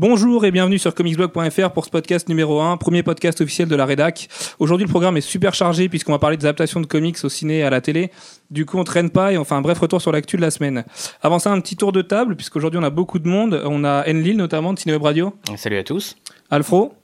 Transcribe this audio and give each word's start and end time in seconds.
Bonjour 0.00 0.46
et 0.46 0.50
bienvenue 0.50 0.78
sur 0.78 0.94
comicsblog.fr 0.94 1.72
pour 1.72 1.84
ce 1.84 1.90
podcast 1.90 2.26
numéro 2.30 2.62
1, 2.62 2.78
premier 2.78 3.02
podcast 3.02 3.42
officiel 3.42 3.68
de 3.68 3.76
la 3.76 3.84
rédac. 3.84 4.30
Aujourd'hui, 4.58 4.86
le 4.86 4.90
programme 4.90 5.18
est 5.18 5.20
super 5.20 5.52
chargé 5.52 5.90
puisqu'on 5.90 6.12
va 6.12 6.18
parler 6.18 6.38
des 6.38 6.46
adaptations 6.46 6.80
de 6.80 6.86
comics 6.86 7.18
au 7.22 7.28
ciné 7.28 7.58
et 7.58 7.64
à 7.64 7.68
la 7.68 7.82
télé. 7.82 8.10
Du 8.50 8.64
coup, 8.64 8.78
on 8.78 8.84
traîne 8.84 9.10
pas 9.10 9.30
et 9.30 9.36
on 9.36 9.44
fait 9.44 9.56
un 9.56 9.60
bref 9.60 9.78
retour 9.78 10.00
sur 10.00 10.10
l'actu 10.10 10.36
de 10.38 10.40
la 10.40 10.50
semaine. 10.50 10.86
Avant 11.20 11.38
ça, 11.38 11.52
un 11.52 11.60
petit 11.60 11.76
tour 11.76 11.92
de 11.92 12.00
table 12.00 12.34
puisqu'aujourd'hui, 12.34 12.80
on 12.80 12.82
a 12.82 12.88
beaucoup 12.88 13.18
de 13.18 13.28
monde. 13.28 13.60
On 13.66 13.84
a 13.84 14.08
Enlil 14.08 14.38
notamment 14.38 14.72
de 14.72 14.78
Cineweb 14.78 15.02
Radio. 15.02 15.34
Salut 15.56 15.76
à 15.76 15.84
tous. 15.84 16.16
Alfro. 16.48 16.94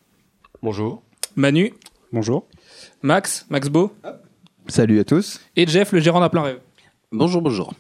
Bonjour. 0.63 1.03
Manu. 1.35 1.75
Bonjour. 2.15 2.47
Max. 3.03 3.45
Max 3.51 3.69
Beau. 3.69 3.93
Salut 4.69 5.01
à 5.01 5.05
tous. 5.05 5.43
Et 5.55 5.67
Jeff, 5.67 5.93
le 5.93 6.01
gérant 6.01 6.21
d'À 6.21 6.31
plein 6.31 6.45
rêve. 6.45 6.61
Bonjour, 7.13 7.43
bonjour. 7.43 7.75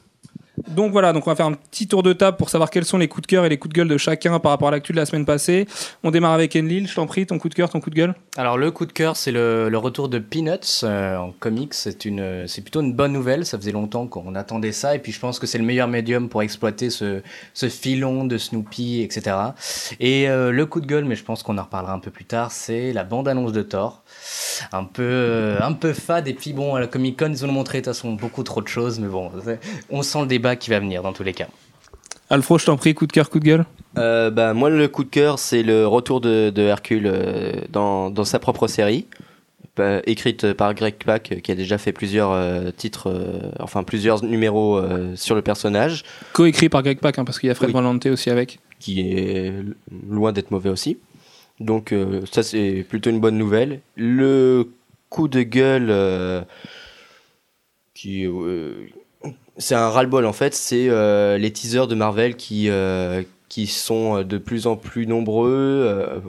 Donc 0.68 0.92
voilà, 0.92 1.12
donc 1.12 1.26
on 1.26 1.30
va 1.30 1.36
faire 1.36 1.46
un 1.46 1.52
petit 1.52 1.86
tour 1.86 2.02
de 2.02 2.12
table 2.12 2.36
pour 2.36 2.48
savoir 2.48 2.70
quels 2.70 2.84
sont 2.84 2.98
les 2.98 3.08
coups 3.08 3.22
de 3.22 3.26
cœur 3.26 3.44
et 3.44 3.48
les 3.48 3.58
coups 3.58 3.74
de 3.74 3.78
gueule 3.78 3.88
de 3.88 3.98
chacun 3.98 4.38
par 4.38 4.52
rapport 4.52 4.68
à 4.68 4.70
l'actu 4.70 4.92
de 4.92 4.96
la 4.96 5.06
semaine 5.06 5.26
passée. 5.26 5.66
On 6.02 6.10
démarre 6.10 6.32
avec 6.32 6.56
Enlil, 6.56 6.88
je 6.88 6.94
t'en 6.94 7.06
prie, 7.06 7.26
ton 7.26 7.38
coup 7.38 7.48
de 7.48 7.54
cœur, 7.54 7.68
ton 7.68 7.80
coup 7.80 7.90
de 7.90 7.94
gueule. 7.94 8.14
Alors 8.36 8.56
le 8.56 8.70
coup 8.70 8.86
de 8.86 8.92
cœur, 8.92 9.16
c'est 9.16 9.32
le, 9.32 9.70
retour 9.76 10.08
de 10.08 10.18
Peanuts 10.18 10.82
euh, 10.82 11.16
en 11.16 11.32
comics. 11.32 11.74
C'est 11.74 12.04
une, 12.04 12.46
c'est 12.46 12.62
plutôt 12.62 12.80
une 12.80 12.94
bonne 12.94 13.12
nouvelle. 13.12 13.44
Ça 13.44 13.58
faisait 13.58 13.72
longtemps 13.72 14.06
qu'on 14.06 14.34
attendait 14.34 14.72
ça, 14.72 14.94
et 14.94 14.98
puis 14.98 15.12
je 15.12 15.20
pense 15.20 15.38
que 15.38 15.46
c'est 15.46 15.58
le 15.58 15.64
meilleur 15.64 15.88
médium 15.88 16.28
pour 16.28 16.42
exploiter 16.42 16.90
ce, 16.90 17.22
filon 17.68 18.24
de 18.24 18.38
Snoopy, 18.38 19.02
etc. 19.02 19.36
Et 20.00 20.28
euh, 20.28 20.50
le 20.50 20.66
coup 20.66 20.80
de 20.80 20.86
gueule, 20.86 21.04
mais 21.04 21.16
je 21.16 21.24
pense 21.24 21.42
qu'on 21.42 21.58
en 21.58 21.62
reparlera 21.62 21.92
un 21.92 21.98
peu 21.98 22.10
plus 22.10 22.24
tard, 22.24 22.52
c'est 22.52 22.92
la 22.92 23.04
bande-annonce 23.04 23.52
de 23.52 23.62
Thor. 23.62 24.02
Un 24.72 24.84
peu, 24.84 25.02
euh, 25.02 25.58
un 25.60 25.72
peu 25.72 25.92
fade, 25.92 26.28
et 26.28 26.34
puis 26.34 26.52
bon, 26.52 26.74
à 26.74 26.80
la 26.80 26.86
Comic 26.86 27.18
Con, 27.18 27.30
ils 27.30 27.44
ont 27.44 27.52
montré 27.52 27.80
de 27.80 27.84
toute 27.84 27.94
façon 27.94 28.12
beaucoup 28.12 28.42
trop 28.42 28.62
de 28.62 28.68
choses, 28.68 28.98
mais 28.98 29.08
bon, 29.08 29.30
on 29.90 30.02
sent 30.02 30.20
le 30.22 30.26
débat 30.26 30.56
qui 30.56 30.70
va 30.70 30.80
venir 30.80 31.02
dans 31.02 31.12
tous 31.12 31.22
les 31.22 31.32
cas. 31.34 31.48
Alfro, 32.30 32.58
je 32.58 32.66
t'en 32.66 32.76
prie, 32.76 32.94
coup 32.94 33.06
de 33.06 33.12
cœur, 33.12 33.30
coup 33.30 33.38
de 33.38 33.44
gueule. 33.44 33.66
Euh, 33.98 34.30
bah, 34.30 34.52
moi, 34.52 34.68
le 34.68 34.88
coup 34.88 35.04
de 35.04 35.08
cœur, 35.10 35.38
c'est 35.38 35.62
le 35.62 35.86
retour 35.86 36.20
de, 36.20 36.50
de 36.50 36.62
Hercule 36.62 37.06
euh, 37.06 37.52
dans, 37.70 38.10
dans 38.10 38.24
sa 38.24 38.38
propre 38.40 38.66
série, 38.66 39.06
bah, 39.76 40.00
écrite 40.06 40.52
par 40.54 40.74
Greg 40.74 40.96
Pak, 41.04 41.30
euh, 41.32 41.40
qui 41.40 41.52
a 41.52 41.54
déjà 41.54 41.78
fait 41.78 41.92
plusieurs 41.92 42.32
euh, 42.32 42.70
titres, 42.76 43.10
euh, 43.10 43.52
enfin 43.60 43.84
plusieurs 43.84 44.24
numéros 44.24 44.76
euh, 44.76 45.14
sur 45.14 45.34
le 45.36 45.42
personnage, 45.42 46.02
Co-écrit 46.32 46.68
par 46.68 46.82
Greg 46.82 46.98
Pak, 46.98 47.16
hein, 47.18 47.24
parce 47.24 47.38
qu'il 47.38 47.46
y 47.46 47.52
a 47.52 47.54
Fred 47.54 47.68
Oui. 47.68 47.74
Van 47.74 47.82
Lante 47.82 48.06
aussi 48.06 48.28
avec. 48.30 48.58
qui 48.80 49.00
est 49.00 49.52
loin 50.08 50.32
d'être 50.32 50.50
mauvais 50.50 50.70
aussi. 50.70 50.98
Donc 51.60 51.92
euh, 51.92 52.22
ça, 52.30 52.42
c'est 52.42 52.84
plutôt 52.88 53.10
une 53.10 53.20
bonne 53.20 53.38
nouvelle. 53.38 53.80
Le 53.96 54.68
coup 55.08 55.28
de 55.28 55.42
gueule, 55.42 55.88
euh, 55.90 56.42
qui, 57.94 58.26
euh, 58.26 58.88
c'est 59.56 59.74
un 59.74 59.88
ras-le-bol 59.88 60.26
en 60.26 60.32
fait, 60.32 60.54
c'est 60.54 60.88
les 61.38 61.52
teasers 61.52 61.86
de 61.86 61.94
Marvel 61.94 62.36
qui, 62.36 62.68
qui 63.48 63.66
sont 63.66 64.22
de 64.22 64.38
plus 64.38 64.66
en 64.66 64.76
plus 64.76 65.06
nombreux. 65.06 66.22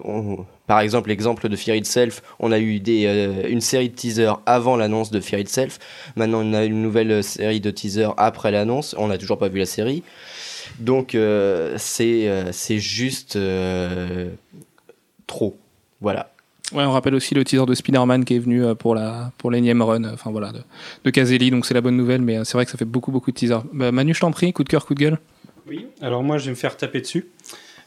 Par 0.66 0.80
exemple, 0.80 1.10
l'exemple 1.10 1.50
de 1.50 1.56
Fear 1.56 1.76
Itself, 1.76 2.22
on 2.40 2.52
a 2.54 2.60
eu 2.60 2.80
des, 2.80 3.04
une 3.50 3.62
série 3.62 3.90
de 3.90 3.96
teasers 3.96 4.40
avant 4.46 4.78
l'annonce 4.78 5.12
de 5.12 5.20
Fear 5.20 5.42
Itself. 5.42 5.80
Maintenant, 6.16 6.42
on 6.42 6.54
a 6.54 6.64
une 6.64 6.82
nouvelle 6.82 7.22
série 7.22 7.60
de 7.60 7.70
teasers 7.70 8.14
après 8.16 8.52
l'annonce. 8.52 8.96
On 8.98 9.08
n'a 9.08 9.18
toujours 9.18 9.38
pas 9.38 9.50
vu 9.50 9.60
la 9.60 9.66
série. 9.66 10.04
Donc, 10.80 11.18
c'est 11.78 12.30
c'est 12.54 12.80
juste 12.80 13.38
trop. 15.28 15.58
Voilà. 16.02 16.32
Ouais, 16.74 16.84
on 16.84 16.92
rappelle 16.92 17.16
aussi 17.16 17.34
le 17.34 17.46
teaser 17.46 17.66
de 17.66 17.74
Spider-Man 17.74 18.26
qui 18.26 18.36
est 18.36 18.40
venu 18.40 18.64
euh, 18.64 18.76
pour 18.76 18.94
la 18.94 19.32
pour 19.38 19.52
l'énième 19.52 19.82
run, 19.82 20.04
euh, 20.04 20.14
enfin 20.14 20.32
voilà, 20.32 20.52
de, 20.52 20.60
de 21.06 21.10
Caselli, 21.10 21.50
donc 21.50 21.66
c'est 21.66 21.74
la 21.74 21.80
bonne 21.80 21.96
nouvelle, 21.96 22.22
mais 22.22 22.38
euh, 22.38 22.44
c'est 22.44 22.54
vrai 22.58 22.66
que 22.66 22.72
ça 22.72 22.78
fait 22.78 22.86
beaucoup 22.86 23.12
beaucoup 23.12 23.32
de 23.32 23.38
teasers. 23.38 23.64
Bah, 23.72 23.94
Manu, 23.94 24.14
je 24.14 24.20
t'en 24.20 24.32
prie, 24.32 24.52
coup 24.52 24.66
de 24.66 24.70
cœur, 24.70 24.86
coup 24.86 24.94
de 24.94 25.00
gueule. 25.00 25.18
Oui, 25.66 25.88
alors 26.02 26.24
moi 26.24 26.38
je 26.38 26.46
vais 26.46 26.52
me 26.52 26.56
faire 26.56 26.76
taper 26.76 27.00
dessus, 27.00 27.28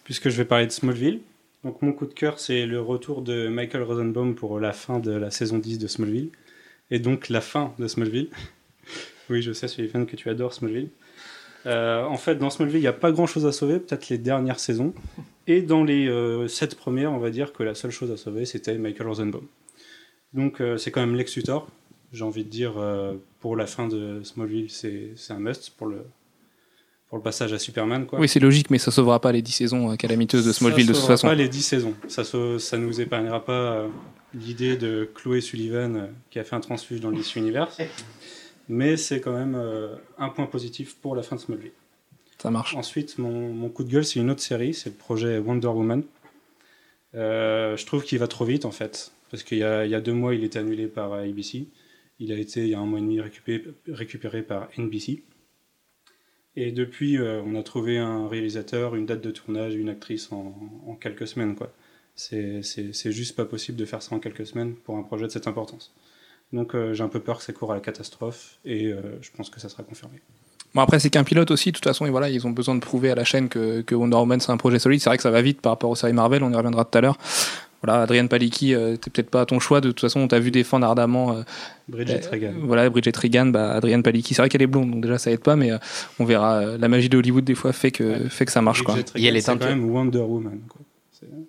puisque 0.05 0.31
je 0.31 0.37
vais 0.37 0.47
parler 0.47 0.67
de 0.67 0.73
Smallville. 0.73 1.21
Donc 1.63 1.83
mon 1.83 1.93
coup 1.93 2.07
de 2.07 2.15
cœur, 2.15 2.39
c'est 2.39 2.65
le 2.65 2.81
retour 2.81 3.21
de 3.21 3.49
Michael 3.49 3.83
Rosenbaum 3.83 4.35
pour 4.35 4.59
la 4.59 4.73
fin 4.73 4.99
de 4.99 5.11
la 5.11 5.31
saison 5.31 5.59
10 5.59 5.79
de 5.79 5.87
Smallville. 5.87 6.31
Et 6.91 6.99
donc 6.99 7.29
la 7.29 7.43
fin 7.43 7.75
de 7.79 7.87
Smallville. 7.87 8.31
oui, 9.31 9.43
je 9.43 9.53
sais, 9.53 9.69
Sullivan, 9.69 10.07
que 10.07 10.17
tu 10.17 10.31
adores 10.31 10.55
Smallville. 10.55 10.89
Euh, 11.67 12.05
en 12.05 12.17
fait, 12.17 12.37
dans 12.37 12.51
Smallville, 12.51 12.79
il 12.79 12.83
n'y 12.83 12.87
a 12.87 12.93
pas 12.93 13.13
grand-chose 13.13 13.47
à 13.47 13.53
sauver, 13.53 13.79
peut-être 13.79 14.09
les 14.09 14.19
dernières 14.19 14.61
saisons. 14.61 14.95
Et 15.47 15.63
dans 15.63 15.85
les 15.85 16.09
euh, 16.09 16.49
sept 16.49 16.75
premières, 16.75 17.13
on 17.13 17.19
va 17.19 17.31
dire 17.31 17.53
que 17.53 17.63
la 17.63 17.75
seule 17.75 17.91
chose 17.91 18.11
à 18.11 18.17
sauver, 18.17 18.45
c'était 18.45 18.79
Michael 18.79 19.09
Rosenbaum. 19.09 19.47
Donc 20.33 20.61
euh, 20.61 20.77
c'est 20.77 20.91
quand 20.91 21.01
même 21.01 21.17
Lex 21.17 21.37
Luthor. 21.37 21.69
J'ai 22.13 22.25
envie 22.25 22.45
de 22.45 22.51
dire, 22.51 22.73
pour 23.39 23.55
la 23.55 23.67
fin 23.67 23.87
de 23.87 24.21
Smallville, 24.25 24.69
c'est 24.69 25.15
un 25.29 25.39
must 25.39 25.71
pour 25.77 25.87
le, 25.87 26.05
pour 27.09 27.19
le 27.19 27.23
passage 27.23 27.53
à 27.53 27.59
Superman. 27.61 28.05
Quoi. 28.05 28.19
Oui, 28.19 28.27
c'est 28.29 28.41
logique, 28.41 28.69
mais 28.69 28.79
ça 28.79 28.91
sauvera 28.91 29.21
pas 29.21 29.31
les 29.31 29.43
10 29.43 29.53
saisons 29.53 29.97
calamiteuses 29.97 30.45
de 30.45 30.51
Smallville 30.51 30.89
de 30.89 30.93
ça 30.93 30.99
toute 30.99 31.03
sauvera 31.03 31.17
façon. 31.17 31.29
pas 31.29 31.37
les 31.37 31.49
10 31.49 31.63
saisons. 31.63 31.95
Ça, 32.09 32.25
ça 32.25 32.79
nous 32.79 33.01
épargnera 33.01 33.45
pas 33.45 33.87
l'idée 34.35 34.77
de 34.77 35.09
Chloé 35.15 35.41
Sullivan 35.41 36.09
qui 36.31 36.41
a 36.41 36.45
fait 36.45 36.57
un 36.57 36.61
transfuge 36.61 37.01
dans 37.01 37.11
le 37.11 37.17
DC 37.19 37.37
Universe. 37.37 37.79
Mais 38.71 38.97
c'est 38.97 39.21
quand 39.21 39.33
même 39.33 39.57
euh, 39.57 39.97
un 40.17 40.29
point 40.29 40.47
positif 40.47 40.95
pour 40.95 41.17
la 41.17 41.25
fin 41.25 41.35
de 41.35 41.41
Smallville. 41.41 41.73
Ça 42.39 42.51
marche. 42.51 42.77
Ensuite, 42.77 43.19
mon, 43.19 43.53
mon 43.53 43.69
coup 43.69 43.83
de 43.83 43.91
gueule, 43.91 44.05
c'est 44.05 44.21
une 44.21 44.31
autre 44.31 44.41
série, 44.41 44.75
c'est 44.75 44.91
le 44.91 44.97
projet 44.97 45.39
Wonder 45.39 45.67
Woman. 45.67 46.05
Euh, 47.17 47.77
je 47.77 47.85
trouve 47.85 48.05
qu'il 48.05 48.19
va 48.21 48.29
trop 48.29 48.45
vite 48.45 48.65
en 48.65 48.71
fait, 48.71 49.13
parce 49.31 49.43
qu'il 49.43 49.59
y 49.59 49.65
a, 49.65 49.85
il 49.85 49.91
y 49.91 49.95
a 49.97 50.01
deux 50.01 50.13
mois, 50.13 50.35
il 50.35 50.45
était 50.45 50.61
annulé 50.61 50.87
par 50.87 51.13
euh, 51.13 51.29
ABC. 51.29 51.67
Il 52.21 52.31
a 52.33 52.37
été, 52.37 52.61
il 52.61 52.69
y 52.69 52.75
a 52.75 52.79
un 52.79 52.87
mois 52.87 53.01
et 53.01 53.03
demi, 53.03 53.21
récupéré, 53.21 53.65
récupéré 53.89 54.43
par 54.43 54.69
NBC. 54.79 55.25
Et 56.57 56.71
depuis, 56.71 57.19
euh, 57.19 57.43
on 57.45 57.57
a 57.57 57.63
trouvé 57.63 57.99
un 57.99 58.29
réalisateur, 58.29 58.95
une 58.95 59.07
date 59.07 59.21
de 59.21 59.33
tournage, 59.33 59.75
une 59.75 59.89
actrice 59.89 60.31
en, 60.31 60.55
en 60.87 60.95
quelques 60.95 61.27
semaines. 61.27 61.57
quoi. 61.57 61.73
C'est 62.15 62.63
juste 63.13 63.35
pas 63.37 63.45
possible 63.45 63.79
de 63.79 63.85
faire 63.85 64.03
ça 64.03 64.15
en 64.15 64.21
quelques 64.21 64.47
semaines 64.47 64.75
pour 64.75 64.97
un 64.97 65.03
projet 65.03 65.27
de 65.27 65.33
cette 65.33 65.47
importance. 65.47 65.93
Donc 66.53 66.75
euh, 66.75 66.95
j'ai 66.95 67.05
un 67.05 67.09
peu 67.09 67.21
peur 67.21 67.39
que 67.39 67.45
ça 67.45 67.53
court 67.53 67.71
à 67.73 67.75
la 67.75 67.81
catastrophe, 67.81 68.57
et 68.65 68.87
euh, 68.87 69.01
je 69.23 69.31
pense 69.37 69.51
que 69.51 69.61
ça 69.61 69.69
sera 69.69 69.83
confirmé. 69.83 70.21
Bon 70.75 70.81
après 70.83 70.99
c'est 71.01 71.11
qu'un 71.11 71.25
pilote 71.25 71.51
aussi, 71.51 71.71
de 71.73 71.77
toute 71.77 71.85
façon 71.85 72.07
et 72.07 72.11
voilà 72.11 72.29
ils 72.31 72.47
ont 72.47 72.51
besoin 72.51 72.75
de 72.77 72.81
prouver 72.81 73.11
à 73.11 73.15
la 73.17 73.25
chaîne 73.25 73.49
que, 73.49 73.81
que 73.83 73.95
Wonder 73.95 74.17
Woman 74.17 74.39
c'est 74.41 74.53
un 74.53 74.57
projet 74.57 74.79
solide. 74.79 75.01
C'est 75.01 75.11
vrai 75.11 75.17
que 75.17 75.23
ça 75.23 75.31
va 75.31 75.43
vite 75.43 75.61
par 75.61 75.73
rapport 75.73 75.91
aux 75.91 75.97
séries 75.97 76.13
Marvel, 76.13 76.43
on 76.45 76.51
y 76.53 76.55
reviendra 76.57 76.85
tout 76.85 76.97
à 76.99 77.01
l'heure. 77.01 77.19
Voilà, 77.83 78.03
Adrienne 78.03 78.29
Palicki, 78.29 78.75
euh, 78.75 78.97
t'es 78.97 79.09
peut-être 79.11 79.31
pas 79.31 79.41
à 79.41 79.47
ton 79.47 79.59
choix. 79.59 79.81
De 79.81 79.89
toute 79.89 80.01
façon, 80.01 80.21
on 80.21 80.29
t'a 80.29 80.39
vu 80.39 80.51
défendre 80.51 80.85
ardemment. 80.87 81.33
euh, 81.33 81.43
Bridget 81.89 82.21
euh, 82.27 82.31
Reagan. 82.31 82.53
Voilà, 82.63 82.91
Bridget 82.91 83.13
Regan, 83.17 83.51
bah, 83.51 83.73
Adrienne 83.73 84.03
Palicki. 84.03 84.35
C'est 84.35 84.43
vrai 84.43 84.51
qu'elle 84.51 84.61
est 84.61 84.67
blonde, 84.67 84.91
donc 84.91 85.01
déjà 85.03 85.17
ça 85.17 85.31
aide 85.31 85.41
pas, 85.41 85.57
mais 85.57 85.73
euh, 85.73 85.79
on 86.19 86.27
verra. 86.27 86.57
euh, 86.57 86.79
la 86.79 86.89
magie 86.89 87.09
de 87.09 87.17
Hollywood 87.17 87.43
des 87.45 87.55
fois 87.55 87.73
fait 87.73 87.91
que 87.91 88.05
Ouais. 88.05 88.29
fait 88.29 88.45
que 88.45 88.53
ça 88.53 88.61
marche 88.61 88.83
quoi. 88.83 88.95
Bridget 88.95 89.13
Et 89.17 89.21
elle 89.25 89.29
Regan, 89.29 89.37
est 89.37 89.41
c'est 89.41 89.51
un 89.53 89.57
quand 89.57 89.67
même 89.67 89.91
Wonder 89.91 90.19
Woman. 90.19 90.61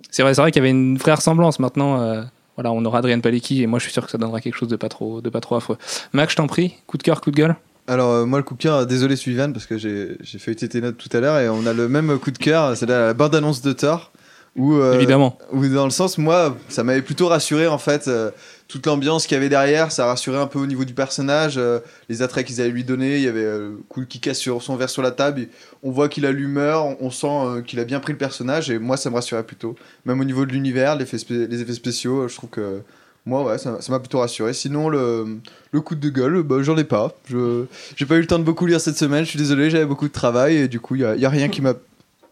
C'est- 0.09 0.23
vrai, 0.23 0.33
c'est 0.33 0.41
vrai 0.41 0.51
qu'il 0.51 0.61
y 0.61 0.63
avait 0.63 0.69
une 0.71 0.97
vraie 0.97 1.13
ressemblance. 1.15 1.59
Maintenant, 1.59 1.99
euh, 2.01 2.23
voilà, 2.61 2.71
on 2.71 2.85
aura 2.85 2.99
Adrienne 2.99 3.21
Palicki 3.21 3.63
et 3.63 3.67
moi 3.67 3.79
je 3.79 3.85
suis 3.85 3.93
sûr 3.93 4.05
que 4.05 4.11
ça 4.11 4.17
donnera 4.19 4.39
quelque 4.39 4.55
chose 4.55 4.69
de 4.69 4.75
pas 4.75 4.89
trop 4.89 5.19
de 5.21 5.29
pas 5.29 5.41
trop 5.41 5.55
affreux. 5.55 5.77
Max, 6.13 6.33
je 6.33 6.37
t'en 6.37 6.47
prie, 6.47 6.75
coup 6.85 6.97
de 6.97 7.03
cœur, 7.03 7.19
coup 7.21 7.31
de 7.31 7.35
gueule. 7.35 7.55
Alors, 7.87 8.11
euh, 8.11 8.25
moi, 8.25 8.37
le 8.37 8.43
coup 8.43 8.53
de 8.53 8.61
cœur, 8.61 8.85
désolé 8.85 9.15
Sullivan, 9.15 9.51
parce 9.51 9.65
que 9.65 9.77
j'ai 9.77 10.15
feuilleté 10.39 10.69
tes 10.69 10.79
notes 10.81 10.97
tout 10.97 11.09
à 11.17 11.19
l'heure 11.19 11.39
et 11.39 11.49
on 11.49 11.65
a 11.65 11.73
le 11.73 11.89
même 11.89 12.19
coup 12.19 12.29
de 12.29 12.37
cœur, 12.37 12.77
c'est 12.77 12.85
la 12.85 13.13
bande-annonce 13.15 13.61
de 13.63 13.73
Thor. 13.73 14.11
Où, 14.55 14.75
euh, 14.75 14.93
Évidemment. 14.93 15.37
Ou 15.53 15.65
dans 15.67 15.85
le 15.85 15.91
sens, 15.91 16.17
moi, 16.17 16.55
ça 16.69 16.83
m'avait 16.83 17.01
plutôt 17.01 17.27
rassuré 17.27 17.67
en 17.67 17.77
fait. 17.79 18.07
euh, 18.07 18.29
toute 18.71 18.85
l'ambiance 18.85 19.27
qu'il 19.27 19.35
y 19.35 19.37
avait 19.37 19.49
derrière, 19.49 19.91
ça 19.91 20.05
rassurait 20.05 20.39
un 20.39 20.47
peu 20.47 20.57
au 20.57 20.65
niveau 20.65 20.85
du 20.85 20.93
personnage. 20.93 21.57
euh, 21.57 21.79
les 22.07 22.21
attraits 22.21 22.45
qu'ils 22.45 22.61
allaient 22.61 22.69
lui 22.69 22.85
donner, 22.85 23.17
il 23.17 23.23
y 23.23 23.27
avait 23.27 23.43
euh, 23.43 23.75
Cool 23.89 24.07
qui 24.07 24.19
casse 24.19 24.39
son 24.39 24.75
verre 24.77 24.89
sur 24.89 25.01
la 25.01 25.11
table. 25.11 25.47
On 25.83 25.91
voit 25.91 26.07
qu'il 26.07 26.25
a 26.25 26.31
l'humeur, 26.31 26.95
on, 27.01 27.11
sent 27.11 27.27
euh, 27.27 27.61
qu'il 27.61 27.79
a 27.79 27.83
bien 27.83 27.99
pris 27.99 28.13
le 28.13 28.17
personnage 28.17 28.71
et 28.71 28.79
moi, 28.79 28.95
ça 28.95 29.09
me 29.09 29.15
rassurait 29.15 29.43
plutôt. 29.43 29.75
Même 30.05 30.21
au 30.21 30.23
niveau 30.23 30.45
de 30.45 30.53
l'univers, 30.53 30.95
les 30.95 31.03
effets 31.03 31.73
spéciaux, 31.73 32.21
euh, 32.21 32.27
je 32.27 32.35
trouve 32.35 32.49
que. 32.49 32.81
Moi, 33.27 33.43
ouais, 33.43 33.59
ça 33.59 33.77
m'a 33.89 33.99
plutôt 33.99 34.17
rassuré. 34.17 34.51
Sinon, 34.51 34.89
le, 34.89 35.39
coup 35.85 35.93
de 35.93 36.09
gueule, 36.09 36.41
bah, 36.41 36.55
j'en 36.61 36.75
ai 36.75 36.83
pas. 36.83 37.13
Je 37.29 37.65
j'ai 37.95 38.07
pas 38.07 38.15
eu 38.15 38.21
le 38.21 38.25
temps 38.25 38.39
de 38.39 38.43
beaucoup 38.43 38.65
lire 38.65 38.81
cette 38.81 38.97
semaine. 38.97 39.25
Je 39.25 39.29
suis 39.29 39.37
désolé, 39.37 39.69
j'avais 39.69 39.85
beaucoup 39.85 40.07
de 40.07 40.13
travail 40.13 40.55
et 40.55 40.67
du 40.67 40.79
coup, 40.79 40.95
il 40.95 41.01
y 41.01 41.05
a, 41.05 41.15
y 41.15 41.25
a 41.25 41.29
rien 41.29 41.47
qui 41.47 41.61
m'a 41.61 41.75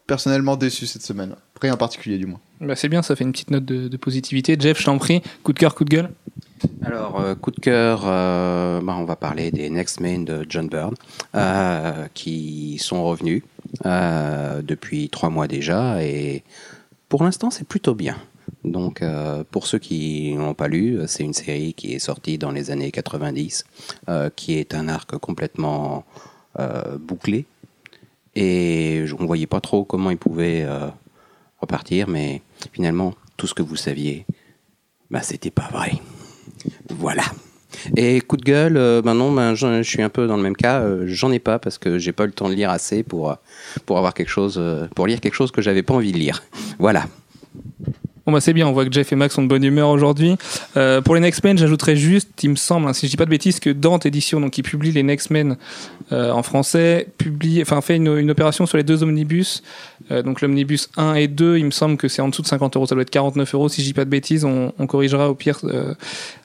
personnellement 0.08 0.56
déçu 0.56 0.88
cette 0.88 1.04
semaine. 1.04 1.36
Rien 1.62 1.76
en 1.76 1.78
particulier, 1.78 2.18
du 2.18 2.26
moins. 2.26 2.40
Bah, 2.62 2.76
c'est 2.76 2.90
bien, 2.90 3.02
ça 3.02 3.16
fait 3.16 3.24
une 3.24 3.32
petite 3.32 3.52
note 3.52 3.66
de, 3.66 3.98
positivité. 3.98 4.58
Jeff, 4.60 4.80
je 4.80 4.86
t'en 4.86 4.98
prie, 4.98 5.22
coup 5.44 5.54
de 5.54 5.60
cœur, 5.60 5.76
coup 5.76 5.86
de 5.86 5.90
gueule. 5.90 6.12
Alors, 6.84 7.22
euh, 7.22 7.36
coup 7.36 7.52
de 7.52 7.60
cœur, 7.60 8.04
euh, 8.06 8.82
bah, 8.82 8.96
on 8.98 9.06
va 9.06 9.16
parler 9.16 9.50
des 9.52 9.70
Next 9.70 10.02
Men 10.02 10.26
de 10.26 10.46
John 10.50 10.68
Byrne, 10.68 10.96
euh, 11.36 12.06
qui 12.14 12.78
sont 12.80 13.04
revenus 13.04 13.44
depuis 13.86 15.10
trois 15.10 15.30
mois 15.30 15.48
déjà, 15.48 16.04
et 16.04 16.44
pour 17.08 17.24
l'instant, 17.24 17.50
c'est 17.50 17.68
plutôt 17.68 17.96
bien. 17.96 18.18
Donc, 18.66 19.02
pour 19.52 19.68
ceux 19.68 19.80
qui 19.80 20.34
n'ont 20.36 20.54
pas 20.54 20.68
lu, 20.68 21.00
c'est 21.08 21.24
une 21.24 21.34
série 21.34 21.74
qui 21.74 21.94
est 21.94 22.00
sortie 22.00 22.38
dans 22.38 22.52
les 22.52 22.72
années 22.72 22.92
90, 22.92 23.64
euh, 24.10 24.30
qui 24.36 24.56
est 24.56 24.76
un 24.76 24.90
arc 24.90 25.18
complètement 25.18 26.04
bouclé, 27.00 27.46
et 28.36 29.06
on 29.20 29.26
voyait 29.26 29.48
pas 29.48 29.62
trop 29.62 29.84
comment 29.84 30.12
il 30.12 30.18
pouvait 30.18 30.64
euh, 30.64 30.88
repartir, 31.62 32.08
mais 32.08 32.42
finalement, 32.74 33.14
tout 33.38 33.48
ce 33.48 33.54
que 33.54 33.62
vous 33.64 33.76
saviez, 33.76 34.26
bah, 35.12 35.22
c'était 35.22 35.52
pas 35.52 35.70
vrai. 35.72 35.94
Voilà. 36.90 37.24
Et 37.96 38.20
coup 38.22 38.36
de 38.36 38.44
gueule, 38.44 38.78
euh, 38.78 39.02
ben 39.02 39.14
non, 39.14 39.32
ben, 39.32 39.54
je 39.56 39.82
suis 39.84 40.02
un 40.02 40.10
peu 40.10 40.28
dans 40.28 40.36
le 40.38 40.44
même 40.44 40.56
cas. 40.56 40.82
euh, 40.82 41.04
J'en 41.08 41.32
ai 41.32 41.40
pas 41.40 41.60
parce 41.60 41.78
que 41.78 41.98
j'ai 41.98 42.12
pas 42.12 42.24
eu 42.24 42.28
le 42.28 42.34
temps 42.34 42.50
de 42.50 42.54
lire 42.56 42.70
assez 42.72 43.04
pour, 43.04 43.32
euh, 43.32 43.36
pour 43.86 43.98
avoir 43.98 44.14
quelque 44.14 44.30
chose, 44.30 44.56
euh, 44.58 44.88
pour 44.96 45.08
lire 45.08 45.22
quelque 45.22 45.36
chose 45.36 45.52
que 45.52 45.62
j'avais 45.62 45.84
pas 45.84 45.94
envie 45.94 46.12
de 46.12 46.18
lire. 46.18 46.44
Voilà. 46.80 47.06
Bon 48.30 48.34
bah 48.34 48.42
c'est 48.42 48.54
bien, 48.54 48.68
on 48.68 48.74
voit 48.74 48.86
que 48.86 48.92
Jeff 48.94 49.12
et 49.12 49.16
Max 49.16 49.34
sont 49.34 49.42
de 49.42 49.48
bonne 49.48 49.64
humeur 49.64 49.90
aujourd'hui. 49.90 50.36
Euh, 50.78 51.02
pour 51.02 51.16
les 51.16 51.20
Next 51.20 51.44
Men, 51.44 51.58
j'ajouterais 51.58 51.96
juste, 51.96 52.30
il 52.44 52.52
me 52.52 52.56
semble, 52.58 52.88
hein, 52.88 52.94
si 52.94 53.08
je 53.08 53.10
dis 53.10 53.18
pas 53.18 53.26
de 53.26 53.32
bêtises, 53.32 53.60
que 53.60 53.72
Dante 53.72 54.06
Édition, 54.06 54.40
donc 54.40 54.52
qui 54.52 54.62
publie 54.62 54.92
les 54.92 55.02
Next 55.02 55.32
Men 55.32 55.58
euh, 56.12 56.30
en 56.30 56.44
français, 56.44 57.08
publie, 57.18 57.60
enfin 57.60 57.82
fait 57.82 57.96
une, 57.96 58.16
une 58.16 58.30
opération 58.30 58.68
sur 58.68 58.78
les 58.78 58.84
deux 58.84 59.02
omnibus. 59.02 59.64
Euh, 60.12 60.22
donc 60.22 60.42
l'omnibus 60.42 60.90
1 60.96 61.16
et 61.16 61.28
2, 61.28 61.58
il 61.58 61.66
me 61.66 61.72
semble 61.72 61.98
que 61.98 62.08
c'est 62.08 62.22
en 62.22 62.28
dessous 62.28 62.44
de 62.44 62.48
50 62.48 62.76
euros, 62.76 62.86
ça 62.86 62.94
doit 62.94 63.02
être 63.02 63.10
49 63.10 63.56
euros 63.56 63.68
si 63.68 63.82
je 63.82 63.88
dis 63.88 63.94
pas 63.96 64.06
de 64.06 64.12
bêtises. 64.12 64.46
On, 64.46 64.74
on 64.78 64.86
corrigera 64.86 65.28
au 65.32 65.34
pire 65.34 65.58
euh, 65.64 65.96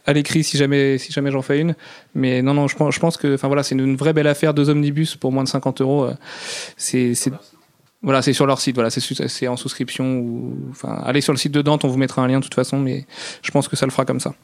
à 0.06 0.14
l'écrit 0.14 0.42
si 0.42 0.56
jamais 0.56 0.96
si 0.96 1.12
jamais 1.12 1.30
j'en 1.30 1.42
fais 1.42 1.60
une. 1.60 1.74
Mais 2.14 2.40
non 2.40 2.54
non, 2.54 2.66
je 2.66 2.76
pense, 2.76 2.94
je 2.94 3.00
pense 3.00 3.18
que, 3.18 3.34
enfin 3.34 3.48
voilà, 3.48 3.62
c'est 3.62 3.74
une, 3.74 3.84
une 3.84 3.96
vraie 3.96 4.14
belle 4.14 4.26
affaire, 4.26 4.54
deux 4.54 4.70
omnibus 4.70 5.16
pour 5.16 5.32
moins 5.32 5.44
de 5.44 5.48
50 5.50 5.82
euros. 5.82 6.04
euh, 6.04 6.14
c'est 6.78 7.14
c'est 7.14 7.30
voilà, 8.04 8.20
c'est 8.20 8.34
sur 8.34 8.46
leur 8.46 8.60
site, 8.60 8.74
voilà, 8.74 8.90
c'est 8.90 9.48
en 9.48 9.56
souscription 9.56 10.18
ou 10.18 10.56
enfin 10.70 11.00
allez 11.04 11.22
sur 11.22 11.32
le 11.32 11.38
site 11.38 11.52
de 11.52 11.62
Dante, 11.62 11.84
on 11.84 11.88
vous 11.88 11.96
mettra 11.96 12.22
un 12.22 12.28
lien 12.28 12.38
de 12.38 12.44
toute 12.44 12.54
façon, 12.54 12.78
mais 12.78 13.06
je 13.42 13.50
pense 13.50 13.66
que 13.66 13.76
ça 13.76 13.86
le 13.86 13.92
fera 13.92 14.04
comme 14.04 14.20
ça. 14.20 14.34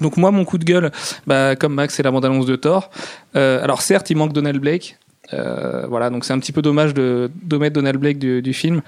Donc 0.00 0.16
moi 0.16 0.30
mon 0.30 0.46
coup 0.46 0.56
de 0.56 0.64
gueule, 0.64 0.90
bah 1.26 1.56
comme 1.56 1.74
Max, 1.74 1.94
c'est 1.94 2.02
la 2.02 2.10
bande 2.10 2.24
annonce 2.24 2.46
de 2.46 2.56
Thor. 2.56 2.90
Euh, 3.36 3.62
alors 3.62 3.82
certes, 3.82 4.08
il 4.08 4.16
manque 4.16 4.32
Donald 4.32 4.58
Blake, 4.58 4.96
euh, 5.34 5.86
voilà, 5.88 6.08
donc 6.08 6.24
c'est 6.24 6.32
un 6.32 6.38
petit 6.38 6.52
peu 6.52 6.62
dommage 6.62 6.94
de 6.94 7.30
d'omettre 7.42 7.74
Donald 7.74 7.98
Blake 7.98 8.18
du, 8.18 8.54
film. 8.54 8.80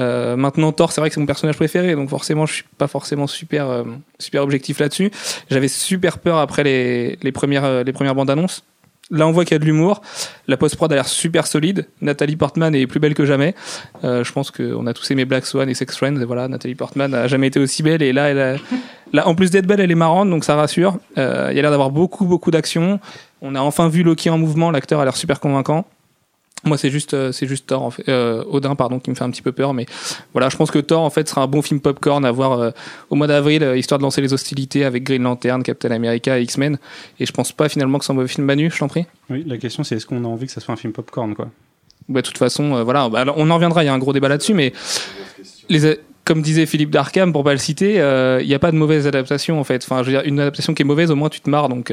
Euh, 0.00 0.36
maintenant 0.36 0.72
Thor, 0.72 0.90
c'est 0.90 1.00
vrai 1.00 1.08
que 1.08 1.14
c'est 1.14 1.20
mon 1.20 1.26
personnage 1.26 1.56
préféré, 1.56 1.94
donc 1.94 2.10
forcément 2.10 2.44
je 2.44 2.54
suis 2.54 2.64
pas 2.76 2.88
forcément 2.88 3.28
super 3.28 3.84
super 4.18 4.42
objectif 4.42 4.80
là-dessus. 4.80 5.12
J'avais 5.48 5.68
super 5.68 6.18
peur 6.18 6.38
après 6.38 6.64
les 6.64 7.18
les 7.22 7.32
premières 7.32 7.84
les 7.84 7.92
premières 7.92 8.16
bandes 8.16 8.30
annonces. 8.30 8.64
Là, 9.10 9.26
on 9.26 9.32
voit 9.32 9.44
qu'il 9.46 9.54
y 9.54 9.56
a 9.56 9.58
de 9.58 9.64
l'humour. 9.64 10.02
La 10.48 10.58
post-prod 10.58 10.92
a 10.92 10.94
l'air 10.94 11.08
super 11.08 11.46
solide. 11.46 11.86
Nathalie 12.02 12.36
Portman 12.36 12.74
est 12.74 12.86
plus 12.86 13.00
belle 13.00 13.14
que 13.14 13.24
jamais. 13.24 13.54
Euh, 14.04 14.22
je 14.22 14.30
pense 14.32 14.50
qu'on 14.50 14.86
a 14.86 14.92
tous 14.92 15.10
aimé 15.10 15.24
Black 15.24 15.46
Swan 15.46 15.66
et 15.68 15.72
Sex 15.74 15.96
Friends. 15.96 16.20
Et 16.20 16.24
voilà, 16.26 16.46
Nathalie 16.46 16.74
Portman 16.74 17.14
a 17.14 17.26
jamais 17.26 17.46
été 17.46 17.58
aussi 17.58 17.82
belle. 17.82 18.02
Et 18.02 18.12
là, 18.12 18.28
elle 18.28 18.38
a- 18.38 18.56
là 19.14 19.26
en 19.26 19.34
plus 19.34 19.50
d'être 19.50 19.66
belle, 19.66 19.80
elle 19.80 19.90
est 19.90 19.94
marrante, 19.94 20.28
donc 20.28 20.44
ça 20.44 20.56
rassure. 20.56 20.98
Euh, 21.16 21.48
il 21.50 21.56
y 21.56 21.58
a 21.58 21.62
l'air 21.62 21.70
d'avoir 21.70 21.90
beaucoup, 21.90 22.26
beaucoup 22.26 22.50
d'action. 22.50 23.00
On 23.40 23.54
a 23.54 23.60
enfin 23.60 23.88
vu 23.88 24.02
Loki 24.02 24.28
en 24.28 24.36
mouvement. 24.36 24.70
L'acteur 24.70 25.00
a 25.00 25.04
l'air 25.04 25.16
super 25.16 25.40
convaincant. 25.40 25.86
Moi, 26.64 26.76
c'est 26.76 26.90
juste, 26.90 27.14
euh, 27.14 27.30
c'est 27.30 27.46
juste 27.46 27.66
Thor, 27.66 27.82
en 27.82 27.90
fait. 27.90 28.08
Euh, 28.08 28.42
Odin, 28.50 28.74
pardon, 28.74 28.98
qui 28.98 29.10
me 29.10 29.14
fait 29.14 29.22
un 29.22 29.30
petit 29.30 29.42
peu 29.42 29.52
peur. 29.52 29.74
Mais 29.74 29.86
voilà, 30.32 30.48
je 30.48 30.56
pense 30.56 30.70
que 30.70 30.80
Thor, 30.80 31.02
en 31.02 31.10
fait, 31.10 31.28
sera 31.28 31.42
un 31.42 31.46
bon 31.46 31.62
film 31.62 31.80
popcorn 31.80 32.24
à 32.24 32.32
voir 32.32 32.58
euh, 32.58 32.70
au 33.10 33.14
mois 33.14 33.28
d'avril, 33.28 33.62
euh, 33.62 33.76
histoire 33.76 33.98
de 33.98 34.02
lancer 34.02 34.20
les 34.20 34.32
hostilités 34.32 34.84
avec 34.84 35.04
Green 35.04 35.22
Lantern, 35.22 35.62
Captain 35.62 35.92
America 35.92 36.38
et 36.38 36.42
X-Men. 36.42 36.78
Et 37.20 37.26
je 37.26 37.32
pense 37.32 37.52
pas 37.52 37.68
finalement 37.68 37.98
que 37.98 38.04
c'est 38.04 38.12
un 38.12 38.16
mauvais 38.16 38.28
film 38.28 38.44
Manu, 38.44 38.70
je 38.72 38.78
t'en 38.78 38.88
prie. 38.88 39.06
Oui, 39.30 39.44
la 39.46 39.56
question 39.56 39.84
c'est 39.84 39.96
est-ce 39.96 40.06
qu'on 40.06 40.24
a 40.24 40.28
envie 40.28 40.46
que 40.46 40.52
ça 40.52 40.60
soit 40.60 40.74
un 40.74 40.76
film 40.76 40.92
popcorn 40.92 41.34
quoi? 41.34 41.48
Bah, 42.08 42.22
de 42.22 42.26
toute 42.26 42.38
façon, 42.38 42.82
voilà, 42.82 43.08
bah, 43.08 43.20
alors, 43.20 43.36
on 43.38 43.48
en 43.50 43.54
reviendra, 43.54 43.84
il 43.84 43.86
y 43.86 43.90
a 43.90 43.94
un 43.94 43.98
gros 43.98 44.12
débat 44.12 44.28
là-dessus, 44.28 44.54
mais 44.54 44.72
les, 45.68 45.98
comme 46.24 46.42
disait 46.42 46.66
Philippe 46.66 46.90
Darkham, 46.90 47.32
pour 47.32 47.44
pas 47.44 47.52
le 47.52 47.58
citer, 47.58 47.94
il 48.40 48.46
n'y 48.46 48.54
a 48.54 48.58
pas 48.58 48.72
de 48.72 48.76
mauvaise 48.76 49.06
adaptation 49.06 49.60
en 49.60 49.64
fait. 49.64 49.84
Enfin, 49.84 50.02
je 50.02 50.10
veux 50.10 50.16
dire, 50.16 50.22
une 50.24 50.40
adaptation 50.40 50.74
qui 50.74 50.82
est 50.82 50.86
mauvaise, 50.86 51.10
au 51.10 51.16
moins 51.16 51.28
tu 51.28 51.40
te 51.40 51.48
marres. 51.48 51.68
Donc 51.68 51.92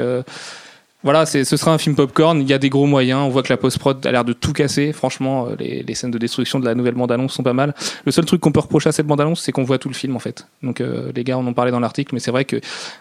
voilà, 1.06 1.25
ce 1.25 1.44
sera 1.44 1.72
un 1.72 1.78
film 1.78 1.96
popcorn. 1.96 2.42
Il 2.42 2.50
y 2.50 2.54
a 2.54 2.57
des 2.57 2.69
gros 2.69 2.88
moyens. 2.88 3.22
On 3.22 3.30
voit 3.30 3.44
que 3.44 3.54
la 3.54 3.57
post-prod 3.57 4.06
a 4.06 4.12
l'air 4.12 4.25
de 4.25 4.34
tout 4.34 4.52
casser. 4.52 4.92
Franchement, 4.92 5.48
euh, 5.48 5.56
les, 5.57 5.84
les 5.84 5.96
scènes 5.96 6.12
de 6.12 6.18
destruction 6.18 6.60
de 6.60 6.66
la 6.66 6.75
nouvelle 6.75 6.96
bande-annonce 6.96 7.34
sont 7.34 7.44
pas 7.44 7.54
mal. 7.54 7.74
Le 8.06 8.12
seul 8.12 8.25
truc 8.25 8.42
qu'on 8.42 8.52
peut 8.52 8.60
reprocher 8.60 8.90
à 8.90 8.92
cette 8.92 9.07
bande-annonce, 9.07 9.42
c'est 9.42 9.52
qu'on 9.52 9.63
voit 9.63 9.78
tout 9.78 9.88
le 9.88 9.94
film 9.94 10.16
en 10.16 10.19
fait. 10.19 10.48
Donc 10.63 10.81
euh, 10.81 11.12
les 11.16 11.24
gars 11.24 11.38
en 11.38 11.46
ont 11.46 11.54
parlé 11.54 11.72
dans 11.72 11.80
l'article, 11.80 12.13
mais 12.13 12.19
c'est 12.19 12.31
vrai 12.31 12.44
que 12.44 12.57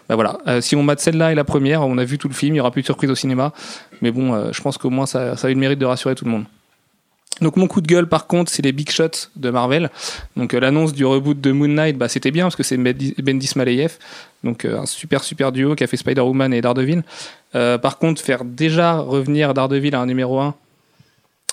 bah 0.08 0.14
voilà, 0.14 0.38
euh, 0.46 0.60
si 0.60 0.76
on 0.76 0.82
mate 0.82 1.00
celle-là 1.00 1.32
et 1.32 1.34
la 1.34 1.44
première, 1.44 1.82
on 1.82 1.98
a 1.98 2.04
vu 2.04 2.18
tout 2.18 2.28
le 2.28 2.34
film. 2.34 2.54
Il 2.54 2.58
y 2.58 2.60
aura 2.60 2.70
plus 2.70 2.82
de 2.82 2.86
surprise 2.86 3.10
au 3.10 3.14
cinéma. 3.14 3.52
Mais 4.02 4.10
bon, 4.10 4.34
euh, 4.34 4.50
je 4.52 4.60
pense 4.60 4.78
qu'au 4.78 4.90
moins 4.90 5.06
ça, 5.06 5.36
ça 5.36 5.48
a 5.48 5.50
eu 5.50 5.54
le 5.54 5.60
mérite 5.60 5.78
de 5.78 5.86
rassurer 5.86 6.14
tout 6.14 6.26
le 6.26 6.30
monde. 6.30 6.44
Donc 7.40 7.56
mon 7.56 7.66
coup 7.66 7.80
de 7.80 7.86
gueule 7.86 8.06
par 8.06 8.26
contre 8.26 8.50
c'est 8.50 8.62
les 8.62 8.72
big 8.72 8.90
shots 8.90 9.28
de 9.36 9.50
Marvel. 9.50 9.90
Donc 10.36 10.54
euh, 10.54 10.60
l'annonce 10.60 10.92
du 10.92 11.04
reboot 11.04 11.40
de 11.40 11.52
Moon 11.52 11.68
Knight, 11.68 11.98
bah, 11.98 12.08
c'était 12.08 12.30
bien 12.30 12.44
parce 12.44 12.56
que 12.56 12.62
c'est 12.62 12.76
Bendis 12.76 13.50
Maleyev, 13.56 13.98
donc 14.44 14.64
euh, 14.64 14.78
un 14.78 14.86
super 14.86 15.24
super 15.24 15.50
duo 15.50 15.74
qui 15.74 15.82
a 15.82 15.86
fait 15.86 15.96
Spider-Woman 15.96 16.54
et 16.54 16.60
Daredevil. 16.60 17.02
Euh, 17.54 17.78
par 17.78 17.98
contre 17.98 18.22
faire 18.22 18.44
déjà 18.44 18.98
revenir 18.98 19.52
Daredevil 19.52 19.94
à 19.94 20.00
un 20.00 20.06
numéro 20.06 20.38
1, 20.38 20.54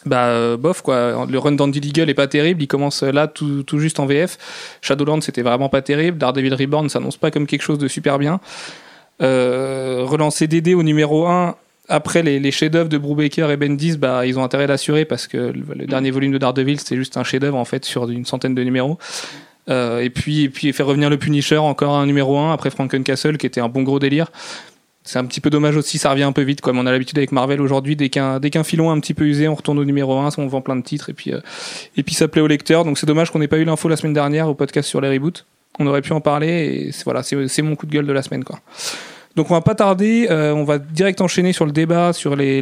bah 0.06 0.58
bof 0.58 0.82
quoi. 0.82 1.26
Le 1.30 1.40
run 1.40 1.54
d'Andy 1.54 1.80
Deagle 1.80 2.10
est 2.10 2.16
pas 2.16 2.28
terrible, 2.28 2.62
il 2.62 2.68
commence 2.68 3.02
là 3.02 3.28
tout, 3.28 3.64
tout 3.64 3.80
juste 3.80 4.00
en 4.00 4.06
VF. 4.06 4.38
Shadowland 4.82 5.22
c'était 5.22 5.44
vraiment 5.44 5.70
pas 5.70 5.82
terrible, 5.82 6.18
Daredevil 6.18 6.54
Reborn 6.54 6.90
s'annonce 6.90 7.18
pas 7.18 7.32
comme 7.32 7.48
quelque 7.48 7.64
chose 7.64 7.80
de 7.80 7.88
super 7.88 8.20
bien. 8.20 8.40
Relancer 9.20 10.48
DD 10.48 10.74
au 10.74 10.82
numéro 10.84 11.28
1 11.28 11.56
après 11.90 12.24
les, 12.24 12.40
les 12.40 12.52
chefs-d'œuvre 12.52 12.90
de 12.90 12.98
Brubaker 12.98 13.50
et 13.52 13.58
Bendis, 13.58 13.98
bah, 13.98 14.26
ils 14.26 14.40
ont 14.40 14.44
intérêt 14.44 14.66
à 14.66 14.68
l'assurer 14.68 15.06
parce 15.06 15.28
que 15.28 15.38
le, 15.38 15.64
le 15.76 15.86
dernier 15.86 16.12
volume 16.12 16.32
de 16.32 16.38
Daredevil, 16.38 16.80
c'est 16.80 16.96
juste 16.96 17.18
un 17.18 17.24
chef-d'œuvre 17.24 17.58
en 17.58 17.66
fait 17.66 17.86
sur 17.86 18.10
une 18.10 18.26
centaine 18.26 18.56
de 18.56 18.64
numéros. 18.64 18.98
Euh, 19.70 20.00
et 20.00 20.10
puis 20.10 20.44
et 20.44 20.50
puis 20.50 20.74
faire 20.74 20.88
revenir 20.88 21.10
le 21.10 21.18
Punisher 21.18 21.58
encore 21.58 21.96
un 21.96 22.06
numéro 22.06 22.38
1 22.38 22.52
après 22.52 22.72
Frankencastle 22.72 23.38
qui 23.38 23.46
était 23.46 23.62
un 23.62 23.70
bon 23.70 23.84
gros 23.84 24.00
délire. 24.00 24.32
C'est 25.04 25.18
un 25.18 25.26
petit 25.26 25.42
peu 25.42 25.50
dommage 25.50 25.76
aussi, 25.78 25.98
ça 25.98 26.12
revient 26.12 26.24
un 26.24 26.32
peu 26.32 26.44
vite 26.44 26.62
comme 26.62 26.78
on 26.78 26.86
a 26.86 26.92
l'habitude 26.92 27.18
avec 27.18 27.32
Marvel 27.32 27.60
aujourd'hui. 27.62 27.96
Dès 27.96 28.10
qu'un 28.10 28.40
dès 28.40 28.50
qu'un 28.50 28.64
filon 28.64 28.92
est 28.92 28.98
un 28.98 29.00
petit 29.00 29.14
peu 29.14 29.26
usé, 29.26 29.48
on 29.48 29.56
retourne 29.56 29.80
au 29.80 29.86
numéro 29.86 30.18
1, 30.18 30.30
on 30.38 30.48
vend 30.48 30.62
plein 30.62 30.76
de 30.76 30.84
titres 30.84 31.10
et 31.10 31.14
puis 31.14 31.32
euh, 31.34 31.42
et 31.96 32.04
puis 32.04 32.16
ça 32.16 32.28
plaît 32.28 32.42
au 32.42 32.48
lecteur. 32.48 32.86
Donc 32.86 32.98
c'est 32.98 33.08
dommage 33.08 33.32
qu'on 33.32 33.40
n'ait 33.40 33.48
pas 33.48 33.58
eu 33.58 33.64
l'info 33.64 33.88
la 33.88 33.98
semaine 33.98 34.14
dernière 34.14 34.48
au 34.48 34.56
podcast 34.56 34.88
sur 34.90 35.02
les 35.02 35.10
reboots. 35.10 35.46
On 35.80 35.88
aurait 35.88 36.02
pu 36.02 36.12
en 36.12 36.22
parler 36.22 36.90
et 36.90 37.04
voilà, 37.06 37.24
c'est 37.24 37.48
c'est 37.48 37.62
mon 37.62 37.76
coup 37.76 37.86
de 37.86 37.92
gueule 37.92 38.08
de 38.08 38.14
la 38.14 38.22
semaine 38.22 38.44
quoi. 38.44 38.60
Donc 39.36 39.50
on 39.50 39.54
va 39.54 39.62
pas 39.62 39.76
tarder, 39.76 40.28
euh, 40.30 40.54
on 40.54 40.64
va 40.64 40.78
direct 40.78 41.22
enchaîner 41.22 41.54
sur 41.54 41.66
le 41.66 41.72
débat 41.72 42.12
sur 42.12 42.36
les, 42.36 42.62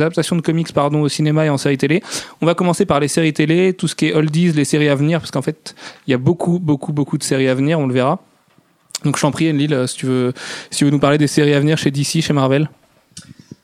adaptations 0.00 0.36
de 0.36 0.40
comics 0.40 0.72
pardon, 0.72 1.00
au 1.02 1.08
cinéma 1.08 1.46
et 1.46 1.48
en 1.48 1.58
série 1.58 1.78
télé. 1.78 2.02
On 2.40 2.46
va 2.46 2.54
commencer 2.54 2.86
par 2.86 3.00
les 3.00 3.08
séries 3.08 3.32
télé, 3.32 3.72
tout 3.72 3.88
ce 3.88 3.94
qui 3.94 4.08
est 4.08 4.14
oldies, 4.14 4.52
les 4.52 4.64
séries 4.64 4.88
à 4.88 4.94
venir, 4.94 5.18
parce 5.18 5.30
qu'en 5.30 5.42
fait 5.42 5.74
il 6.06 6.12
y 6.12 6.14
a 6.14 6.18
beaucoup 6.18 6.58
beaucoup 6.58 6.92
beaucoup 6.92 7.18
de 7.18 7.24
séries 7.24 7.48
à 7.48 7.54
venir, 7.54 7.80
on 7.80 7.86
le 7.86 7.94
verra. 7.94 8.20
Donc 9.04 9.16
je 9.16 9.22
t'en 9.22 9.32
prie 9.32 9.50
Enlil, 9.50 9.74
euh, 9.74 9.86
si 9.86 9.96
tu 9.96 10.06
veux 10.06 10.32
si 10.70 10.78
tu 10.78 10.84
veux 10.84 10.90
nous 10.90 11.00
parler 11.00 11.18
des 11.18 11.26
séries 11.26 11.54
à 11.54 11.60
venir 11.60 11.78
chez 11.78 11.90
DC, 11.90 12.20
chez 12.20 12.32
Marvel. 12.32 12.70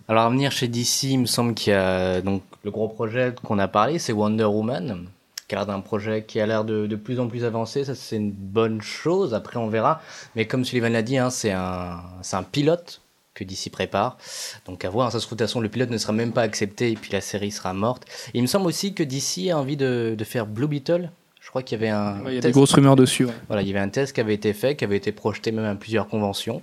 Alors 0.08 0.24
à 0.24 0.30
venir 0.30 0.50
chez 0.50 0.66
DC, 0.66 1.04
il 1.04 1.18
me 1.18 1.26
semble 1.26 1.54
qu'il 1.54 1.72
y 1.72 1.76
a 1.76 2.20
donc 2.20 2.42
le 2.64 2.70
gros 2.72 2.88
projet 2.88 3.32
qu'on 3.44 3.58
a 3.60 3.68
parlé, 3.68 3.98
c'est 4.00 4.12
Wonder 4.12 4.44
Woman, 4.44 5.06
qui 5.48 5.54
a 5.54 5.58
l'air 5.58 5.66
d'un 5.66 5.80
projet 5.80 6.24
qui 6.24 6.40
a 6.40 6.46
l'air 6.46 6.64
de, 6.64 6.86
de 6.86 6.96
plus 6.96 7.18
en 7.20 7.26
plus 7.26 7.44
avancé. 7.44 7.84
Ça 7.84 7.94
c'est 7.94 8.16
une 8.16 8.30
bonne 8.30 8.80
chose. 8.82 9.34
Après 9.34 9.56
on 9.56 9.68
verra. 9.68 10.00
Mais 10.36 10.46
comme 10.46 10.64
Sullivan 10.64 10.92
l'a 10.92 11.02
dit, 11.02 11.18
hein, 11.18 11.30
c'est 11.30 11.52
un 11.52 12.02
un 12.32 12.42
pilote 12.42 13.00
que 13.34 13.44
DC 13.44 13.70
prépare. 13.70 14.18
Donc 14.66 14.84
à 14.84 14.90
voir. 14.90 15.10
Ça 15.10 15.20
se 15.20 15.26
trouve 15.26 15.38
de 15.38 15.44
toute 15.44 15.48
façon 15.48 15.60
le 15.60 15.68
pilote 15.68 15.90
ne 15.90 15.98
sera 15.98 16.12
même 16.12 16.32
pas 16.32 16.42
accepté 16.42 16.92
et 16.92 16.94
puis 16.94 17.12
la 17.12 17.20
série 17.20 17.50
sera 17.50 17.72
morte. 17.72 18.04
Il 18.34 18.42
me 18.42 18.46
semble 18.46 18.66
aussi 18.66 18.94
que 18.94 19.02
DC 19.02 19.50
a 19.50 19.58
envie 19.58 19.76
de, 19.76 20.14
de 20.16 20.24
faire 20.24 20.46
Blue 20.46 20.68
Beetle. 20.68 21.10
Je 21.48 21.50
crois 21.50 21.62
qu'il 21.62 21.80
y 21.80 21.82
avait 21.82 21.88
un 21.90 22.28
Il 22.28 22.34
y 22.34 22.36
a 22.36 22.40
des 22.42 22.50
grosses 22.50 22.74
rumeurs 22.74 22.94
dessus. 22.94 23.24
ouais. 23.24 23.32
voilà, 23.46 23.62
il 23.62 23.68
y 23.68 23.70
avait 23.70 23.80
un 23.80 23.88
test 23.88 24.12
qui 24.12 24.20
avait 24.20 24.34
été 24.34 24.52
fait, 24.52 24.76
qui 24.76 24.84
avait 24.84 24.98
été 24.98 25.12
projeté 25.12 25.50
même 25.50 25.64
à 25.64 25.74
plusieurs 25.74 26.06
conventions. 26.06 26.60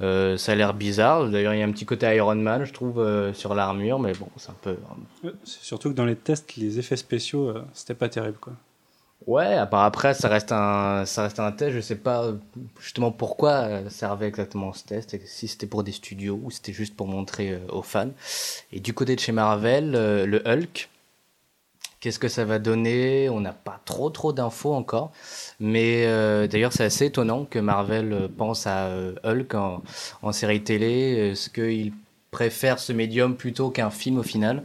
Euh, 0.00 0.36
ça 0.36 0.52
a 0.52 0.54
l'air 0.54 0.74
bizarre. 0.74 1.28
D'ailleurs, 1.28 1.54
il 1.54 1.58
y 1.58 1.62
a 1.62 1.66
un 1.66 1.72
petit 1.72 1.86
côté 1.86 2.06
Iron 2.14 2.36
Man, 2.36 2.64
je 2.64 2.72
trouve, 2.72 3.00
euh, 3.00 3.34
sur 3.34 3.56
l'armure, 3.56 3.98
mais 3.98 4.12
bon, 4.12 4.28
c'est 4.36 4.50
un 4.50 4.56
peu. 4.62 4.76
Ouais, 5.24 5.32
C'est 5.42 5.64
surtout 5.64 5.90
que 5.90 5.96
dans 5.96 6.04
les 6.04 6.14
tests, 6.14 6.54
les 6.54 6.78
effets 6.78 6.96
spéciaux, 6.96 7.48
euh, 7.48 7.64
c'était 7.74 7.94
pas 7.94 8.08
terrible 8.08 8.38
quoi. 8.40 8.52
Ouais, 9.26 9.54
à 9.54 9.66
part 9.66 9.82
après, 9.82 10.14
ça 10.14 10.28
reste 10.28 10.52
un, 10.52 11.04
ça 11.04 11.24
reste 11.24 11.40
un 11.40 11.50
test. 11.52 11.72
Je 11.72 11.80
sais 11.80 11.96
pas 11.96 12.24
euh, 12.24 12.34
justement 12.80 13.10
pourquoi 13.10 13.90
servait 13.90 14.28
exactement 14.28 14.72
ce 14.72 14.84
test, 14.84 15.18
si 15.26 15.48
c'était 15.48 15.66
pour 15.66 15.82
des 15.82 15.92
studios 15.92 16.40
ou 16.44 16.50
c'était 16.50 16.72
juste 16.72 16.96
pour 16.96 17.08
montrer 17.08 17.50
euh, 17.50 17.58
aux 17.70 17.82
fans. 17.82 18.10
Et 18.72 18.80
du 18.80 18.94
côté 18.94 19.16
de 19.16 19.20
chez 19.20 19.32
Marvel, 19.32 19.94
euh, 19.94 20.24
le 20.24 20.40
Hulk. 20.46 20.88
Qu'est-ce 22.00 22.18
que 22.18 22.28
ça 22.28 22.44
va 22.44 22.58
donner? 22.58 23.28
On 23.28 23.40
n'a 23.40 23.52
pas 23.52 23.80
trop 23.84 24.08
trop 24.10 24.32
d'infos 24.32 24.72
encore, 24.72 25.10
mais 25.58 26.04
euh, 26.06 26.46
d'ailleurs 26.46 26.72
c'est 26.72 26.84
assez 26.84 27.06
étonnant 27.06 27.44
que 27.44 27.58
Marvel 27.58 28.12
euh, 28.12 28.28
pense 28.28 28.66
à 28.66 28.86
euh, 28.86 29.14
Hulk 29.24 29.54
en, 29.54 29.82
en 30.22 30.32
série 30.32 30.62
télé. 30.62 31.32
Est-ce 31.32 31.50
qu'il 31.50 31.92
préfère 32.30 32.78
ce 32.78 32.92
médium 32.92 33.34
plutôt 33.34 33.70
qu'un 33.70 33.90
film 33.90 34.18
au 34.18 34.22
final? 34.22 34.62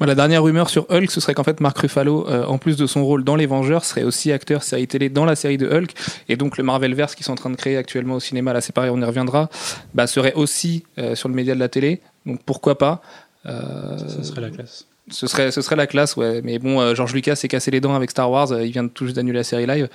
La 0.00 0.16
dernière 0.16 0.42
rumeur 0.42 0.68
sur 0.68 0.86
Hulk, 0.90 1.10
ce 1.10 1.20
serait 1.20 1.34
qu'en 1.34 1.44
fait 1.44 1.60
Mark 1.60 1.78
Ruffalo, 1.78 2.28
euh, 2.28 2.44
en 2.44 2.58
plus 2.58 2.76
de 2.76 2.86
son 2.86 3.04
rôle 3.04 3.24
dans 3.24 3.36
Les 3.36 3.46
Vengeurs, 3.46 3.84
serait 3.84 4.02
aussi 4.02 4.32
acteur 4.32 4.62
série 4.64 4.88
télé 4.88 5.08
dans 5.08 5.24
la 5.24 5.36
série 5.36 5.56
de 5.56 5.66
Hulk, 5.66 5.94
et 6.28 6.36
donc 6.36 6.58
le 6.58 6.64
Marvelverse 6.64 7.14
qu'ils 7.14 7.24
sont 7.24 7.32
en 7.32 7.36
train 7.36 7.48
de 7.48 7.56
créer 7.56 7.76
actuellement 7.78 8.16
au 8.16 8.20
cinéma, 8.20 8.52
là 8.52 8.60
c'est 8.60 8.74
pareil, 8.74 8.90
on 8.92 9.00
y 9.00 9.04
reviendra, 9.04 9.48
bah, 9.94 10.06
serait 10.06 10.34
aussi 10.34 10.84
euh, 10.98 11.14
sur 11.14 11.28
le 11.28 11.34
média 11.34 11.54
de 11.54 11.60
la 11.60 11.68
télé, 11.68 12.02
donc 12.26 12.42
pourquoi 12.44 12.76
pas? 12.76 13.00
Euh, 13.46 13.96
Ça, 13.96 14.08
ça 14.08 14.22
serait 14.24 14.40
la 14.40 14.50
classe. 14.50 14.86
Ce 15.10 15.26
serait, 15.26 15.50
ce 15.50 15.60
serait 15.60 15.76
la 15.76 15.86
classe, 15.86 16.16
ouais. 16.16 16.40
Mais 16.42 16.58
bon, 16.58 16.80
euh, 16.80 16.94
George 16.94 17.12
Lucas 17.12 17.36
s'est 17.36 17.48
cassé 17.48 17.70
les 17.70 17.80
dents 17.80 17.94
avec 17.94 18.10
Star 18.10 18.30
Wars. 18.30 18.52
euh, 18.52 18.64
il 18.64 18.72
vient 18.72 18.88
tout 18.88 19.04
juste 19.04 19.16
d'annuler 19.16 19.38
la 19.38 19.44
série 19.44 19.66
live. 19.66 19.88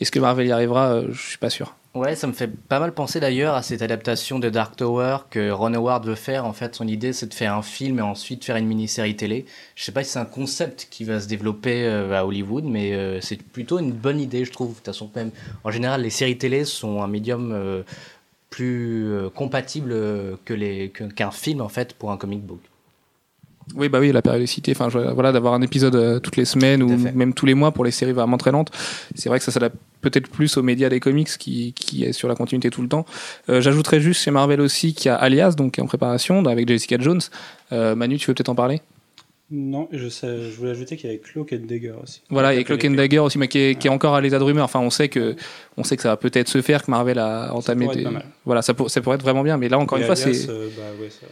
Est-ce 0.00 0.10
que 0.10 0.18
Marvel 0.18 0.48
y 0.48 0.52
arrivera 0.52 0.94
euh, 0.94 1.08
Je 1.12 1.28
suis 1.28 1.38
pas 1.38 1.50
sûr. 1.50 1.76
Ouais, 1.94 2.16
ça 2.16 2.26
me 2.26 2.32
fait 2.32 2.48
pas 2.48 2.80
mal 2.80 2.92
penser 2.92 3.20
d'ailleurs 3.20 3.54
à 3.54 3.62
cette 3.62 3.82
adaptation 3.82 4.38
de 4.40 4.50
Dark 4.50 4.74
Tower 4.76 5.18
que 5.30 5.50
Ron 5.50 5.74
Howard 5.74 6.06
veut 6.06 6.16
faire. 6.16 6.44
En 6.44 6.52
fait, 6.52 6.74
son 6.74 6.88
idée, 6.88 7.12
c'est 7.12 7.26
de 7.26 7.34
faire 7.34 7.54
un 7.54 7.62
film 7.62 8.00
et 8.00 8.02
ensuite 8.02 8.44
faire 8.44 8.56
une 8.56 8.66
mini-série 8.66 9.16
télé. 9.16 9.46
Je 9.76 9.84
sais 9.84 9.92
pas 9.92 10.02
si 10.02 10.10
c'est 10.10 10.18
un 10.18 10.24
concept 10.24 10.88
qui 10.90 11.04
va 11.04 11.20
se 11.20 11.28
développer 11.28 11.86
à 11.86 12.26
Hollywood, 12.26 12.64
mais 12.64 13.20
c'est 13.20 13.42
plutôt 13.42 13.78
une 13.78 13.92
bonne 13.92 14.20
idée, 14.20 14.44
je 14.44 14.52
trouve. 14.52 14.70
De 14.70 14.74
toute 14.74 14.86
façon, 14.86 15.10
même 15.16 15.30
en 15.64 15.70
général, 15.70 16.02
les 16.02 16.10
séries 16.10 16.38
télé 16.38 16.64
sont 16.64 17.02
un 17.02 17.08
médium 17.08 17.84
plus 18.50 19.10
compatible 19.34 19.90
que 20.44 20.54
les 20.54 20.90
qu'un 20.90 21.30
film 21.32 21.62
en 21.62 21.68
fait 21.68 21.94
pour 21.94 22.12
un 22.12 22.16
comic 22.16 22.42
book. 22.42 22.60
Oui, 23.74 23.88
bah 23.88 24.00
oui, 24.00 24.10
la 24.12 24.22
périodicité, 24.22 24.72
enfin 24.72 24.88
je- 24.88 24.98
voilà, 25.12 25.30
d'avoir 25.32 25.54
un 25.54 25.62
épisode 25.62 25.94
euh, 25.94 26.18
toutes 26.18 26.36
les 26.36 26.44
semaines 26.44 26.82
ou 26.82 26.96
même 27.14 27.34
tous 27.34 27.46
les 27.46 27.54
mois 27.54 27.70
pour 27.72 27.84
les 27.84 27.90
séries 27.90 28.12
vraiment 28.12 28.36
très 28.38 28.50
lentes. 28.50 28.70
C'est 29.14 29.28
vrai 29.28 29.38
que 29.38 29.44
ça 29.44 29.52
s'adapte 29.52 29.76
peut-être 30.00 30.28
plus 30.28 30.56
aux 30.56 30.62
médias 30.62 30.88
des 30.88 31.00
comics 31.00 31.28
qui, 31.38 31.72
qui 31.74 32.04
est 32.04 32.12
sur 32.12 32.28
la 32.28 32.34
continuité 32.34 32.70
tout 32.70 32.82
le 32.82 32.88
temps. 32.88 33.04
Euh, 33.48 33.60
J'ajouterais 33.60 34.00
juste 34.00 34.22
chez 34.22 34.30
Marvel 34.30 34.60
aussi 34.60 34.94
qu'il 34.94 35.06
y 35.06 35.12
a 35.12 35.16
Alias, 35.16 35.52
donc 35.56 35.72
qui 35.74 35.80
est 35.80 35.82
en 35.82 35.86
préparation, 35.86 36.44
avec 36.46 36.66
Jessica 36.68 36.96
Jones. 36.98 37.20
Euh, 37.72 37.94
Manu, 37.94 38.16
tu 38.16 38.26
veux 38.28 38.34
peut-être 38.34 38.48
en 38.48 38.54
parler? 38.54 38.80
Non, 39.50 39.88
je, 39.92 40.08
sais, 40.10 40.42
je 40.42 40.56
voulais 40.58 40.72
ajouter 40.72 40.96
qu'il 40.96 41.08
y 41.08 41.12
avait 41.12 41.22
Cloak 41.22 41.54
and 41.54 41.66
Dagger 41.66 41.94
aussi. 42.02 42.20
Voilà, 42.28 42.52
et 42.54 42.58
Qui 42.58 42.64
Cloak 42.64 42.80
appelle 42.80 42.92
and 42.92 42.96
Dagger 42.96 43.18
aussi, 43.20 43.38
mais 43.38 43.48
qui 43.48 43.58
est, 43.58 43.74
qui 43.78 43.86
est 43.86 43.90
encore 43.90 44.14
à 44.14 44.20
l'état 44.20 44.38
de 44.38 44.44
rumeur. 44.44 44.64
Enfin, 44.66 44.80
on 44.80 44.90
sait 44.90 45.08
que, 45.08 45.36
on 45.78 45.84
sait 45.84 45.96
que 45.96 46.02
ça 46.02 46.10
va 46.10 46.16
peut-être 46.18 46.48
se 46.48 46.60
faire, 46.60 46.84
que 46.84 46.90
Marvel 46.90 47.18
a 47.18 47.54
entamé 47.54 47.86
être 47.86 47.94
des. 47.96 48.02
pas 48.02 48.10
mal. 48.10 48.26
Voilà, 48.44 48.60
ça, 48.60 48.74
pour- 48.74 48.90
ça 48.90 49.00
pourrait 49.00 49.16
être 49.16 49.22
vraiment 49.22 49.42
bien. 49.42 49.56
Mais 49.56 49.70
là, 49.70 49.78
encore 49.78 49.96
Et 49.96 50.02
une 50.02 50.06
fois, 50.06 50.16
c'est. 50.16 50.50
euh, 50.50 50.68
bah 50.76 50.82
ouais, 51.00 51.08
ça, 51.08 51.26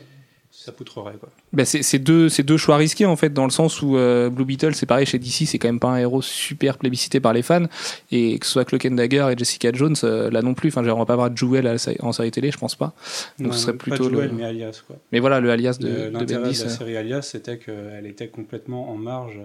ça 0.66 0.72
poutrerait 0.72 1.14
quoi. 1.18 1.28
Ben, 1.52 1.64
c'est 1.64 1.82
c'est 1.82 1.98
deux, 1.98 2.28
c'est 2.28 2.42
deux 2.42 2.56
choix 2.56 2.76
risqués 2.76 3.06
en 3.06 3.16
fait, 3.16 3.32
dans 3.32 3.44
le 3.44 3.50
sens 3.50 3.80
où 3.82 3.96
euh, 3.96 4.28
Blue 4.28 4.44
Beetle, 4.44 4.74
c'est 4.74 4.84
pareil 4.86 5.06
chez 5.06 5.18
DC, 5.18 5.46
c'est 5.46 5.58
quand 5.58 5.68
même 5.68 5.80
pas 5.80 5.88
un 5.90 5.96
héros 5.98 6.20
super 6.22 6.76
plébiscité 6.76 7.20
par 7.20 7.32
les 7.32 7.42
fans, 7.42 7.66
et 8.10 8.38
que 8.38 8.44
ce 8.46 8.52
soit 8.52 8.64
Cloak 8.64 8.84
and 8.86 8.96
Dagger 8.96 9.28
et 9.32 9.38
Jessica 9.38 9.70
Jones, 9.72 9.94
euh, 10.04 10.30
là 10.30 10.42
non 10.42 10.54
plus. 10.54 10.68
Enfin, 10.68 10.82
genre, 10.84 10.96
on 10.96 11.00
va 11.00 11.06
pas 11.06 11.12
avoir 11.14 11.30
de 11.30 11.36
Jewel 11.36 11.64
la 11.64 11.76
en 12.00 12.12
série 12.12 12.30
télé, 12.30 12.50
je 12.50 12.58
pense 12.58 12.74
pas. 12.74 12.92
Donc, 13.38 13.48
Non, 13.48 13.52
ce 13.52 13.60
serait 13.60 13.76
plutôt 13.76 14.10
Joel, 14.10 14.28
le- 14.30 14.34
mais 14.34 14.44
Alias 14.44 14.82
quoi. 14.86 14.96
Mais 15.12 15.20
voilà, 15.20 15.40
le 15.40 15.50
alias 15.50 15.78
de, 15.80 15.86
Le- 15.88 15.94
de 15.94 16.18
L'intérêt 16.18 16.42
Bendis. 16.42 16.58
de 16.58 16.64
la 16.64 16.70
euh, 16.70 16.74
série 16.76 16.96
Alias, 16.96 17.22
c'était 17.22 17.58
qu'elle 17.58 18.06
était 18.06 18.28
complètement 18.28 18.90
en 18.90 18.96
marge 18.96 19.38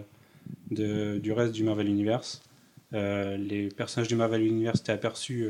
de, 0.72 1.18
du 1.20 1.32
reste 1.32 1.54
du 1.54 1.64
Marvel 1.64 1.88
Universe. 1.88 2.42
Euh, 2.94 3.38
les 3.38 3.68
personnages 3.70 4.08
du 4.10 4.16
Marvel 4.16 4.42
Universe 4.42 4.80
étaient 4.82 4.92
aperçus 4.92 5.48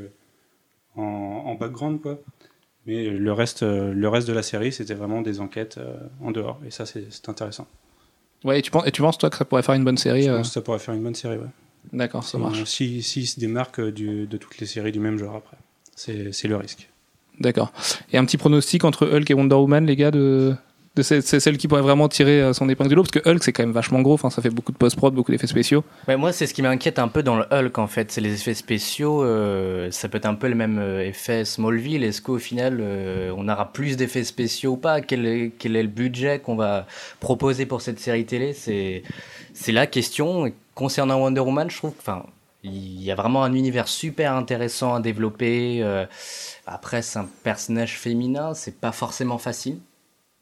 en, 0.96 1.02
en 1.02 1.56
background, 1.56 2.02
quoi. 2.02 2.20
Mais 2.88 3.10
le 3.10 3.34
reste, 3.34 3.64
euh, 3.64 3.94
le 3.94 4.10
reste 4.10 4.28
de 4.28 4.34
la 4.34 4.42
série, 4.44 4.72
c'était 4.72 4.96
vraiment 4.96 5.22
des 5.22 5.40
enquêtes 5.40 5.78
euh, 5.78 5.96
en 6.22 6.32
dehors. 6.32 6.60
Et 6.66 6.72
ça, 6.72 6.86
c'est 6.86 7.06
intéressant. 7.30 7.68
Ouais, 8.44 8.58
et 8.60 8.62
tu 8.64 8.72
penses, 8.72 8.88
et 8.88 8.92
tu 8.92 9.02
penses 9.02 9.18
toi 9.20 9.30
que 9.30 9.38
ça 9.38 9.46
pourrait 9.46 9.62
faire 9.62 9.76
une 9.76 9.84
bonne 9.84 9.98
série 9.98 10.24
Je 10.24 10.30
euh, 10.32 10.38
pense 10.38 10.48
que 10.48 10.54
ça 10.56 10.62
pourrait 10.62 10.80
faire 10.80 10.96
une 10.96 11.04
bonne 11.04 11.14
série, 11.16 11.38
ouais. 11.38 11.46
D'accord, 11.94 12.24
ça 12.24 12.38
marche. 12.38 12.64
Si, 12.66 13.02
si 13.04 13.26
se 13.28 13.40
démarque 13.40 13.82
du- 13.82 14.26
de 14.28 14.38
toutes 14.38 14.58
les 14.60 14.66
séries 14.68 14.92
du 14.92 15.00
même 15.00 15.18
genre 15.18 15.36
après. 15.36 15.58
C'est 15.96 16.48
le 16.48 16.56
risque. 16.56 16.90
D'accord. 17.40 17.72
Et 18.12 18.18
un 18.18 18.26
petit 18.26 18.38
pronostic 18.38 18.84
entre 18.84 19.08
Hulk 19.08 19.30
et 19.30 19.34
Wonder 19.34 19.56
Woman, 19.56 19.86
les 19.86 19.96
gars, 19.96 20.12
de 20.12 20.56
c'est 21.00 21.22
celle 21.22 21.58
qui 21.58 21.70
pourrait 21.70 21.82
vraiment 21.82 22.10
tirer 22.10 22.42
euh, 22.42 22.54
son 22.54 22.68
épingle 22.68 22.90
du 22.90 22.96
lot, 22.96 23.04
parce 23.04 23.12
que 23.12 23.30
Hulk 23.30 23.42
c'est 23.44 23.54
quand 23.54 23.64
même 23.64 23.72
vachement 23.72 24.02
gros. 24.02 24.14
Enfin, 24.14 24.30
ça 24.30 24.42
fait 24.42 24.50
beaucoup 24.50 24.74
de 24.74 24.78
post-prod, 24.78 25.14
beaucoup 25.14 25.32
d'effets 25.32 25.48
spéciaux. 25.48 25.86
Moi, 26.08 26.34
c'est 26.34 26.48
ce 26.48 26.54
qui 26.54 26.62
m'inquiète 26.62 27.00
un 27.00 27.08
peu 27.08 27.24
dans 27.24 27.38
le 27.38 27.46
Hulk, 27.50 27.78
en 27.78 27.88
fait. 27.88 28.12
C'est 28.12 28.20
les 28.20 28.34
effets 28.34 28.54
spéciaux. 28.54 29.24
euh, 29.24 29.90
ça 29.92 30.10
peut 30.10 30.18
être 30.18 30.26
un 30.26 30.36
peu 30.36 30.50
le 30.50 30.56
même 30.56 30.80
euh, 30.80 31.08
effet 31.08 31.46
Smallville. 31.46 32.04
Est-ce 32.04 32.22
qu'au 32.22 32.40
final, 32.40 32.84
on 33.36 33.48
aura 33.48 33.72
plus 33.72 33.96
d'effets 33.96 34.26
spéciaux 34.26 34.74
ou 34.74 34.78
pas? 34.78 35.00
Quel 35.00 35.26
est, 35.26 35.54
quel 35.58 35.78
est 35.78 35.84
le 35.84 35.88
budget 35.88 36.40
qu'on 36.40 36.56
va 36.56 36.86
proposer 37.22 37.66
pour 37.66 37.82
cette 37.82 38.00
série 38.00 38.26
télé? 38.26 38.54
C'est 38.54 39.04
c'est 39.54 39.72
la 39.72 39.88
question. 39.88 40.52
Concernant 40.76 41.20
Wonder 41.20 41.42
Woman, 41.42 41.70
je 41.70 41.78
trouve 41.78 41.94
enfin, 42.00 42.26
il 42.64 43.04
y 43.04 43.12
a 43.12 43.16
vraiment 43.16 43.44
un 43.44 43.54
univers 43.54 43.88
super 43.88 44.34
intéressant 44.34 44.94
à 44.96 45.00
développer. 45.00 45.84
après, 46.68 47.02
c'est 47.02 47.20
un 47.20 47.28
personnage 47.44 47.98
féminin. 47.98 48.54
C'est 48.54 48.80
pas 48.80 48.92
forcément 48.92 49.38
facile. 49.38 49.80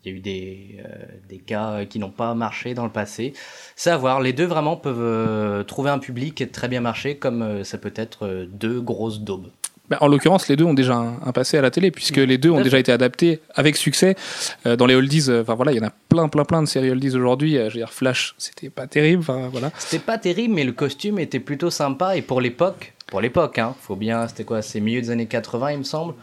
Il 0.05 0.11
y 0.11 0.15
a 0.15 0.17
eu 0.17 0.21
des, 0.21 0.77
euh, 0.85 1.05
des 1.27 1.39
cas 1.39 1.83
qui 1.85 1.99
n'ont 1.99 2.09
pas 2.11 2.33
marché 2.33 2.73
dans 2.73 2.85
le 2.85 2.91
passé. 2.91 3.33
C'est 3.75 3.89
à 3.91 3.97
voir. 3.97 4.21
Les 4.21 4.31
deux 4.33 4.45
vraiment 4.45 4.77
peuvent 4.77 4.95
euh, 4.99 5.63
trouver 5.63 5.89
un 5.89 5.99
public 5.99 6.39
et 6.41 6.47
très 6.47 6.67
bien 6.69 6.79
marcher, 6.81 7.17
comme 7.17 7.41
euh, 7.41 7.63
ça 7.65 7.77
peut 7.77 7.93
être 7.95 8.47
deux 8.49 8.79
grosses 8.79 9.19
daubes. 9.21 9.47
Bah, 9.89 9.97
en 10.01 10.07
l'occurrence, 10.07 10.47
les 10.47 10.55
deux 10.55 10.65
ont 10.65 10.75
déjà 10.75 10.93
un, 10.95 11.17
un 11.25 11.31
passé 11.31 11.57
à 11.57 11.61
la 11.61 11.71
télé, 11.71 11.89
puisque 11.89 12.17
les 12.17 12.37
deux 12.37 12.51
ont 12.51 12.61
déjà 12.61 12.77
été 12.77 12.91
adaptés 12.91 13.39
avec 13.55 13.75
succès 13.75 14.15
euh, 14.67 14.75
dans 14.75 14.85
les 14.85 14.93
oldies. 14.95 15.25
euh, 15.29 15.41
Enfin 15.41 15.55
voilà, 15.55 15.71
il 15.71 15.79
y 15.79 15.81
en 15.83 15.87
a 15.87 15.91
plein, 16.09 16.29
plein, 16.29 16.45
plein 16.45 16.61
de 16.61 16.67
séries 16.67 16.91
oldies 16.91 17.15
aujourd'hui. 17.15 17.57
Euh, 17.57 17.69
je 17.69 17.73
veux 17.73 17.79
dire, 17.79 17.91
Flash, 17.91 18.35
c'était 18.37 18.69
pas 18.69 18.85
terrible. 18.87 19.23
Voilà. 19.51 19.71
C'était 19.79 19.97
pas 20.03 20.19
terrible, 20.19 20.53
mais 20.53 20.63
le 20.63 20.73
costume 20.73 21.17
était 21.19 21.39
plutôt 21.39 21.71
sympa. 21.71 22.15
Et 22.15 22.21
pour 22.21 22.39
l'époque, 22.39 22.93
pour 23.07 23.19
l'époque, 23.19 23.57
hein, 23.57 23.75
faut 23.81 23.95
bien, 23.95 24.27
c'était 24.27 24.43
quoi 24.43 24.61
C'est 24.61 24.79
milieu 24.79 25.01
des 25.01 25.09
années 25.09 25.25
80, 25.25 25.71
il 25.71 25.77
me 25.79 25.83
semble. 25.83 26.13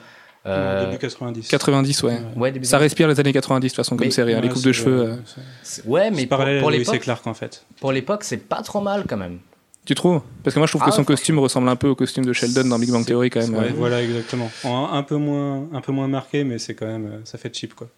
Euh, 0.47 0.87
Début 0.87 0.99
90. 0.99 1.49
90, 1.49 2.03
ouais. 2.05 2.19
ouais, 2.37 2.53
début 2.53 2.65
Ça 2.67 2.79
respire 2.79 3.09
les 3.09 3.19
années 3.19 3.33
90 3.33 3.67
de 3.67 3.69
toute 3.71 3.77
façon 3.77 3.97
comme 3.97 4.07
Mais- 4.07 4.11
série. 4.13 4.41
les 4.41 4.49
coupes 4.49 4.63
de 4.63 4.73
cheveux. 4.73 5.01
euh, 5.01 5.15
euh. 5.15 5.83
Ouais, 5.87 6.11
mais 6.11 6.27
pour, 6.27 6.39
pour 6.61 6.71
l'époque, 6.71 7.01
Clark 7.01 7.27
en 7.27 7.35
fait. 7.35 7.65
pour 7.81 7.91
l'époque, 7.93 8.23
c'est 8.25 8.37
pas 8.37 8.63
trop 8.63 8.81
mal 8.81 9.05
quand 9.09 9.17
même. 9.17 9.39
Tu 9.85 9.95
trouves? 9.95 10.21
Parce 10.43 10.53
que 10.55 10.59
moi, 10.61 10.67
je 10.67 10.73
trouve 10.73 10.83
que 10.83 10.89
Ah, 10.91 10.93
son 10.93 11.05
costume 11.05 11.39
ressemble 11.39 11.69
un 11.69 11.77
peu 11.77 11.89
au 11.89 11.95
costume 11.95 12.25
de 12.25 12.33
Sheldon 12.33 12.65
dans 12.69 12.79
Big 12.79 12.91
Bang 12.91 13.05
Theory 13.07 13.31
quand 13.31 13.41
même. 13.41 13.55
Ouais, 13.55 13.67
euh. 13.71 13.73
voilà, 13.77 14.03
exactement. 14.03 14.51
En 14.65 14.89
un, 14.93 14.99
un 14.99 15.03
peu 15.05 15.17
moins, 15.17 15.69
un 15.73 15.81
peu 15.81 15.93
moins 15.93 16.09
marqué, 16.09 16.43
mais 16.45 16.59
c'est 16.59 16.75
quand 16.75 16.87
même, 16.87 17.07
euh, 17.07 17.19
ça 17.25 17.39
fait 17.39 17.55
cheap 17.55 17.75
quoi. 17.75 17.89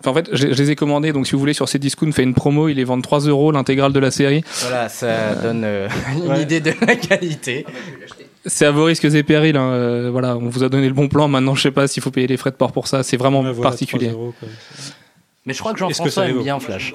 Enfin, 0.00 0.10
en 0.10 0.14
fait, 0.14 0.28
je, 0.32 0.48
je 0.52 0.62
les 0.62 0.70
ai 0.72 0.76
commandés, 0.76 1.12
donc 1.12 1.26
si 1.26 1.32
vous 1.32 1.38
voulez, 1.38 1.52
sur 1.54 1.68
Cdiscount, 1.68 2.10
fait 2.12 2.24
une 2.24 2.34
promo, 2.34 2.68
ils 2.68 2.74
les 2.74 2.84
vendent 2.84 3.02
3 3.02 3.20
euros 3.20 3.52
l'intégrale 3.52 3.92
de 3.92 3.98
la 4.00 4.10
série. 4.10 4.42
Voilà, 4.62 4.88
ça 4.88 5.36
donne 5.36 5.62
euh, 5.64 5.88
une 6.16 6.32
Ouais. 6.32 6.42
idée 6.42 6.60
de 6.60 6.72
la 6.86 6.96
qualité. 6.96 7.64
C'est 8.46 8.66
à 8.66 8.70
vos 8.70 8.84
risques 8.84 9.04
et 9.04 9.22
périls. 9.22 9.56
hein, 9.56 9.70
euh, 9.70 10.10
voilà, 10.10 10.36
on 10.36 10.48
vous 10.48 10.62
a 10.64 10.68
donné 10.68 10.88
le 10.88 10.94
bon 10.94 11.08
plan. 11.08 11.28
Maintenant, 11.28 11.54
je 11.54 11.62
sais 11.62 11.70
pas 11.70 11.86
s'il 11.88 12.02
faut 12.02 12.10
payer 12.10 12.26
les 12.26 12.36
frais 12.36 12.50
de 12.50 12.56
port 12.56 12.72
pour 12.72 12.86
ça. 12.88 13.02
C'est 13.02 13.16
vraiment 13.16 13.40
Ouais, 13.40 13.52
voilà, 13.52 13.70
particulier. 13.70 14.08
3 14.08 14.20
euros, 14.20 14.34
quoi. 14.38 14.48
Mais 15.46 15.54
je 15.54 15.58
crois 15.58 15.72
que 15.72 15.76
Est-ce 15.84 15.98
que 16.02 16.08
Jean-François 16.08 16.22
ça 16.24 16.28
aime 16.28 16.42
bien 16.42 16.58
Flash. 16.60 16.94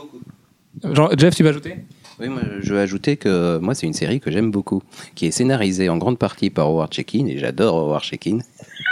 Jean- 0.84 1.10
Jeff, 1.18 1.36
tu 1.36 1.44
vas 1.44 1.50
ajouter? 1.50 1.76
Oui, 2.20 2.28
moi, 2.28 2.42
je 2.62 2.74
veux 2.74 2.80
ajouter 2.80 3.16
que 3.18 3.58
moi, 3.60 3.74
c'est 3.76 3.88
une 3.88 3.94
série 3.94 4.20
que 4.20 4.30
j'aime 4.32 4.52
beaucoup, 4.52 4.84
qui 5.16 5.28
est 5.28 5.32
scénarisée 5.32 5.88
en 5.90 5.98
grande 5.98 6.18
partie 6.20 6.50
par 6.50 6.68
Howard 6.68 6.94
Shekin, 6.94 7.28
et 7.28 7.38
j'adore 7.38 7.78
Howard 7.78 8.04
Shekin. 8.04 8.40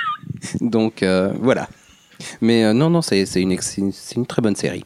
Donc, 0.62 1.04
euh, 1.04 1.34
voilà. 1.42 1.68
Mais 2.42 2.64
euh, 2.64 2.74
non, 2.74 2.90
non, 2.90 3.02
c'est 3.02 3.24
une, 3.36 3.58
une, 4.16 4.26
très 4.26 4.42
bonne 4.42 4.56
série, 4.56 4.86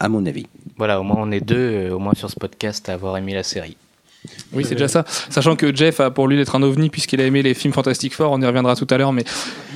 à 0.00 0.08
mon 0.08 0.24
avis. 0.26 0.46
Voilà, 0.78 1.00
au 1.00 1.02
moins 1.02 1.16
on 1.18 1.30
est 1.30 1.40
deux, 1.40 1.56
euh, 1.56 1.94
au 1.94 1.98
moins 1.98 2.14
sur 2.14 2.30
ce 2.30 2.36
podcast, 2.36 2.88
à 2.88 2.94
avoir 2.94 3.16
aimé 3.18 3.34
la 3.34 3.42
série. 3.42 3.76
Oui, 4.52 4.64
c'est 4.64 4.74
déjà 4.74 4.88
ça. 4.88 5.04
Sachant 5.30 5.56
que 5.56 5.74
Jeff 5.74 5.98
a 6.00 6.10
pour 6.10 6.28
lui 6.28 6.36
d'être 6.36 6.54
un 6.54 6.62
ovni 6.62 6.90
puisqu'il 6.90 7.20
a 7.20 7.24
aimé 7.24 7.42
les 7.42 7.54
films 7.54 7.72
Fantastic 7.72 8.14
Four. 8.14 8.30
On 8.30 8.40
y 8.40 8.46
reviendra 8.46 8.76
tout 8.76 8.86
à 8.90 8.96
l'heure, 8.98 9.12
mais 9.12 9.24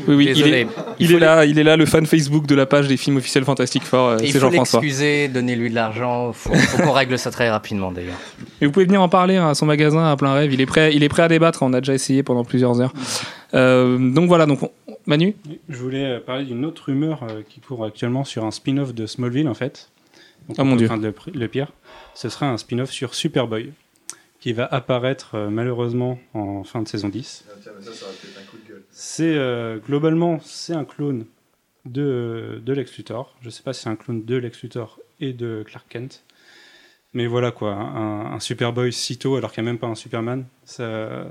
oui, 0.07 0.15
oui, 0.15 0.33
il 0.37 0.47
est, 0.55 0.67
il 1.01 1.13
est 1.15 1.19
là, 1.19 1.45
il 1.45 1.59
est 1.59 1.65
là, 1.65 1.77
le 1.77 1.85
fan 1.87 2.07
Facebook 2.07 2.47
de 2.47 2.55
la 2.55 2.67
page 2.67 2.87
des 2.87 2.97
films 2.97 3.17
officiels 3.17 3.45
Fantastic 3.45 3.83
Four. 3.83 4.09
euh, 4.09 4.17
Il 4.21 4.27
c'est 4.33 4.39
faut 4.39 4.47
Jean-François. 4.47 4.81
l'excuser, 4.81 5.29
donnez-lui 5.29 5.71
de 5.71 5.75
l'argent. 5.75 6.33
Faut, 6.33 6.55
faut 6.55 6.83
qu'on 6.83 6.93
règle 6.93 7.19
ça 7.19 7.31
très 7.31 7.51
rapidement 7.51 7.91
d'ailleurs. 7.91 8.19
Et 8.61 8.67
vous 8.67 8.73
pouvez 8.73 8.87
venir 8.87 9.03
en 9.03 9.09
parler 9.09 9.37
hein, 9.37 9.49
à 9.49 9.55
son 9.55 9.67
magasin 9.67 10.11
à 10.11 10.17
plein 10.17 10.33
rêve. 10.35 10.53
Il 10.53 10.61
est 10.61 10.67
prêt, 10.67 10.95
il 10.95 11.03
est 11.03 11.09
prêt 11.09 11.23
à 11.23 11.29
débattre. 11.29 11.63
On 11.63 11.73
a 11.73 11.81
déjà 11.81 11.95
essayé 11.95 12.23
pendant 12.23 12.45
plusieurs 12.45 12.81
heures. 12.81 12.93
Euh, 13.55 13.99
donc 13.99 14.29
voilà. 14.29 14.47
Donc 14.47 14.63
on- 14.63 14.71
Manu? 15.07 15.35
Je 15.69 15.77
voulais 15.77 16.05
euh, 16.05 16.21
parler 16.21 16.45
d'une 16.45 16.65
autre 16.65 16.85
rumeur 16.87 17.21
qui 17.49 17.61
court 17.61 17.85
actuellement 17.85 18.25
sur 18.25 18.45
un 18.45 18.51
spin-off 18.51 18.93
de 18.95 19.07
Smallville 19.07 19.49
en 19.49 19.55
fait. 19.55 19.89
Donc, 20.49 20.57
Ah, 20.59 20.63
on 20.63 20.67
mon 20.67 20.77
Dieu. 20.77 20.89
Le, 21.35 21.49
pire. 21.49 21.73
Ce 22.15 22.29
sera 22.29 22.47
un 22.47 22.57
spin-off 22.57 22.91
sur 22.91 23.15
Superboy 23.15 23.73
qui 24.47 24.53
va 24.53 24.67
apparaître 24.67 25.35
euh, 25.35 25.51
malheureusement 25.51 26.21
en 26.33 26.63
fin 26.63 26.81
de 26.81 26.87
saison 26.87 27.09
10. 27.09 27.47
C'est 28.93 29.35
euh, 29.35 29.79
globalement 29.79 30.39
c'est 30.39 30.73
un 30.73 30.85
clone 30.85 31.27
de, 31.85 32.63
de 32.65 32.73
Lex 32.73 32.97
Luthor. 32.97 33.37
Je 33.41 33.51
sais 33.51 33.65
pas 33.65 33.73
si 33.73 33.83
c'est 33.83 33.89
un 33.89 33.97
clone 33.97 34.25
de 34.25 34.37
Lex 34.37 34.63
Luthor 34.63 35.01
et 35.19 35.33
de 35.33 35.65
Clark 35.67 35.87
Kent. 35.89 36.23
Mais 37.13 37.27
voilà 37.27 37.51
quoi, 37.51 37.73
un, 37.73 38.35
un 38.35 38.39
Superboy 38.39 38.93
si 38.93 39.19
tôt 39.19 39.35
alors 39.35 39.51
qu'il 39.51 39.65
n'y 39.65 39.69
a 39.69 39.73
même 39.73 39.81
pas 39.81 39.89
un 39.89 39.97
Superman, 39.97 40.45
ça, 40.65 41.27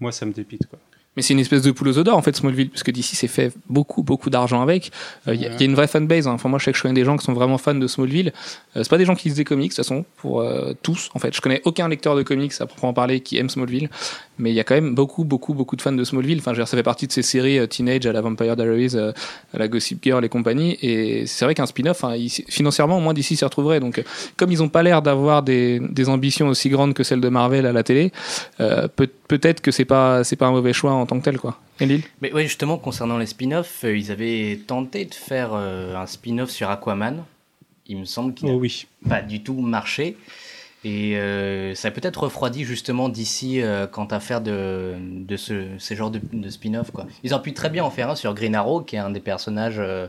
moi 0.00 0.10
ça 0.10 0.26
me 0.26 0.32
dépite 0.32 0.66
quoi. 0.66 0.80
Mais 1.14 1.20
c'est 1.22 1.34
une 1.34 1.40
espèce 1.40 1.60
de 1.60 1.70
poule 1.72 1.88
aux 1.88 2.02
d'or 2.02 2.16
en 2.16 2.22
fait 2.22 2.34
Smallville 2.34 2.70
parce 2.70 2.82
que 2.82 2.90
d'ici 2.90 3.16
c'est 3.16 3.28
fait 3.28 3.52
beaucoup 3.68 4.02
beaucoup 4.02 4.30
d'argent 4.30 4.62
avec. 4.62 4.90
Il 5.26 5.34
y, 5.34 5.44
a- 5.44 5.50
Ouais. 5.50 5.56
y 5.58 5.62
a 5.62 5.64
une 5.66 5.74
vraie 5.74 5.86
fanbase. 5.86 6.26
Hein. 6.26 6.32
Enfin 6.32 6.48
moi 6.48 6.58
je 6.58 6.64
sais 6.64 6.72
que 6.72 6.78
je 6.78 6.82
connais 6.82 6.94
des 6.94 7.04
gens 7.04 7.18
qui 7.18 7.24
sont 7.26 7.34
vraiment 7.34 7.58
fans 7.58 7.74
de 7.74 7.86
Smallville. 7.86 8.32
Euh, 8.76 8.82
c'est 8.82 8.88
pas 8.88 8.96
des 8.96 9.04
gens 9.04 9.14
qui 9.14 9.28
lisent 9.28 9.36
des 9.36 9.44
comics 9.44 9.70
de 9.70 9.76
toute 9.76 9.84
façon 9.84 10.06
pour 10.16 10.40
euh, 10.40 10.72
tous 10.82 11.10
en 11.14 11.18
fait. 11.18 11.34
Je 11.36 11.42
connais 11.42 11.60
aucun 11.66 11.86
lecteur 11.88 12.16
de 12.16 12.22
comics 12.22 12.52
à 12.60 12.64
proprement 12.66 12.94
parler 12.94 13.20
qui 13.20 13.36
aime 13.36 13.50
Smallville, 13.50 13.90
mais 14.38 14.50
il 14.50 14.54
y 14.54 14.60
a 14.60 14.64
quand 14.64 14.74
même 14.74 14.94
beaucoup 14.94 15.24
beaucoup 15.24 15.52
beaucoup 15.52 15.76
de 15.76 15.82
fans 15.82 15.92
de 15.92 16.02
Smallville. 16.02 16.38
Enfin 16.38 16.52
je 16.52 16.56
veux 16.56 16.62
dire, 16.62 16.68
ça 16.68 16.78
fait 16.78 16.82
partie 16.82 17.06
de 17.06 17.12
ces 17.12 17.20
séries 17.22 17.58
euh, 17.58 17.66
teenage 17.66 18.06
à 18.06 18.12
la 18.12 18.22
Vampire 18.22 18.56
Diaries, 18.56 18.92
euh, 18.94 19.12
à 19.52 19.58
la 19.58 19.68
Gossip 19.68 20.02
Girl 20.02 20.24
et 20.24 20.30
compagnie. 20.30 20.78
Et 20.80 21.26
c'est 21.26 21.44
vrai 21.44 21.54
qu'un 21.54 21.66
spin-off 21.66 22.04
hein, 22.04 22.14
financièrement 22.48 22.96
au 22.96 23.00
moins 23.00 23.12
d'ici 23.12 23.36
s'y 23.36 23.44
retrouverait. 23.44 23.80
Donc 23.80 23.98
euh, 23.98 24.02
comme 24.38 24.50
ils 24.50 24.62
ont 24.62 24.70
pas 24.70 24.82
l'air 24.82 25.02
d'avoir 25.02 25.42
des, 25.42 25.78
des 25.78 26.08
ambitions 26.08 26.48
aussi 26.48 26.70
grandes 26.70 26.94
que 26.94 27.02
celles 27.02 27.20
de 27.20 27.28
Marvel 27.28 27.66
à 27.66 27.72
la 27.72 27.82
télé, 27.82 28.12
euh, 28.60 28.88
peut- 28.88 29.10
peut-être 29.28 29.60
que 29.60 29.70
c'est 29.70 29.84
pas 29.84 30.24
c'est 30.24 30.36
pas 30.36 30.46
un 30.46 30.52
mauvais 30.52 30.72
choix 30.72 30.92
en 30.92 31.01
tant 31.06 31.18
que 31.18 31.24
tel 31.24 31.38
quoi. 31.38 31.58
Elil 31.80 32.02
Mais 32.20 32.32
oui, 32.32 32.42
justement, 32.44 32.78
concernant 32.78 33.18
les 33.18 33.26
spin-offs, 33.26 33.84
euh, 33.84 33.96
ils 33.96 34.10
avaient 34.10 34.58
tenté 34.66 35.04
de 35.04 35.14
faire 35.14 35.50
euh, 35.54 35.94
un 35.96 36.06
spin-off 36.06 36.50
sur 36.50 36.70
Aquaman. 36.70 37.24
Il 37.86 37.98
me 37.98 38.04
semble 38.04 38.34
qu'il 38.34 38.48
n'a 38.48 38.54
Oh 38.54 38.58
oui. 38.58 38.86
pas 39.08 39.22
du 39.22 39.42
tout 39.42 39.60
marché. 39.60 40.16
Et 40.84 41.16
euh, 41.16 41.74
ça 41.76 41.88
a 41.88 41.90
peut-être 41.92 42.24
refroidi 42.24 42.64
justement 42.64 43.08
d'ici 43.08 43.60
euh, 43.62 43.86
quant 43.86 44.06
à 44.06 44.18
faire 44.18 44.40
de, 44.40 44.94
de 44.98 45.36
ce, 45.36 45.68
ces 45.78 45.94
genres 45.94 46.10
de, 46.10 46.20
de 46.32 46.48
spin-off. 46.50 46.90
Quoi. 46.90 47.06
Ils 47.22 47.34
ont 47.34 47.38
pu 47.40 47.52
très 47.52 47.70
bien 47.70 47.84
en 47.84 47.90
faire 47.90 48.10
un 48.10 48.16
sur 48.16 48.34
Green 48.34 48.54
Arrow, 48.56 48.80
qui 48.80 48.96
est 48.96 48.98
un 48.98 49.10
des 49.10 49.20
personnages 49.20 49.76
euh, 49.78 50.08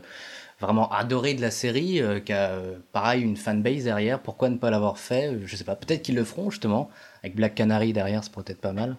vraiment 0.60 0.90
adoré 0.92 1.36
de 1.36 1.42
la 1.42 1.52
série, 1.52 2.02
euh, 2.02 2.20
qui 2.20 2.34
a 2.34 2.52
euh, 2.52 2.76
pareil 2.92 3.22
une 3.22 3.38
fanbase 3.38 3.84
derrière. 3.84 4.20
Pourquoi 4.20 4.50
ne 4.50 4.58
pas 4.58 4.72
l'avoir 4.72 4.98
fait? 4.98 5.38
Je 5.46 5.56
sais 5.56 5.64
pas. 5.64 5.76
Peut-être 5.76 6.02
qu'ils 6.02 6.16
le 6.16 6.24
feront 6.24 6.50
justement 6.50 6.90
avec 7.22 7.36
Black 7.36 7.54
Canary 7.54 7.94
derrière, 7.94 8.24
c'est 8.24 8.34
peut-être 8.34 8.60
pas 8.62 8.74
mal. 8.74 8.96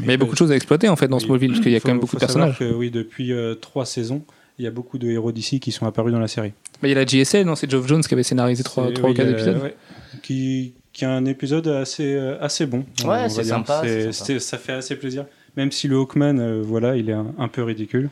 Mais 0.00 0.06
il 0.08 0.10
y 0.10 0.14
a 0.14 0.16
beaucoup 0.18 0.32
de 0.32 0.38
choses 0.38 0.52
à 0.52 0.56
exploiter 0.56 0.88
en 0.88 0.96
fait 0.96 1.08
dans 1.08 1.16
Oui. 1.18 1.24
Smallville, 1.24 1.50
parce 1.52 1.62
qu'il 1.62 1.72
y 1.72 1.76
a 1.76 1.80
Faut- 1.80 1.86
quand 1.88 1.92
même 1.92 2.00
beaucoup 2.00 2.16
de 2.16 2.20
personnages. 2.20 2.58
que, 2.58 2.72
oui, 2.72 2.90
depuis 2.90 3.32
euh, 3.32 3.54
trois 3.54 3.86
saisons, 3.86 4.22
il 4.58 4.64
y 4.64 4.68
a 4.68 4.70
beaucoup 4.70 4.98
de 4.98 5.08
héros 5.10 5.32
d'ici 5.32 5.58
qui 5.60 5.72
sont 5.72 5.86
apparus 5.86 6.12
dans 6.12 6.20
la 6.20 6.28
série. 6.28 6.52
Mais 6.82 6.90
il 6.90 6.92
y 6.92 6.96
a 6.96 7.00
la 7.00 7.06
JSA, 7.06 7.44
non 7.44 7.54
C'est 7.56 7.70
Geoff 7.70 7.86
Jones 7.86 8.02
qui 8.02 8.12
avait 8.14 8.22
scénarisé 8.22 8.62
trois, 8.62 8.88
ou 8.88 8.92
quatre 9.14 9.28
épisodes. 9.30 9.62
ouais, 9.62 9.74
qui, 10.22 10.74
qui 10.92 11.04
a 11.04 11.10
un 11.10 11.24
épisode 11.24 11.66
assez, 11.68 12.14
euh, 12.14 12.36
assez 12.40 12.66
bon. 12.66 12.84
on 13.04 13.08
Ouais, 13.08 13.28
c'est 13.28 13.44
sympa, 13.44 13.82
ça 14.12 14.58
fait 14.58 14.72
assez 14.72 14.96
plaisir. 14.96 15.24
Même 15.56 15.72
si 15.72 15.88
le 15.88 15.96
Hawkman, 15.96 16.38
euh, 16.38 16.62
voilà, 16.62 16.96
il 16.96 17.08
est 17.08 17.14
un, 17.14 17.32
un 17.38 17.48
peu 17.48 17.62
ridicule. 17.62 18.10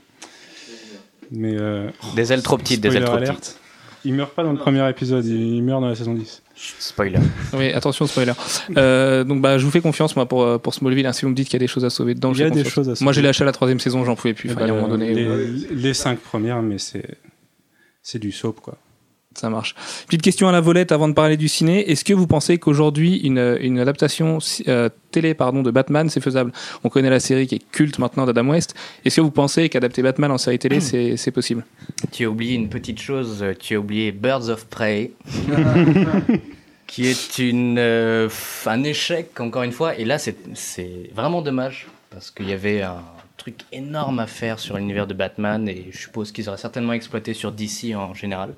Mais 1.31 1.55
euh, 1.59 1.89
Des 2.17 2.33
ailes 2.33 2.43
trop 2.43 2.57
petites, 2.59 2.81
des 2.81 2.97
ailes 2.97 3.05
trop 3.05 3.19
petites. 3.19 3.59
Il 4.05 4.15
meurt 4.15 4.33
pas 4.35 4.43
dans 4.43 4.53
le 4.53 4.59
premier 4.59 4.89
épisode, 4.89 5.25
il 5.27 5.63
meurt 5.63 5.81
dans 5.81 5.89
la 5.89 5.95
saison 5.95 6.15
10. 6.15 6.43
Spoiler. 6.57 7.19
Oui, 7.53 7.73
attention 7.73 8.07
spoiler. 8.07 8.33
Euh, 8.77 9.25
donc 9.25 9.41
bah 9.43 9.59
je 9.59 9.65
vous 9.65 9.71
fais 9.71 9.81
confiance 9.81 10.15
moi 10.17 10.27
pour 10.27 10.43
euh, 10.43 10.59
pour 10.59 10.73
Smallville. 10.75 11.07
hein, 11.07 11.13
si 11.13 11.23
vous 11.25 11.31
me 11.31 11.35
dites 11.35 11.47
qu'il 11.49 11.55
y 11.55 11.63
a 11.63 11.65
des 11.65 11.67
choses 11.67 11.85
à 11.85 11.91
sauver 11.91 12.15
dedans, 12.15 12.33
Il 12.33 12.39
y 12.41 12.43
a 12.43 12.51
des 12.51 12.59
confiance. 12.63 12.73
choses 12.73 12.89
à 12.91 12.95
sauver. 12.95 13.05
Moi 13.05 13.13
j'ai 13.13 13.23
lâché 13.23 13.43
à 13.43 13.47
la 13.47 13.53
troisième 13.53 13.81
saison, 13.81 14.05
j'en 14.05 14.15
pouvais 14.17 14.35
plus. 14.35 14.51
Enfin, 14.53 14.61
il 14.63 14.69
y 14.69 14.71
a 14.71 14.73
un 14.73 14.77
moment 14.77 14.89
donné, 14.89 15.13
les, 15.15 15.49
les 15.75 15.95
cinq 15.95 16.19
premières, 16.21 16.63
mais 16.63 16.79
c'est 16.79 17.17
c'est 18.03 18.19
du 18.19 18.31
soap 18.33 18.61
quoi. 18.61 18.77
Ça 19.35 19.51
marche. 19.51 19.75
Petite 20.07 20.23
question 20.23 20.49
à 20.49 20.53
la 20.53 20.61
volette 20.61 20.93
avant 20.93 21.09
de 21.09 21.15
parler 21.15 21.37
du 21.37 21.49
ciné. 21.49 21.91
Est-ce 21.91 22.05
que 22.05 22.13
vous 22.13 22.27
pensez 22.27 22.59
qu'aujourd'hui 22.59 23.19
une, 23.19 23.59
une 23.61 23.79
adaptation 23.79 24.39
euh, 24.69 24.89
télé 25.11 25.35
pardon 25.35 25.63
de 25.63 25.71
Batman 25.71 26.09
c'est 26.09 26.21
faisable? 26.21 26.53
On 26.85 26.89
connaît 26.89 27.11
la 27.11 27.21
série 27.21 27.47
qui 27.47 27.57
est 27.57 27.71
culte 27.73 27.99
maintenant 27.99 28.27
d'Adam 28.27 28.49
West. 28.49 28.75
Est-ce 29.05 29.17
que 29.17 29.21
vous 29.21 29.31
pensez 29.31 29.69
qu'adapter 29.69 30.03
Batman 30.03 30.31
en 30.31 30.39
série 30.39 30.59
télé 30.59 30.81
c'est 30.81 31.17
c'est 31.17 31.31
possible? 31.31 31.65
Tu 32.13 32.25
as 32.25 32.29
oublié 32.29 32.55
une 32.55 32.69
petite 32.69 33.01
chose, 33.01 33.45
tu 33.59 33.75
as 33.75 33.79
oublié 33.79 34.13
Birds 34.13 34.49
of 34.49 34.67
Prey, 34.67 35.13
qui 36.87 37.07
est 37.07 37.39
une, 37.39 37.77
euh, 37.79 38.29
un 38.67 38.83
échec, 38.85 39.39
encore 39.41 39.63
une 39.63 39.73
fois. 39.73 39.97
Et 39.99 40.05
là, 40.05 40.19
c'est 40.19 40.37
c'est 40.55 41.11
vraiment 41.15 41.43
dommage, 41.43 41.89
parce 42.11 42.31
qu'il 42.31 42.49
y 42.49 42.53
avait 42.53 42.83
un 42.83 43.03
truc 43.37 43.61
énorme 43.73 44.21
à 44.21 44.27
faire 44.27 44.59
sur 44.59 44.77
l'univers 44.77 45.07
de 45.07 45.15
Batman, 45.15 45.69
et 45.69 45.89
je 45.91 45.99
suppose 45.99 46.33
qu'ils 46.33 46.49
auraient 46.49 46.59
certainement 46.59 46.93
exploité 46.93 47.35
sur 47.35 47.53
DC 47.53 47.95
en 47.95 48.15
général. 48.15 48.55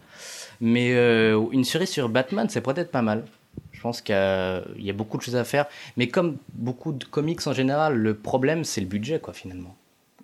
Mais 0.60 0.92
euh, 0.94 1.40
une 1.52 1.64
série 1.64 1.86
sur 1.86 2.08
Batman, 2.08 2.48
c'est 2.48 2.60
peut-être 2.60 2.90
pas 2.90 3.02
mal. 3.02 3.24
Je 3.72 3.80
pense 3.80 4.00
qu'il 4.00 4.14
y, 4.14 4.90
a- 4.90 4.92
beaucoup 4.92 5.16
de 5.18 5.22
choses 5.22 5.36
à 5.36 5.44
faire. 5.44 5.66
Mais 5.96 6.08
comme 6.08 6.36
beaucoup 6.54 6.92
de 6.92 7.04
comics 7.04 7.46
en 7.46 7.52
général, 7.52 7.96
le 7.96 8.14
problème, 8.14 8.64
c'est 8.64 8.80
le 8.80 8.86
budget, 8.86 9.20
quoi, 9.20 9.32
finalement. 9.34 9.76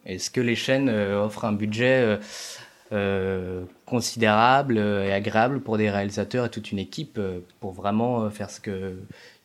Est-ce 0.07 0.31
que 0.31 0.41
les 0.41 0.57
chaînes 0.57 0.89
euh, 0.89 1.25
offrent 1.25 1.45
un 1.45 1.53
budget 1.53 2.19
euh, 2.93 3.65
considérable 3.87 4.79
et 4.79 5.13
agréable 5.13 5.61
pour 5.61 5.79
des 5.79 5.91
réalisateurs 5.91 6.47
et 6.47 6.51
toute 6.51 6.73
une 6.73 6.79
équipe 6.79 7.21
pour 7.61 7.73
vraiment 7.73 8.29
faire 8.31 8.51
ce 8.51 8.61
que 8.61 8.97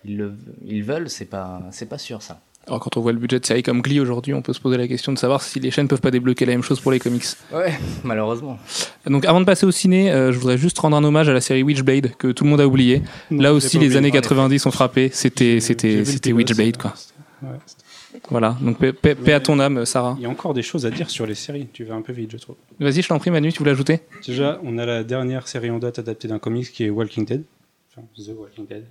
ils, 0.05 0.17
le- 0.17 0.35
ils 0.65 0.83
veulent? 0.83 1.09
C'est 1.09 1.25
pas, 1.25 1.61
pas 1.89 1.97
sûr 1.97 2.21
ça. 2.21 2.41
Alors 2.67 2.79
quand 2.81 2.97
on 2.97 3.01
voit 3.01 3.13
le 3.13 3.17
budget 3.19 3.39
de 3.39 3.45
série 3.45 3.63
comme 3.63 3.81
Glee 3.81 3.99
aujourd'hui, 4.01 4.33
on 4.33 4.41
peut 4.41 4.51
se 4.51 4.59
poser 4.59 4.75
la 4.77 4.87
question 4.89 5.13
de 5.13 5.17
savoir 5.17 5.41
si 5.41 5.59
les 5.61 5.71
chaînes 5.71 5.87
peuvent 5.87 6.01
pas 6.01 6.11
débloquer 6.11 6.45
la 6.45 6.51
même 6.51 6.63
chose 6.63 6.81
pour 6.81 6.91
les 6.91 6.99
comics. 6.99 7.23
Ouais, 7.53 7.73
malheureusement. 8.03 8.59
Donc 9.05 9.23
avant 9.25 9.39
de 9.39 9.45
passer 9.45 9.65
au 9.65 9.71
ciné, 9.71 10.11
euh, 10.11 10.33
je 10.33 10.37
voudrais 10.37 10.57
juste 10.57 10.77
rendre 10.79 10.97
un 10.97 11.03
hommage 11.05 11.29
à 11.29 11.33
la 11.33 11.39
série 11.41 11.63
Witchblade 11.63 12.15
que 12.17 12.27
tout 12.31 12.43
le 12.43 12.49
monde 12.49 12.59
a 12.59 12.67
oublié. 12.67 13.03
Non, 13.31 13.41
Là 13.43 13.53
aussi 13.53 13.79
les 13.79 13.95
années 13.95 14.07
en 14.09 14.11
effet. 14.11 14.21
90 14.21 14.65
ont 14.65 14.71
frappé, 14.71 15.09
c'était 15.13 15.61
c'était 15.61 16.03
c'était 16.03 16.33
Witchblade 16.33 16.75
quoi. 16.77 16.93
ouais. 17.43 17.49
Voilà, 18.29 18.57
donc 18.59 18.79
paix, 18.79 18.91
paix- 18.91 19.15
paix 19.15 19.31
à 19.33 19.39
ton 19.39 19.59
âme 19.59 19.85
Sarah. 19.85 20.15
Il 20.17 20.23
y 20.23 20.25
a 20.25 20.29
encore 20.29 20.53
des 20.53 20.63
choses 20.63 20.85
à 20.85 20.89
dire 20.89 21.09
sur 21.09 21.25
les 21.25 21.35
séries. 21.35 21.67
Tu 21.71 21.85
vas 21.85 21.93
un 21.95 22.01
peu 22.01 22.11
vite, 22.11 22.31
je 22.31 22.37
trouve. 22.37 22.55
Vas-y, 22.79 23.01
je 23.01 23.07
t'en 23.07 23.19
prie 23.19 23.29
Manu, 23.31 23.53
tu 23.53 23.59
voulais 23.59 23.71
ajouter? 23.71 23.99
Déjà, 24.25 24.59
on 24.63 24.77
a 24.77 24.85
la 24.85 25.03
dernière 25.05 25.47
série 25.47 25.69
en 25.69 25.77
date 25.77 25.99
adaptée 25.99 26.27
d'un 26.27 26.39
comics 26.39 26.69
qui 26.71 26.83
est 26.83 26.89
Walking 26.89 27.25
Dead, 27.25 27.43
enfin 27.95 28.05
The 28.17 28.31
Walking 28.37 28.65
Dead, 28.67 28.83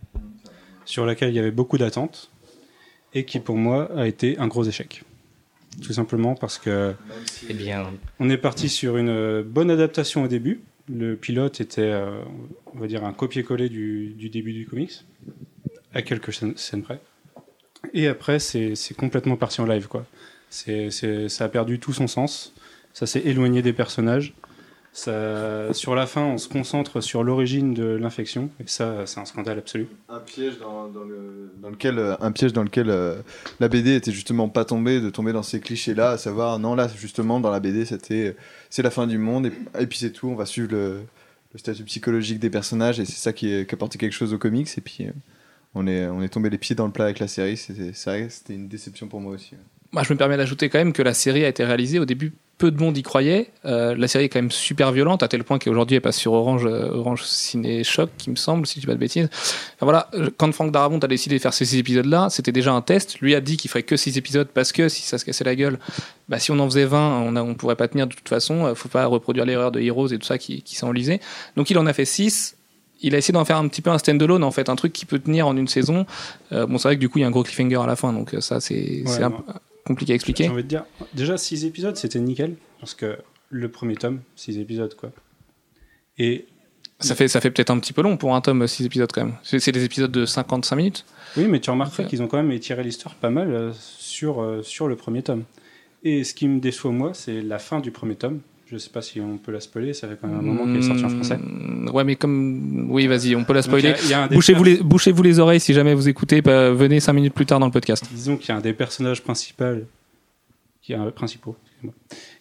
sur 0.87 1.04
laquelle 1.04 1.28
il 1.30 1.35
y 1.35 1.38
avait 1.38 1.50
beaucoup 1.50 1.76
d'attentes 1.76 2.30
et 3.16 3.25
qui 3.25 3.40
pour 3.40 3.56
moi 3.56 3.90
a 3.96 4.06
été 4.06 4.38
un 4.38 4.46
gros 4.46 4.64
échec. 4.64 5.02
Tout 5.82 5.94
simplement 5.94 6.35
parce 6.35 6.58
que 6.58 6.94
Eh 7.49 7.54
bien, 7.54 7.90
on 8.20 8.28
est 8.28 8.37
parti 8.37 8.68
sur 8.68 8.99
une 8.99 9.08
euh, 9.08 9.42
bonne 9.42 9.70
adaptation 9.70 10.23
au 10.23 10.28
début. 10.28 10.61
Le 10.88 11.16
pilote 11.16 11.61
était, 11.61 11.80
euh, 11.80 12.20
on 12.75 12.78
va 12.78 12.87
dire, 12.87 13.04
un 13.04 13.14
copier-coller 13.14 13.70
du, 13.70 14.11
du 14.11 14.29
début 14.29 14.52
du 14.52 14.66
comics, 14.66 15.05
à 15.94 16.02
quelques 16.02 16.33
scènes, 16.33 16.83
près. 16.83 17.00
Et 17.94 18.07
après, 18.07 18.38
c'est 18.38 18.94
complètement 18.96 19.37
parti 19.37 19.61
en 19.61 19.66
live, 19.66 19.88
quoi. 19.88 20.07
Ça 20.50 21.44
a 21.44 21.48
perdu 21.48 21.79
tout 21.79 21.92
son 21.92 22.07
sens. 22.07 22.55
Ça 22.92 23.07
s'est 23.07 23.22
éloigné 23.24 23.62
des 23.62 23.72
personnages. 23.72 24.35
Ça, 24.98 25.74
sur 25.74 25.94
la 25.94 26.06
fin, 26.06 26.22
on 26.24 26.38
se 26.38 26.48
concentre 26.48 27.02
sur 27.02 27.22
l'origine 27.22 27.74
de 27.74 27.85
l'infection, 27.85 28.48
et 28.61 28.64
ça, 28.66 29.04
c'est 29.04 29.20
un 29.20 29.26
scandale 29.26 29.59
absolu. 29.59 29.88
un 30.09 30.20
piège 30.20 30.59
dans, 30.59 30.88
dans 30.88 31.04
le, 31.04 31.52
dans 31.61 31.68
lequel 31.68 31.98
euh, 31.98 32.16
un 32.18 32.32
piège 32.32 32.54
dans 32.54 32.62
lequel 32.62 32.88
euh, 32.88 33.16
la 33.61 33.68
BD 33.68 33.94
était 33.94 34.11
justement 34.11 34.48
pas 34.48 34.64
tombée 34.64 35.02
de 35.02 35.11
tomber 35.11 35.35
dans 35.35 35.42
ces 35.42 35.61
clichés 35.61 35.92
là 35.92 36.12
à 36.12 36.16
savoir 36.18 36.59
non 36.59 36.74
là 36.74 36.88
justement 36.96 37.40
dans 37.40 37.50
la 37.50 37.61
BD 37.61 37.85
c'était 37.85 38.37
c'est 38.70 38.80
la 38.82 38.90
fin 38.90 39.06
du 39.06 39.18
monde 39.18 39.46
et, 39.46 39.52
et 39.82 39.87
puis 39.87 39.98
c'est 39.98 40.12
tout 40.12 40.28
on 40.28 40.35
va 40.35 40.46
suivre 40.46 40.68
le, 40.72 41.02
le 41.52 41.59
statut 41.59 41.85
psychologique 41.85 42.38
des 42.38 42.48
personnages 42.48 42.98
et 42.98 43.04
c'est 43.04 43.12
ça 43.20 43.35
qui, 43.35 43.52
est- 43.52 43.68
qui 43.68 43.74
apportait 43.74 43.98
quelque 43.98 44.14
chose 44.14 44.32
aux 44.32 44.38
comics 44.38 44.68
et 44.78 44.80
puis 44.80 45.09
euh, 45.09 45.11
on 45.74 45.87
est 45.87 46.06
on 46.06 46.22
est 46.22 46.30
tombé 46.30 46.48
les 46.48 46.56
pieds 46.59 46.74
dans 46.74 46.87
le 46.87 46.92
plat 46.92 47.04
avec 47.04 47.18
la 47.18 47.28
série 47.28 47.59
c'est 47.59 47.74
vrai 48.06 48.26
que 48.28 48.32
c'était 48.32 48.54
une 48.54 48.68
déception 48.68 49.09
pour 49.09 49.20
moi 49.20 49.35
aussi 49.35 49.56
Moi, 49.92 50.02
je 50.04 50.12
me 50.14 50.18
permets 50.18 50.38
d'ajouter 50.38 50.70
quand 50.70 50.78
même 50.78 50.94
que 50.94 51.02
la 51.02 51.12
série 51.14 51.44
a 51.44 51.48
été 51.48 51.64
réalisée. 51.64 51.98
Au 51.98 52.06
début, 52.06 52.32
peu 52.59 52.71
de 52.71 52.81
monde 52.81 52.97
y 52.97 53.03
croyait. 53.03 53.51
Euh, 53.66 53.95
la 53.97 54.09
série 54.09 54.25
est 54.25 54.29
quand 54.29 54.38
même 54.38 54.51
super 54.51 54.90
violente, 54.90 55.23
à 55.23 55.29
tel 55.29 55.45
point 55.45 55.59
qu'aujourd'hui, 55.59 55.97
elle 55.97 56.03
passe 56.03 56.16
sur 56.16 56.33
Orange, 56.33 56.64
euh, 56.64 56.90
Orange 56.90 57.23
Ciné 57.25 57.85
Choc, 57.85 58.11
qui 58.16 58.31
me 58.31 58.37
semble, 58.37 58.66
si 58.66 58.77
je 58.77 58.81
dis 58.81 58.87
pas 58.87 58.95
de 58.95 58.99
bêtises. 58.99 59.29
Enfin, 59.33 59.85
voilà, 59.87 60.11
quand 60.38 60.51
Frank 60.53 60.73
Darabont 60.73 60.99
a 60.99 61.07
décidé 61.07 61.37
de 61.37 61.42
faire 61.42 61.53
ces 61.53 61.66
six 61.66 61.79
épisodes-là, 61.79 62.29
c'était 62.31 62.53
déjà 62.53 62.73
un 62.73 62.81
test. 62.81 63.19
Lui 63.21 63.35
a 63.35 63.40
dit 63.40 63.57
qu'il 63.57 63.69
ferait 63.71 63.83
que 63.83 63.97
six 63.97 64.16
épisodes 64.16 64.49
parce 64.53 64.73
que 64.73 64.88
si 64.88 65.03
ça 65.03 65.19
se 65.19 65.25
cassait 65.25 65.45
la 65.45 65.55
gueule, 65.55 65.79
bah, 66.29 66.38
si 66.38 66.51
on 66.51 66.59
en 66.59 66.69
faisait 66.69 66.87
20, 66.87 67.21
on, 67.21 67.37
on 67.37 67.55
pourrait 67.55 67.77
pas 67.77 67.88
tenir 67.88 68.07
de 68.07 68.14
toute 68.14 68.29
façon. 68.29 68.66
Euh, 68.66 68.75
Faut 68.75 68.88
pas 68.88 69.05
reproduire 69.07 69.45
l'erreur 69.45 69.71
de 69.71 69.81
Heroes 69.81 70.09
et 70.09 70.19
tout 70.19 70.27
ça 70.27 70.38
qui, 70.38 70.62
qui 70.62 70.77
s'enlisait. 70.77 71.21
Donc, 71.57 71.69
il 71.71 71.79
en 71.79 71.87
a 71.87 71.92
fait 71.92 72.07
6 72.07 72.55
il 73.03 73.14
a 73.14 73.19
essayé 73.19 73.35
d'en 73.35 73.45
faire 73.45 73.59
un 73.59 73.69
petit 73.69 73.83
peu 73.83 73.90
un 73.90 73.99
stand-alone 73.99 74.42
en 74.42 74.51
fait, 74.51 74.71
un 74.71 74.75
truc 74.75 74.95
qui 74.95 75.05
peut 75.05 75.19
tenir 75.19 75.47
en 75.47 75.55
une 75.55 75.69
saison. 75.69 76.07
Euh, 76.53 76.64
bon, 76.64 76.79
c'est 76.79 76.88
vrai 76.88 76.97
que 76.97 77.01
du 77.01 77.11
coup, 77.11 77.19
il 77.19 77.21
y 77.21 77.25
a 77.25 77.27
un 77.27 77.31
gros 77.31 77.42
cliffhanger 77.42 77.77
à 77.77 77.87
la 77.87 77.95
fin, 77.95 78.11
donc 78.14 78.35
ça, 78.40 78.59
c'est 78.59 79.03
c'est 79.05 79.23
un 79.23 79.35
compliqué 79.87 80.12
à 80.12 80.14
J'ai 80.14 80.16
expliquer. 80.16 80.49
envie 80.49 80.62
de 80.62 80.68
dire, 80.68 80.85
déjà 81.14 81.37
6 81.38 81.64
épisodes, 81.64 81.96
c'était 81.96 82.18
nickel, 82.20 82.57
parce 82.81 82.94
que 82.94 83.16
le 83.51 83.68
premier 83.70 83.94
tome, 83.96 84.20
6 84.37 84.59
épisodes, 84.59 84.94
quoi. 84.94 85.11
Et 86.18 86.46
Ça 87.01 87.14
fait, 87.14 87.29
ça 87.29 87.40
fait 87.40 87.51
peut-être 87.51 87.70
un 87.70 87.79
petit 87.79 87.92
peu 87.92 88.03
long 88.03 88.16
pour 88.16 88.35
un 88.35 88.40
tome, 88.40 88.66
6 88.66 88.85
épisodes 88.87 89.11
quand 89.12 89.25
même. 89.25 89.35
C'est 89.42 89.59
c'est 89.61 89.72
des 89.72 89.85
épisodes 89.85 90.11
de 90.12 90.25
55 90.27 90.77
minutes. 90.77 91.05
oui, 91.37 91.46
mais 91.46 91.61
tu 91.61 91.70
remarqueras 91.70 92.05
qu'ils 92.05 92.22
ont 92.22 92.27
quand 92.29 92.38
même 92.38 92.53
étiré 92.53 92.83
l'histoire 92.83 93.14
pas 93.14 93.31
mal 93.31 93.53
euh, 93.53 93.72
sur, 93.75 94.40
euh, 94.42 94.62
sur 94.62 94.88
le 94.88 94.96
premier 94.96 95.22
tome. 95.22 95.44
Et 96.05 96.25
ce 96.25 96.35
qui 96.35 96.46
me 96.49 96.61
déçoit, 96.61 96.92
moi, 96.92 97.12
c'est 97.14 97.42
la 97.42 97.59
fin 97.59 97.81
du 97.81 97.90
premier 97.90 98.16
tome. 98.16 98.40
Je 98.68 98.79
sais 98.79 98.90
pas 98.90 99.00
si 99.00 99.20
on 99.20 99.38
peut 99.38 99.52
la 99.52 99.61
spoiler, 99.61 99.94
ça 99.94 100.09
fait 100.09 100.18
quand 100.20 100.26
même 100.26 100.38
un 100.38 100.42
moment 100.42 100.64
qu'il 100.64 100.76
est 100.76 100.83
sorti 100.83 101.05
en 101.05 101.09
français. 101.09 101.38
Mm, 101.38 101.90
Ouais, 101.92 102.05
mais 102.05 102.16
comme. 102.16 102.90
Oui, 102.90 103.07
vas-y, 103.07 103.37
on 103.37 103.44
peut 103.44 103.52
la 103.52 103.62
spoiler. 103.62 103.94
Bouchez-vous 104.83 105.22
les, 105.22 105.38
oreilles 105.38 105.61
si 105.61 105.72
jamais 105.72 105.94
vous 105.94 106.09
écoutez. 106.09 106.42
bah, 106.42 106.70
venez 106.72 106.98
5 106.98 107.12
minutes 107.12 107.35
plus 107.35 107.46
tard 107.46 107.61
dans 107.61 107.66
le 107.66 107.72
podcast. 107.72 108.05
Disons 108.12 108.37
qu'il 108.37 108.48
y 108.48 108.52
a 108.52 108.57
un 108.57 108.61
des 108.61 108.72
personnages 108.72 109.22
principaux 109.22 109.64
qui, 110.83 110.92
est 110.92 110.96
un, 110.96 111.11
principaux, 111.11 111.57
excusez-moi, 111.64 111.94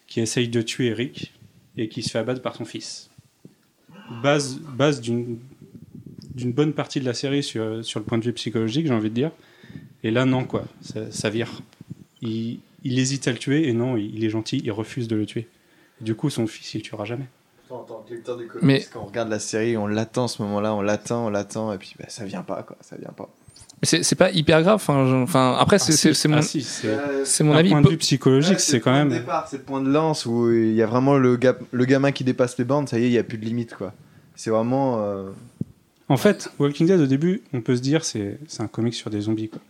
qui 0.06 0.20
essaye 0.20 0.48
de 0.48 0.62
tuer 0.62 0.86
Eric 0.86 1.32
et 1.76 1.88
qui 1.88 2.02
se 2.02 2.10
fait 2.10 2.18
abattre 2.18 2.42
par 2.42 2.56
son 2.56 2.64
fils. 2.64 3.08
Base, 4.22 4.58
base 4.58 5.00
d'une 5.00 5.38
bonne 6.52 6.72
partie 6.72 7.00
de 7.00 7.04
la 7.04 7.14
série 7.14 7.42
sur, 7.42 7.84
sur 7.84 8.00
le 8.00 8.04
point 8.04 8.18
de 8.18 8.24
vue 8.24 8.32
psychologique, 8.32 8.86
j'ai 8.86 8.94
envie 8.94 9.10
de 9.10 9.14
dire. 9.14 9.30
Et 10.02 10.10
là, 10.10 10.24
non, 10.24 10.44
quoi. 10.44 10.64
Ça, 10.80 11.10
ça 11.10 11.30
vire. 11.30 11.62
Il, 12.22 12.58
il 12.84 12.98
hésite 12.98 13.26
à 13.28 13.32
le 13.32 13.38
tuer 13.38 13.68
et 13.68 13.72
non, 13.72 13.96
il 13.96 14.24
est 14.24 14.30
gentil, 14.30 14.60
il 14.64 14.70
refuse 14.72 15.08
de 15.08 15.16
le 15.16 15.26
tuer. 15.26 15.46
Du 16.00 16.14
coup, 16.14 16.28
son 16.30 16.46
fils, 16.46 16.74
il 16.74 16.78
le 16.78 16.82
tuera 16.82 17.04
jamais. 17.04 17.26
en 17.70 17.78
tant 17.78 18.04
que 18.06 18.12
lecteur 18.14 18.36
des 18.36 18.46
comics 18.46 18.62
Mais- 18.64 18.86
quand 18.92 19.00
on 19.00 19.06
regarde 19.06 19.28
la 19.28 19.40
série 19.40 19.76
on 19.76 19.86
l'attend 19.88 20.28
ce 20.28 20.40
moment 20.40 20.60
là 20.60 20.72
on 20.72 20.82
l'attend 20.82 21.26
on 21.26 21.30
l'attend 21.30 21.72
et 21.72 21.78
puis 21.78 21.94
bah, 21.98 22.04
ça 22.08 22.24
vient 22.24 22.42
pas 22.42 22.62
quoi 22.62 22.76
ça 22.80 22.94
vient 22.96 23.10
pas 23.10 23.28
Mais 23.82 24.02
c'est 24.02 24.14
pas 24.14 24.30
hyper 24.30 24.62
grave. 24.62 24.82
Enfin, 24.88 25.56
après, 25.58 25.78
c'est 25.78 25.92
Ah, 25.92 25.96
c'est- 25.96 26.14
si, 26.14 26.28
mon, 26.28 26.36
ah, 26.38 26.42
si, 26.42 26.62
c'est 26.62 26.96
c'est 27.24 27.44
mon 27.44 27.52
un 27.52 27.56
avis. 27.58 27.68
point 27.70 27.82
de 27.82 27.88
vue 27.90 27.96
psychologique, 27.98 28.52
Ouais, 28.54 28.58
c'est 28.58 28.78
le 28.78 28.82
quand 28.82 28.92
point 28.92 29.04
de 29.04 29.10
même. 29.10 29.18
départ, 29.18 29.48
c'est 29.48 29.58
le 29.58 29.62
point 29.64 29.82
de 29.82 29.90
lance 29.90 30.24
où 30.24 30.50
il 30.50 30.72
y 30.74 30.80
a 30.82 30.86
vraiment 30.86 31.18
le, 31.18 31.36
ga- 31.36 31.58
le 31.72 31.84
gamin 31.84 32.10
qui 32.12 32.24
dépasse 32.24 32.56
les 32.56 32.64
bandes, 32.64 32.88
ça 32.88 32.98
y 32.98 33.02
est, 33.04 33.08
il 33.08 33.10
n'y 33.12 33.18
a 33.18 33.22
plus 33.24 33.36
de 33.36 33.44
limite 33.44 33.74
quoi. 33.74 33.92
C'est 34.34 34.48
vraiment. 34.50 35.02
euh, 35.02 35.30
En 36.08 36.16
fait, 36.16 36.50
Walking 36.58 36.86
Dead, 36.86 37.00
au 37.00 37.06
début, 37.06 37.42
on 37.52 37.60
peut 37.60 37.74
se 37.76 37.82
dire 37.82 38.04
c'est 38.04 38.38
un 38.60 38.68
comic 38.68 38.94
sur 38.94 39.10
des 39.10 39.20
zombies. 39.22 39.48
Quoi. 39.50 39.60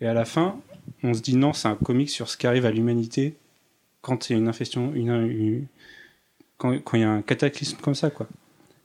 Et 0.00 0.06
à 0.08 0.14
la 0.14 0.24
fin, 0.24 0.56
on 1.04 1.12
se 1.14 1.20
dit 1.20 1.36
non, 1.36 1.52
c'est 1.52 1.68
un 1.68 1.76
comic 1.76 2.08
sur 2.10 2.28
ce 2.30 2.36
qui 2.36 2.46
arrive 2.48 2.64
à 2.66 2.70
l'humanité 2.72 3.36
quand 4.02 4.28
il 4.28 4.32
y 4.34 4.36
a 4.36 4.38
une 4.38 4.48
infection, 4.48 4.92
une, 4.94 5.10
une- 5.10 5.66
quand, 6.58 6.78
quand 6.80 6.96
il 6.96 7.00
y 7.00 7.04
a 7.04 7.10
un 7.10 7.22
cataclysme 7.22 7.78
comme 7.80 7.94
ça. 7.94 8.10
quoi. 8.10 8.26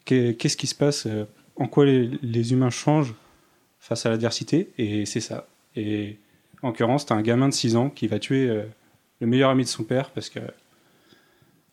Qu'est- 0.05 0.35
Qu'est-ce 0.37 0.57
qui 0.57 0.67
se 0.67 0.75
passe 0.75 1.05
euh, 1.07 1.25
En 1.55 1.67
quoi 1.67 1.85
les, 1.85 2.09
les 2.21 2.51
humains 2.53 2.69
changent 2.69 3.13
face 3.79 4.05
à 4.05 4.09
l'adversité 4.09 4.69
Et 4.77 5.05
c'est 5.05 5.19
ça. 5.21 5.47
Et 5.75 6.17
en 6.61 6.67
l'occurrence, 6.69 7.05
t'as 7.05 7.15
un 7.15 7.21
gamin 7.21 7.49
de 7.49 7.53
6 7.53 7.75
ans 7.75 7.89
qui 7.89 8.07
va 8.07 8.19
tuer 8.19 8.47
euh, 8.49 8.63
le 9.19 9.27
meilleur 9.27 9.49
ami 9.49 9.63
de 9.63 9.69
son 9.69 9.83
père 9.83 10.09
parce 10.11 10.29
que 10.29 10.39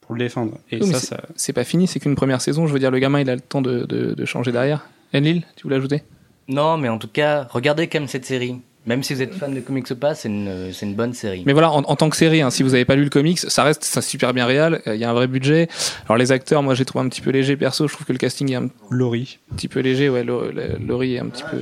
pour 0.00 0.14
le 0.14 0.18
défendre. 0.24 0.58
Et 0.70 0.78
Oui, 0.80 0.86
ça, 0.92 0.98
ça, 1.00 1.22
C'est 1.36 1.52
pas 1.52 1.64
fini, 1.64 1.86
c'est 1.86 2.00
qu'une 2.00 2.16
première 2.16 2.40
saison. 2.40 2.66
Je 2.66 2.72
veux 2.72 2.78
dire, 2.78 2.90
le 2.90 2.98
gamin, 2.98 3.20
il 3.20 3.30
a 3.30 3.34
le 3.34 3.40
temps 3.40 3.62
de, 3.62 3.84
de, 3.84 4.14
de 4.14 4.24
changer 4.24 4.50
derrière. 4.52 4.88
Enlil, 5.14 5.44
tu 5.56 5.62
voulais 5.64 5.76
ajouter? 5.76 6.02
Non, 6.48 6.76
mais 6.76 6.88
en 6.88 6.98
tout 6.98 7.08
cas, 7.08 7.44
regardez 7.50 7.86
quand 7.88 8.00
même 8.00 8.08
cette 8.08 8.24
série. 8.24 8.60
Même 8.84 9.04
si 9.04 9.14
vous 9.14 9.22
êtes 9.22 9.34
fan 9.34 9.54
de 9.54 9.60
comics 9.60 9.88
ou 9.92 9.94
pas, 9.94 10.14
c'est 10.16 10.28
une, 10.28 10.72
c'est 10.72 10.86
une 10.86 10.96
bonne 10.96 11.14
série. 11.14 11.44
Mais 11.46 11.52
voilà, 11.52 11.70
en, 11.70 11.84
en 11.84 11.94
tant 11.94 12.10
que 12.10 12.16
série, 12.16 12.42
hein, 12.42 12.50
si 12.50 12.64
vous 12.64 12.70
n'avez 12.70 12.84
pas 12.84 12.96
lu 12.96 13.04
le 13.04 13.10
comics, 13.10 13.38
ça 13.38 13.62
reste 13.62 13.84
ça, 13.84 14.02
super 14.02 14.34
bien 14.34 14.44
réel. 14.44 14.82
Il 14.86 14.96
y 14.96 15.04
a 15.04 15.10
un 15.10 15.12
vrai 15.12 15.28
budget. 15.28 15.68
Alors 16.06 16.16
les 16.16 16.32
acteurs, 16.32 16.64
moi 16.64 16.74
j'ai 16.74 16.84
trouvé 16.84 17.04
un 17.04 17.08
petit 17.08 17.20
peu 17.20 17.30
léger 17.30 17.56
perso. 17.56 17.86
Je 17.86 17.94
trouve 17.94 18.06
que 18.06 18.12
le 18.12 18.18
casting 18.18 18.50
est 18.50 18.56
un 18.56 18.68
Laurie. 18.90 19.38
petit 19.56 19.68
peu 19.68 19.78
léger. 19.80 20.08
Ouais, 20.08 20.24
Lau- 20.24 20.50
la- 20.50 20.76
Laurie 20.78 21.14
est 21.14 21.20
un 21.20 21.28
petit 21.28 21.44
peu. 21.48 21.58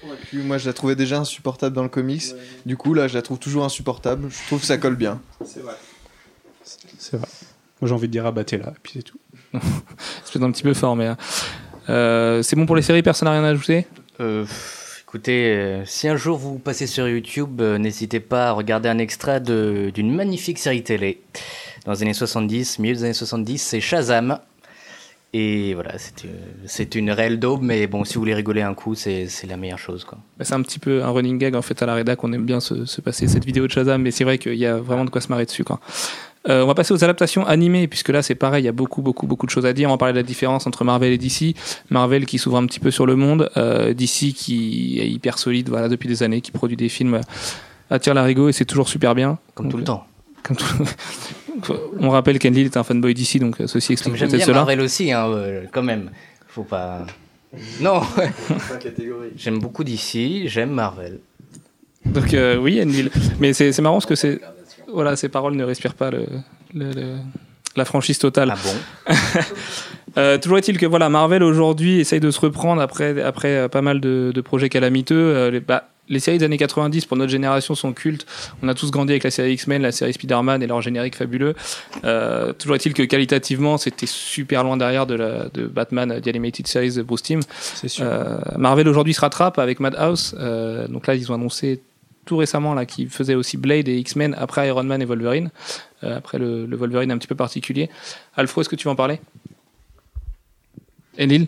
Convaincu. 0.00 0.38
Moi, 0.38 0.58
je 0.58 0.66
la 0.66 0.72
trouvais 0.72 0.96
déjà 0.96 1.18
insupportable 1.18 1.74
dans 1.76 1.84
le 1.84 1.88
comics. 1.88 2.24
Du 2.66 2.76
coup, 2.76 2.94
là, 2.94 3.06
je 3.06 3.14
la 3.14 3.22
trouve 3.22 3.38
toujours 3.38 3.64
insupportable. 3.64 4.28
Je 4.30 4.46
trouve 4.48 4.60
que 4.60 4.66
ça 4.66 4.76
colle 4.76 4.96
bien. 4.96 5.20
C'est 5.44 5.60
vrai. 5.62 5.74
Moi, 7.12 7.88
j'ai 7.88 7.92
envie 7.94 8.08
de 8.08 8.12
dire 8.12 8.26
abattez-la, 8.26 8.70
et 8.70 8.80
puis 8.82 8.94
c'est 8.96 9.02
tout. 9.02 9.18
C'est 9.52 10.32
peut-être 10.32 10.42
un 10.42 10.50
petit 10.50 10.62
peu 10.64 10.74
fort, 10.74 10.96
mais 10.96 11.10
euh, 11.88 12.42
c'est 12.42 12.56
bon 12.56 12.66
pour 12.66 12.74
les 12.74 12.82
séries. 12.82 13.02
Personne 13.02 13.26
n'a 13.26 13.32
rien 13.32 13.44
à 13.44 13.50
ajouter? 13.50 13.86
Euh, 14.20 14.44
écoutez, 15.16 15.56
euh, 15.56 15.82
si 15.86 16.08
un 16.08 16.16
jour 16.16 16.36
vous 16.36 16.58
passez 16.58 16.86
sur 16.86 17.08
YouTube, 17.08 17.62
euh, 17.62 17.78
n'hésitez 17.78 18.20
pas 18.20 18.50
à 18.50 18.52
regarder 18.52 18.90
un 18.90 18.98
extrait 18.98 19.40
d'une 19.40 20.14
magnifique 20.14 20.58
série 20.58 20.82
télé. 20.82 21.22
Dans 21.86 21.92
les 21.92 22.02
années 22.02 22.12
70, 22.12 22.78
milieu 22.80 22.94
des 22.96 23.04
années 23.04 23.14
70, 23.14 23.56
c'est 23.56 23.80
Shazam. 23.80 24.38
Et 25.32 25.72
voilà, 25.72 25.96
c'est 25.96 26.26
euh, 26.26 26.28
c'est 26.66 26.94
une 26.96 27.10
réelle 27.10 27.38
daube, 27.38 27.62
mais 27.62 27.86
bon, 27.86 28.04
si 28.04 28.14
vous 28.14 28.20
voulez 28.20 28.34
rigoler 28.34 28.60
un 28.60 28.74
coup, 28.74 28.94
c'est 28.94 29.26
la 29.48 29.56
meilleure 29.56 29.78
chose. 29.78 30.06
Bah, 30.36 30.44
c'est 30.44 30.52
un 30.52 30.60
petit 30.60 30.78
peu 30.78 31.02
un 31.02 31.08
running 31.08 31.38
gag 31.38 31.54
en 31.54 31.62
fait 31.62 31.82
à 31.82 31.86
la 31.86 31.94
rédac. 31.94 32.22
On 32.22 32.34
aime 32.34 32.44
bien 32.44 32.60
se, 32.60 32.84
se 32.84 33.00
passer 33.00 33.26
cette 33.26 33.46
vidéo 33.46 33.66
de 33.66 33.72
Shazam, 33.72 34.02
mais 34.02 34.10
c'est 34.10 34.24
vrai 34.24 34.36
qu'il 34.36 34.56
y 34.56 34.66
a 34.66 34.76
vraiment 34.76 35.06
de 35.06 35.10
quoi 35.10 35.22
se 35.22 35.28
marrer 35.28 35.46
dessus. 35.46 35.64
Euh, 36.48 36.62
on 36.62 36.66
va 36.66 36.74
passer 36.74 36.92
aux 36.94 37.02
adaptations 37.04 37.44
animées, 37.46 37.88
puisque 37.88 38.08
là 38.10 38.22
c'est 38.22 38.34
pareil, 38.34 38.62
il 38.62 38.66
y 38.66 38.68
a 38.68 38.72
beaucoup, 38.72 39.02
beaucoup, 39.02 39.26
beaucoup 39.26 39.46
de 39.46 39.50
choses 39.50 39.66
à 39.66 39.72
dire. 39.72 39.88
On 39.88 39.92
va 39.92 39.98
parler 39.98 40.12
de 40.14 40.18
la 40.18 40.22
différence 40.22 40.66
entre 40.66 40.84
Marvel 40.84 41.12
et 41.12 41.18
DC. 41.18 41.54
Marvel 41.90 42.26
qui 42.26 42.38
s'ouvre 42.38 42.56
un 42.58 42.66
petit 42.66 42.80
peu 42.80 42.90
sur 42.90 43.06
le 43.06 43.16
monde, 43.16 43.50
euh, 43.56 43.94
DC 43.94 44.32
qui 44.34 45.00
est 45.00 45.08
hyper 45.08 45.38
solide 45.38 45.68
voilà, 45.68 45.88
depuis 45.88 46.08
des 46.08 46.22
années, 46.22 46.40
qui 46.40 46.52
produit 46.52 46.76
des 46.76 46.88
films 46.88 47.20
à 47.90 47.98
tir 47.98 48.14
larigot 48.14 48.48
et 48.48 48.52
c'est 48.52 48.64
toujours 48.64 48.88
super 48.88 49.14
bien. 49.14 49.38
Comme 49.54 49.66
Donc, 49.66 49.72
tout 49.72 49.78
le 49.78 49.84
temps. 49.84 50.06
comme 50.42 50.56
tout- 50.56 50.66
On 52.00 52.10
rappelle 52.10 52.38
qu'Enlil 52.38 52.66
est 52.66 52.76
un 52.76 52.82
fanboy 52.84 53.14
DC, 53.14 53.38
donc 53.38 53.60
euh, 53.60 53.66
ceci 53.66 53.92
explique 53.92 54.14
J'aime 54.16 54.28
peut-être 54.28 54.38
bien 54.38 54.46
cela. 54.46 54.58
Marvel 54.58 54.80
aussi, 54.82 55.10
hein, 55.10 55.26
euh, 55.28 55.64
quand 55.72 55.82
même. 55.82 56.10
Faut 56.48 56.64
pas. 56.64 57.06
Non, 57.80 58.02
j'aime 59.36 59.58
beaucoup 59.58 59.82
DC, 59.84 60.46
j'aime 60.46 60.70
Marvel. 60.70 61.20
Donc 62.20 62.34
euh, 62.34 62.56
oui, 62.56 62.80
Enlil. 62.82 63.10
Mais 63.40 63.52
c'est 63.52 63.78
marrant 63.80 63.96
parce 63.96 64.06
que 64.06 64.14
c'est 64.14 64.40
voilà, 64.92 65.16
ces 65.16 65.28
paroles 65.28 65.54
ne 65.54 65.64
respirent 65.64 65.94
pas 65.94 66.10
le, 66.10 66.26
le- 66.74 66.90
le- 66.92 67.16
la 67.76 67.84
franchise 67.84 68.18
totale. 68.18 68.52
Ah 68.52 68.58
bon 68.62 69.14
Euh, 70.18 70.38
toujours 70.38 70.56
est-il 70.56 70.78
que 70.78 70.86
voilà, 70.86 71.10
Marvel 71.10 71.42
aujourd'hui 71.42 72.00
essaye 72.00 72.20
de 72.20 72.30
se 72.30 72.40
reprendre 72.40 72.80
après 72.80 73.20
après 73.20 73.54
euh, 73.54 73.68
pas 73.68 73.82
mal 73.82 74.00
de, 74.00 74.32
de 74.34 74.40
projets 74.40 74.70
calamiteux. 74.70 75.14
Euh, 75.14 75.50
les, 75.50 75.60
bah, 75.60 75.88
les 76.08 76.20
séries 76.20 76.38
des 76.38 76.44
années 76.46 76.56
90 76.56 77.04
pour 77.04 77.18
notre 77.18 77.30
génération 77.30 77.74
sont 77.74 77.92
cultes. 77.92 78.24
On 78.62 78.68
a 78.68 78.72
tous 78.74 78.90
grandi 78.90 79.12
avec 79.12 79.24
la 79.24 79.30
série 79.30 79.52
X-Men, 79.52 79.82
la 79.82 79.92
série 79.92 80.14
Spider-Man 80.14 80.62
et 80.62 80.66
leur 80.66 80.80
générique 80.80 81.16
fabuleux. 81.16 81.54
Euh, 82.04 82.54
toujours 82.54 82.76
est-il 82.76 82.94
que 82.94 83.02
qualitativement, 83.02 83.76
c'était 83.76 84.06
super 84.06 84.64
loin 84.64 84.78
derrière 84.78 85.04
de, 85.06 85.16
la, 85.16 85.48
de 85.52 85.66
Batman, 85.66 86.18
The 86.22 86.28
Animated 86.28 86.66
Series 86.66 86.92
de 86.94 87.02
Bruce 87.02 87.24
Timm. 87.24 87.40
Euh, 88.00 88.38
Marvel 88.56 88.88
aujourd'hui 88.88 89.12
se 89.12 89.20
rattrape 89.20 89.58
avec 89.58 89.80
Madhouse. 89.80 90.34
Euh, 90.40 90.88
donc 90.88 91.08
là, 91.08 91.14
ils 91.14 91.30
ont 91.30 91.34
annoncé 91.34 91.82
tout 92.26 92.36
récemment 92.36 92.74
là 92.74 92.84
qu'ils 92.84 93.08
faisaient 93.08 93.34
aussi 93.34 93.56
Blade 93.56 93.88
et 93.88 93.96
X-Men 93.98 94.34
après 94.38 94.68
Iron 94.68 94.82
Man 94.84 95.00
et 95.00 95.06
Wolverine. 95.06 95.50
Euh, 96.04 96.18
après 96.18 96.38
le, 96.38 96.66
le 96.66 96.76
Wolverine 96.76 97.10
un 97.10 97.16
petit 97.18 97.26
peu 97.28 97.34
particulier. 97.34 97.88
Alfro, 98.36 98.60
est-ce 98.60 98.68
que 98.68 98.76
tu 98.76 98.84
veux 98.88 98.92
en 98.92 98.96
parler? 98.96 99.18
Enil 101.18 101.46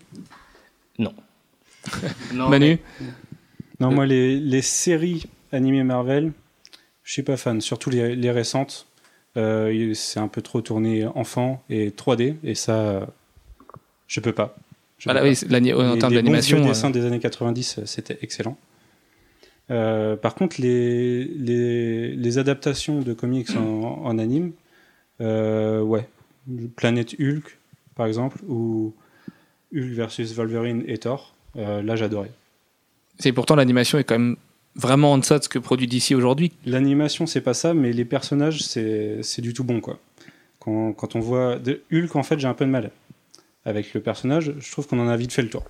Non, 0.99 2.49
Manu? 2.49 2.79
Non, 3.81 3.93
moi, 3.93 4.07
les, 4.07 4.39
les 4.41 4.63
séries 4.63 5.25
animées 5.53 5.85
Marvel, 5.85 6.33
je 7.05 7.13
suis 7.13 7.23
pas 7.23 7.37
fan, 7.37 7.61
surtout 7.61 7.91
les, 7.91 8.17
les 8.17 8.31
récentes. 8.31 8.87
Euh, 9.37 9.93
c'est 9.95 10.19
un 10.21 10.29
peu 10.29 10.43
trop 10.43 10.61
tourné 10.61 11.07
enfant 11.07 11.63
et 11.71 11.91
3D, 11.91 12.35
et 12.43 12.55
ça, 12.55 13.07
je 14.09 14.21
peux 14.21 14.33
pas. 14.33 14.57
Je 14.99 15.09
Ah 15.09 15.15
là, 15.15 15.23
oui, 15.23 15.39
en 15.49 15.95
Les- 15.95 15.99
termes 15.99 16.13
les 16.13 16.19
bons 16.23 16.25
d'animation. 16.25 16.57
vieux 16.57 16.67
euh, 16.67 16.69
dessins 16.71 16.91
des 16.91 17.05
années 17.07 17.21
90, 17.21 17.79
euh, 17.79 17.83
c'était 17.87 18.19
excellent. 18.23 18.59
Euh, 19.71 20.17
par 20.17 20.35
contre, 20.35 20.61
les, 20.61 21.25
les, 21.25 22.15
les 22.15 22.39
adaptations 22.39 23.01
de 23.01 23.13
comics 23.13 23.51
en, 23.57 24.03
en 24.05 24.19
anime, 24.19 24.53
euh, 25.21 25.81
ouais. 25.83 26.09
Planète 26.77 27.15
Hulk, 27.21 27.59
par 27.95 28.07
exemple, 28.07 28.39
ou 28.49 28.95
Hulk 29.75 29.93
versus 29.93 30.33
Wolverine 30.35 30.83
et 30.87 30.99
Thor, 30.99 31.35
euh, 31.57 31.83
là 31.83 31.97
j'adorais. 31.97 32.31
C'est 33.19 33.33
pourtant 33.33 33.57
l'animation 33.57 33.99
est 33.99 34.05
quand 34.05 34.19
même 34.19 34.37
vraiment 34.75 35.13
en 35.13 35.19
deçà 35.19 35.39
de 35.39 35.45
ce 35.45 35.49
que 35.49 35.59
produit 35.59 35.87
DC 35.87 36.13
aujourd'hui. 36.13 36.53
L'animation, 36.65 37.27
c'est 37.27 37.41
pas 37.41 37.53
ça, 37.53 37.75
mais 37.75 37.93
les 37.93 38.05
personnages, 38.05 38.63
c'est 38.63 39.23
c'est 39.23 39.43
du 39.43 39.53
tout 39.53 39.65
bon, 39.65 39.81
quoi. 39.81 39.99
Quand, 40.61 40.93
quand 40.93 41.17
on 41.17 41.21
voit 41.21 41.59
de 41.59 41.83
Hulk, 41.93 42.17
en 42.17 42.23
fait, 42.23 42.39
j'ai 42.39 42.49
un 42.49 42.55
peu 42.55 42.65
de 42.65 42.71
mal 42.71 42.91
avec 43.65 43.93
le 43.93 44.01
personnage. 44.01 44.55
Je 44.59 44.73
trouve 44.73 44.87
qu'on 44.87 44.99
en 45.01 45.09
a 45.09 45.17
vite 45.17 45.33
fait 45.33 45.43
le 45.43 45.51
tour. 45.51 45.65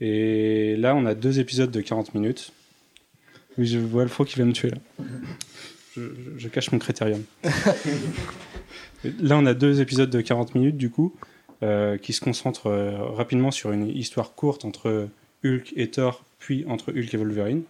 Et 0.00 0.76
là, 0.76 0.94
on 0.94 1.06
a 1.06 1.14
deux 1.14 1.40
épisodes 1.40 1.70
de 1.70 1.80
40 1.80 2.14
minutes. 2.14 2.52
Oui, 3.58 3.66
je 3.66 3.78
vois 3.78 4.02
Alfro 4.02 4.24
qui 4.24 4.38
va 4.38 4.44
me 4.44 4.52
tuer 4.52 4.70
là. 4.70 4.76
Je, 5.94 6.02
je- 6.02 6.38
je 6.38 6.48
cache 6.48 6.70
mon 6.72 6.78
critérium. 6.78 7.22
là, 9.04 9.38
on 9.38 9.46
a 9.46 9.54
deux 9.54 9.80
épisodes 9.80 10.10
de 10.10 10.20
40 10.20 10.54
minutes, 10.54 10.76
du 10.76 10.90
coup, 10.90 11.14
euh, 11.62 11.96
qui 11.96 12.12
se 12.12 12.20
concentrent 12.20 12.66
euh, 12.68 12.98
rapidement 12.98 13.50
sur 13.50 13.72
une 13.72 13.88
histoire 13.88 14.34
courte 14.34 14.64
entre 14.64 15.08
Hulk 15.44 15.72
et 15.76 15.88
Thor, 15.90 16.24
puis 16.38 16.64
entre 16.68 16.92
Hulk 16.92 17.14
et 17.14 17.16
Wolverine. 17.16 17.62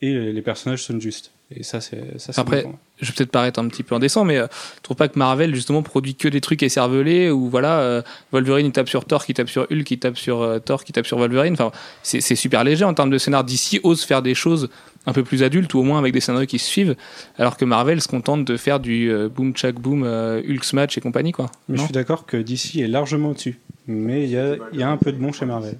Et 0.00 0.32
les 0.32 0.42
personnages 0.42 0.82
sont 0.82 0.98
justes. 1.00 1.32
Et 1.56 1.62
ça, 1.62 1.80
c'est 1.80 2.18
ça. 2.18 2.32
c'est 2.32 2.40
Après, 2.40 2.62
bon. 2.62 2.74
Je 3.00 3.06
vais 3.06 3.14
peut-être 3.14 3.30
paraître 3.30 3.60
un 3.60 3.68
petit 3.68 3.82
peu 3.82 3.94
indécent, 3.94 4.24
mais 4.24 4.38
euh, 4.38 4.46
je 4.76 4.82
trouve 4.82 4.96
pas 4.96 5.08
que 5.08 5.18
Marvel 5.18 5.54
justement 5.54 5.82
produit 5.82 6.14
que 6.14 6.28
des 6.28 6.40
trucs 6.40 6.62
écervelés 6.62 7.30
où 7.30 7.48
voilà, 7.48 7.80
euh, 7.80 8.02
Wolverine 8.30 8.66
il 8.66 8.72
tape 8.72 8.88
sur 8.88 9.04
Thor, 9.04 9.24
qui 9.24 9.34
tape 9.34 9.48
sur 9.48 9.66
Hulk, 9.70 9.84
qui 9.84 9.98
tape 9.98 10.16
sur 10.16 10.40
euh, 10.40 10.58
Thor, 10.58 10.84
qui 10.84 10.92
tape 10.92 11.06
sur 11.06 11.18
Wolverine. 11.18 11.54
Enfin, 11.54 11.72
c'est 12.02 12.20
c'est 12.20 12.36
super 12.36 12.64
léger 12.64 12.84
en 12.84 12.94
termes 12.94 13.10
de 13.10 13.18
scénar. 13.18 13.44
DC 13.44 13.80
ose 13.82 14.04
faire 14.04 14.22
des 14.22 14.34
choses 14.34 14.68
un 15.06 15.12
peu 15.12 15.24
plus 15.24 15.42
adultes 15.42 15.74
ou 15.74 15.80
au 15.80 15.82
moins 15.82 15.98
avec 15.98 16.12
des 16.12 16.20
scénarios 16.20 16.46
qui 16.46 16.58
se 16.58 16.66
suivent, 16.66 16.96
alors 17.38 17.56
que 17.56 17.64
Marvel 17.64 18.00
se 18.00 18.08
contente 18.08 18.44
de 18.44 18.56
faire 18.56 18.80
du 18.80 19.10
euh, 19.10 19.28
boom 19.28 19.56
chak 19.56 19.76
boom, 19.76 20.04
euh, 20.04 20.40
Hulk 20.48 20.64
smash 20.64 20.98
et 20.98 21.00
compagnie 21.00 21.32
quoi. 21.32 21.50
Mais 21.68 21.78
je 21.78 21.84
suis 21.84 21.92
d'accord 21.92 22.26
que 22.26 22.36
DC 22.36 22.76
est 22.76 22.88
largement 22.88 23.30
au-dessus. 23.30 23.58
Mais 23.86 24.24
il 24.24 24.30
y 24.30 24.38
a, 24.38 24.56
il 24.72 24.78
y 24.78 24.82
a 24.82 24.88
un 24.88 24.96
peu 24.96 25.12
de 25.12 25.18
bon 25.18 25.32
chez 25.32 25.44
Marvel. 25.44 25.76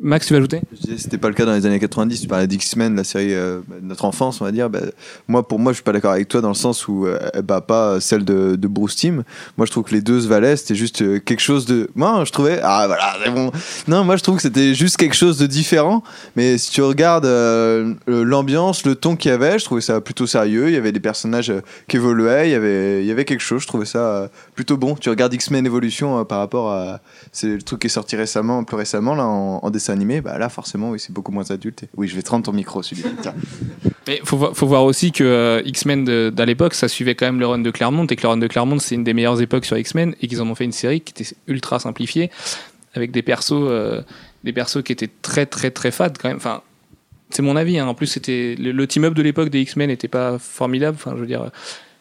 Max, 0.00 0.26
tu 0.26 0.32
veux 0.32 0.38
ajouter? 0.38 0.60
Je 0.72 0.80
disais, 0.80 0.98
c'était 0.98 1.18
pas 1.18 1.28
le 1.28 1.34
cas 1.34 1.44
dans 1.44 1.54
les 1.54 1.66
années 1.66 1.78
90. 1.78 2.20
Tu 2.20 2.28
parlais 2.28 2.46
d'X-Men, 2.46 2.96
la 2.96 3.04
série 3.04 3.34
euh, 3.34 3.60
bah, 3.66 3.76
notre 3.82 4.04
enfance, 4.04 4.40
on 4.40 4.44
va 4.44 4.52
dire. 4.52 4.70
Bah, 4.70 4.80
moi, 5.28 5.46
pour 5.46 5.58
moi, 5.58 5.72
je 5.72 5.76
suis 5.76 5.84
pas 5.84 5.92
d'accord 5.92 6.12
avec 6.12 6.28
toi 6.28 6.40
dans 6.40 6.48
le 6.48 6.54
sens 6.54 6.88
où 6.88 7.06
euh, 7.06 7.18
bat 7.42 7.60
pas 7.60 8.00
celle 8.00 8.24
de, 8.24 8.56
Bruce 8.66 8.96
Timm. 8.96 9.22
Moi, 9.56 9.66
je 9.66 9.70
trouve 9.70 9.84
que 9.84 9.94
les 9.94 10.00
deux 10.00 10.20
se 10.20 10.28
valaient. 10.28 10.56
C'était 10.56 10.74
juste 10.74 11.02
euh, 11.02 11.18
quelque 11.18 11.40
chose 11.40 11.66
de. 11.66 11.88
Moi, 11.94 12.24
je 12.24 12.32
trouvais. 12.32 12.60
Ah, 12.62 12.84
voilà, 12.86 13.16
c'est 13.24 13.30
bon. 13.30 13.50
Non, 13.88 14.04
moi, 14.04 14.16
je 14.16 14.22
trouve 14.22 14.36
que 14.36 14.42
c'était 14.42 14.74
juste 14.74 14.96
quelque 14.96 15.16
chose 15.16 15.38
de 15.38 15.46
différent. 15.46 16.02
Mais 16.36 16.58
si 16.58 16.70
tu 16.70 16.82
regardes 16.82 17.26
euh, 17.26 17.94
l'ambiance, 18.06 18.84
le 18.84 18.94
ton 18.94 19.16
qu'il 19.16 19.30
y 19.30 19.34
avait, 19.34 19.58
je 19.58 19.64
trouvais 19.64 19.80
ça 19.80 20.00
plutôt 20.00 20.26
sérieux. 20.26 20.68
Il 20.68 20.74
y 20.74 20.78
avait 20.78 20.92
des 20.92 21.00
personnages 21.00 21.52
qui 21.88 21.96
évoluaient. 21.96 22.48
Il 22.48 22.52
y 22.52 22.54
avait, 22.54 23.02
il 23.02 23.06
y 23.06 23.10
avait 23.10 23.24
quelque 23.24 23.42
chose. 23.42 23.62
Je 23.62 23.66
trouvais 23.66 23.86
ça 23.86 24.30
plutôt 24.56 24.76
bon. 24.76 24.96
Tu 24.96 25.08
regardes 25.10 25.32
X-Men 25.32 25.64
Evolution 25.66 26.18
euh, 26.18 26.24
par 26.24 26.38
rapport 26.40 26.72
à. 26.72 27.00
C'est 27.30 27.46
le 27.48 27.62
truc 27.62 27.80
qui 27.82 27.86
est 27.86 27.90
sorti 27.90 28.16
récemment, 28.16 28.64
plus 28.64 28.76
récemment, 28.76 29.14
là, 29.14 29.24
en, 29.24 29.60
en 29.62 29.70
dessin 29.70 29.92
animé. 29.92 30.20
Bah 30.20 30.36
là, 30.38 30.48
forcément, 30.48 30.90
oui, 30.90 30.98
c'est 30.98 31.12
beaucoup 31.12 31.30
moins 31.30 31.48
adulte. 31.52 31.84
Et- 31.84 31.88
Oui, 31.96 32.08
je 32.08 32.16
vais 32.16 32.22
te 32.22 32.30
rendre 32.30 32.44
ton 32.46 32.52
micro, 32.52 32.82
celui 32.82 33.04
Tiens. 33.22 33.34
Mais 34.08 34.20
faut, 34.24 34.52
faut 34.54 34.66
voir 34.66 34.84
aussi 34.84 35.12
que 35.12 35.22
euh, 35.22 35.62
X-Men 35.64 36.04
de- 36.04 36.32
d'à 36.34 36.44
l'époque, 36.46 36.74
ça 36.74 36.88
suivait 36.88 37.14
quand 37.14 37.26
même 37.26 37.38
le 37.38 37.46
run 37.46 37.58
de 37.60 37.70
Claremont 37.70 38.06
et 38.06 38.16
que 38.16 38.22
le 38.22 38.28
run 38.28 38.38
de 38.38 38.46
Claremont, 38.48 38.78
c'est 38.80 38.96
une 38.96 39.04
des 39.04 39.14
meilleures 39.14 39.40
époques 39.40 39.64
sur 39.66 39.76
X-Men 39.78 40.16
et 40.20 40.26
qu'ils 40.26 40.42
en 40.42 40.48
ont 40.48 40.54
fait 40.56 40.64
une 40.64 40.72
série 40.72 41.00
qui 41.02 41.12
était 41.22 41.34
ultra 41.46 41.78
simplifiée 41.78 42.30
avec 42.94 43.10
des 43.12 43.22
persos, 43.22 43.52
euh, 43.52 44.00
des 44.42 44.52
persos 44.54 44.82
qui 44.82 44.92
étaient 44.92 45.10
très 45.22 45.44
très 45.46 45.70
très 45.70 45.90
fades 45.90 46.16
quand 46.18 46.28
même. 46.28 46.38
Enfin, 46.38 46.62
c'est 47.30 47.42
mon 47.42 47.56
avis. 47.56 47.78
hein. 47.78 47.86
En 47.88 47.94
plus, 47.94 48.06
c'était 48.06 48.54
le, 48.58 48.72
le 48.72 48.86
team-up 48.86 49.12
de 49.12 49.20
l'époque 49.22 49.50
des 49.50 49.60
X-Men 49.60 49.88
n'était 49.88 50.08
pas 50.08 50.38
formidable. 50.38 50.96
Enfin, 50.98 51.12
je 51.16 51.20
veux 51.20 51.26
dire, 51.26 51.50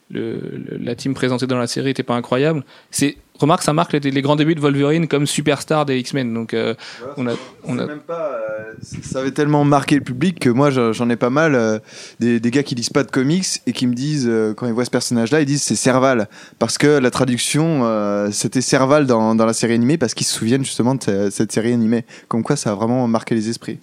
le, 0.09 0.33
le- 0.39 0.77
la 0.77 0.95
team 0.95 1.13
présentée 1.13 1.47
dans 1.47 1.57
la 1.57 1.67
série 1.67 1.87
n'était 1.87 2.03
pas 2.03 2.15
incroyable. 2.15 2.63
C'est 2.91 3.17
remarque, 3.39 3.63
ça 3.63 3.73
marque 3.73 3.91
les, 3.93 3.99
les 3.99 4.21
grands 4.21 4.35
débuts 4.35 4.55
de 4.55 4.61
Wolverine 4.61 5.07
comme 5.07 5.25
superstar 5.25 5.85
des 5.85 5.97
X-Men. 5.97 6.33
Donc, 6.33 6.53
euh, 6.53 6.73
on 7.17 7.27
a, 7.27 7.33
on 7.65 7.77
a 7.79 7.85
même 7.87 7.99
pas, 7.99 8.31
euh, 8.33 8.73
ça 9.01 9.19
avait 9.19 9.31
tellement 9.31 9.65
marqué 9.65 9.95
le 9.95 10.01
public 10.01 10.39
que 10.39 10.49
moi 10.49 10.69
j'en 10.69 11.09
ai 11.09 11.15
pas 11.15 11.29
mal 11.31 11.55
euh, 11.55 11.79
des, 12.19 12.39
des 12.39 12.51
gars 12.51 12.63
qui 12.63 12.75
lisent 12.75 12.91
pas 12.91 13.03
de 13.03 13.11
comics 13.11 13.45
et 13.67 13.73
qui 13.73 13.87
me 13.87 13.93
disent 13.93 14.27
euh, 14.29 14.53
quand 14.53 14.67
ils 14.67 14.73
voient 14.73 14.85
ce 14.85 14.91
personnage 14.91 15.31
là 15.31 15.41
ils 15.41 15.45
disent 15.45 15.63
c'est 15.63 15.75
Serval 15.75 16.29
parce 16.59 16.77
que 16.77 16.87
la 16.99 17.11
traduction 17.11 17.81
euh, 17.83 18.29
c'était 18.31 18.61
Serval 18.61 19.05
dans, 19.07 19.35
dans 19.35 19.45
la 19.45 19.53
série 19.53 19.73
animée 19.73 19.97
parce 19.97 20.13
qu'ils 20.13 20.27
se 20.27 20.33
souviennent 20.37 20.63
justement 20.63 20.95
de 20.95 21.03
ce- 21.03 21.29
cette 21.29 21.51
série 21.51 21.73
animée 21.73 22.05
comme 22.29 22.43
quoi 22.43 22.55
ça 22.55 22.71
a 22.71 22.75
vraiment 22.75 23.05
marqué 23.07 23.35
les 23.35 23.49
esprits 23.49 23.79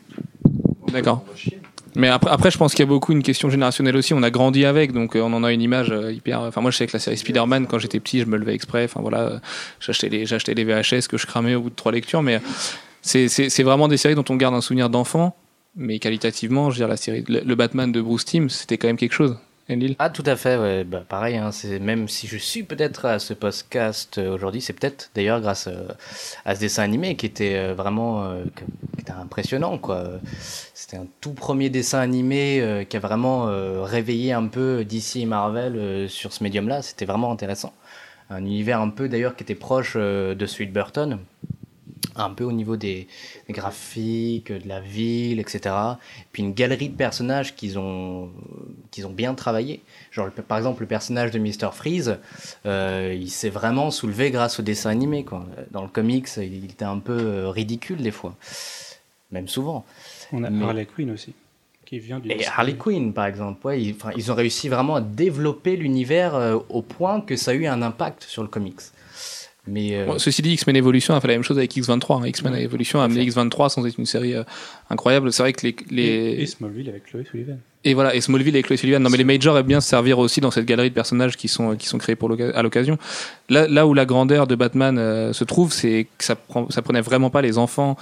D'accord. 0.92 1.24
Mais 1.94 2.08
après, 2.08 2.30
après, 2.30 2.50
je 2.50 2.58
pense 2.58 2.72
qu'il 2.72 2.80
y 2.80 2.82
a 2.82 2.86
beaucoup 2.86 3.12
une 3.12 3.22
question 3.22 3.50
générationnelle 3.50 3.96
aussi. 3.96 4.14
On 4.14 4.22
a 4.22 4.30
grandi 4.30 4.64
avec, 4.64 4.92
donc 4.92 5.14
euh, 5.14 5.20
on 5.20 5.32
en 5.32 5.44
a 5.44 5.52
une 5.52 5.60
image 5.60 5.90
euh, 5.90 6.12
hyper. 6.12 6.40
Enfin, 6.40 6.60
moi, 6.60 6.70
je 6.70 6.76
sais 6.78 6.86
que 6.86 6.92
la 6.94 6.98
série 6.98 7.18
Spider-Man, 7.18 7.66
quand 7.66 7.78
j'étais 7.78 8.00
petit, 8.00 8.20
je 8.20 8.26
me 8.26 8.36
levais 8.36 8.54
exprès. 8.54 8.84
Enfin, 8.84 9.00
voilà, 9.00 9.20
euh, 9.20 9.38
j'achetais 9.80 10.08
les, 10.08 10.24
j'achetais 10.24 10.54
les 10.54 10.64
VHS 10.64 11.08
que 11.08 11.18
je 11.18 11.26
cramais 11.26 11.54
au 11.54 11.62
bout 11.62 11.70
de 11.70 11.74
trois 11.74 11.92
lectures. 11.92 12.22
Mais 12.22 12.40
c'est, 13.02 13.28
c'est, 13.28 13.62
vraiment 13.62 13.88
des 13.88 13.96
séries 13.96 14.14
dont 14.14 14.24
on 14.30 14.36
garde 14.36 14.54
un 14.54 14.60
souvenir 14.60 14.88
d'enfant. 14.88 15.36
Mais 15.76 15.98
qualitativement, 15.98 16.70
je 16.70 16.76
veux 16.76 16.80
dire, 16.80 16.88
la 16.88 16.96
série, 16.96 17.24
le, 17.28 17.40
le 17.40 17.54
Batman 17.54 17.90
de 17.92 18.00
Bruce 18.00 18.24
Timm, 18.24 18.48
c'était 18.48 18.78
quand 18.78 18.86
même 18.86 18.96
quelque 18.96 19.14
chose. 19.14 19.36
Ah, 19.98 20.10
tout 20.10 20.22
à 20.26 20.36
fait. 20.36 20.84
Bah, 20.84 21.02
pareil, 21.08 21.36
hein, 21.36 21.50
même 21.80 22.08
si 22.08 22.26
je 22.26 22.36
suis 22.36 22.62
peut-être 22.62 23.04
à 23.04 23.18
ce 23.18 23.34
podcast 23.34 24.18
euh, 24.18 24.34
aujourd'hui, 24.34 24.60
c'est 24.60 24.72
peut-être 24.72 25.10
d'ailleurs 25.14 25.40
grâce 25.40 25.66
euh, 25.66 25.88
à 26.44 26.54
ce 26.54 26.60
dessin 26.60 26.82
animé 26.82 27.16
qui 27.16 27.26
était 27.26 27.54
euh, 27.56 27.74
vraiment 27.74 28.34
qui 28.56 29.00
était 29.00 29.12
impressionnant. 29.12 29.80
C'était 30.74 30.96
un 30.96 31.06
tout 31.20 31.32
premier 31.32 31.70
dessin 31.70 32.00
animé 32.00 32.86
qui 32.88 32.96
a 32.96 33.00
vraiment 33.00 33.46
réveillé 33.84 34.32
un 34.32 34.46
peu 34.46 34.84
DC 34.84 35.16
et 35.16 35.26
Marvel 35.26 36.08
sur 36.08 36.32
ce 36.32 36.42
médium-là. 36.44 36.82
C'était 36.82 37.04
vraiment 37.04 37.32
intéressant. 37.32 37.72
Un 38.30 38.44
univers 38.44 38.80
un 38.80 38.88
peu 38.88 39.08
d'ailleurs 39.08 39.36
qui 39.36 39.42
était 39.42 39.54
proche 39.54 39.96
de 39.96 40.46
celui 40.46 40.66
de 40.66 40.72
Burton, 40.72 41.18
un 42.16 42.30
peu 42.30 42.44
au 42.44 42.52
niveau 42.52 42.76
des, 42.76 43.08
des 43.46 43.52
graphiques, 43.52 44.52
de 44.52 44.68
la 44.68 44.80
ville, 44.80 45.40
etc. 45.40 45.74
Puis 46.32 46.42
une 46.42 46.52
galerie 46.52 46.88
de 46.88 46.96
personnages 46.96 47.54
qu'ils 47.54 47.78
ont, 47.78 48.30
qu'ils 48.90 49.06
ont 49.06 49.12
bien 49.12 49.34
travaillé. 49.34 49.80
Genre, 50.10 50.30
par 50.30 50.58
exemple, 50.58 50.82
le 50.82 50.86
personnage 50.86 51.30
de 51.30 51.38
Mr. 51.38 51.70
Freeze, 51.72 52.18
euh, 52.66 53.16
il 53.18 53.30
s'est 53.30 53.50
vraiment 53.50 53.90
soulevé 53.90 54.30
grâce 54.30 54.60
au 54.60 54.62
dessin 54.62 54.90
animé. 54.90 55.24
Quoi. 55.24 55.46
Dans 55.70 55.82
le 55.82 55.88
comics, 55.88 56.28
il 56.36 56.64
était 56.66 56.84
un 56.84 56.98
peu 56.98 57.18
euh, 57.18 57.48
ridicule 57.50 57.98
des 58.02 58.10
fois, 58.10 58.34
même 59.30 59.48
souvent. 59.48 59.84
On 60.32 60.44
a 60.44 60.50
Mais- 60.50 60.64
Harley 60.64 60.86
Quinn 60.86 61.10
aussi, 61.10 61.34
qui 61.84 61.98
vient 61.98 62.18
du. 62.18 62.30
Et 62.30 62.46
Harley 62.46 62.74
Quinn, 62.76 63.12
par 63.12 63.26
exemple, 63.26 63.66
ouais, 63.66 63.82
ils 63.82 64.32
ont 64.32 64.34
réussi 64.34 64.68
vraiment 64.68 64.96
à 64.96 65.00
développer 65.00 65.76
l'univers 65.76 66.34
euh, 66.34 66.58
au 66.68 66.82
point 66.82 67.20
que 67.20 67.36
ça 67.36 67.52
a 67.52 67.54
eu 67.54 67.66
un 67.66 67.82
impact 67.82 68.22
sur 68.24 68.42
le 68.42 68.48
comics. 68.48 68.80
Mais 69.66 69.90
euh, 69.94 70.06
Bon, 70.06 70.18
ceci 70.18 70.42
dit, 70.42 70.52
X-Men 70.54 70.74
Evolution 70.76 71.14
a 71.14 71.20
fait 71.20 71.28
la 71.28 71.34
même 71.34 71.44
chose 71.44 71.56
avec 71.58 71.72
X23. 71.72 72.22
hein. 72.22 72.26
X-Men 72.26 72.54
Evolution 72.56 73.00
a 73.00 73.04
amené 73.04 73.24
X23 73.28 73.68
sans 73.68 73.86
être 73.86 73.96
une 73.98 74.06
série 74.06 74.34
euh, 74.34 74.42
incroyable. 74.90 75.32
C'est 75.32 75.42
vrai 75.42 75.52
que 75.52 75.64
les, 75.64 75.76
les... 75.90 76.02
Et, 76.02 76.42
et 76.42 76.46
Smallville 76.46 76.88
avec 76.88 77.04
Chloé 77.04 77.24
Sullivan. 77.30 77.58
Et 77.84 77.94
voilà, 77.94 78.14
et 78.14 78.20
Smallville 78.20 78.54
avec 78.54 78.66
Chloé 78.66 78.76
Sullivan. 78.76 79.02
Non, 79.02 79.10
mais 79.10 79.18
les 79.18 79.24
majors 79.24 79.56
aiment 79.58 79.66
bien 79.66 79.80
se 79.80 79.88
servir 79.88 80.18
aussi 80.18 80.40
dans 80.40 80.50
cette 80.50 80.66
galerie 80.66 80.90
de 80.90 80.94
personnages 80.94 81.36
qui 81.36 81.48
sont, 81.48 81.76
qui 81.76 81.86
sont 81.86 81.98
créés 81.98 82.16
pour 82.16 82.32
à 82.32 82.62
l'occasion. 82.62 82.98
Là, 83.48 83.68
là 83.68 83.86
où 83.86 83.94
la 83.94 84.04
grandeur 84.04 84.46
de 84.48 84.54
Batman 84.56 84.98
euh, 84.98 85.32
se 85.32 85.44
trouve, 85.44 85.72
c'est 85.72 86.06
que 86.18 86.24
ça, 86.24 86.34
prend, 86.34 86.68
ça 86.70 86.82
prenait 86.82 87.00
vraiment 87.00 87.30
pas 87.30 87.42
les 87.42 87.58
enfants 87.58 87.96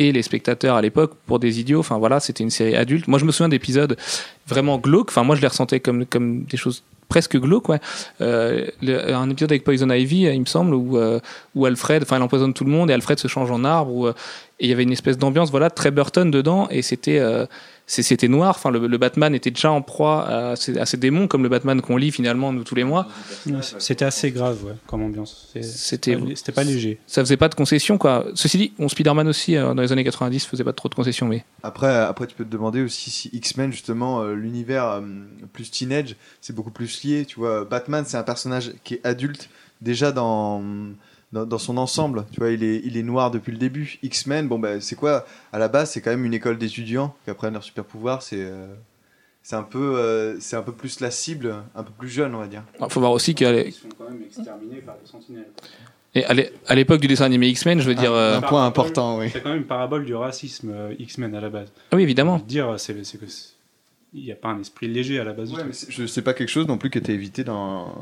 et 0.00 0.12
les 0.12 0.22
spectateurs 0.22 0.76
à 0.76 0.82
l'époque 0.82 1.12
pour 1.26 1.38
des 1.38 1.60
idiots. 1.60 1.80
Enfin 1.80 1.98
voilà, 1.98 2.20
c'était 2.20 2.42
une 2.42 2.50
série 2.50 2.74
adulte. 2.74 3.06
Moi, 3.06 3.18
je 3.18 3.26
me 3.26 3.32
souviens 3.32 3.50
d'épisodes 3.50 3.96
vraiment 4.46 4.78
glauques. 4.78 5.10
Enfin, 5.10 5.24
moi, 5.24 5.36
je 5.36 5.42
les 5.42 5.46
ressentais 5.46 5.78
comme, 5.78 6.06
comme 6.06 6.44
des 6.44 6.56
choses 6.56 6.82
presque 7.10 7.36
glauques. 7.36 7.70
Euh, 8.22 8.66
un 8.82 9.28
épisode 9.28 9.52
avec 9.52 9.62
Poison 9.62 9.90
Ivy, 9.90 10.26
euh, 10.26 10.32
il 10.32 10.40
me 10.40 10.46
semble, 10.46 10.74
où, 10.74 10.96
euh, 10.96 11.20
où 11.54 11.66
Alfred, 11.66 12.02
enfin, 12.02 12.16
elle 12.16 12.22
empoisonne 12.22 12.54
tout 12.54 12.64
le 12.64 12.70
monde 12.70 12.90
et 12.90 12.94
Alfred 12.94 13.18
se 13.18 13.28
change 13.28 13.50
en 13.50 13.62
arbre. 13.62 14.14
Et 14.58 14.64
il 14.64 14.70
y 14.70 14.72
avait 14.72 14.84
une 14.84 14.92
espèce 14.92 15.18
d'ambiance, 15.18 15.50
voilà, 15.50 15.68
très 15.68 15.90
Burton 15.90 16.30
dedans, 16.30 16.66
et 16.70 16.80
c'était 16.80 17.20
c'était 18.02 18.28
noir. 18.28 18.50
Enfin, 18.56 18.70
le, 18.70 18.86
le 18.86 18.98
Batman 18.98 19.34
était 19.34 19.50
déjà 19.50 19.70
en 19.72 19.82
proie 19.82 20.26
à 20.28 20.56
ces, 20.56 20.78
à 20.78 20.86
ces 20.86 20.96
démons, 20.96 21.26
comme 21.26 21.42
le 21.42 21.48
Batman 21.48 21.80
qu'on 21.80 21.96
lit 21.96 22.12
finalement 22.12 22.52
nous 22.52 22.62
tous 22.64 22.74
les 22.76 22.84
mois. 22.84 23.08
C'était 23.78 24.04
assez 24.04 24.30
grave, 24.30 24.64
ouais, 24.64 24.74
comme 24.86 25.02
ambiance. 25.02 25.48
C'était 25.60 26.16
pas- 26.16 26.26
C'était 26.36 26.52
pas 26.52 26.64
léger. 26.64 26.98
ça 27.06 27.22
faisait 27.22 27.36
pas 27.36 27.48
de 27.48 27.54
concessions, 27.54 27.98
quoi. 27.98 28.26
Ceci 28.34 28.58
dit, 28.58 28.72
on 28.78 28.88
Spider-Man 28.88 29.26
aussi 29.28 29.56
euh, 29.56 29.74
dans 29.74 29.82
les 29.82 29.90
années 29.92 30.04
90 30.04 30.46
faisait 30.46 30.64
pas 30.64 30.72
trop 30.72 30.88
de 30.88 30.94
concessions, 30.94 31.26
mais 31.26 31.44
Après, 31.62 31.94
après, 31.94 32.26
tu 32.26 32.34
peux 32.34 32.44
te 32.44 32.50
demander 32.50 32.80
aussi 32.82 33.10
si 33.10 33.28
X-Men, 33.32 33.72
justement, 33.72 34.20
euh, 34.22 34.34
l'univers 34.34 34.84
euh, 34.86 35.00
plus 35.52 35.70
teenage, 35.70 36.14
c'est 36.40 36.54
beaucoup 36.54 36.70
plus 36.70 37.02
lié. 37.02 37.24
Tu 37.26 37.40
vois, 37.40 37.64
Batman, 37.64 38.04
c'est 38.06 38.16
un 38.16 38.22
personnage 38.22 38.72
qui 38.84 38.94
est 38.94 39.00
adulte 39.06 39.48
déjà 39.80 40.12
dans, 40.12 40.62
dans, 41.32 41.46
dans 41.46 41.58
son 41.58 41.76
ensemble. 41.76 42.24
Tu 42.32 42.40
vois, 42.40 42.50
il 42.50 42.62
est, 42.64 42.80
il 42.84 42.96
est 42.96 43.02
noir 43.02 43.30
depuis 43.30 43.52
le 43.52 43.58
début. 43.58 43.98
X-Men, 44.02 44.48
bon, 44.48 44.58
bah, 44.58 44.80
c'est 44.80 44.96
quoi? 44.96 45.24
À 45.52 45.58
la 45.58 45.68
base, 45.68 45.90
c'est 45.90 46.00
quand 46.00 46.10
même 46.10 46.24
une 46.24 46.34
école 46.34 46.58
d'étudiants 46.58 47.14
qui 47.24 47.30
apprennent 47.30 47.54
leur 47.54 47.64
super 47.64 47.84
pouvoir. 47.84 48.22
C'est. 48.22 48.40
euh, 48.40 48.66
c'est 49.42 49.56
un 49.56 49.62
peu, 49.62 49.96
euh, 49.98 50.38
c'est 50.38 50.56
un 50.56 50.62
peu 50.62 50.72
plus 50.72 51.00
la 51.00 51.10
cible, 51.10 51.54
un 51.74 51.82
peu 51.82 51.92
plus 51.98 52.10
jeune, 52.10 52.34
on 52.34 52.40
va 52.40 52.46
dire. 52.46 52.62
il 52.78 52.90
faut 52.90 53.00
voir 53.00 53.12
aussi 53.12 53.34
qu'à 53.34 53.50
l'é- 53.50 53.68
Ils 53.68 53.72
sont 53.72 53.88
quand 53.98 54.04
même 54.04 54.22
exterminés 54.22 54.82
par 54.82 54.96
les 55.02 55.08
sentinelles. 55.10 55.46
et 56.14 56.24
à 56.26 56.34
l'é- 56.34 56.52
à 56.66 56.74
l'époque 56.74 57.00
du 57.00 57.06
dessin 57.08 57.24
animé 57.24 57.48
X-Men, 57.48 57.80
je 57.80 57.86
veux 57.88 57.94
dire, 57.94 58.12
euh, 58.12 58.36
un 58.36 58.42
point 58.42 58.66
important, 58.66 59.18
oui. 59.18 59.30
C'est 59.32 59.40
quand 59.42 59.48
même 59.48 59.58
une 59.60 59.64
parabole 59.66 60.04
du 60.04 60.14
racisme 60.14 60.70
euh, 60.70 60.94
X-Men 60.98 61.34
à 61.34 61.40
la 61.40 61.48
base. 61.48 61.68
ah 61.90 61.96
oui 61.96 62.02
évidemment. 62.02 62.38
Dire, 62.46 62.74
c'est 62.78 63.02
c'est 63.02 63.16
que 63.18 63.24
il 64.12 64.24
n'y 64.24 64.32
a 64.32 64.34
pas 64.34 64.48
un 64.48 64.60
esprit 64.60 64.88
léger 64.88 65.20
à 65.20 65.24
la 65.24 65.32
base. 65.32 65.48
du 65.50 65.54
Ouais, 65.54 65.60
truc. 65.60 65.72
mais 65.72 65.76
c'est- 65.76 65.90
je 65.92 66.04
sais 66.06 66.22
pas 66.22 66.34
quelque 66.34 66.48
chose 66.48 66.66
non 66.66 66.78
plus 66.78 66.90
qui 66.90 66.98
était 66.98 67.12
évité 67.12 67.44
dans, 67.44 67.94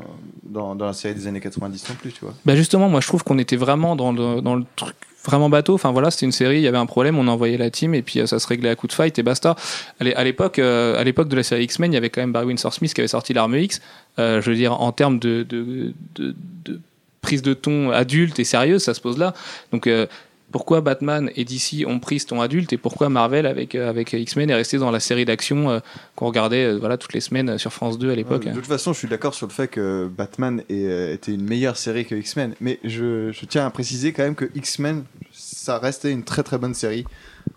dans, 0.43 0.73
dans 0.75 0.85
la 0.87 0.93
série 0.93 1.13
des 1.13 1.27
années 1.27 1.39
90 1.39 1.87
non 1.89 1.95
plus, 1.95 2.11
tu 2.11 2.21
vois. 2.21 2.33
Bah 2.45 2.55
justement, 2.55 2.89
moi 2.89 2.99
je 3.01 3.07
trouve 3.07 3.23
qu'on 3.23 3.37
était 3.37 3.55
vraiment 3.57 3.95
dans 3.95 4.11
le, 4.11 4.41
dans 4.41 4.55
le 4.55 4.63
truc 4.75 4.95
vraiment 5.23 5.49
bateau. 5.49 5.75
Enfin 5.75 5.91
voilà, 5.91 6.09
c'était 6.09 6.25
une 6.25 6.31
série, 6.31 6.57
il 6.57 6.61
y 6.63 6.67
avait 6.67 6.77
un 6.77 6.85
problème, 6.87 7.19
on 7.19 7.27
envoyait 7.27 7.57
la 7.57 7.69
team 7.69 7.93
et 7.93 8.01
puis 8.01 8.19
euh, 8.21 8.25
ça 8.25 8.39
se 8.39 8.47
réglait 8.47 8.69
à 8.69 8.75
coup 8.75 8.87
de 8.87 8.93
fight 8.93 9.19
et 9.19 9.23
basta. 9.23 9.55
À 9.99 10.03
l'é- 10.03 10.15
à 10.15 10.23
l'époque, 10.23 10.57
euh, 10.59 10.97
à 10.99 11.03
l'époque 11.03 11.27
de 11.27 11.35
la 11.35 11.43
série 11.43 11.65
X-Men, 11.65 11.91
il 11.91 11.95
y 11.95 11.97
avait 11.97 12.09
quand 12.09 12.21
même 12.21 12.31
Barry 12.31 12.47
Windsor 12.47 12.73
Smith 12.73 12.93
qui 12.93 13.01
avait 13.01 13.07
sorti 13.07 13.33
l'arme 13.33 13.55
X. 13.55 13.79
Euh, 14.17 14.41
je 14.41 14.49
veux 14.49 14.55
dire, 14.55 14.81
en 14.81 14.91
termes 14.91 15.19
de, 15.19 15.43
de, 15.47 15.93
de, 16.15 16.35
de 16.65 16.79
prise 17.21 17.41
de 17.41 17.53
ton 17.53 17.91
adulte 17.91 18.39
et 18.39 18.45
sérieuse, 18.45 18.81
ça 18.81 18.93
se 18.95 19.01
pose 19.01 19.17
là. 19.19 19.33
Donc 19.71 19.85
euh, 19.87 20.07
pourquoi 20.51 20.81
Batman 20.81 21.29
et 21.35 21.45
DC 21.45 21.85
ont 21.85 21.99
pris 21.99 22.19
ce 22.19 22.27
ton 22.27 22.41
adulte 22.41 22.73
et 22.73 22.77
pourquoi 22.77 23.09
Marvel 23.09 23.45
avec, 23.45 23.75
euh, 23.75 23.89
avec 23.89 24.13
X-Men 24.13 24.49
est 24.49 24.55
resté 24.55 24.77
dans 24.77 24.91
la 24.91 24.99
série 24.99 25.25
d'action 25.25 25.69
euh, 25.69 25.79
qu'on 26.15 26.27
regardait 26.27 26.65
euh, 26.65 26.77
voilà, 26.77 26.97
toutes 26.97 27.13
les 27.13 27.21
semaines 27.21 27.57
sur 27.57 27.71
France 27.71 27.99
2 27.99 28.11
à 28.11 28.15
l'époque? 28.15 28.43
Ouais, 28.45 28.51
de 28.51 28.55
toute 28.55 28.65
façon, 28.65 28.93
je 28.93 28.99
suis 28.99 29.07
d'accord 29.07 29.33
sur 29.33 29.47
le 29.47 29.51
fait 29.51 29.67
que 29.67 30.07
Batman 30.07 30.63
est, 30.69 30.85
euh, 30.85 31.13
était 31.13 31.33
une 31.33 31.43
meilleure 31.43 31.77
série 31.77 32.05
que 32.05 32.15
X-Men, 32.15 32.55
mais 32.61 32.79
je, 32.83 33.31
je 33.31 33.45
tiens 33.45 33.65
à 33.65 33.69
préciser 33.69 34.11
quand 34.11 34.23
même 34.23 34.35
que 34.35 34.49
X-Men, 34.55 35.03
ça 35.31 35.77
restait 35.77 36.11
une 36.11 36.23
très 36.23 36.43
très 36.43 36.57
bonne 36.57 36.73
série. 36.73 37.05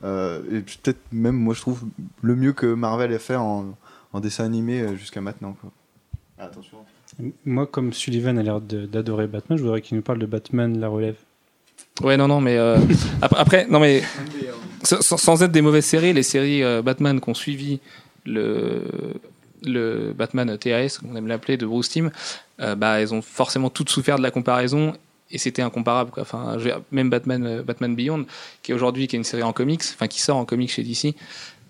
Euh, 0.05 0.41
et 0.51 0.61
peut-être 0.61 1.01
même, 1.13 1.37
moi, 1.37 1.55
je 1.55 1.61
trouve 1.61 1.85
le 2.21 2.37
mieux 2.37 2.53
que 2.53 2.67
Marvel 2.67 3.13
a 3.13 3.19
fait 3.19 3.37
en, 3.37 3.77
en 4.13 4.21
dessin 4.21 4.45
animé 4.45 4.97
jusqu'à 4.97 5.21
maintenant. 5.21 5.57
Quoi. 5.61 5.71
Ah, 6.39 6.45
Attention. 6.45 6.79
Moi, 7.45 7.67
comme 7.67 7.93
Sullivan 7.93 8.39
a 8.39 8.43
l'air 8.43 8.61
d'adorer 8.61 9.27
Batman, 9.27 9.59
je 9.59 9.63
voudrais 9.63 9.83
qu'il 9.83 9.97
nous 9.97 10.03
parle 10.03 10.19
de 10.19 10.27
Batman 10.27 10.79
la 10.79 10.89
relève. 10.89 11.17
Ouais, 12.03 12.17
non, 12.17 12.29
non, 12.29 12.41
mais 12.41 12.57
euh, 12.57 12.79
après, 13.23 13.67
non, 13.69 13.81
mais 13.81 14.03
sans, 14.83 15.17
sans 15.17 15.43
être 15.43 15.53
des 15.53 15.63
mauvaises 15.63 15.87
séries, 15.87 16.13
les 16.13 16.23
séries 16.23 16.63
euh, 16.63 16.83
Batman 16.83 17.21
qu'on 17.21 17.35
suivi 17.35 17.81
le 18.25 18.83
le 19.65 20.13
Batman 20.13 20.57
TAS, 20.59 21.01
on 21.09 21.17
aime 21.17 21.27
l'appeler, 21.27 21.57
de 21.57 21.67
Bruce 21.67 21.89
Timm, 21.89 22.11
euh, 22.61 22.75
bah, 22.75 23.01
elles 23.01 23.15
ont 23.15 23.23
forcément 23.23 23.71
toutes 23.71 23.91
souffert 23.91 24.17
de 24.17 24.23
la 24.23 24.31
comparaison 24.31 24.95
et 25.31 25.39
c'était 25.39 25.63
incomparable. 25.63 26.11
Quoi. 26.11 26.23
Enfin, 26.23 26.57
même 26.91 27.11
Batman, 27.11 27.47
euh, 27.47 27.63
Batman 27.63 27.95
Beyond, 27.95 28.27
qui 28.63 28.73
est 28.73 28.75
aujourd'hui 28.75 29.07
qui 29.07 29.17
est 29.17 29.19
une 29.19 29.25
série 29.25 29.43
en 29.43 29.53
comics, 29.53 29.83
enfin 29.95 30.09
qui 30.09 30.21
sort 30.21 30.37
en 30.37 30.45
comics 30.45 30.71
chez 30.71 30.83
DC, 30.83 31.15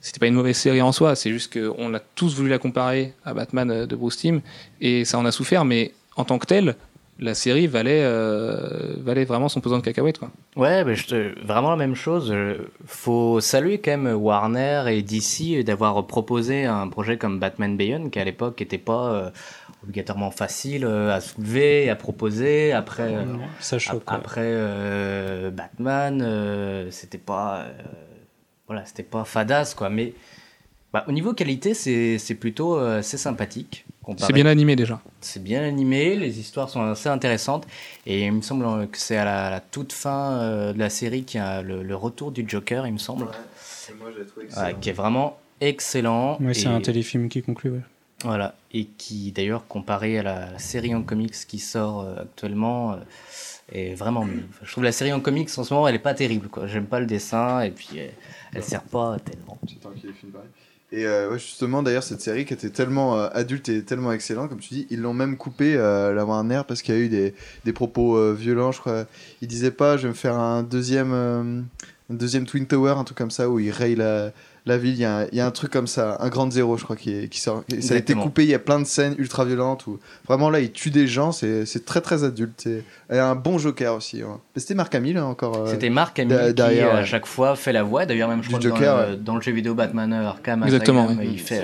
c'était 0.00 0.18
pas 0.18 0.26
une 0.26 0.34
mauvaise 0.34 0.56
série 0.56 0.82
en 0.82 0.92
soi. 0.92 1.14
C'est 1.14 1.30
juste 1.30 1.52
qu'on 1.52 1.94
a 1.94 2.00
tous 2.00 2.34
voulu 2.34 2.48
la 2.48 2.58
comparer 2.58 3.14
à 3.24 3.34
Batman 3.34 3.70
euh, 3.70 3.86
de 3.86 3.96
Bruce 3.96 4.16
Timm 4.16 4.40
et 4.80 5.04
ça 5.04 5.18
en 5.18 5.24
a 5.24 5.32
souffert. 5.32 5.64
Mais 5.64 5.92
en 6.16 6.24
tant 6.24 6.38
que 6.38 6.46
telle, 6.46 6.76
la 7.18 7.34
série 7.34 7.66
valait 7.66 8.02
euh, 8.02 8.94
valait 8.98 9.24
vraiment 9.24 9.48
son 9.48 9.60
pesant 9.60 9.78
de 9.78 9.82
cacahuètes. 9.84 10.18
Quoi. 10.18 10.30
Ouais, 10.56 10.84
mais 10.84 10.94
je 10.96 11.06
te- 11.06 11.46
vraiment 11.46 11.70
la 11.70 11.76
même 11.76 11.94
chose. 11.94 12.30
Euh, 12.32 12.58
Faut 12.86 13.40
saluer 13.40 13.78
quand 13.78 13.96
même 13.96 14.14
Warner 14.16 14.84
et 14.88 15.02
DC 15.02 15.62
d'avoir 15.64 16.06
proposé 16.06 16.64
un 16.64 16.88
projet 16.88 17.18
comme 17.18 17.38
Batman 17.38 17.76
Beyond, 17.76 18.10
qui 18.10 18.18
à 18.18 18.24
l'époque 18.24 18.58
n'était 18.60 18.78
pas 18.78 19.12
euh, 19.12 19.30
obligatoirement 19.84 20.30
facile 20.30 20.84
à 20.86 21.20
soulever, 21.20 21.90
à 21.90 21.96
proposer. 21.96 22.72
Après, 22.72 23.14
euh, 23.14 23.24
Ça 23.60 23.78
choque. 23.78 24.02
ap- 24.06 24.12
après 24.20 24.40
euh, 24.44 25.50
Batman, 25.50 26.22
euh, 26.22 26.90
c'était 26.90 27.18
pas, 27.18 27.60
euh, 27.60 27.72
voilà, 28.66 28.84
c'était 28.86 29.02
pas 29.02 29.24
fadasse 29.24 29.74
quoi. 29.74 29.90
Mais 29.90 30.14
bah, 30.92 31.04
au 31.08 31.12
niveau 31.12 31.34
qualité, 31.34 31.74
c'est 31.74 32.18
c'est 32.18 32.34
plutôt 32.34 32.78
euh, 32.78 32.98
assez 33.00 33.16
sympathique. 33.18 33.84
Comparé- 34.02 34.26
C'est 34.26 34.32
bien 34.32 34.46
animé 34.46 34.76
déjà. 34.76 35.00
c'est 35.20 35.42
bien 35.42 35.62
animé, 35.62 36.16
les 36.16 36.38
histoires 36.40 36.68
sont 36.68 36.82
assez 36.82 37.08
intéressantes 37.08 37.66
et 38.06 38.26
il 38.26 38.32
me 38.32 38.42
semble 38.42 38.88
que 38.88 38.98
c'est 38.98 39.16
à 39.16 39.24
la, 39.24 39.50
la 39.50 39.60
toute 39.60 39.92
fin 39.92 40.32
euh, 40.40 40.72
de 40.72 40.78
la 40.78 40.90
série 40.90 41.24
qu'il 41.24 41.38
y 41.38 41.42
a 41.42 41.62
le, 41.62 41.82
le 41.82 41.96
retour 41.96 42.32
du 42.32 42.44
Joker, 42.46 42.86
il 42.86 42.92
me 42.94 42.98
semble, 42.98 43.24
moi, 43.98 44.10
j'ai 44.16 44.24
trouvé 44.26 44.46
Ouais, 44.56 44.76
qui 44.80 44.90
est 44.90 44.92
vraiment 44.94 45.38
excellent. 45.60 46.38
Ouais, 46.40 46.54
c'est 46.54 46.64
et, 46.64 46.66
un 46.68 46.80
téléfilm 46.80 47.28
qui 47.28 47.42
conclut. 47.42 47.70
Ouais. 47.70 47.80
Voilà, 48.24 48.54
et 48.72 48.84
qui 48.84 49.32
d'ailleurs 49.32 49.66
comparé 49.66 50.18
à 50.18 50.22
la 50.22 50.58
série 50.58 50.94
en 50.94 51.02
comics 51.02 51.34
qui 51.48 51.58
sort 51.58 52.02
euh, 52.02 52.22
actuellement 52.22 52.92
euh, 52.92 52.96
est 53.72 53.94
vraiment 53.94 54.24
mieux. 54.24 54.44
Enfin, 54.48 54.60
je 54.64 54.70
trouve 54.70 54.84
la 54.84 54.92
série 54.92 55.12
en 55.12 55.18
comics 55.20 55.48
en 55.56 55.64
ce 55.64 55.74
moment 55.74 55.88
elle 55.88 55.96
est 55.96 55.98
pas 55.98 56.14
terrible 56.14 56.48
quoi. 56.48 56.68
J'aime 56.68 56.86
pas 56.86 57.00
le 57.00 57.06
dessin 57.06 57.62
et 57.62 57.70
puis 57.72 57.88
euh, 57.96 58.06
elle 58.54 58.62
sert 58.62 58.82
pas 58.82 59.16
tellement. 59.24 59.58
Et 60.92 61.06
euh, 61.06 61.38
justement, 61.38 61.82
d'ailleurs, 61.82 62.02
cette 62.02 62.20
série 62.20 62.44
qui 62.44 62.52
était 62.52 62.68
tellement 62.68 63.18
euh, 63.18 63.28
adulte 63.32 63.70
et 63.70 63.82
tellement 63.82 64.12
excellente, 64.12 64.50
comme 64.50 64.60
tu 64.60 64.74
dis, 64.74 64.86
ils 64.90 65.00
l'ont 65.00 65.14
même 65.14 65.38
coupé 65.38 65.74
euh, 65.74 66.12
la 66.12 66.26
Warner 66.26 66.62
parce 66.68 66.82
qu'il 66.82 66.94
y 66.94 66.98
a 66.98 67.00
eu 67.00 67.08
des, 67.08 67.72
propos 67.72 68.18
euh, 68.18 68.34
violents, 68.38 68.72
je 68.72 68.80
crois. 68.80 69.06
Il 69.40 69.48
disait 69.48 69.70
pas, 69.70 69.96
je 69.96 70.02
vais 70.02 70.10
me 70.10 70.14
faire 70.14 70.36
un 70.38 70.62
deuxième, 70.62 71.14
un 71.14 72.14
deuxième 72.14 72.44
Twin 72.44 72.66
Tower, 72.66 72.92
un 72.98 73.04
truc 73.04 73.16
comme 73.16 73.30
ça, 73.30 73.48
où 73.48 73.58
il 73.58 73.70
raye 73.70 73.94
la, 73.96 74.32
la 74.66 74.78
ville. 74.78 74.94
Il 74.94 75.00
y, 75.00 75.04
a 75.04 75.18
un- 75.18 75.26
il 75.32 75.34
y 75.36 75.40
a 75.40 75.46
un 75.46 75.50
truc 75.50 75.70
comme 75.72 75.86
ça, 75.86 76.16
un 76.20 76.28
grand 76.28 76.50
zéro, 76.52 76.76
je 76.76 76.84
crois, 76.84 76.96
qui, 76.96 77.10
est- 77.12 77.28
qui 77.28 77.40
sort. 77.40 77.64
Ça 77.80 77.94
a 77.94 77.96
été 77.96 78.14
coupé. 78.14 78.44
Il 78.44 78.50
y 78.50 78.54
a 78.54 78.58
plein 78.58 78.78
de 78.80 78.84
scènes 78.86 79.14
ultra 79.18 79.44
violentes 79.44 79.86
où 79.86 79.98
vraiment 80.26 80.50
là, 80.50 80.60
il 80.60 80.70
tue 80.72 80.90
des 80.90 81.06
gens. 81.06 81.32
C'est 81.32 81.66
c'est 81.66 81.84
très 81.84 82.00
très 82.00 82.24
adulte. 82.24 82.66
Et, 82.66 82.82
et 83.12 83.18
un 83.18 83.34
bon 83.34 83.58
Joker 83.58 83.94
aussi. 83.94 84.22
C'était 84.56 84.74
Marc 84.74 84.94
Hamill 84.94 85.16
hein, 85.18 85.24
encore. 85.24 85.56
euh, 85.56 85.66
C'était 85.70 85.90
Marc 85.90 86.18
Hamill 86.18 86.54
qui 86.54 86.62
à 86.62 86.68
ouais. 86.68 87.04
chaque 87.04 87.26
fois 87.26 87.56
fait 87.56 87.72
la 87.72 87.82
voix. 87.82 88.06
D'ailleurs 88.06 88.28
même 88.28 88.42
je 88.42 88.48
Du 88.48 88.54
crois 88.54 88.60
Joker, 88.60 88.96
dans, 89.04 89.10
le, 89.10 89.16
dans 89.16 89.34
le 89.36 89.42
jeu 89.42 89.52
vidéo 89.52 89.74
Batman 89.74 90.12
Arkham 90.12 90.62
Exactement, 90.64 91.06
ouais. 91.08 91.26
il 91.30 91.40
fait, 91.40 91.62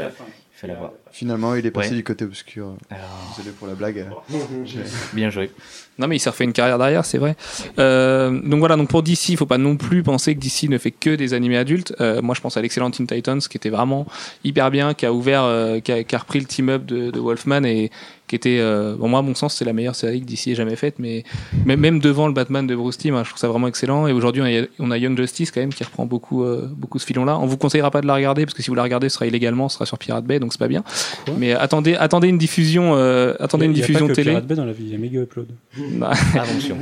fait 0.61 0.67
la 0.67 0.75
voix. 0.75 0.93
Finalement, 1.13 1.55
il 1.55 1.65
est 1.65 1.71
passé 1.71 1.91
Ouais. 1.91 1.97
du 1.97 2.05
côté 2.05 2.25
obscur. 2.25 2.75
Alors, 2.91 3.35
Désolé 3.37 3.55
pour 3.57 3.69
la 3.69 3.75
blague. 3.75 4.07
Bien 5.15 5.31
joué. 5.31 5.51
Non 5.99 6.07
mais 6.07 6.17
il 6.17 6.19
s'est 6.21 6.31
refait 6.31 6.45
une 6.45 6.53
carrière 6.53 6.79
derrière, 6.79 7.05
c'est 7.05 7.19
vrai. 7.19 7.37
Euh, 7.79 8.31
donc 8.31 8.59
voilà, 8.61 8.77
donc 8.77 8.89
pour 8.89 9.03
DC, 9.03 9.31
il 9.31 9.37
faut 9.37 9.47
pas 9.47 9.59
non 9.59 9.77
plus 9.77 10.03
penser 10.03 10.35
que 10.35 10.41
DC 10.41 10.69
ne 10.69 10.79
fait 10.79 10.91
que 10.91 11.15
des 11.15 11.35
animés 11.35 11.57
adultes. 11.57 11.95
Euh, 12.01 12.23
moi, 12.23 12.35
je 12.35 12.41
pense 12.41 12.57
à 12.57 12.63
l'excellent 12.63 12.91
Teen 12.91 13.07
Titans, 13.07 13.41
qui 13.41 13.57
était 13.57 13.71
vraiment 13.71 14.07
hyper 14.45 14.71
bien, 14.71 14.95
qui 14.95 15.07
a 15.07 15.13
ouvert, 15.13 15.43
euh, 15.45 15.81
qui, 15.81 15.93
a, 15.93 16.05
qui 16.05 16.15
a 16.15 16.19
repris 16.19 16.41
le 16.41 16.47
team 16.47 16.69
up 16.69 16.85
de, 16.85 17.11
de 17.11 17.19
Wolfman 17.21 17.65
et 17.65 17.91
qui 18.29 18.37
était, 18.37 18.59
euh, 18.61 18.95
bon 18.97 19.09
moi 19.09 19.19
à 19.21 19.23
mon 19.23 19.35
sens, 19.35 19.55
c'est 19.55 19.65
la 19.65 19.73
meilleure 19.73 19.97
série 19.97 20.21
que 20.21 20.27
DC 20.27 20.49
ait 20.49 20.55
jamais 20.55 20.77
faite, 20.77 20.97
mais 20.99 21.25
même, 21.65 21.99
devant 21.99 22.27
le 22.27 22.35
Batman 22.35 22.67
de 22.67 22.77
Bruce 22.77 22.99
Timm, 22.99 23.15
hein, 23.15 23.25
je 23.25 23.31
trouve 23.31 23.41
ça 23.41 23.49
vraiment 23.49 23.67
excellent. 23.67 24.07
Et 24.07 24.13
aujourd'hui, 24.13 24.43
on 24.43 24.45
a, 24.45 24.67
on 24.79 24.91
a 24.91 24.99
Young 24.99 25.17
Justice 25.17 25.51
quand 25.51 25.61
même 25.61 25.73
qui 25.73 25.83
reprend 25.83 26.07
beaucoup, 26.07 26.45
euh, 26.45 26.69
beaucoup 26.71 26.99
ce 26.99 27.07
filon-là. 27.07 27.39
On 27.39 27.47
vous 27.47 27.57
conseillera 27.57 27.91
pas 27.91 28.01
de 28.01 28.07
la 28.07 28.15
regarder 28.15 28.45
parce 28.45 28.55
que 28.55 28.63
si 28.63 28.69
vous 28.69 28.75
la 28.75 28.83
regardez, 28.83 29.09
ce 29.09 29.15
sera 29.15 29.27
illégalement, 29.27 29.69
ce 29.69 29.75
sera 29.75 29.87
sur 29.87 29.99
Pirate 29.99 30.25
Bay, 30.25 30.39
donc 30.39 30.53
c'est 30.53 30.59
pas 30.59 30.69
bien. 30.69 30.85
Quoi? 31.25 31.35
Mais 31.39 31.53
attendez, 31.53 31.95
attendez 31.95 32.29
une 32.29 32.39
diffusion, 32.39 32.95
euh, 32.95 33.35
attendez 33.41 33.65
une 33.65 33.73
Il 33.73 33.79
y 33.79 33.83
a 33.83 33.87
diffusion 33.87 34.07
pas 34.07 34.13
que 34.13 34.17
télé. 34.17 34.31
Pirate 34.31 34.47
Bay 34.47 34.55
dans 34.55 34.65
la 34.67 34.73
vie, 34.73 34.85
il 34.85 34.93
y 34.93 34.95
a 34.95 34.99
Mega 34.99 35.21
Upload. 35.21 35.49
Bah, 35.99 36.13
Attention. 36.35 36.77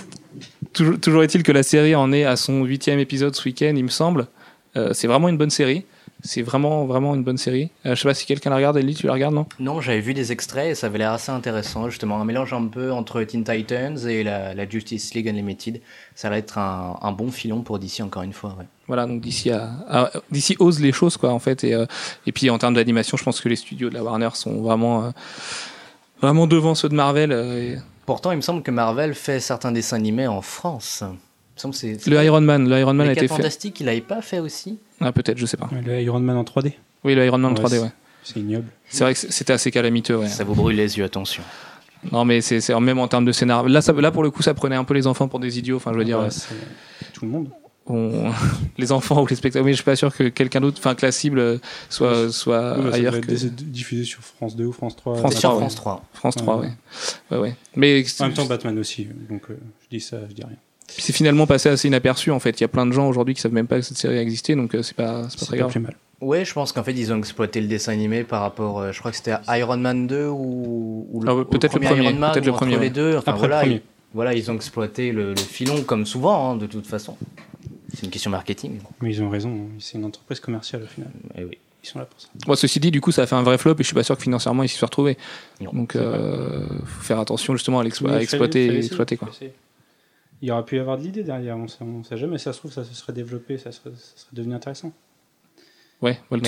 toujours, 0.72 1.00
toujours 1.00 1.22
est-il 1.22 1.42
que 1.42 1.52
la 1.52 1.62
série 1.62 1.94
en 1.94 2.12
est 2.12 2.24
à 2.24 2.36
son 2.36 2.64
huitième 2.64 2.98
épisode 3.00 3.34
ce 3.34 3.44
week-end, 3.44 3.74
il 3.76 3.84
me 3.84 3.88
semble. 3.88 4.26
Euh, 4.76 4.90
c'est 4.92 5.06
vraiment 5.06 5.28
une 5.28 5.38
bonne 5.38 5.50
série. 5.50 5.84
C'est 6.26 6.42
vraiment, 6.42 6.84
vraiment 6.84 7.14
une 7.14 7.22
bonne 7.24 7.38
série. 7.38 7.70
Euh, 7.86 7.94
je 7.94 8.00
sais 8.02 8.08
pas 8.08 8.14
si 8.14 8.26
quelqu'un 8.26 8.50
la 8.50 8.56
regarde. 8.56 8.76
Ellie, 8.76 8.94
tu 8.94 9.06
la 9.06 9.12
regardes, 9.14 9.34
non? 9.34 9.46
Non, 9.58 9.80
j'avais 9.80 10.00
vu 10.00 10.12
des 10.14 10.32
extraits 10.32 10.72
et 10.72 10.74
ça 10.74 10.88
avait 10.88 10.98
l'air 10.98 11.12
assez 11.12 11.32
intéressant, 11.32 11.88
justement. 11.88 12.20
Un 12.20 12.24
mélange 12.24 12.52
un 12.52 12.66
peu 12.66 12.92
entre 12.92 13.22
Teen 13.22 13.44
Titans 13.44 13.96
et 14.08 14.22
la, 14.24 14.54
la 14.54 14.68
Justice 14.68 15.14
League 15.14 15.28
Unlimited. 15.28 15.80
Ça 16.14 16.28
va 16.28 16.36
être 16.38 16.58
un, 16.58 16.98
un 17.00 17.12
bon 17.12 17.30
filon 17.30 17.62
pour 17.62 17.78
DC, 17.78 18.00
encore 18.02 18.22
une 18.22 18.32
fois. 18.32 18.56
ouais. 18.58 18.66
Voilà, 18.88 19.06
donc 19.06 19.20
d'ici 19.20 19.50
à, 19.50 20.10
d'ici 20.30 20.54
ose 20.58 20.80
les 20.80 20.92
choses, 20.92 21.16
quoi, 21.16 21.32
en 21.32 21.38
fait. 21.40 21.64
Et, 21.64 21.74
euh, 21.74 21.86
et 22.26 22.32
puis 22.32 22.50
en 22.50 22.58
termes 22.58 22.74
d'animation, 22.74 23.16
je 23.16 23.24
pense 23.24 23.40
que 23.40 23.48
les 23.48 23.56
studios 23.56 23.88
de 23.88 23.94
la 23.94 24.02
Warner 24.04 24.28
sont 24.34 24.60
vraiment, 24.62 25.04
euh, 25.06 25.10
vraiment 26.20 26.46
devant 26.46 26.74
ceux 26.74 26.88
de 26.88 26.94
Marvel. 26.94 27.32
euh, 27.32 27.74
et- 27.74 27.78
Pourtant, 28.06 28.30
il 28.30 28.36
me 28.36 28.40
semble 28.42 28.62
que 28.62 28.70
Marvel 28.70 29.14
fait 29.14 29.40
certains 29.40 29.72
dessins 29.72 29.96
animés 29.96 30.28
en 30.28 30.40
France. 30.40 31.02
Il 31.02 31.68
me 31.68 31.74
semble 31.74 31.74
que 31.74 32.08
Le 32.10 32.22
Iron 32.24 32.40
Man, 32.40 32.68
le 32.68 32.78
Iron 32.78 32.94
Man 32.94 33.08
a 33.08 33.12
été 33.12 33.22
fait. 33.22 33.28
Fantastiques, 33.28 33.80
il 33.80 33.86
l'avait 33.86 34.00
pas 34.00 34.22
fait 34.22 34.38
aussi? 34.38 34.78
Ah, 35.00 35.12
peut-être, 35.12 35.38
je 35.38 35.46
sais 35.46 35.56
pas. 35.56 35.68
Le 35.84 36.00
Iron 36.00 36.20
Man 36.20 36.36
en 36.36 36.44
3D. 36.44 36.72
Oui, 37.04 37.14
le 37.14 37.24
Iron 37.26 37.38
Man 37.38 37.52
en 37.52 37.54
Ouais, 37.54 37.60
3D, 37.62 37.70
c'est- 37.76 37.82
ouais. 37.82 37.92
C'est 38.24 38.40
ignoble. 38.40 38.66
C'est 38.88 39.04
vrai 39.04 39.14
que 39.14 39.20
c'était 39.20 39.52
assez 39.52 39.70
calamiteux, 39.70 40.16
ouais. 40.16 40.28
Ça 40.28 40.42
vous 40.44 40.54
brûle 40.54 40.74
les 40.76 40.98
yeux, 40.98 41.04
attention. 41.04 41.42
Non, 42.12 42.24
mais 42.24 42.40
c'est, 42.40 42.60
c'est 42.60 42.78
même 42.80 42.98
en 42.98 43.08
termes 43.08 43.24
de 43.24 43.32
scénar. 43.32 43.68
Là, 43.68 43.80
ça, 43.80 43.92
là, 43.92 44.10
pour 44.10 44.22
le 44.22 44.30
coup, 44.30 44.42
ça 44.42 44.52
prenait 44.54 44.76
un 44.76 44.84
peu 44.84 44.94
les 44.94 45.06
enfants 45.06 45.28
pour 45.28 45.38
des 45.40 45.58
idiots. 45.58 45.76
Enfin, 45.76 45.92
je 45.92 45.98
veux 45.98 46.04
dire, 46.04 46.18
Ouais, 46.20 46.26
euh, 46.26 46.54
tout 47.12 47.24
le 47.24 47.30
monde. 47.30 47.48
on- 47.86 48.30
les 48.78 48.90
enfants 48.92 49.22
ou 49.22 49.26
les 49.26 49.36
spectateurs. 49.36 49.64
Mais 49.64 49.72
je 49.72 49.76
suis 49.76 49.84
pas 49.84 49.94
sûr 49.96 50.14
que 50.14 50.24
quelqu'un 50.24 50.60
d'autre, 50.60 50.78
enfin, 50.80 50.94
que 50.96 51.06
la 51.06 51.12
cible 51.12 51.60
soit, 51.88 52.30
soit 52.32 52.76
Oui, 52.78 52.84
bah, 52.84 52.90
ça 52.90 52.96
ailleurs 52.96 53.20
que 53.20 53.32
diffusé 53.32 54.04
sur 54.04 54.20
France 54.22 54.56
2 54.56 54.66
ou 54.66 54.72
France 54.72 54.96
3. 54.96 55.16
France 55.18 55.34
C'est 55.34 55.38
3, 55.40 55.50
sur 55.50 55.54
ouais. 55.54 55.60
France 55.60 55.74
3. 55.76 56.04
France 56.12 56.34
3, 56.36 56.56
Ouais. 56.58 56.66
ouais. 56.66 56.72
ouais, 57.30 57.38
ouais. 57.38 57.56
Mais 57.76 58.04
En 58.20 58.24
même 58.24 58.34
temps, 58.34 58.44
Batman 58.46 58.78
aussi. 58.78 59.06
Donc, 59.30 59.42
euh, 59.50 59.58
je 59.84 59.96
dis 59.96 60.00
ça, 60.02 60.18
je 60.28 60.34
dis 60.34 60.42
rien. 60.42 60.56
C'est 60.88 61.12
finalement 61.12 61.46
passé 61.46 61.68
assez 61.68 61.88
inaperçu 61.88 62.30
en 62.30 62.38
fait. 62.40 62.58
Il 62.60 62.62
y 62.62 62.64
a 62.64 62.68
plein 62.68 62.86
de 62.86 62.92
gens 62.92 63.08
aujourd'hui 63.08 63.34
qui 63.34 63.40
savent 63.40 63.52
même 63.52 63.66
pas 63.66 63.76
que 63.76 63.82
cette 63.82 63.96
série 63.98 64.18
a 64.18 64.22
existé, 64.22 64.54
donc 64.54 64.74
euh, 64.74 64.82
c'est 64.82 64.96
pas, 64.96 65.28
c'est 65.28 65.40
pas 65.40 65.46
très 65.46 65.58
grave. 65.58 65.70
plus 65.70 65.80
mal. 65.80 65.96
Ouais, 66.22 66.44
je 66.46 66.52
pense 66.54 66.72
qu'en 66.72 66.82
fait, 66.82 66.92
ils 66.94 67.12
ont 67.12 67.18
exploité 67.18 67.60
le 67.60 67.66
dessin 67.66 67.92
animé 67.92 68.24
par 68.24 68.40
rapport. 68.40 68.80
euh, 68.80 68.90
je 68.92 68.98
crois 69.00 69.10
que 69.10 69.16
c'était 69.18 69.34
Iron 69.48 69.76
Man 69.76 70.06
2 70.06 70.26
ou, 70.28 71.06
ou 71.12 71.22
Ah 71.26 71.34
ouais, 71.34 71.42
ou 71.42 71.44
peut-être 71.44 71.74
le 71.74 71.80
premier, 71.80 72.04
Iron 72.04 72.14
Man, 72.18 72.32
peut-être 72.32 72.44
ou 72.44 72.46
le 72.46 72.52
entre 72.52 72.58
premier, 72.60 72.74
les 72.76 72.80
ouais. 72.80 72.90
deux. 72.90 73.16
Enfin, 73.18 73.32
Après 73.32 73.38
voilà, 73.40 73.56
le 73.56 73.62
premier. 73.62 73.74
ils, 73.76 74.14
voilà, 74.14 74.34
ils 74.34 74.50
ont 74.50 74.54
exploité 74.54 75.12
le, 75.12 75.30
le 75.34 75.36
filon 75.40 75.82
comme 75.82 76.06
souvent, 76.06 76.52
hein, 76.52 76.56
de 76.56 76.64
toute 76.66 76.86
façon. 76.86 77.18
C'est 77.92 78.04
une 78.04 78.10
question 78.10 78.30
marketing. 78.30 78.78
Mais 79.02 79.10
ils 79.10 79.22
ont 79.22 79.28
raison. 79.28 79.50
hein. 79.50 79.74
C'est 79.78 79.98
une 79.98 80.04
entreprise 80.06 80.40
commerciale 80.40 80.84
au 80.84 80.86
final. 80.86 81.10
Eh 81.36 81.44
oui. 81.44 81.58
Ils 81.84 81.88
sont 81.88 81.98
là 81.98 82.06
pour 82.06 82.18
ça. 82.20 82.28
Moi, 82.46 82.56
ceci 82.56 82.80
dit, 82.80 82.90
du 82.90 83.00
coup, 83.02 83.12
ça 83.12 83.22
a 83.22 83.26
fait 83.26 83.36
un 83.36 83.42
vrai 83.42 83.58
flop 83.58 83.74
et 83.74 83.76
je 83.80 83.82
suis 83.84 83.94
pas 83.94 84.02
sûr 84.02 84.16
que 84.16 84.22
financièrement 84.22 84.62
ils 84.64 84.68
s'y 84.68 84.76
soient 84.76 84.86
retrouvés. 84.86 85.16
Non, 85.60 85.70
Donc, 85.72 85.94
euh, 85.96 86.66
faut 86.84 87.02
faire 87.02 87.20
attention 87.20 87.54
justement 87.54 87.78
à, 87.80 87.84
l'explo- 87.84 88.08
à 88.10 88.20
exploiter, 88.22 88.66
fallait 88.68 88.78
exploiter 88.78 89.16
quoi. 89.18 89.28
fallait. 89.38 89.52
Il 90.40 90.48
y 90.48 90.50
aurait 90.52 90.64
pu 90.64 90.76
y 90.76 90.78
avoir 90.78 90.98
de 90.98 91.02
l'idée 91.02 91.24
derrière, 91.24 91.56
on 91.56 91.68
sait, 91.68 91.82
on 91.82 92.02
sait 92.04 92.16
jamais. 92.16 92.38
Ça 92.38 92.52
se 92.52 92.58
trouve, 92.58 92.72
ça 92.72 92.84
se 92.84 92.94
serait 92.94 93.12
développé, 93.12 93.58
ça 93.58 93.72
serait, 93.72 93.90
ça 93.94 94.16
serait 94.16 94.34
devenu 94.34 94.54
intéressant. 94.54 94.92
Ouais, 96.02 96.18
non. 96.30 96.38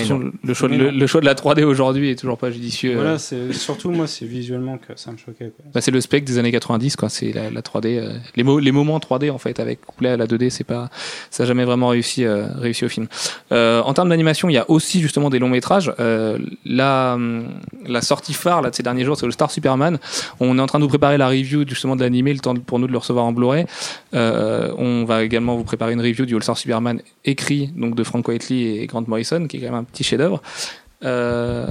le, 0.43 0.53
choix 0.53 0.67
de, 0.69 0.73
Mais 0.73 0.77
le, 0.77 0.91
non. 0.91 0.97
le 0.99 1.07
choix 1.07 1.21
de 1.21 1.25
la 1.25 1.33
3D 1.33 1.63
aujourd'hui 1.63 2.11
est 2.11 2.15
toujours 2.15 2.37
pas 2.37 2.51
judicieux. 2.51 2.93
Voilà, 2.93 3.17
c'est 3.17 3.51
surtout 3.51 3.89
moi, 3.89 4.05
c'est 4.05 4.25
visuellement 4.25 4.77
que 4.77 4.93
ça 4.95 5.11
me 5.11 5.17
choquait. 5.17 5.51
Bah, 5.73 5.81
c'est 5.81 5.89
le 5.89 5.99
spec 6.01 6.23
des 6.23 6.37
années 6.37 6.51
90 6.51 6.95
quoi 6.95 7.09
c'est 7.09 7.31
la, 7.33 7.49
la 7.49 7.61
3D 7.61 7.97
euh, 7.97 8.17
les, 8.35 8.43
mo- 8.43 8.59
les 8.59 8.71
moments 8.71 8.99
3D 8.99 9.31
en 9.31 9.39
fait 9.39 9.59
avec 9.59 9.81
couplé 9.81 10.09
à 10.09 10.17
la 10.17 10.27
2D 10.27 10.49
c'est 10.51 10.63
pas 10.63 10.89
ça 11.31 11.43
a 11.43 11.45
jamais 11.47 11.65
vraiment 11.65 11.87
réussi 11.87 12.25
euh, 12.25 12.45
réussi 12.57 12.85
au 12.85 12.89
film 12.89 13.07
euh, 13.51 13.81
en 13.81 13.93
termes 13.95 14.09
d'animation 14.09 14.49
il 14.49 14.53
y 14.53 14.57
a 14.57 14.69
aussi 14.69 15.01
justement 15.01 15.29
des 15.31 15.39
longs 15.39 15.49
métrages 15.49 15.91
euh, 15.99 16.37
la 16.65 17.13
hum, 17.15 17.47
la 17.87 18.01
sortie 18.01 18.33
phare 18.33 18.61
là 18.61 18.69
de 18.69 18.75
ces 18.75 18.83
derniers 18.83 19.03
jours 19.03 19.17
c'est 19.17 19.25
le 19.25 19.31
Star 19.31 19.49
Superman 19.49 19.97
on 20.39 20.57
est 20.57 20.61
en 20.61 20.67
train 20.67 20.77
de 20.79 20.83
vous 20.83 20.89
préparer 20.89 21.17
la 21.17 21.27
review 21.27 21.63
justement 21.67 21.95
de 21.95 22.01
l'animé 22.03 22.33
le 22.33 22.39
temps 22.39 22.53
pour 22.55 22.77
nous 22.79 22.87
de 22.87 22.91
le 22.91 22.97
recevoir 22.99 23.25
en 23.25 23.31
Blu-ray 23.31 23.65
euh, 24.13 24.71
on 24.77 25.05
va 25.05 25.23
également 25.23 25.55
vous 25.55 25.63
préparer 25.63 25.93
une 25.93 26.01
review 26.01 26.25
du 26.25 26.35
All 26.35 26.43
Star 26.43 26.57
Superman 26.57 27.01
écrit 27.25 27.71
donc 27.75 27.95
de 27.95 28.03
Frank 28.03 28.27
Whiteley 28.27 28.81
et 28.83 28.87
Grant 28.87 29.03
Morrison 29.07 29.38
qui 29.47 29.57
est 29.57 29.59
quand 29.59 29.67
même 29.67 29.75
un 29.75 29.83
petit 29.83 30.03
chef-d'œuvre 30.03 30.41
euh, 31.03 31.65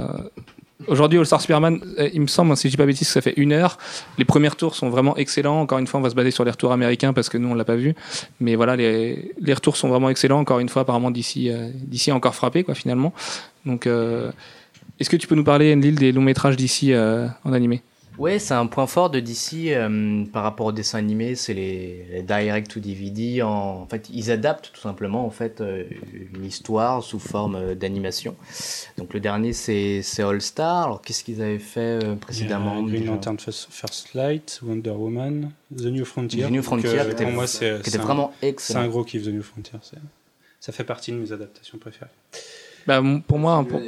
Aujourd'hui, 0.87 1.19
All 1.19 1.27
Star 1.27 1.41
Superman, 1.41 1.81
euh, 1.99 2.09
il 2.15 2.21
me 2.21 2.29
semble, 2.29 2.57
si 2.57 2.69
je 2.69 2.71
dis 2.71 2.77
pas 2.77 2.87
bêtise, 2.87 3.09
ça 3.09 3.21
fait 3.21 3.35
une 3.37 3.53
heure. 3.53 3.79
Les 4.17 4.25
premiers 4.25 4.49
retours 4.49 4.77
sont 4.77 4.91
vraiment 4.91 5.17
excellents. 5.17 5.61
Encore 5.61 5.79
une 5.79 5.89
fois, 5.89 5.99
on 5.99 6.03
va 6.03 6.11
se 6.11 6.15
baser 6.15 6.31
sur 6.31 6.45
les 6.45 6.53
retours 6.53 6.73
américains 6.73 7.13
parce 7.13 7.29
que 7.29 7.37
nous, 7.37 7.49
on 7.49 7.55
l'a 7.55 7.65
pas 7.65 7.75
vu. 7.75 7.95
Mais 8.39 8.55
voilà, 8.55 8.77
les, 8.77 9.35
retours 9.49 9.77
sont 9.77 9.89
vraiment 9.89 10.09
excellents. 10.09 10.39
Encore 10.39 10.61
une 10.61 10.69
fois, 10.69 10.83
apparemment, 10.83 11.11
d'ici, 11.11 11.51
euh, 11.51 12.13
encore 12.13 12.37
frappé, 12.37 12.63
quoi, 12.63 12.75
finalement. 12.77 13.13
Donc, 13.67 13.89
euh, 13.89 14.31
est-ce 15.01 15.11
que 15.11 15.17
tu 15.17 15.27
peux 15.27 15.35
nous 15.35 15.45
parler, 15.45 15.75
Enlil, 15.75 15.97
des 15.97 16.13
longs 16.13 16.23
métrages 16.23 16.57
d'ici 16.57 16.95
en 16.95 17.53
animé? 17.53 17.83
Ouais, 18.19 18.41
c'est 18.41 18.55
un 18.55 18.67
point 18.67 18.89
fort 18.89 19.11
de 19.11 19.21
DC 19.21 19.69
euh, 19.69 20.25
par 20.33 20.43
rapport 20.43 20.67
au 20.67 20.73
dessin 20.73 20.99
animé, 20.99 21.37
c'est 21.37 21.55
les, 21.55 22.05
les 22.11 22.23
direct 22.23 22.69
to 22.69 22.81
DVD. 22.81 23.43
En, 23.43 23.49
en 23.83 23.87
fait, 23.87 24.09
ils 24.13 24.33
adaptent 24.33 24.71
tout 24.73 24.81
simplement 24.81 25.25
en 25.25 25.31
fait 25.31 25.61
euh, 25.61 25.85
une 26.35 26.45
histoire 26.45 27.03
sous 27.03 27.21
forme 27.21 27.55
euh, 27.55 27.75
d'animation. 27.77 28.35
Donc 28.97 29.15
le 29.15 29.21
dernier 29.21 29.53
c'est 29.53 30.03
c'est 30.03 30.23
All 30.25 30.41
Star. 30.43 30.87
Alors 30.87 31.01
qu'est-ce 31.03 31.23
qu'ils 31.23 31.41
avaient 31.43 31.61
fait 31.61 32.01
précédemment 32.21 32.83
Green 32.83 33.07
Lantern 33.07 33.39
First, 33.39 34.15
Light, 34.15 34.61
Wonder 34.65 34.91
Woman, 34.91 35.53
The 35.77 35.85
New 35.85 36.05
Frontier. 36.05 36.43
The 36.45 36.51
New 36.51 36.63
Frontier, 36.63 36.91
qui 37.05 37.11
était- 37.13 37.25
pour 37.25 37.33
moi, 37.33 37.47
c'est 37.47 37.75
Qui 37.75 37.81
était 37.83 37.91
c'est 37.93 37.99
un- 37.99 38.03
vraiment 38.03 38.33
c'est 38.41 38.47
un 38.47 38.49
excellent. 38.51 38.89
gros 38.89 39.05
kiff, 39.05 39.23
The 39.25 39.29
New 39.29 39.43
Frontier. 39.43 39.79
Ça 40.61 40.73
fait 40.73 40.83
partie 40.85 41.13
de 41.13 41.17
mes 41.19 41.31
adaptations 41.31 41.79
préférées. 41.79 42.11
Bah, 42.89 43.03
Pour 43.27 43.39
moi, 43.39 43.65
pour, 43.69 43.81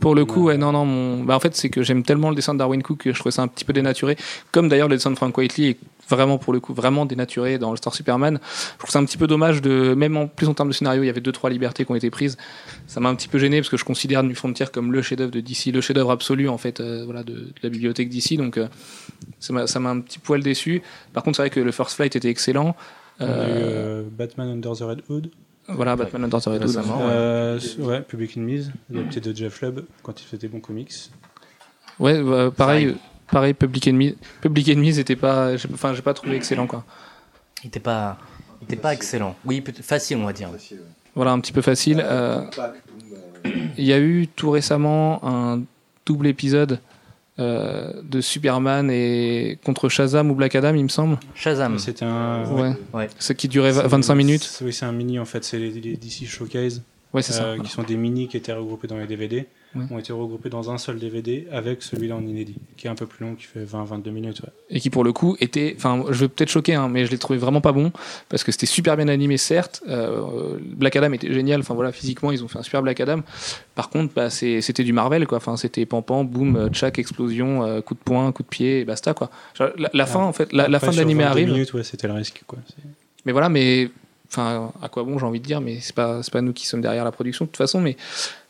pour 0.00 0.14
le 0.14 0.24
coup, 0.24 0.44
ouais, 0.44 0.58
non, 0.58 0.72
non, 0.72 0.84
mon... 0.84 1.24
bah, 1.24 1.36
en 1.36 1.40
fait, 1.40 1.56
c'est 1.56 1.70
que 1.70 1.82
j'aime 1.82 2.02
tellement 2.02 2.28
le 2.30 2.36
dessin 2.36 2.52
de 2.52 2.58
Darwin 2.58 2.82
Cook 2.82 2.98
que 2.98 3.12
je 3.12 3.18
trouvais 3.18 3.32
ça 3.32 3.42
un 3.42 3.48
petit 3.48 3.64
peu 3.64 3.72
dénaturé. 3.72 4.16
Comme 4.52 4.68
d'ailleurs 4.68 4.88
le 4.88 4.96
dessin 4.96 5.10
de 5.10 5.16
Frank 5.16 5.36
Whiteley 5.36 5.70
est 5.70 5.78
vraiment, 6.08 6.38
pour 6.38 6.52
le 6.52 6.60
coup, 6.60 6.74
vraiment 6.74 7.06
dénaturé 7.06 7.58
dans 7.58 7.70
All 7.70 7.78
Star 7.78 7.94
Superman. 7.94 8.40
Je 8.72 8.78
trouve 8.78 8.90
ça 8.90 8.98
un 8.98 9.04
petit 9.04 9.16
peu 9.16 9.26
dommage 9.26 9.62
de, 9.62 9.94
même 9.94 10.16
en 10.16 10.26
plus 10.26 10.48
en 10.48 10.54
termes 10.54 10.68
de 10.68 10.74
scénario, 10.74 11.02
il 11.02 11.06
y 11.06 11.10
avait 11.10 11.20
deux, 11.20 11.32
trois 11.32 11.48
libertés 11.48 11.84
qui 11.84 11.92
ont 11.92 11.94
été 11.94 12.10
prises. 12.10 12.36
Ça 12.86 12.98
m'a 12.98 13.08
un 13.08 13.14
petit 13.14 13.28
peu 13.28 13.38
gêné 13.38 13.58
parce 13.58 13.68
que 13.68 13.76
je 13.76 13.84
considère 13.84 14.22
New 14.24 14.34
Frontier 14.34 14.66
comme 14.72 14.92
le 14.92 15.00
chef-d'œuvre 15.00 15.30
de 15.30 15.40
DC, 15.40 15.66
le 15.72 15.80
chef-d'œuvre 15.80 16.10
absolu, 16.10 16.48
en 16.48 16.58
fait, 16.58 16.80
euh, 16.80 17.04
voilà, 17.04 17.22
de, 17.22 17.34
de 17.34 17.54
la 17.62 17.68
bibliothèque 17.68 18.08
DC. 18.08 18.36
Donc, 18.36 18.58
euh, 18.58 18.66
ça 19.38 19.52
m'a 19.52 19.90
un 19.90 20.00
petit 20.00 20.18
poil 20.18 20.42
déçu. 20.42 20.82
Par 21.12 21.22
contre, 21.22 21.36
c'est 21.36 21.42
vrai 21.42 21.50
que 21.50 21.60
le 21.60 21.70
First 21.70 21.94
Flight 21.94 22.16
était 22.16 22.28
excellent. 22.28 22.74
Euh, 23.20 24.02
euh, 24.02 24.02
Batman 24.10 24.48
Under 24.48 24.72
the 24.72 24.82
Red 24.82 25.02
Hood. 25.08 25.30
Voilà, 25.74 25.96
Batman 25.96 26.24
Under 26.24 26.40
the 26.40 26.44
Red 26.46 26.54
Hood. 26.56 26.62
Récemment. 26.62 26.98
ouais. 26.98 27.12
Euh, 27.12 27.58
ouais, 27.78 28.00
Public 28.02 28.36
Enemies, 28.36 28.70
adapté 28.92 29.20
de 29.20 29.34
Jeff 29.36 29.60
Lubb 29.62 29.84
quand 30.02 30.20
il 30.20 30.24
faisait 30.24 30.38
des 30.38 30.48
bons 30.48 30.60
comics. 30.60 30.92
Ouais, 31.98 32.22
bah, 32.22 32.50
pareil, 32.50 32.96
pareil, 33.30 33.54
Public 33.54 33.88
Enemy. 33.88 34.16
Public 34.40 34.68
Enemies 34.68 34.98
était 34.98 35.16
pas, 35.16 35.52
enfin, 35.72 35.94
j'ai 35.94 36.02
pas 36.02 36.14
trouvé 36.14 36.36
excellent, 36.36 36.66
quoi. 36.66 36.84
Il 37.62 37.68
était 37.68 37.80
pas, 37.80 38.18
il 38.60 38.64
était 38.64 38.76
pas 38.76 38.94
excellent. 38.94 39.36
Oui, 39.44 39.62
facile 39.82 40.16
on 40.18 40.24
va 40.24 40.32
dire. 40.32 40.48
Voilà, 41.14 41.32
un 41.32 41.40
petit 41.40 41.52
peu 41.52 41.60
facile. 41.62 42.02
Euh, 42.04 42.44
Il 43.76 43.84
y 43.84 43.92
a 43.92 43.98
eu 43.98 44.28
tout 44.28 44.50
récemment 44.50 45.20
un 45.24 45.62
double 46.06 46.26
épisode 46.26 46.78
euh, 47.40 47.92
de 48.02 48.20
Superman 48.20 48.90
et 48.90 49.58
contre 49.64 49.88
Shazam 49.88 50.30
ou 50.30 50.34
Black 50.34 50.54
Adam, 50.54 50.74
il 50.74 50.82
me 50.84 50.88
semble. 50.88 51.18
Shazam. 51.34 51.78
C'était 51.78 52.04
un. 52.04 52.44
Ouais. 52.52 52.72
Ouais. 52.92 53.08
Ce 53.18 53.32
qui 53.32 53.48
durait 53.48 53.72
C'est- 53.72 53.86
25 53.86 54.14
minutes. 54.14 54.42
c'est- 54.42 54.64
Oui, 54.64 54.72
c'est 54.72 54.84
un 54.86 54.92
mini 54.92 55.18
en 55.18 55.24
fait, 55.24 55.44
c'est 55.44 55.58
les, 55.58 55.70
les 55.70 55.96
DC 55.96 56.26
Showcase, 56.26 56.82
Ouais, 57.12 57.22
c'est 57.22 57.32
ça. 57.32 57.42
euh, 57.42 57.46
voilà. 57.54 57.62
qui 57.64 57.70
sont 57.70 57.82
des 57.82 57.96
mini 57.96 58.28
qui 58.28 58.36
étaient 58.36 58.52
regroupés 58.52 58.86
dans 58.88 58.98
les 58.98 59.06
DVD. 59.06 59.46
Ouais. 59.76 59.84
ont 59.90 59.98
été 59.98 60.12
regroupés 60.12 60.48
dans 60.50 60.70
un 60.72 60.78
seul 60.78 60.98
DVD 60.98 61.46
avec 61.52 61.82
celui-là 61.82 62.16
en 62.16 62.26
inédit, 62.26 62.56
qui 62.76 62.88
est 62.88 62.90
un 62.90 62.96
peu 62.96 63.06
plus 63.06 63.24
long, 63.24 63.36
qui 63.36 63.44
fait 63.44 63.64
20-22 63.64 64.10
minutes. 64.10 64.40
ouais. 64.40 64.48
et 64.68 64.80
qui 64.80 64.90
pour 64.90 65.04
le 65.04 65.12
coup 65.12 65.36
était, 65.38 65.74
enfin, 65.76 66.04
je 66.10 66.20
vais 66.24 66.28
peut-être 66.28 66.48
choquer, 66.48 66.74
hein, 66.74 66.88
mais 66.88 67.06
je 67.06 67.10
l'ai 67.12 67.18
trouvé 67.18 67.38
vraiment 67.38 67.60
pas 67.60 67.70
bon 67.70 67.92
parce 68.28 68.42
que 68.42 68.50
c'était 68.50 68.66
super 68.66 68.96
bien 68.96 69.06
animé, 69.06 69.36
certes. 69.36 69.82
Euh, 69.88 70.58
Black 70.60 70.96
Adam 70.96 71.12
était 71.12 71.32
génial, 71.32 71.60
enfin 71.60 71.74
voilà, 71.74 71.92
physiquement 71.92 72.32
ils 72.32 72.42
ont 72.42 72.48
fait 72.48 72.58
un 72.58 72.62
super 72.64 72.82
Black 72.82 72.98
Adam. 73.00 73.20
Par 73.76 73.90
contre, 73.90 74.12
bah, 74.12 74.28
c'était 74.28 74.82
du 74.82 74.92
Marvel, 74.92 75.26
quoi. 75.26 75.38
Enfin, 75.38 75.56
c'était 75.56 75.86
pam 75.86 76.02
pam, 76.02 76.26
boum, 76.26 76.56
euh, 76.56 76.68
tchac, 76.68 76.98
explosion, 76.98 77.62
euh, 77.64 77.80
coup 77.80 77.94
de 77.94 78.00
poing, 78.00 78.32
coup 78.32 78.42
de 78.42 78.48
pied, 78.48 78.80
et 78.80 78.84
basta, 78.84 79.14
quoi. 79.14 79.30
Genre, 79.54 79.68
La, 79.78 79.88
la 79.94 80.06
fin, 80.06 80.20
en 80.20 80.32
fait, 80.32 80.52
la, 80.52 80.64
fin 80.80 80.90
de 80.90 80.96
l'animé 80.96 81.22
22 81.22 81.30
arrive. 81.30 81.52
minutes, 81.52 81.72
ouais, 81.74 81.84
c'était 81.84 82.08
le 82.08 82.14
risque. 82.14 82.42
Quoi. 82.46 82.58
Mais 83.24 83.32
voilà, 83.32 83.48
mais 83.48 83.90
enfin, 84.30 84.72
à 84.82 84.88
quoi 84.88 85.02
bon, 85.04 85.18
j'ai 85.18 85.26
envie 85.26 85.40
de 85.40 85.44
dire, 85.46 85.60
mais 85.60 85.78
c'est 85.80 85.94
pas, 85.94 86.20
pas 86.32 86.40
nous 86.40 86.52
qui 86.52 86.66
sommes 86.66 86.80
derrière 86.80 87.04
la 87.04 87.12
production 87.12 87.44
de 87.44 87.50
toute 87.50 87.56
façon, 87.56 87.80
mais 87.80 87.96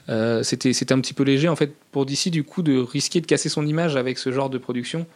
euh, 0.08 0.42
c'était, 0.42 0.72
c'était 0.72 0.92
un 0.92 1.00
petit 1.00 1.14
peu 1.14 1.22
léger 1.22 1.48
en 1.48 1.56
fait 1.56 1.72
pour 1.92 2.06
DC 2.06 2.30
du 2.30 2.42
coup 2.42 2.62
de 2.62 2.78
risquer 2.78 3.20
de 3.20 3.26
casser 3.26 3.48
son 3.48 3.66
image 3.66 3.96
avec 3.96 4.18
ce 4.18 4.32
genre 4.32 4.50
de 4.50 4.58
production. 4.58 5.06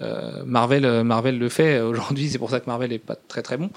Euh, 0.00 0.44
Marvel, 0.44 0.84
euh, 0.84 1.02
Marvel 1.02 1.38
le 1.38 1.48
fait 1.48 1.80
aujourd'hui, 1.80 2.28
c'est 2.28 2.38
pour 2.38 2.50
ça 2.50 2.60
que 2.60 2.66
Marvel 2.66 2.92
est 2.92 2.98
pas 2.98 3.16
très 3.16 3.42
très 3.42 3.56
bon. 3.56 3.70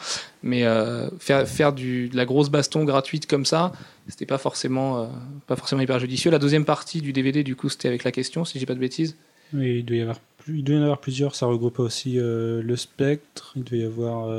Mais 0.44 0.66
euh, 0.66 1.10
faire 1.20 1.48
faire 1.48 1.74
du, 1.74 2.10
de 2.10 2.18
la 2.18 2.26
grosse 2.26 2.50
baston 2.50 2.84
gratuite 2.84 3.26
comme 3.26 3.46
ça, 3.46 3.72
c'était 4.08 4.26
pas 4.26 4.38
forcément 4.38 5.04
euh, 5.04 5.06
pas 5.48 5.56
forcément 5.56 5.82
hyper 5.82 6.00
judicieux. 6.00 6.32
La 6.32 6.40
deuxième 6.40 6.66
partie 6.66 7.02
du 7.02 7.14
DVD, 7.14 7.44
du 7.44 7.56
coup, 7.56 7.70
c'était 7.70 7.88
avec 7.88 8.04
la 8.04 8.12
question, 8.12 8.46
si 8.46 8.60
j'ai 8.60 8.66
pas 8.66 8.76
de 8.76 8.80
bêtises. 8.80 9.16
Oui, 9.54 9.80
il 9.80 9.86
doit 9.86 9.98
y 9.98 10.02
avoir 10.02 10.20
plus, 10.38 10.60
il 10.60 10.64
doit 10.64 10.76
y 10.76 10.80
en 10.80 10.84
avoir 10.84 11.00
plusieurs. 11.00 11.36
Ça 11.36 11.46
regroupait 11.46 11.82
aussi 11.82 12.14
le 12.16 12.76
Spectre. 12.76 13.54
Il 13.56 13.64
devait 13.64 13.80
y 13.80 13.86
avoir 13.86 14.30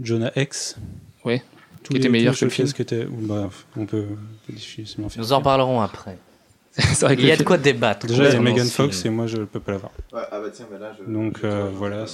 Jonah 0.00 0.32
X. 0.34 0.76
Ouais, 1.24 1.42
Tous 1.88 1.94
qui 1.94 2.00
était 2.00 2.08
meilleur 2.10 2.36
que 2.36 2.44
le 2.44 2.50
film. 2.50 2.70
qui 2.70 2.82
ou 2.82 3.26
bah, 3.26 3.48
on 3.76 3.86
peut 3.86 4.04
difficilement. 4.50 5.08
Nous 5.16 5.32
en 5.32 5.40
parlerons 5.40 5.80
après. 5.80 6.18
c'est 6.72 7.00
vrai 7.00 7.16
que 7.16 7.22
Il 7.22 7.26
y 7.26 7.32
a 7.32 7.36
de 7.36 7.42
quoi 7.42 7.56
débattre. 7.56 8.06
Déjà, 8.06 8.28
il 8.28 8.34
y 8.34 8.36
a 8.36 8.40
Megan 8.40 8.66
Fox 8.66 9.06
et 9.06 9.08
moi, 9.08 9.26
je 9.26 9.38
peux 9.38 9.58
pas 9.58 9.72
l'avoir. 9.72 9.90
Ouais, 10.12 10.20
ah 10.30 10.38
bah 10.38 10.48
tiens, 10.52 10.66
mais 10.70 10.78
là, 10.78 10.92
je. 10.98 11.10
Donc 11.10 11.40
euh, 11.44 11.70
voilà. 11.74 12.04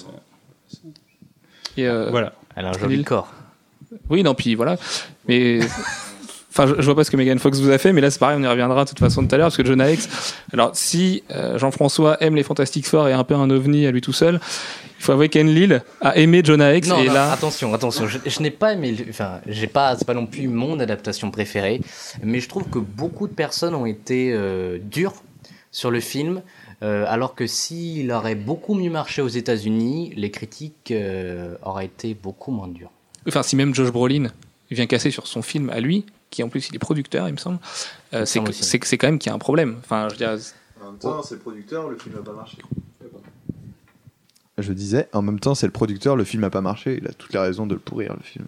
et, 1.76 1.88
euh, 1.88 2.08
Voilà. 2.10 2.34
Elle 2.54 2.66
a 2.66 2.68
un 2.68 2.78
joli 2.78 3.02
corps. 3.02 3.32
Oui, 4.08 4.22
non, 4.22 4.34
puis 4.34 4.54
voilà. 4.54 4.76
Mais. 5.26 5.58
Enfin, 6.56 6.68
je, 6.68 6.74
je 6.80 6.84
vois 6.84 6.94
pas 6.94 7.02
ce 7.02 7.10
que 7.10 7.16
Megan 7.16 7.36
Fox 7.40 7.58
vous 7.58 7.70
a 7.70 7.78
fait, 7.78 7.92
mais 7.92 8.00
là 8.00 8.12
c'est 8.12 8.20
pareil, 8.20 8.36
on 8.38 8.42
y 8.44 8.46
reviendra 8.46 8.84
de 8.84 8.88
toute 8.88 9.00
façon 9.00 9.26
tout 9.26 9.34
à 9.34 9.38
l'heure, 9.38 9.46
parce 9.46 9.56
que 9.56 9.64
Jonah 9.64 9.90
X. 9.90 10.34
Alors, 10.52 10.70
si 10.74 11.24
euh, 11.32 11.58
Jean-François 11.58 12.16
aime 12.22 12.36
les 12.36 12.44
Fantastic 12.44 12.86
Four 12.86 13.08
et 13.08 13.12
un 13.12 13.24
peu 13.24 13.34
un 13.34 13.50
ovni 13.50 13.86
à 13.86 13.90
lui 13.90 14.00
tout 14.00 14.12
seul, 14.12 14.38
il 15.00 15.02
faut 15.02 15.10
avouer 15.10 15.28
qu'Anne 15.28 15.48
Lille 15.52 15.82
a 16.00 16.16
aimé 16.16 16.42
Jonah 16.44 16.76
X 16.76 16.88
Non, 16.88 17.02
et 17.02 17.08
non, 17.08 17.12
là. 17.14 17.32
attention, 17.32 17.74
attention. 17.74 18.06
Je, 18.06 18.18
je 18.24 18.40
n'ai 18.40 18.52
pas 18.52 18.72
aimé. 18.74 18.94
Enfin, 19.10 19.40
j'ai 19.48 19.66
pas. 19.66 19.96
C'est 19.98 20.06
pas 20.06 20.14
non 20.14 20.26
plus 20.26 20.46
mon 20.46 20.78
adaptation 20.78 21.32
préférée, 21.32 21.80
mais 22.22 22.38
je 22.38 22.48
trouve 22.48 22.68
que 22.70 22.78
beaucoup 22.78 23.26
de 23.26 23.34
personnes 23.34 23.74
ont 23.74 23.84
été 23.86 24.32
euh, 24.32 24.78
dures 24.80 25.14
sur 25.72 25.90
le 25.90 25.98
film, 25.98 26.40
euh, 26.84 27.04
alors 27.08 27.34
que 27.34 27.48
s'il 27.48 28.12
aurait 28.12 28.36
beaucoup 28.36 28.74
mieux 28.74 28.90
marché 28.90 29.22
aux 29.22 29.28
États-Unis, 29.28 30.12
les 30.16 30.30
critiques 30.30 30.94
auraient 31.64 31.86
été 31.86 32.14
beaucoup 32.14 32.52
moins 32.52 32.68
dures. 32.68 32.92
Enfin, 33.26 33.42
si 33.42 33.56
même 33.56 33.74
Josh 33.74 33.90
Brolin 33.90 34.28
vient 34.70 34.86
casser 34.86 35.10
sur 35.10 35.26
son 35.26 35.42
film 35.42 35.68
à 35.70 35.80
lui, 35.80 36.06
qui 36.34 36.42
en 36.42 36.48
plus 36.48 36.68
il 36.68 36.74
est 36.74 36.78
producteur, 36.78 37.28
il 37.28 37.32
me 37.32 37.38
semble, 37.38 37.58
euh, 38.12 38.24
c'est 38.26 38.98
quand 38.98 39.06
même 39.06 39.18
qu'il 39.18 39.30
y 39.30 39.32
a 39.32 39.34
un 39.34 39.38
problème. 39.38 39.76
Enfin, 39.78 40.08
je 40.10 40.16
dire, 40.16 40.36
En 40.82 40.90
même 40.90 40.98
temps, 40.98 41.22
c'est 41.22 41.36
le 41.36 41.40
producteur, 41.40 41.88
le 41.88 41.96
film 41.96 42.16
n'a 42.16 42.22
pas 42.22 42.32
marché. 42.32 42.58
Je 44.58 44.72
disais, 44.72 45.08
en 45.12 45.22
même 45.22 45.40
temps, 45.40 45.54
c'est 45.54 45.66
le 45.66 45.72
producteur, 45.72 46.14
le 46.14 46.24
film 46.24 46.42
n'a 46.42 46.50
pas 46.50 46.60
marché, 46.60 46.98
il 47.00 47.08
a 47.08 47.12
toutes 47.12 47.32
les 47.32 47.40
raisons 47.40 47.66
de 47.66 47.74
le 47.74 47.80
pourrir, 47.80 48.14
le 48.14 48.22
film. 48.22 48.46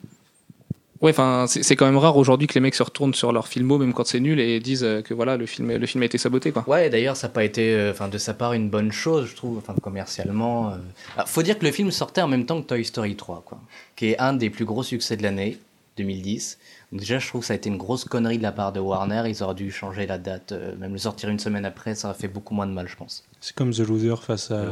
Ouais, 1.02 1.10
enfin, 1.10 1.46
c'est 1.46 1.62
c'est 1.62 1.76
quand 1.76 1.84
même 1.84 1.98
rare 1.98 2.16
aujourd'hui 2.16 2.46
que 2.46 2.54
les 2.54 2.60
mecs 2.60 2.74
se 2.74 2.82
retournent 2.82 3.12
sur 3.12 3.30
leur 3.32 3.48
filmo, 3.48 3.76
même 3.76 3.92
quand 3.92 4.06
c'est 4.06 4.20
nul, 4.20 4.40
et 4.40 4.60
disent 4.60 4.84
euh, 4.84 5.02
que 5.02 5.12
voilà, 5.14 5.36
le 5.36 5.44
film, 5.44 5.70
le 5.70 5.86
film 5.86 6.02
a 6.02 6.06
été 6.06 6.16
saboté, 6.16 6.52
quoi. 6.52 6.64
Ouais, 6.68 6.88
d'ailleurs, 6.88 7.16
ça 7.16 7.26
n'a 7.26 7.32
pas 7.34 7.44
été, 7.44 7.74
euh, 7.74 7.90
enfin, 7.90 8.08
de 8.08 8.16
sa 8.18 8.32
part, 8.34 8.54
une 8.54 8.70
bonne 8.70 8.92
chose, 8.92 9.28
je 9.28 9.36
trouve, 9.36 9.58
enfin, 9.58 9.74
commercialement. 9.82 10.70
euh. 10.70 10.76
Ah, 11.18 11.26
faut 11.26 11.42
dire 11.42 11.58
que 11.58 11.66
le 11.66 11.72
film 11.72 11.90
sortait 11.90 12.22
en 12.22 12.28
même 12.28 12.46
temps 12.46 12.62
que 12.62 12.66
Toy 12.68 12.84
Story 12.84 13.14
3, 13.16 13.42
quoi, 13.44 13.60
qui 13.94 14.06
est 14.12 14.18
un 14.18 14.32
des 14.32 14.48
plus 14.48 14.64
gros 14.64 14.82
succès 14.82 15.16
de 15.18 15.22
l'année, 15.22 15.58
2010. 15.98 16.58
Déjà, 16.92 17.18
je 17.18 17.26
trouve 17.26 17.40
que 17.40 17.46
ça 17.48 17.52
a 17.52 17.56
été 17.56 17.68
une 17.68 17.76
grosse 17.78 18.04
connerie 18.04 18.38
de 18.38 18.42
la 18.44 18.52
part 18.52 18.72
de 18.72 18.78
Warner. 18.80 19.24
Ils 19.26 19.42
auraient 19.42 19.54
dû 19.56 19.70
changer 19.72 20.06
la 20.06 20.18
date, 20.18 20.52
euh, 20.52 20.76
même 20.76 20.92
le 20.92 20.98
sortir 20.98 21.28
une 21.28 21.38
semaine 21.40 21.64
après, 21.64 21.94
ça 21.96 22.08
aurait 22.08 22.16
fait 22.18 22.28
beaucoup 22.28 22.54
moins 22.54 22.66
de 22.66 22.72
mal, 22.72 22.86
je 22.88 22.94
pense. 22.96 23.24
C'est 23.40 23.54
comme 23.56 23.72
The 23.72 23.80
Loser 23.80 24.14
face 24.22 24.50
à, 24.52 24.62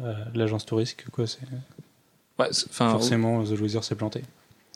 à 0.00 0.14
l'agence 0.34 0.66
touristique. 0.66 1.08
Quoi. 1.10 1.26
c'est- 1.26 1.38
Ouais, 2.38 2.48
c'est- 2.50 2.66
enfin, 2.70 2.90
Forcément, 2.90 3.42
The 3.42 3.52
Loser 3.58 3.80
s'est 3.82 3.94
planté. 3.94 4.22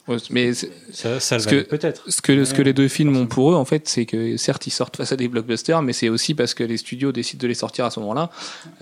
ouais, 0.08 0.16
mais 0.30 0.54
c'est- 0.54 0.70
Ça, 0.92 1.20
ça 1.20 1.36
le 1.36 1.42
Parce 1.44 1.54
que- 1.54 1.62
peut-être. 1.68 2.10
Ce 2.10 2.22
que, 2.22 2.44
ce 2.46 2.62
les 2.62 2.72
deux 2.72 2.88
films 2.88 3.14
ont 3.16 3.26
pour 3.26 3.52
eux, 3.52 3.54
en 3.56 3.64
fait, 3.66 3.86
c'est 3.88 4.06
que 4.06 4.36
certes, 4.38 4.66
ils 4.66 4.70
sortent 4.70 4.96
face 4.96 5.12
à 5.12 5.16
des 5.16 5.28
blockbusters, 5.28 5.82
mais 5.82 5.92
c'est 5.92 6.08
aussi 6.08 6.34
parce 6.34 6.54
que 6.54 6.64
les 6.64 6.78
studios 6.78 7.12
décident 7.12 7.42
de 7.42 7.46
les 7.48 7.54
sortir 7.54 7.84
à 7.84 7.90
ce 7.90 8.00
moment-là. 8.00 8.30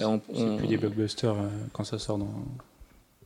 Euh, 0.01 0.05
on- 0.05 0.21
C'est 0.35 0.41
on- 0.43 0.57
plus 0.59 0.67
des 0.69 0.77
blockbusters 0.77 1.33
euh, 1.35 1.49
quand 1.73 1.83
ça 1.85 1.99
sort 1.99 2.19
dans, 2.19 2.33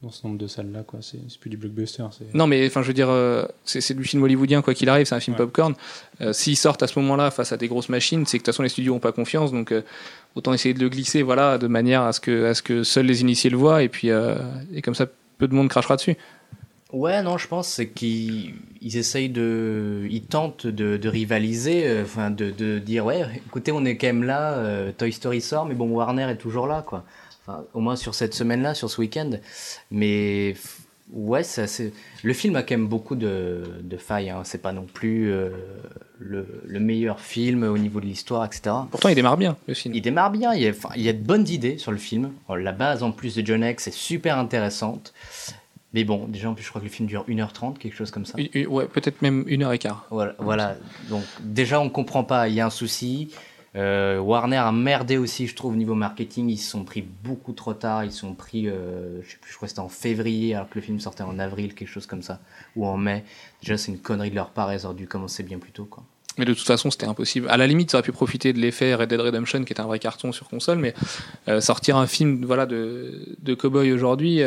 dans 0.03 0.11
ce 0.11 0.27
nombre 0.27 0.39
de 0.39 0.47
salles-là. 0.47 0.85
quoi. 0.87 1.01
C'est 1.03 1.19
plus 1.41 1.51
du 1.51 1.57
blockbuster. 1.57 2.05
c'est- 2.17 2.33
Non, 2.35 2.47
mais 2.47 2.65
enfin, 2.67 2.83
je 2.83 2.89
veux 2.89 2.95
dire, 2.95 3.09
euh, 3.11 3.45
c'est 3.65 3.81
c'est 3.81 3.95
du 3.95 4.05
film 4.05 4.23
hollywoodien, 4.23 4.63
quoi 4.63 4.73
qu'il 4.75 4.89
arrive, 4.89 5.07
c'est 5.07 5.15
un 5.15 5.21
film 5.21 5.35
Ouais. 5.35 5.45
popcorn. 5.45 5.75
Euh, 6.21 6.33
S'ils 6.33 6.57
sortent 6.57 6.83
à 6.83 6.87
ce 6.87 6.99
moment-là 7.01 7.31
face 7.31 7.53
à 7.53 7.57
des 7.57 7.67
grosses 7.69 7.89
machines, 7.89 8.25
c'est 8.27 8.39
que 8.39 8.43
de 8.43 8.45
toute 8.47 8.55
façon, 8.55 8.63
les 8.63 8.69
studios 8.69 8.95
n'ont 8.95 9.01
pas 9.01 9.13
confiance, 9.13 9.51
donc 9.53 9.73
euh, 9.73 9.83
autant 10.37 10.53
essayer 10.55 10.73
de 10.75 10.81
le 10.81 10.89
glisser, 10.89 11.23
voilà, 11.23 11.59
de 11.59 11.67
manière 11.67 12.03
à 12.03 12.13
ce 12.13 12.21
que, 12.21 12.45
à 12.47 12.55
ce 12.55 12.63
que 12.63 12.85
seuls 12.85 13.07
les 13.07 13.21
initiés 13.23 13.51
le 13.51 13.57
voient, 13.57 13.83
et 13.83 13.89
puis, 13.89 14.11
euh, 14.11 14.37
et 14.73 14.83
comme 14.83 14.95
ça, 14.95 15.07
peu 15.39 15.49
de 15.49 15.55
monde 15.55 15.69
crachera 15.69 15.97
dessus. 15.97 16.17
Ouais, 16.93 17.21
non, 17.23 17.37
je 17.37 17.47
pense 17.49 17.69
c'est 17.69 17.89
qu'ils 17.89 18.55
essayent 18.83 19.29
de, 19.29 20.07
ils 20.11 20.23
tentent 20.23 20.67
de, 20.67 20.97
de 20.97 21.09
rivaliser, 21.09 21.87
euh, 21.87 22.03
enfin 22.05 22.31
de, 22.31 22.51
de 22.51 22.79
dire 22.79 23.05
ouais, 23.05 23.25
écoutez, 23.47 23.73
on 23.73 23.85
est 23.85 23.97
quand 23.99 24.07
même 24.07 24.23
là, 24.25 24.55
euh, 24.55 24.91
Toy 24.97 25.13
Story 25.13 25.41
sort, 25.43 25.67
mais 25.67 25.75
bon, 25.75 25.89
Warner 25.91 26.31
est 26.31 26.37
toujours 26.39 26.67
là, 26.67 26.83
quoi. 26.87 27.05
Enfin, 27.49 27.65
au 27.73 27.81
moins 27.81 27.97
sur 27.97 28.15
cette 28.15 28.35
semaine-là, 28.35 28.75
sur 28.75 28.91
ce 28.91 29.01
week-end. 29.01 29.31
Mais 29.91 30.55
ouais, 31.13 31.43
ça, 31.43 31.65
le 32.23 32.33
film 32.35 32.57
a 32.57 32.63
quand 32.63 32.75
même 32.75 32.89
beaucoup 32.89 33.17
de, 33.17 33.63
de 33.83 33.97
failles. 33.97 34.29
Hein. 34.29 34.43
C'est 34.45 34.61
pas 34.61 34.73
non 34.73 34.85
plus 34.85 35.33
euh, 35.33 35.51
le, 36.19 36.63
le 36.67 36.81
meilleur 36.81 37.21
film 37.21 37.63
au 37.63 37.79
niveau 37.79 38.01
de 38.01 38.07
l'histoire, 38.07 38.45
etc. 38.45 38.77
Pourtant, 38.91 39.09
il 39.09 39.15
démarre 39.15 39.39
bien, 39.39 39.57
le 39.67 39.75
film. 39.75 39.95
Il 39.95 40.03
démarre 40.03 40.31
bien, 40.31 40.53
il 40.53 40.63
y, 40.63 40.67
a, 40.67 40.71
enfin, 40.71 40.91
il 40.95 41.03
y 41.03 41.09
a 41.09 41.15
de 41.15 41.23
bonnes 41.23 41.49
idées 41.49 41.79
sur 41.79 41.91
le 41.91 41.99
film. 41.99 42.33
La 42.55 42.73
base 42.73 43.03
en 43.03 43.13
plus 43.13 43.35
de 43.35 43.47
John 43.47 43.65
X 43.65 43.89
est 43.89 43.93
super 43.93 44.39
intéressante. 44.39 45.15
Mais 45.95 46.05
bon, 46.05 46.27
déjà 46.29 46.51
en 46.51 46.55
plus 46.55 46.65
je 46.65 46.69
crois 46.69 46.83
que 46.83 46.87
le 46.87 46.93
film 46.93 47.09
dure 47.09 47.25
1h30, 47.27 47.79
quelque 47.79 47.97
chose 47.97 48.11
comme 48.11 48.27
ça. 48.27 48.37
Ouais, 48.37 48.87
peut-être 48.87 49.23
même 49.23 49.45
une 49.47 49.63
heure 49.63 49.73
et 49.73 49.79
quart. 49.79 50.07
Voilà, 50.11 50.35
voilà. 50.39 50.77
donc 51.09 51.25
déjà 51.41 51.81
on 51.81 51.89
comprend 51.89 52.25
pas, 52.25 52.49
il 52.49 52.55
y 52.55 52.61
a 52.61 52.67
un 52.67 52.71
souci. 52.71 53.31
Euh, 53.77 54.19
Warner 54.19 54.57
a 54.57 54.73
merdé 54.73 55.19
aussi, 55.19 55.47
je 55.47 55.55
trouve, 55.55 55.73
au 55.75 55.77
niveau 55.77 55.95
marketing. 55.95 56.49
Ils 56.49 56.59
se 56.59 56.71
sont 56.71 56.85
pris 56.85 57.03
beaucoup 57.03 57.53
trop 57.53 57.75
tard. 57.75 58.05
Ils 58.05 58.13
se 58.13 58.21
sont 58.21 58.35
pris, 58.35 58.69
euh, 58.69 59.23
je 59.23 59.31
sais 59.31 59.39
plus, 59.41 59.51
je 59.51 59.57
crois 59.57 59.67
que 59.67 59.71
c'était 59.71 59.81
en 59.81 59.89
février, 59.89 60.55
alors 60.55 60.69
que 60.69 60.77
le 60.77 60.83
film 60.83 61.01
sortait 61.01 61.23
en 61.23 61.39
avril, 61.39 61.75
quelque 61.75 61.89
chose 61.89 62.07
comme 62.07 62.23
ça, 62.23 62.41
ou 62.77 62.87
en 62.87 62.97
mai. 62.97 63.25
Déjà, 63.63 63.77
c'est 63.77 63.93
une 63.93 63.99
connerie 63.99 64.31
de 64.31 64.35
leur 64.35 64.51
part. 64.51 64.73
Ils 64.73 64.85
auraient 64.87 64.95
dû 64.95 65.07
commencer 65.07 65.43
bien 65.43 65.59
plus 65.59 65.73
tôt, 65.73 65.85
quoi. 65.85 66.03
Mais 66.39 66.45
de 66.45 66.55
toute 66.55 66.67
façon, 66.67 66.91
c'était 66.91 67.07
impossible. 67.07 67.49
À 67.51 67.57
la 67.57 67.67
limite, 67.67 67.91
ça 67.91 67.99
aurait 67.99 68.05
pu 68.05 68.13
profiter 68.13 68.53
de 68.53 68.61
l'effet 68.61 68.95
Red 68.95 69.09
Dead 69.11 69.21
Redemption, 69.21 69.65
qui 69.65 69.73
est 69.73 69.81
un 69.81 69.87
vrai 69.87 69.99
carton 69.99 70.31
sur 70.31 70.49
console, 70.49 70.79
mais 70.79 70.95
euh, 71.49 71.61
sortir 71.61 71.97
un 71.97 72.07
film 72.07 72.45
voilà, 72.45 72.65
de, 72.65 73.37
de 73.43 73.55
cowboy 73.55 73.93
aujourd'hui, 73.93 74.41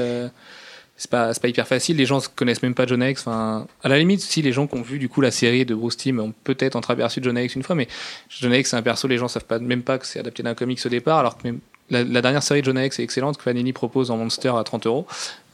c'est 1.01 1.09
pas, 1.09 1.33
pas 1.33 1.47
hyper 1.47 1.67
facile. 1.67 1.97
Les 1.97 2.05
gens 2.05 2.19
connaissent 2.35 2.61
même 2.61 2.75
pas 2.75 2.85
John 2.85 3.01
X. 3.01 3.21
Enfin, 3.21 3.65
à 3.83 3.89
la 3.89 3.97
limite, 3.97 4.21
si 4.21 4.43
les 4.43 4.51
gens 4.51 4.67
qui 4.67 4.75
ont 4.75 4.83
vu 4.83 4.99
du 4.99 5.09
coup 5.09 5.19
la 5.19 5.31
série 5.31 5.65
de 5.65 5.73
Bruce 5.73 5.97
Timm 5.97 6.19
ont 6.19 6.31
peut-être 6.43 6.75
entreaperçu 6.75 7.21
John 7.23 7.39
X 7.39 7.55
une 7.55 7.63
fois, 7.63 7.75
mais 7.75 7.87
John 8.29 8.53
X, 8.53 8.69
c'est 8.69 8.75
un 8.75 8.83
perso, 8.83 9.07
les 9.07 9.17
gens 9.17 9.27
savent 9.27 9.45
même 9.61 9.81
pas 9.81 9.97
que 9.97 10.05
c'est 10.05 10.19
adapté 10.19 10.43
d'un 10.43 10.53
comics 10.53 10.79
au 10.85 10.89
départ, 10.89 11.17
alors 11.17 11.37
que 11.37 11.43
même 11.45 11.59
la, 11.89 12.21
dernière 12.21 12.43
série 12.43 12.61
de 12.61 12.67
John 12.67 12.77
X 12.77 12.99
est 12.99 13.03
excellente, 13.03 13.39
que 13.39 13.43
Panini 13.43 13.73
propose 13.73 14.11
en 14.11 14.17
Monster 14.17 14.53
à 14.55 14.63
30 14.63 14.85
euros. 14.85 15.07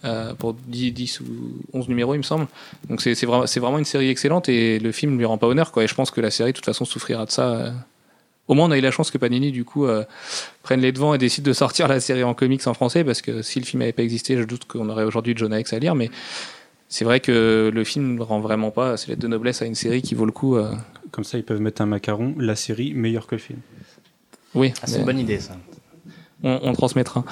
euh, 0.04 0.34
pour 0.34 0.54
10, 0.54 0.92
10 0.92 1.22
ou 1.22 1.26
11 1.72 1.88
numéros, 1.88 2.14
il 2.14 2.18
me 2.18 2.24
semble. 2.24 2.48
Donc 2.90 3.00
c'est 3.02 3.16
vraiment, 3.26 3.80
une 3.80 3.86
série 3.86 4.10
excellente 4.10 4.50
et 4.50 4.80
le 4.80 4.92
film 4.92 5.18
lui 5.18 5.24
rend 5.24 5.38
pas 5.38 5.48
honneur. 5.48 5.72
Quoi. 5.72 5.86
Et 5.86 5.88
je 5.88 5.96
pense 5.96 6.12
que 6.12 6.20
la 6.20 6.30
série, 6.30 6.52
de 6.52 6.58
toute 6.58 6.66
façon, 6.66 6.84
souffrira 6.84 7.26
de 7.26 7.32
ça. 7.32 7.50
euh. 7.50 7.72
Au 8.48 8.54
moins, 8.54 8.68
on 8.68 8.72
a 8.72 8.78
eu 8.78 8.82
la 8.82 8.92
chance 8.92 9.12
que 9.12 9.18
Panini, 9.18 9.52
du 9.52 9.66
coup, 9.66 9.86
euh, 9.86 10.04
prenne 10.64 10.80
les 10.82 10.92
devants 10.92 11.14
et 11.14 11.18
décide 11.18 11.44
de 11.44 11.54
sortir 11.54 11.88
la 11.88 12.00
série 12.00 12.24
en 12.24 12.34
comics 12.34 12.66
en 12.68 12.74
français, 12.74 13.04
parce 13.04 13.22
que 13.22 13.42
si 13.42 13.60
le 13.60 13.66
film 13.66 13.80
n'avait 13.82 13.92
pas 13.94 14.04
existé, 14.04 14.38
je 14.38 14.44
doute 14.44 14.66
qu'on 14.66 14.88
aurait 14.90 15.04
aujourd'hui 15.04 15.34
John 15.36 15.54
X 15.54 15.74
à 15.74 15.80
lire. 15.80 15.96
Mais 15.96 16.10
c'est 16.88 17.04
vrai 17.04 17.20
que 17.20 17.70
le 17.74 17.84
film 17.84 18.16
ne 18.16 18.22
rend 18.22 18.40
vraiment 18.40 18.72
pas 18.72 18.96
ses 18.96 19.08
lettres 19.10 19.22
de 19.22 19.28
noblesse 19.28 19.62
à 19.62 19.66
une 19.66 19.76
série 19.76 20.02
qui 20.02 20.16
vaut 20.16 20.26
le 20.26 20.32
coup. 20.32 20.56
euh. 20.56 20.74
Comme 21.12 21.24
ça, 21.26 21.38
ils 21.38 21.44
peuvent 21.44 21.60
mettre 21.62 21.82
un 21.82 21.86
macaron, 21.88 22.36
la 22.38 22.56
série, 22.56 22.94
meilleure 22.94 23.28
que 23.28 23.36
le 23.36 23.42
film. 23.42 23.60
Oui, 24.56 24.72
Ah, 24.82 24.88
c'est 24.88 24.94
mais 24.94 25.00
une 25.00 25.06
bonne 25.06 25.20
idée, 25.20 25.40
ça. 25.40 25.58
on, 26.44 26.60
on 26.64 26.74
transmettra. 26.74 27.26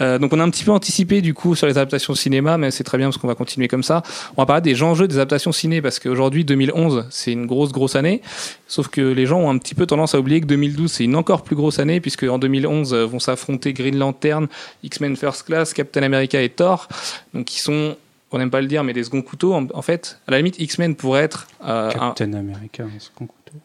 Euh, 0.00 0.18
donc 0.18 0.32
on 0.32 0.40
a 0.40 0.42
un 0.42 0.50
petit 0.50 0.64
peu 0.64 0.72
anticipé 0.72 1.20
du 1.20 1.34
coup 1.34 1.54
sur 1.54 1.66
les 1.66 1.78
adaptations 1.78 2.14
cinéma, 2.14 2.58
mais 2.58 2.70
c'est 2.70 2.84
très 2.84 2.98
bien 2.98 3.08
parce 3.08 3.18
qu'on 3.18 3.28
va 3.28 3.34
continuer 3.34 3.68
comme 3.68 3.82
ça. 3.82 4.02
On 4.36 4.42
va 4.42 4.46
parler 4.46 4.62
des 4.62 4.82
enjeux 4.82 5.06
des 5.06 5.16
adaptations 5.16 5.52
ciné 5.52 5.80
parce 5.80 5.98
qu'aujourd'hui 5.98 6.44
2011 6.44 7.06
c'est 7.10 7.32
une 7.32 7.46
grosse 7.46 7.72
grosse 7.72 7.96
année, 7.96 8.20
sauf 8.66 8.88
que 8.88 9.00
les 9.00 9.26
gens 9.26 9.40
ont 9.40 9.50
un 9.50 9.58
petit 9.58 9.74
peu 9.74 9.86
tendance 9.86 10.14
à 10.14 10.18
oublier 10.18 10.40
que 10.40 10.46
2012 10.46 10.90
c'est 10.90 11.04
une 11.04 11.16
encore 11.16 11.42
plus 11.42 11.56
grosse 11.56 11.78
année 11.78 12.00
puisque 12.00 12.24
en 12.24 12.38
2011 12.38 12.94
euh, 12.94 13.04
vont 13.04 13.20
s'affronter 13.20 13.72
Green 13.72 13.96
Lantern, 13.96 14.48
X-Men 14.82 15.16
First 15.16 15.44
Class, 15.44 15.72
Captain 15.72 16.02
America 16.02 16.40
et 16.40 16.48
Thor, 16.48 16.88
donc 17.32 17.44
qui 17.46 17.60
sont 17.60 17.96
on 18.32 18.38
n'aime 18.38 18.50
pas 18.50 18.60
le 18.60 18.66
dire 18.66 18.82
mais 18.82 18.92
des 18.92 19.04
seconds 19.04 19.22
couteaux 19.22 19.54
en, 19.54 19.68
en 19.72 19.82
fait. 19.82 20.18
À 20.26 20.32
la 20.32 20.38
limite 20.38 20.58
X-Men 20.58 20.96
pourrait 20.96 21.22
être 21.22 21.46
euh, 21.64 21.90
un, 21.90 22.08
Captain 22.08 22.32
America, 22.32 22.82
un 22.82 22.98
second 22.98 23.26
couteau. 23.26 23.58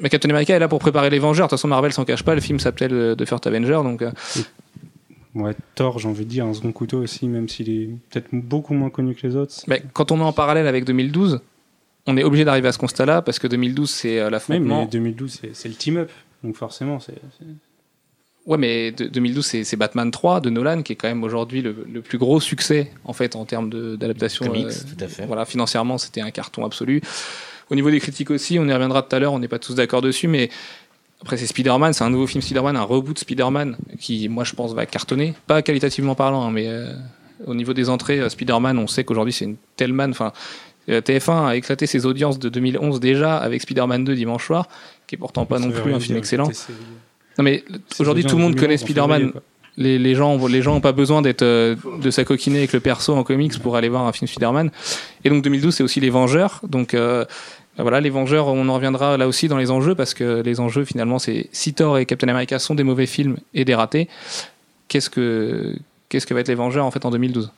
Mais 0.00 0.08
Captain 0.08 0.30
America 0.30 0.56
est 0.56 0.58
là 0.58 0.66
pour 0.66 0.80
préparer 0.80 1.08
les 1.08 1.18
Vengeurs. 1.20 1.46
De 1.46 1.50
toute 1.50 1.58
façon, 1.58 1.68
Marvel 1.68 1.92
s'en 1.92 2.04
cache 2.04 2.24
pas. 2.24 2.34
Le 2.34 2.40
film 2.40 2.58
s'appelle 2.58 3.14
The 3.16 3.24
First 3.24 3.46
Avenger, 3.46 3.78
donc 3.84 4.02
Ouais, 5.36 5.54
Thor, 5.74 5.98
j'ai 5.98 6.08
envie 6.08 6.24
de 6.24 6.30
dire, 6.30 6.46
un 6.46 6.54
second 6.54 6.72
couteau 6.72 6.98
aussi, 7.02 7.26
même 7.28 7.48
s'il 7.48 7.68
est 7.68 7.88
peut-être 8.10 8.28
beaucoup 8.32 8.72
moins 8.74 8.88
connu 8.90 9.14
que 9.14 9.26
les 9.26 9.36
autres. 9.36 9.54
mais 9.68 9.82
quand 9.92 10.10
on 10.10 10.16
met 10.16 10.24
en 10.24 10.32
parallèle 10.32 10.66
avec 10.66 10.84
2012, 10.84 11.40
on 12.06 12.16
est 12.16 12.24
obligé 12.24 12.44
d'arriver 12.44 12.68
à 12.68 12.72
ce 12.72 12.78
constat-là 12.78 13.20
parce 13.20 13.38
que 13.38 13.46
2012 13.46 13.90
c'est 13.90 14.18
euh, 14.18 14.26
Oui, 14.26 14.30
l'affrontement. 14.32 14.80
mais 14.82 14.86
2012, 14.86 15.40
c'est- 15.52 15.68
le 15.68 15.74
team-up. 15.74 16.10
Donc 16.42 16.56
forcément, 16.56 17.00
c'est. 17.00 17.14
Ouais, 18.46 18.58
mais 18.58 18.92
de- 18.92 19.08
2012 19.08 19.44
c'est 19.64 19.76
Batman 19.76 20.10
3 20.12 20.40
de 20.40 20.50
Nolan 20.50 20.82
qui 20.82 20.92
est 20.92 20.96
quand 20.96 21.08
même 21.08 21.24
aujourd'hui 21.24 21.62
le, 21.62 21.84
le 21.92 22.00
plus 22.00 22.16
gros 22.18 22.40
succès 22.40 22.92
en 23.04 23.12
fait 23.12 23.34
en 23.34 23.44
termes 23.44 23.68
d'adaptation. 23.96 24.46
Comics, 24.46 24.66
euh, 24.66 24.96
tout 24.96 25.04
à 25.04 25.08
fait. 25.08 25.26
Voilà, 25.26 25.44
financièrement 25.44 25.98
c'était 25.98 26.20
un 26.20 26.30
carton 26.30 26.64
absolu. 26.64 27.00
Au 27.70 27.74
niveau 27.74 27.90
des 27.90 27.98
critiques 27.98 28.30
aussi, 28.30 28.60
on 28.60 28.68
y 28.68 28.72
reviendra 28.72 29.02
tout 29.02 29.16
à 29.16 29.18
l'heure. 29.18 29.32
On 29.32 29.40
n'est 29.40 29.48
pas 29.48 29.58
tous 29.58 29.74
d'accord 29.74 30.00
dessus, 30.00 30.28
mais 30.28 30.48
après 31.26 31.36
c'est 31.36 31.46
Spider-Man, 31.46 31.92
c'est 31.92 32.04
un 32.04 32.10
nouveau 32.10 32.28
film 32.28 32.40
Spider-Man, 32.40 32.76
un 32.76 32.82
reboot 32.84 33.18
Spider-Man 33.18 33.76
qui, 33.98 34.28
moi 34.28 34.44
je 34.44 34.54
pense, 34.54 34.74
va 34.74 34.86
cartonner. 34.86 35.34
Pas 35.48 35.60
qualitativement 35.60 36.14
parlant, 36.14 36.46
hein, 36.46 36.52
mais 36.52 36.68
euh, 36.68 36.92
au 37.46 37.54
niveau 37.54 37.74
des 37.74 37.88
entrées, 37.88 38.20
euh, 38.20 38.28
Spider-Man, 38.28 38.78
on 38.78 38.86
sait 38.86 39.02
qu'aujourd'hui 39.02 39.32
c'est 39.32 39.44
une 39.44 39.56
telle 39.76 39.92
manne. 39.92 40.12
Enfin, 40.12 40.32
euh, 40.88 41.00
TF1 41.00 41.48
a 41.48 41.56
éclaté 41.56 41.86
ses 41.86 42.06
audiences 42.06 42.38
de 42.38 42.48
2011 42.48 43.00
déjà 43.00 43.38
avec 43.38 43.60
Spider-Man 43.60 44.04
2 44.04 44.14
dimanche 44.14 44.46
soir, 44.46 44.68
qui 45.08 45.16
est 45.16 45.18
pourtant 45.18 45.46
pas 45.46 45.58
non 45.58 45.72
plus 45.72 45.92
un 45.92 45.98
film 45.98 46.16
excellent. 46.16 46.48
Non 47.38 47.44
mais 47.44 47.64
aujourd'hui 47.98 48.24
tout 48.24 48.36
le 48.36 48.42
monde 48.42 48.54
2011 48.54 48.60
connaît 48.60 48.76
Spider-Man. 48.76 49.32
Les, 49.78 49.98
les 49.98 50.14
gens 50.14 50.46
les 50.46 50.62
gens 50.62 50.76
ont 50.76 50.80
pas 50.80 50.92
besoin 50.92 51.20
d'être 51.20 51.42
euh, 51.42 51.76
de 52.00 52.10
s'acoquiner 52.10 52.58
avec 52.58 52.72
le 52.72 52.80
perso 52.80 53.14
en 53.14 53.24
comics 53.24 53.58
pour 53.58 53.76
aller 53.76 53.90
voir 53.90 54.06
un 54.06 54.12
film 54.12 54.26
Spider-Man. 54.26 54.70
Et 55.24 55.28
donc 55.28 55.42
2012 55.42 55.74
c'est 55.74 55.82
aussi 55.82 56.00
les 56.00 56.08
Vengeurs. 56.08 56.60
Donc 56.66 56.94
euh, 56.94 57.26
voilà 57.78 58.00
les 58.00 58.10
Vengeurs 58.10 58.46
on 58.48 58.68
en 58.68 58.74
reviendra 58.74 59.16
là 59.16 59.26
aussi 59.28 59.48
dans 59.48 59.56
les 59.58 59.70
enjeux 59.70 59.94
parce 59.94 60.14
que 60.14 60.40
les 60.42 60.60
enjeux 60.60 60.84
finalement 60.84 61.18
c'est 61.18 61.48
si 61.52 61.74
Thor 61.74 61.98
et 61.98 62.06
Captain 62.06 62.28
America 62.28 62.58
sont 62.58 62.74
des 62.74 62.84
mauvais 62.84 63.06
films 63.06 63.36
et 63.54 63.64
des 63.64 63.74
ratés. 63.74 64.08
Qu'est-ce 64.88 65.10
que 65.10 65.76
qu'est-ce 66.08 66.26
que 66.26 66.34
va 66.34 66.40
être 66.40 66.48
les 66.48 66.54
Vengeurs 66.54 66.84
en 66.86 66.90
fait 66.90 67.04
en 67.04 67.10
2012 67.10 67.52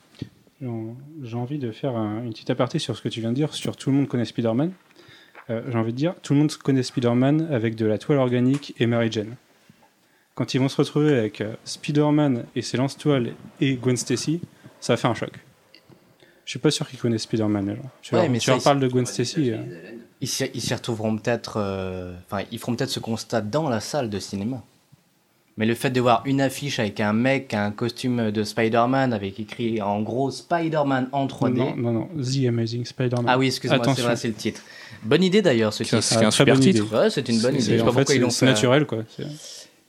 J'ai 1.22 1.36
envie 1.36 1.58
de 1.58 1.70
faire 1.70 1.96
un- 1.96 2.22
une 2.24 2.30
petite 2.30 2.50
aparté 2.50 2.78
sur 2.78 2.96
ce 2.96 3.02
que 3.02 3.08
tu 3.08 3.20
viens 3.20 3.30
de 3.30 3.34
dire, 3.36 3.54
sur 3.54 3.76
tout 3.76 3.90
le 3.90 3.96
monde 3.96 4.08
connaît 4.08 4.24
Spider-Man. 4.24 4.72
Euh, 5.50 5.62
J'ai 5.70 5.78
envie 5.78 5.92
de 5.92 5.96
dire, 5.96 6.14
tout 6.22 6.34
le 6.34 6.40
monde 6.40 6.52
connaît 6.56 6.82
Spider-Man 6.82 7.48
avec 7.50 7.74
de 7.74 7.86
la 7.86 7.96
toile 7.98 8.18
organique 8.18 8.74
et 8.78 8.86
Mary 8.86 9.10
Jane. 9.10 9.36
Quand 10.34 10.52
ils 10.54 10.58
vont 10.60 10.68
se 10.68 10.76
retrouver 10.76 11.16
avec 11.16 11.40
euh, 11.40 11.54
Spider-Man 11.64 12.44
et 12.56 12.62
ses 12.62 12.76
lance-toiles 12.76 13.32
et 13.60 13.74
Gwen 13.76 13.96
Stacy, 13.96 14.40
ça 14.80 14.92
va 14.94 14.96
faire 14.96 15.10
un 15.10 15.14
choc. 15.14 15.30
Je 16.44 16.50
suis 16.50 16.58
pas 16.58 16.70
sûr 16.70 16.88
qu'ils 16.88 16.98
connaissent 16.98 17.22
Spider-Man, 17.22 17.66
les 17.68 17.76
gens. 17.76 17.90
Tu 18.02 18.14
Ouais, 18.14 18.22
leur, 18.22 18.30
mais 18.30 18.38
tu 18.38 18.46
ça, 18.46 18.52
leur 18.52 18.60
ils- 18.60 18.64
parles 18.64 18.80
de 18.80 18.88
Gwen 18.88 19.06
Stacy. 19.06 19.52
euh, 19.52 19.56
Ils 20.20 20.28
s'y 20.28 20.50
ils 20.54 20.60
s'y 20.60 20.74
retrouveront 20.74 21.16
peut-être. 21.16 21.54
euh, 21.58 22.14
Enfin, 22.30 22.44
ils 22.50 22.58
feront 22.58 22.74
peut-être 22.74 22.90
ce 22.90 23.00
constat 23.00 23.40
dans 23.40 23.68
la 23.68 23.80
salle 23.80 24.10
de 24.10 24.18
cinéma. 24.18 24.62
Mais 25.56 25.66
le 25.66 25.74
fait 25.74 25.90
de 25.90 26.00
voir 26.00 26.22
une 26.24 26.40
affiche 26.40 26.78
avec 26.78 27.00
un 27.00 27.12
mec, 27.12 27.52
un 27.52 27.72
costume 27.72 28.30
de 28.30 28.44
Spider-Man, 28.44 29.12
avec 29.12 29.40
écrit 29.40 29.82
en 29.82 30.00
gros 30.02 30.30
Spider-Man 30.30 31.08
en 31.10 31.26
3D. 31.26 31.54
non, 31.56 31.76
non, 31.76 31.92
non, 31.92 32.08
The 32.22 32.46
Amazing 32.46 32.84
Spider-Man. 32.84 33.24
Ah 33.26 33.38
oui, 33.38 33.46
excuse-moi, 33.48 33.78
c'est 33.78 33.82
Attention. 33.90 34.04
vrai, 34.04 34.16
c'est 34.16 34.28
le 34.28 34.34
titre. 34.34 34.60
Bonne 35.02 35.22
idée 35.24 35.42
d'ailleurs, 35.42 35.72
ce 35.72 35.82
C'est 35.82 35.96
un- 35.96 36.00
titre. 36.00 36.12
c'est 36.12 36.24
Ah, 36.24 36.28
un 36.28 36.30
très 36.30 36.36
super 36.44 36.60
titre. 36.60 36.84
Ouais, 36.96 37.10
c'est 37.10 37.28
une 37.28 37.40
bonne 37.40 37.54
idée. 37.54 37.62
C'est- 37.64 37.72
Je 37.72 37.76
sais 37.76 37.82
en 37.82 37.86
pas 37.86 37.90
fait, 37.92 37.96
pourquoi 38.04 38.14
ils 38.14 38.30
c'est 38.32 38.46
naturel, 38.46 38.86
quoi. 38.86 38.98
C'est- 39.16 39.26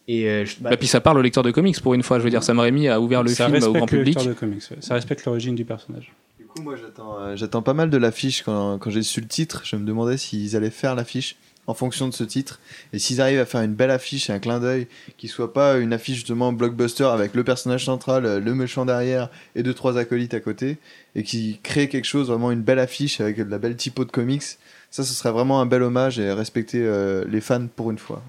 Et 0.07 0.27
euh, 0.27 0.43
je- 0.43 0.55
bah, 0.59 0.71
Bah, 0.71 0.77
puis 0.77 0.87
ça 0.87 1.01
parle 1.01 1.19
au 1.19 1.21
lecteur 1.21 1.43
de 1.43 1.51
comics 1.51 1.79
pour 1.81 1.93
une 1.93 2.01
fois. 2.01 2.17
Je 2.17 2.23
veux 2.23 2.31
dire 2.31 2.41
Sam 2.41 2.57
Raimi 2.59 2.87
a 2.87 2.99
ouvert 2.99 3.21
le 3.21 3.29
ça 3.29 3.45
film 3.45 3.51
au 3.51 3.53
respecte 3.57 3.75
grand 3.75 3.85
le 3.85 3.89
public. 3.99 4.15
lecteur 4.15 4.25
de 4.33 4.33
comics, 4.39 4.63
ouais. 4.71 4.77
ça 4.79 4.95
respecte 4.95 5.23
l'origine 5.25 5.53
du 5.53 5.65
personnage. 5.65 6.11
Coup, 6.49 6.63
moi, 6.63 6.75
j'attends, 6.75 7.19
euh, 7.19 7.35
j'attends 7.35 7.61
pas 7.61 7.75
mal 7.75 7.91
de 7.91 7.97
l'affiche. 7.97 8.41
Quand, 8.41 8.79
j'ai 8.87 9.03
su 9.03 9.21
le 9.21 9.27
titre, 9.27 9.61
je 9.65 9.75
me 9.75 9.85
demandais 9.85 10.17
s'ils 10.17 10.55
allaient 10.55 10.71
faire 10.71 10.95
l'affiche 10.95 11.35
en 11.67 11.75
fonction 11.75 12.07
de 12.07 12.13
ce 12.13 12.23
titre. 12.23 12.59
Et 12.91 12.97
s'ils 12.97 13.21
arrivent 13.21 13.39
à 13.39 13.45
faire 13.45 13.61
une 13.61 13.75
belle 13.75 13.91
affiche 13.91 14.31
et 14.31 14.33
un 14.33 14.39
clin 14.39 14.59
d'œil 14.59 14.87
qui 15.17 15.27
soit 15.27 15.53
pas 15.53 15.77
une 15.77 15.93
affiche 15.93 16.15
justement 16.15 16.51
blockbuster 16.51 17.03
avec 17.03 17.35
le 17.35 17.43
personnage 17.43 17.85
central, 17.85 18.25
euh, 18.25 18.39
le 18.39 18.55
méchant 18.55 18.85
derrière 18.85 19.29
et 19.53 19.61
deux 19.61 19.75
trois 19.75 19.99
acolytes 19.99 20.33
à 20.33 20.39
côté, 20.39 20.79
et 21.13 21.21
qui 21.21 21.59
crée 21.61 21.87
quelque 21.87 22.05
chose 22.05 22.29
vraiment 22.29 22.49
une 22.49 22.63
belle 22.63 22.79
affiche 22.79 23.21
avec 23.21 23.37
de 23.37 23.43
la 23.43 23.59
belle 23.59 23.75
typo 23.75 24.03
de 24.03 24.11
comics. 24.11 24.41
Ça, 24.89 25.03
ce 25.03 25.13
serait 25.13 25.31
vraiment 25.31 25.61
un 25.61 25.67
bel 25.67 25.83
hommage 25.83 26.17
et 26.17 26.31
respecter 26.31 26.81
euh, 26.81 27.25
les 27.27 27.41
fans 27.41 27.67
pour 27.67 27.91
une 27.91 27.99
fois. 27.99 28.23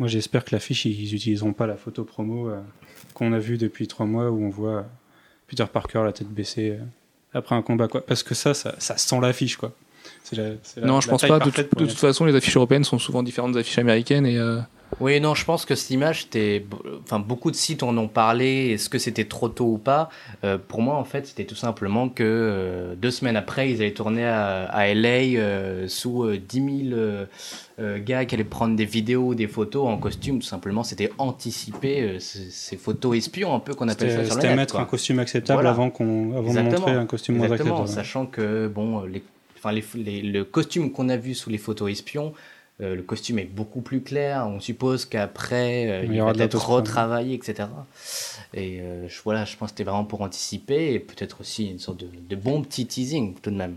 Moi, 0.00 0.08
j'espère 0.08 0.44
que 0.44 0.52
l'affiche, 0.52 0.84
ils 0.86 1.14
utiliseront 1.14 1.52
pas 1.52 1.68
la 1.68 1.76
photo 1.76 2.04
promo 2.04 2.50
qu'on 3.14 3.32
a 3.34 3.38
vue 3.38 3.58
depuis 3.58 3.86
trois 3.86 4.06
mois 4.06 4.30
où 4.30 4.42
on 4.42 4.48
voit 4.48 4.86
Peter 5.50 5.64
Parker 5.70 6.02
la 6.04 6.12
tête 6.12 6.28
baissée 6.28 6.78
euh, 6.80 6.84
après 7.38 7.56
un 7.56 7.62
combat, 7.62 7.88
quoi. 7.88 8.06
Parce 8.06 8.22
que 8.22 8.34
ça, 8.34 8.54
ça, 8.54 8.74
ça 8.78 8.96
sent 8.96 9.20
l'affiche, 9.20 9.56
quoi. 9.56 9.72
La- 10.32 10.50
la- 10.76 10.86
Non, 10.86 11.00
je 11.00 11.08
pense 11.08 11.22
pas. 11.26 11.40
De, 11.40 11.50
toute 11.50 11.90
façon, 11.92 12.24
les 12.24 12.34
affiches 12.36 12.56
européennes 12.56 12.84
sont 12.84 12.98
souvent 13.00 13.22
différentes 13.24 13.52
des 13.52 13.58
affiches 13.60 13.78
américaines 13.78 14.26
et 14.26 14.38
euh, 14.38 14.60
Oui, 14.98 15.20
non, 15.20 15.34
je 15.34 15.44
pense 15.44 15.64
que 15.64 15.74
cette 15.76 15.90
image, 15.90 16.28
enfin, 17.04 17.20
beaucoup 17.20 17.50
de 17.50 17.56
sites 17.56 17.82
en 17.82 17.96
ont 17.96 18.08
parlé. 18.08 18.70
Est-ce 18.72 18.88
que 18.88 18.98
c'était 18.98 19.24
trop 19.24 19.48
tôt 19.48 19.66
ou 19.74 19.78
pas? 19.78 20.10
Euh, 20.42 20.58
Pour 20.58 20.82
moi, 20.82 20.96
en 20.96 21.04
fait, 21.04 21.26
c'était 21.28 21.44
tout 21.44 21.54
simplement 21.54 22.08
que 22.08 22.24
euh, 22.24 22.94
deux 22.96 23.10
semaines 23.12 23.36
après, 23.36 23.70
ils 23.70 23.76
allaient 23.80 23.92
tourner 23.94 24.26
à, 24.26 24.64
à 24.64 24.92
LA 24.92 25.38
euh, 25.38 25.86
sous 25.88 26.24
euh, 26.24 26.38
10 26.38 26.86
000 26.88 26.98
euh, 26.98 27.24
euh, 27.78 27.98
gars 28.04 28.24
qui 28.24 28.34
allaient 28.34 28.44
prendre 28.44 28.74
des 28.74 28.84
vidéos, 28.84 29.34
des 29.34 29.46
photos 29.46 29.86
en 29.86 29.96
costume. 29.96 30.40
Tout 30.40 30.46
simplement, 30.46 30.82
c'était 30.82 31.10
anticiper 31.18 32.16
ces, 32.18 32.76
photos 32.76 33.16
espions, 33.16 33.54
un 33.54 33.60
peu 33.60 33.74
qu'on 33.74 33.88
appelle 33.88 34.10
ça 34.10 34.24
sur 34.24 34.34
c'était 34.34 34.54
mettre 34.56 34.74
quoi. 34.74 34.82
un 34.82 34.86
costume 34.86 35.18
acceptable 35.20 35.56
Voilà. 35.58 35.70
avant, 35.70 35.90
qu'on, 35.90 36.36
avant 36.36 36.52
de 36.52 36.60
montrer 36.60 36.92
un 36.92 37.06
costume 37.06 37.36
moins 37.36 37.50
acceptable. 37.50 37.86
sachant 37.88 38.26
que 38.26 38.66
bon, 38.68 39.02
les, 39.04 39.22
enfin, 39.56 39.72
les, 39.72 39.84
les- 39.94 40.22
le 40.22 40.44
costume 40.44 40.90
qu'on 40.92 41.08
a 41.08 41.16
vu 41.16 41.34
sous 41.34 41.48
les 41.48 41.58
photos 41.58 41.90
espions, 41.92 42.32
euh, 42.82 42.94
le 42.96 43.02
costume 43.02 43.38
est 43.38 43.44
beaucoup 43.44 43.80
plus 43.80 44.00
clair. 44.02 44.46
On 44.48 44.60
suppose 44.60 45.04
qu'après, 45.04 45.88
euh, 45.88 46.02
Il 46.04 46.12
y 46.12 46.16
il, 46.16 46.20
aura 46.20 46.32
va 46.32 46.38
de 46.38 46.42
être 46.42 46.54
l'autoscreen. 46.54 46.76
retravaillé, 46.76 47.34
etc. 47.34 47.68
Et 48.54 48.80
euh, 48.80 49.08
je, 49.08 49.18
voilà, 49.24 49.44
je 49.44 49.56
pense 49.56 49.70
que 49.70 49.76
c'était 49.78 49.84
vraiment 49.90 50.04
pour 50.04 50.22
anticiper 50.22 50.94
et 50.94 50.98
peut-être 50.98 51.40
aussi 51.40 51.66
une 51.70 51.78
sorte 51.78 52.00
de, 52.00 52.08
de 52.28 52.36
bon 52.36 52.62
petit 52.62 52.86
teasing 52.86 53.34
tout 53.42 53.50
de 53.50 53.56
même. 53.56 53.74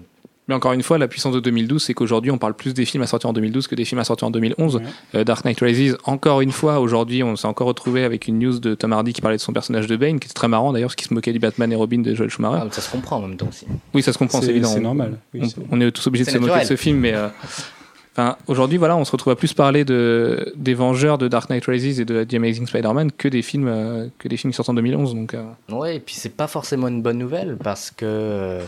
Mais 0.50 0.56
encore 0.56 0.74
une 0.74 0.84
fois, 0.84 0.98
la 0.98 1.08
puissance 1.08 1.34
de 1.34 1.40
2012, 1.40 1.82
c'est 1.82 1.94
qu'aujourd'hui, 1.94 2.30
on 2.30 2.38
parle 2.38 2.54
plus 2.54 2.74
des 2.74 2.84
films 2.84 3.02
à 3.04 3.08
sortir 3.08 3.30
en 3.30 3.34
2012 3.34 3.66
que 3.68 3.76
des 3.76 3.86
films 3.86 4.02
à 4.02 4.04
sortir 4.04 4.28
en 4.28 4.32
2011. 4.32 4.76
Ouais. 4.76 4.82
Euh, 5.16 5.24
Dark 5.24 5.46
Knight 5.46 5.58
Rises, 5.62 5.96
encore 6.04 6.42
une 6.42 6.52
fois, 6.52 6.82
aujourd'hui, 6.82 7.24
on 7.24 7.38
s'est 7.38 7.48
encore 7.48 7.68
retrouvé 7.68 8.04
avec 8.04 8.28
une 8.28 8.40
news 8.40 8.60
de 8.60 8.76
Tom 8.76 8.92
Hardy 8.92 9.14
qui 9.14 9.22
parlait 9.22 9.38
de 9.38 9.42
son 9.42 9.54
personnage 9.54 9.88
de 9.88 9.96
Bane, 9.96 10.20
qui 10.20 10.26
était 10.26 10.34
très 10.34 10.50
marrant 10.50 10.74
d'ailleurs, 10.74 10.88
parce 10.90 10.98
qu'il 10.98 11.08
se 11.08 11.14
moquait 11.14 11.32
du 11.32 11.40
Batman 11.40 11.72
et 11.72 11.76
Robin 11.78 12.00
de 12.00 12.14
Joel 12.14 12.30
Schumacher. 12.30 12.62
Ah, 12.62 12.68
ça 12.72 12.82
se 12.82 12.92
comprend 12.92 13.18
en 13.18 13.22
même 13.22 13.38
temps 13.38 13.48
aussi. 13.48 13.66
oui, 13.94 14.04
ça 14.04 14.12
se 14.12 14.18
comprend, 14.18 14.42
c'est 14.42 14.50
évident. 14.50 14.68
c'est 14.68 14.82
normal. 14.82 15.18
Oui, 15.34 15.40
on, 15.44 15.48
c'est- 15.48 15.56
on 15.72 15.80
est 15.80 15.92
tous 15.92 16.08
obligés 16.08 16.26
de 16.26 16.30
se 16.32 16.38
moquer 16.40 16.60
de 16.60 16.66
ce 16.66 16.76
film, 16.76 16.98
mais 16.98 17.14
euh, 17.14 17.30
enfin, 18.14 18.38
aujourd'hui, 18.48 18.78
voilà, 18.78 18.96
on 18.96 19.04
se 19.06 19.12
retrouve 19.12 19.34
à 19.34 19.36
plus 19.36 19.54
parler 19.54 19.84
de, 19.86 20.54
des 20.56 20.74
Vengeurs, 20.74 21.18
de 21.18 21.28
Dark 21.28 21.50
Knight 21.50 21.66
Rises 21.66 22.00
et 22.00 22.06
de 22.06 22.24
The 22.24 22.34
Amazing 22.36 22.68
Spider-Man 22.68 23.12
que 23.12 23.28
des 23.28 23.42
films, 23.42 23.68
euh, 23.68 24.08
que 24.18 24.28
des 24.28 24.38
films 24.38 24.52
qui 24.52 24.56
sortent 24.56 24.70
en 24.70 24.74
2011. 24.76 25.16
Donc, 25.16 25.34
euh, 25.34 25.44
Ouais, 25.70 25.98
et 25.98 26.00
puis 26.00 26.16
c'est 26.16 26.36
pas 26.36 26.48
forcément 26.48 26.88
une 26.88 27.02
bonne 27.02 27.18
nouvelle 27.18 27.58
parce 27.62 27.92
que 27.92 28.06
euh, 28.06 28.64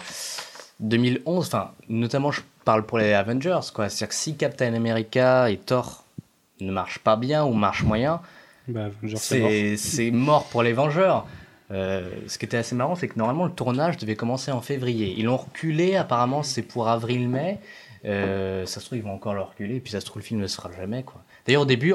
2011, 0.80 1.48
enfin, 1.48 1.72
notamment 1.89 2.32
je 2.32 2.41
parle 2.66 2.86
pour 2.86 2.98
les 2.98 3.14
Avengers, 3.14 3.60
quoi. 3.74 3.89
C'est-à-dire 3.89 4.10
que 4.10 4.16
si 4.16 4.36
Captain 4.36 4.74
America 4.74 5.50
et 5.50 5.58
Thor 5.58 6.04
ne 6.62 6.72
marchent 6.72 7.00
pas 7.00 7.16
bien 7.16 7.46
ou 7.46 7.54
marchent 7.54 7.84
moyen, 7.84 8.20
Bah, 8.68 8.88
mort. 9.02 9.20
c'est 9.78 10.12
mort 10.12 10.46
pour 10.46 10.64
les 10.64 10.74
Vengeurs. 10.74 11.26
Euh, 11.72 12.08
ce 12.28 12.38
qui 12.38 12.46
était 12.46 12.58
assez 12.58 12.76
marrant, 12.76 12.96
c'est 12.96 13.08
que 13.08 13.18
normalement 13.18 13.46
le 13.46 13.52
tournage 13.52 13.98
devait 13.98 14.16
commencer 14.16 14.52
en 14.52 14.62
février. 14.62 15.16
Ils 15.18 15.26
l'ont 15.26 15.38
reculé, 15.38 15.96
apparemment 15.96 16.43
c'est 16.43 16.62
pour 16.62 16.88
avril-mai. 16.88 17.60
Euh, 18.06 18.66
ça 18.66 18.80
se 18.80 18.86
trouve, 18.86 18.97
ils 18.97 19.03
vont 19.03 19.14
encore 19.14 19.34
le 19.34 19.41
reculer, 19.41 19.76
et 19.76 19.80
puis 19.80 19.91
ça 19.91 19.99
se 19.99 20.06
trouve, 20.06 20.22
le 20.22 20.26
film 20.26 20.39
ne 20.39 20.47
se 20.47 20.56
fera 20.56 20.72
jamais. 20.72 21.03
quoi. 21.03 21.24
D'ailleurs, 21.45 21.64
au 21.64 21.66
début, 21.66 21.93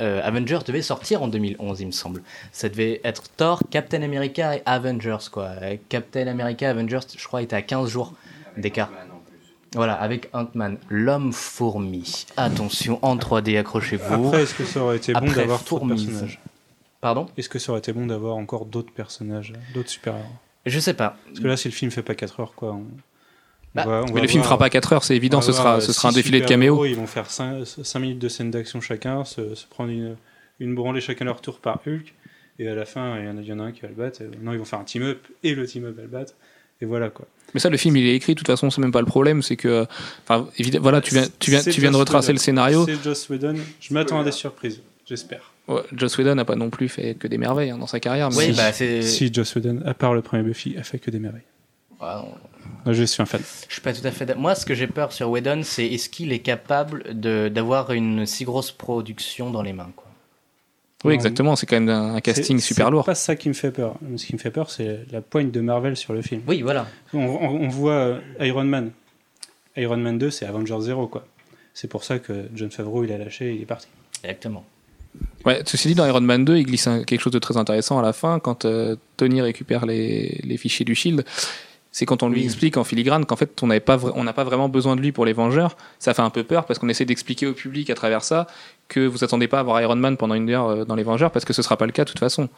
euh, 0.00 0.20
Avengers 0.22 0.60
devait 0.66 0.82
sortir 0.82 1.22
en 1.22 1.28
2011, 1.28 1.80
il 1.80 1.86
me 1.86 1.92
semble. 1.92 2.22
Ça 2.52 2.68
devait 2.68 3.00
être 3.04 3.24
Thor, 3.36 3.62
Captain 3.70 4.02
America 4.02 4.56
et 4.56 4.62
Avengers. 4.66 5.28
Quoi. 5.30 5.52
Et 5.70 5.78
Captain 5.88 6.26
America, 6.26 6.68
Avengers, 6.68 7.00
je 7.16 7.26
crois, 7.26 7.42
était 7.42 7.56
à 7.56 7.62
15 7.62 7.88
jours 7.88 8.14
d'écart. 8.56 8.90
Voilà, 9.74 9.94
avec 9.94 10.28
Ant-Man, 10.34 10.76
l'homme 10.90 11.32
fourmi. 11.32 12.26
Attention, 12.36 12.98
en 13.00 13.16
3D, 13.16 13.58
accrochez-vous. 13.58 14.26
Après, 14.26 14.42
est-ce 14.42 14.54
que 14.54 14.64
ça 14.64 14.80
aurait 14.80 14.98
été 14.98 15.14
bon 15.14 15.20
Après 15.20 15.34
d'avoir 15.34 15.60
Fourmise. 15.60 16.04
personnages 16.04 16.40
Pardon? 17.00 17.26
Est-ce 17.36 17.48
que 17.48 17.58
ça 17.58 17.72
aurait 17.72 17.78
été 17.78 17.92
bon 17.92 18.06
d'avoir 18.06 18.36
encore 18.36 18.66
d'autres 18.66 18.92
personnages, 18.92 19.54
d'autres 19.74 19.88
super-héros? 19.88 20.28
Je 20.66 20.78
sais 20.78 20.94
pas. 20.94 21.16
Parce 21.26 21.40
que 21.40 21.48
là, 21.48 21.56
si 21.56 21.68
le 21.68 21.74
film 21.74 21.90
fait 21.90 22.02
pas 22.02 22.14
4 22.14 22.40
heures, 22.40 22.54
quoi. 22.54 22.74
On... 22.74 22.84
Bah, 23.74 24.04
mais 24.12 24.20
le 24.20 24.28
film 24.28 24.40
voir- 24.42 24.48
fera 24.50 24.58
pas 24.58 24.68
4 24.70 24.92
heures, 24.92 25.04
c'est 25.04 25.16
évident, 25.16 25.40
ce 25.40 25.52
sera, 25.52 25.76
euh, 25.76 25.80
ce 25.80 25.92
sera 25.92 26.10
un 26.10 26.12
défilé 26.12 26.40
de 26.40 26.46
caméos. 26.46 26.84
Ils 26.84 26.94
vont 26.96 27.06
faire 27.06 27.30
5, 27.30 27.64
minutes 28.00 28.18
de 28.18 28.28
scène 28.28 28.50
d'action 28.50 28.80
chacun, 28.82 29.24
se, 29.24 29.54
se 29.54 29.66
prendre 29.66 29.90
une, 29.90 30.16
une 30.60 30.74
branlée 30.74 31.00
chacun 31.00 31.24
leur 31.24 31.40
tour 31.40 31.58
par 31.58 31.80
Hulk, 31.86 32.12
et 32.58 32.68
à 32.68 32.74
la 32.74 32.84
fin, 32.84 33.18
il 33.18 33.24
y 33.24 33.28
en 33.28 33.38
a, 33.38 33.40
il 33.40 33.46
y 33.46 33.52
en 33.52 33.58
a 33.60 33.62
un 33.64 33.72
qui 33.72 33.80
va 33.80 33.88
le 33.88 33.94
battre. 33.94 34.20
et 34.22 34.28
Non, 34.42 34.52
ils 34.52 34.58
vont 34.58 34.64
faire 34.66 34.78
un 34.78 34.84
team-up, 34.84 35.18
et 35.42 35.54
le 35.54 35.66
team-up 35.66 35.96
va 35.96 36.02
le 36.02 36.08
battre. 36.08 36.34
Et 36.82 36.84
voilà, 36.84 37.08
quoi. 37.10 37.26
Mais 37.54 37.60
ça, 37.60 37.70
le 37.70 37.76
film, 37.76 37.96
il 37.96 38.06
est 38.06 38.14
écrit. 38.16 38.34
De 38.34 38.38
toute 38.38 38.46
façon, 38.48 38.68
c'est 38.68 38.80
même 38.80 38.90
pas 38.92 39.00
le 39.00 39.06
problème. 39.06 39.40
C'est 39.40 39.56
que, 39.56 39.86
enfin, 40.24 40.48
évidemment, 40.58 40.82
voilà, 40.82 41.00
tu 41.00 41.14
viens, 41.14 41.24
tu 41.38 41.50
viens, 41.52 41.60
tu 41.62 41.80
viens 41.80 41.92
de 41.92 41.96
retracer 41.96 42.28
Whedon. 42.28 42.34
le 42.34 42.38
scénario. 42.40 42.84
C'est 42.86 43.02
Joss 43.02 43.28
Whedon. 43.30 43.54
Je 43.80 43.94
m'attends 43.94 44.20
à 44.20 44.24
des 44.24 44.32
surprises, 44.32 44.80
j'espère. 45.06 45.52
Ouais, 45.68 45.80
Joss 45.94 46.18
Whedon 46.18 46.34
n'a 46.34 46.44
pas 46.44 46.56
non 46.56 46.70
plus 46.70 46.88
fait 46.88 47.14
que 47.14 47.28
des 47.28 47.38
merveilles 47.38 47.70
hein, 47.70 47.78
dans 47.78 47.86
sa 47.86 48.00
carrière. 48.00 48.30
Mais 48.30 48.36
Oui, 48.48 48.52
bah 48.56 48.72
c'est. 48.72 49.02
Si 49.02 49.32
Joss 49.32 49.54
Whedon, 49.54 49.80
à 49.86 49.94
part 49.94 50.12
le 50.12 50.22
premier 50.22 50.42
Buffy, 50.42 50.76
a 50.76 50.82
fait 50.82 50.98
que 50.98 51.10
des 51.12 51.20
merveilles. 51.20 51.42
Ouais, 52.00 52.08
on- 52.16 52.22
Moi, 52.22 52.36
je 52.86 53.04
suis 53.04 53.22
un 53.22 53.26
fan. 53.26 53.40
Je 53.68 53.72
suis 53.74 53.82
pas 53.82 53.92
tout 53.92 54.06
à 54.06 54.10
fait. 54.10 54.34
Moi, 54.36 54.54
ce 54.54 54.64
que 54.66 54.74
j'ai 54.74 54.86
peur 54.86 55.12
sur 55.12 55.30
Whedon, 55.30 55.60
c'est 55.62 55.86
est-ce 55.86 56.08
qu'il 56.08 56.32
est 56.32 56.40
capable 56.40 57.18
de 57.20 57.48
d'avoir 57.48 57.92
une 57.92 58.26
si 58.26 58.44
grosse 58.44 58.70
production 58.72 59.50
dans 59.50 59.62
les 59.62 59.72
mains, 59.72 59.90
quoi? 59.94 60.06
Oui, 61.04 61.14
exactement. 61.14 61.56
C'est 61.56 61.66
quand 61.66 61.80
même 61.80 61.88
un, 61.88 62.14
un 62.14 62.20
casting 62.20 62.58
C'est- 62.60 62.66
super 62.68 62.86
C'est 62.86 62.90
lourd. 62.92 63.04
pas 63.04 63.14
ça 63.16 63.34
qui 63.34 63.48
me 63.48 63.54
fait 63.54 63.72
peur. 63.72 63.96
Ce 64.16 64.24
qui 64.24 64.34
me 64.34 64.38
fait 64.38 64.52
peur, 64.52 64.70
c'est 64.70 65.00
la 65.10 65.20
pointe 65.20 65.50
de 65.50 65.60
Marvel 65.60 65.96
sur 65.96 66.12
le 66.12 66.22
film. 66.22 66.42
Oui, 66.46 66.62
voilà. 66.62 66.86
On, 67.12 67.18
on- 67.18 67.60
on 67.64 67.68
voit 67.68 67.92
euh, 67.94 68.20
Iron 68.40 68.62
Man. 68.64 68.92
Iron 69.76 69.96
Man 69.96 70.18
2, 70.18 70.30
c'est 70.30 70.46
Avengers 70.46 70.78
0, 70.80 71.08
quoi. 71.08 71.26
C'est 71.74 71.88
pour 71.88 72.04
ça 72.04 72.18
que 72.20 72.46
John 72.54 72.70
Favreau, 72.70 73.02
il 73.04 73.12
a 73.12 73.18
lâché 73.18 73.48
et 73.50 73.54
il 73.54 73.62
est 73.62 73.66
parti. 73.66 73.88
Exactement. 74.22 74.64
Ouais, 75.44 75.62
ceci 75.66 75.88
dit, 75.88 75.94
dans 75.94 76.06
Iron 76.06 76.20
Man 76.20 76.44
2, 76.44 76.56
il 76.58 76.66
glisse 76.66 76.86
un- 76.86 77.02
quelque 77.02 77.20
chose 77.20 77.32
de 77.32 77.38
très 77.40 77.56
intéressant 77.56 77.98
à 77.98 78.02
la 78.02 78.12
fin 78.12 78.38
quand 78.38 78.64
euh, 78.64 78.94
Tony 79.16 79.40
récupère 79.42 79.86
les, 79.86 80.40
les 80.44 80.56
fichiers 80.56 80.84
du 80.84 80.94
Shield. 80.94 81.24
C'est 81.94 82.06
quand 82.06 82.22
on 82.22 82.28
lui 82.30 82.40
Oui. 82.40 82.44
explique 82.46 82.76
en 82.78 82.84
filigrane 82.84 83.26
qu'en 83.26 83.36
fait 83.36 83.62
on 83.62 83.66
n'avait 83.66 83.80
pas 83.80 83.98
on 84.14 84.24
n'a 84.24 84.32
pas 84.32 84.44
vraiment 84.44 84.68
besoin 84.70 84.96
de 84.96 85.02
lui 85.02 85.12
pour 85.12 85.26
les 85.26 85.34
Vengeurs. 85.34 85.76
Ça 85.98 86.14
fait 86.14 86.22
un 86.22 86.30
peu 86.30 86.42
peur 86.42 86.64
parce 86.64 86.78
qu'on 86.78 86.88
essaie 86.88 87.04
d'expliquer 87.04 87.46
au 87.46 87.52
public 87.52 87.90
à 87.90 87.94
travers 87.94 88.24
ça 88.24 88.46
que 88.88 89.06
vous 89.06 89.22
attendez 89.24 89.46
pas 89.46 89.60
à 89.60 89.62
voir 89.62 89.80
Iron 89.82 89.96
Man 89.96 90.16
pendant 90.16 90.34
une 90.34 90.48
heure 90.50 90.66
euh, 90.68 90.84
dans 90.86 90.94
les 90.96 91.02
Vengeurs 91.02 91.30
parce 91.30 91.44
que 91.44 91.52
ce 91.52 91.60
sera 91.62 91.76
pas 91.76 91.86
le 91.86 91.92
cas 91.92 92.04
de 92.04 92.08
toute 92.10 92.18
façon. 92.18 92.48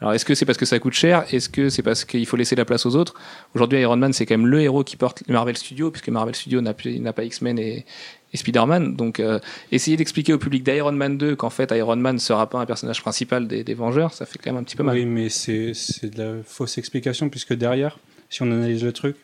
Alors 0.00 0.12
est-ce 0.12 0.24
que 0.24 0.34
c'est 0.34 0.44
parce 0.44 0.58
que 0.58 0.66
ça 0.66 0.78
coûte 0.80 0.92
cher? 0.92 1.24
Est-ce 1.32 1.48
que 1.48 1.68
c'est 1.70 1.82
parce 1.82 2.04
qu'il 2.04 2.26
faut 2.26 2.36
laisser 2.36 2.56
la 2.56 2.64
place 2.66 2.84
aux 2.84 2.94
autres? 2.96 3.14
Aujourd'hui 3.54 3.80
Iron 3.80 3.96
Man 3.96 4.12
c'est 4.12 4.26
quand 4.26 4.36
même 4.36 4.46
le 4.48 4.60
héros 4.60 4.84
qui 4.84 4.96
porte 4.96 5.22
Marvel 5.28 5.56
Studios 5.56 5.90
puisque 5.90 6.08
Marvel 6.10 6.34
Studios 6.34 6.60
n'a 6.60 6.74
pas 6.74 7.24
X-Men 7.24 7.58
et, 7.58 7.86
et 8.32 8.36
Spider-Man. 8.36 8.96
Donc 8.96 9.18
euh, 9.18 9.38
essayer 9.72 9.96
d'expliquer 9.96 10.34
au 10.34 10.38
public 10.38 10.62
d'Iron 10.62 10.92
Man 10.92 11.16
2 11.16 11.36
qu'en 11.36 11.48
fait 11.48 11.70
Iron 11.74 11.96
Man 11.96 12.18
sera 12.18 12.50
pas 12.50 12.58
un 12.58 12.66
personnage 12.66 13.00
principal 13.00 13.46
des, 13.46 13.64
des 13.64 13.74
Vengeurs, 13.74 14.12
ça 14.12 14.26
fait 14.26 14.38
quand 14.42 14.50
même 14.52 14.60
un 14.60 14.64
petit 14.64 14.76
peu 14.76 14.82
mal. 14.82 14.94
Oui, 14.96 15.06
mais 15.06 15.30
c'est 15.30 15.72
c'est 15.72 16.10
de 16.14 16.22
la 16.22 16.42
fausse 16.44 16.76
explication, 16.76 17.28
puisque 17.30 17.54
derrière, 17.54 17.98
si 18.30 18.42
on 18.42 18.50
analyse 18.50 18.84
le 18.84 18.92
truc, 18.92 19.16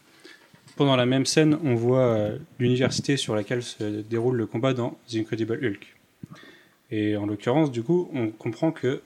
pendant 0.77 0.97
la 0.97 1.07
même 1.07 1.27
scène, 1.27 1.59
on 1.63 1.75
voit 1.75 2.07
euh, 2.07 2.39
l'université 2.59 3.17
sur 3.17 3.35
laquelle 3.35 3.63
se 3.63 4.01
déroule 4.03 4.37
le 4.37 4.47
combat 4.47 4.73
dans 4.73 4.97
The 5.11 5.17
Incredible 5.17 5.61
Hulk. 5.63 5.97
Et 6.91 7.17
en 7.17 7.27
l'occurrence, 7.27 7.71
du 7.71 7.83
coup, 7.83 8.11
on 8.15 8.29
comprend 8.29 8.73
que 8.73 9.03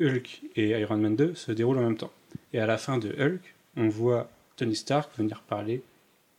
Hulk 0.00 0.42
et 0.56 0.70
Iron 0.70 0.98
Man 0.98 1.16
2 1.16 1.34
se 1.34 1.52
déroulent 1.52 1.78
en 1.78 1.82
même 1.82 1.96
temps. 1.96 2.12
Et 2.52 2.58
à 2.58 2.66
la 2.66 2.78
fin 2.78 2.98
de 2.98 3.08
Hulk, 3.08 3.54
on 3.76 3.88
voit 3.88 4.28
Tony 4.56 4.76
Stark 4.76 5.10
venir 5.16 5.42
parler 5.48 5.82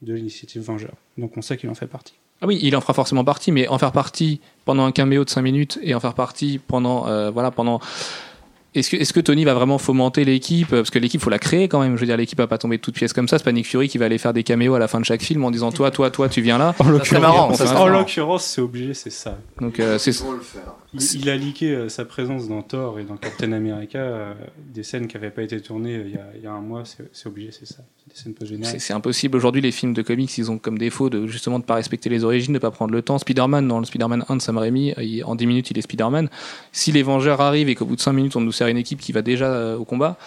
de 0.01 0.13
l'initiative 0.13 0.61
Vengeur. 0.61 0.93
Donc 1.17 1.35
on 1.37 1.41
sait 1.41 1.57
qu'il 1.57 1.69
en 1.69 1.75
fait 1.75 1.87
partie. 1.87 2.13
Ah 2.41 2.47
oui, 2.47 2.59
il 2.61 2.75
en 2.75 2.81
fera 2.81 2.93
forcément 2.93 3.23
partie, 3.23 3.51
mais 3.51 3.67
en 3.67 3.77
faire 3.77 3.91
partie 3.91 4.41
pendant 4.65 4.85
un 4.85 4.91
caméo 4.91 5.23
de 5.23 5.29
5 5.29 5.41
minutes 5.41 5.79
et 5.81 5.95
en 5.95 5.99
faire 5.99 6.13
partie 6.13 6.59
pendant 6.59 7.07
euh, 7.07 7.31
voilà 7.31 7.49
pendant 7.49 7.79
est-ce 8.79 9.13
que, 9.13 9.19
Tony 9.21 9.45
va 9.45 9.53
vraiment 9.53 9.77
fomenter 9.77 10.25
l'équipe? 10.25 10.69
Parce 10.69 10.89
que 10.89 10.99
l'équipe, 10.99 11.21
faut 11.21 11.29
la 11.29 11.39
créer 11.39 11.67
quand 11.67 11.79
même. 11.79 11.95
Je 11.95 12.01
veux 12.01 12.05
dire, 12.05 12.17
l'équipe 12.17 12.37
va 12.37 12.47
pas 12.47 12.57
tomber 12.57 12.77
de 12.77 12.81
toutes 12.81 12.95
pièces 12.95 13.13
comme 13.13 13.27
ça. 13.27 13.37
C'est 13.37 13.43
pas 13.43 13.51
Nick 13.51 13.67
Fury 13.67 13.87
qui 13.87 13.97
va 13.97 14.05
aller 14.05 14.17
faire 14.17 14.33
des 14.33 14.43
caméos 14.43 14.75
à 14.75 14.79
la 14.79 14.87
fin 14.87 14.99
de 14.99 15.05
chaque 15.05 15.21
film 15.21 15.43
en 15.45 15.51
disant 15.51 15.71
toi, 15.71 15.91
toi, 15.91 16.11
toi, 16.11 16.29
tu 16.29 16.41
viens 16.41 16.57
là. 16.57 16.75
En 16.79 17.87
l'occurrence, 17.87 18.45
c'est 18.45 18.61
obligé, 18.61 18.93
c'est 18.93 19.09
ça. 19.09 19.37
Donc 19.61 19.79
euh, 19.79 19.97
c'est 19.97 20.11
Ils 20.11 20.23
vont 20.23 20.31
le 20.33 20.39
faire. 20.41 20.73
Il, 20.93 21.21
il 21.21 21.29
a 21.29 21.35
leaké 21.35 21.71
euh, 21.73 21.89
sa 21.89 22.05
présence 22.05 22.47
dans 22.47 22.61
Thor 22.61 22.99
et 22.99 23.03
dans 23.03 23.17
Captain 23.17 23.51
America, 23.51 23.97
euh, 23.99 24.33
des 24.73 24.83
scènes 24.83 25.07
qui 25.07 25.15
n'avaient 25.17 25.29
pas 25.31 25.41
été 25.43 25.59
tournées 25.59 25.95
euh, 25.95 26.03
il 26.05 26.13
y 26.13 26.17
a, 26.17 26.25
il 26.37 26.43
y 26.43 26.47
a 26.47 26.51
un 26.51 26.61
mois, 26.61 26.83
c'est 26.85 27.27
obligé, 27.27 27.51
c'est 27.51 27.65
ça. 27.67 27.79
C'est 27.97 28.09
des 28.09 28.15
scènes 28.15 28.33
C'est 28.33 28.39
post-génériques. 28.39 28.81
c'est 28.81 28.93
impossible. 28.93 29.35
Aujourd'hui, 29.37 29.61
les 29.61 29.71
films 29.71 29.93
de 29.93 30.01
comics, 30.01 30.37
ils 30.37 30.49
ont 30.51 30.57
comme 30.57 30.77
défaut 30.77 31.09
de 31.09 31.27
justement 31.27 31.59
de 31.59 31.65
pas 31.65 31.75
respecter 31.75 32.09
les 32.09 32.23
origines, 32.23 32.53
de 32.53 32.59
pas 32.59 32.71
prendre 32.71 32.93
le 32.93 33.01
temps. 33.01 33.17
Spider-Man, 33.17 33.67
dans 33.67 33.79
le 33.79 33.85
Spider-Man 33.85 34.23
1 34.29 34.35
de 34.37 34.41
Sam 34.41 34.57
Raimi, 34.57 34.93
il- 34.99 35.23
en 35.25 35.35
10 35.35 35.47
minutes, 35.47 35.71
il 35.71 35.77
est 35.77 35.81
Spider-Man. 35.81 36.29
Si 36.71 36.91
les 36.91 37.03
Vengeurs 37.03 37.41
arrivent 37.41 37.67
et 37.69 37.75
qu'au 37.75 37.85
bout 37.85 37.95
de 37.95 38.01
5 38.01 38.13
minutes, 38.13 38.35
on 38.35 38.41
nous 38.41 38.51
sert 38.51 38.64
une 38.69 38.77
équipe 38.77 38.99
qui 38.99 39.11
va 39.11 39.21
déjà 39.21 39.45
euh, 39.45 39.77
au 39.77 39.85
combat, 39.85 40.17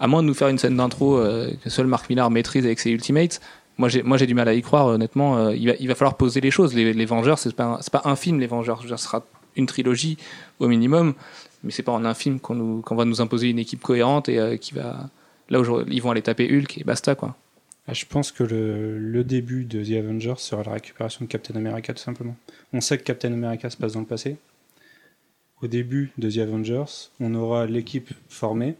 à 0.00 0.06
moins 0.06 0.22
de 0.22 0.28
nous 0.28 0.34
faire 0.34 0.48
une 0.48 0.58
scène 0.58 0.76
d'intro 0.76 1.18
euh, 1.18 1.50
que 1.62 1.70
seul 1.70 1.86
Mark 1.86 2.08
Millar 2.08 2.30
maîtrise 2.30 2.64
avec 2.64 2.78
ses 2.80 2.90
Ultimates, 2.90 3.40
moi 3.78 3.88
j'ai 3.88 4.02
moi 4.02 4.16
j'ai 4.16 4.26
du 4.26 4.34
mal 4.34 4.48
à 4.48 4.54
y 4.54 4.62
croire 4.62 4.86
honnêtement. 4.86 5.38
Euh, 5.38 5.56
il, 5.56 5.68
va, 5.68 5.74
il 5.78 5.88
va 5.88 5.94
falloir 5.94 6.16
poser 6.16 6.40
les 6.40 6.50
choses. 6.50 6.74
Les, 6.74 6.92
les 6.92 7.06
Vengeurs, 7.06 7.38
c'est 7.38 7.54
pas 7.54 7.78
c'est 7.80 7.92
pas 7.92 8.02
un 8.04 8.16
film. 8.16 8.40
Les 8.40 8.46
Vengeurs, 8.46 8.82
ce 8.82 8.96
sera 8.96 9.24
une 9.56 9.66
trilogie 9.66 10.16
au 10.60 10.68
minimum, 10.68 11.14
mais 11.62 11.70
c'est 11.70 11.82
pas 11.82 11.92
en 11.92 12.04
un 12.04 12.14
film 12.14 12.40
qu'on 12.40 12.54
nous 12.54 12.82
qu'on 12.82 12.96
va 12.96 13.04
nous 13.04 13.20
imposer 13.20 13.48
une 13.48 13.58
équipe 13.58 13.82
cohérente 13.82 14.28
et 14.28 14.58
qui 14.58 14.74
va 14.74 15.08
là 15.50 15.60
où 15.60 15.82
ils 15.88 16.02
vont 16.02 16.10
aller 16.10 16.22
taper 16.22 16.48
Hulk 16.50 16.78
et 16.78 16.84
basta 16.84 17.14
quoi. 17.14 17.36
Ah, 17.88 17.92
Je 17.94 18.04
pense 18.04 18.32
que 18.32 18.42
le, 18.42 18.98
le 18.98 19.24
début 19.24 19.64
de 19.64 19.82
The 19.84 20.04
Avengers 20.04 20.38
sera 20.38 20.62
la 20.64 20.72
récupération 20.72 21.24
de 21.24 21.30
Captain 21.30 21.54
America, 21.54 21.94
tout 21.94 22.02
simplement. 22.02 22.36
On 22.72 22.80
sait 22.80 22.98
que 22.98 23.04
Captain 23.04 23.32
America 23.32 23.70
se 23.70 23.76
passe 23.76 23.92
dans 23.92 24.00
le 24.00 24.06
passé. 24.06 24.38
Au 25.62 25.66
début 25.68 26.12
de 26.18 26.30
The 26.30 26.38
Avengers, 26.38 27.10
on 27.18 27.34
aura 27.34 27.66
l'équipe 27.66 28.10
formée 28.28 28.76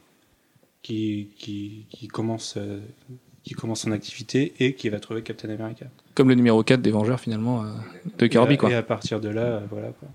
qui, 0.82 1.28
qui, 1.38 1.86
qui 1.90 2.06
commence, 2.06 2.54
euh, 2.58 2.80
qui 3.44 3.54
commence 3.54 3.80
son 3.80 3.92
activité 3.92 4.52
et 4.60 4.74
qui 4.74 4.88
va 4.90 5.00
trouver 5.00 5.22
Captain 5.22 5.48
America. 5.48 5.86
comme 6.14 6.28
le 6.28 6.34
numéro 6.34 6.62
4 6.62 6.82
des 6.82 6.90
Vengeurs 6.90 7.18
finalement 7.18 7.64
euh, 7.64 7.68
de 8.18 8.26
Kirby 8.26 8.52
et, 8.52 8.56
à, 8.56 8.58
quoi. 8.58 8.70
et 8.70 8.74
à 8.74 8.82
partir 8.82 9.20
de 9.20 9.28
là, 9.30 9.42
euh, 9.42 9.60
voilà. 9.70 9.88
Quoi. 9.88 10.08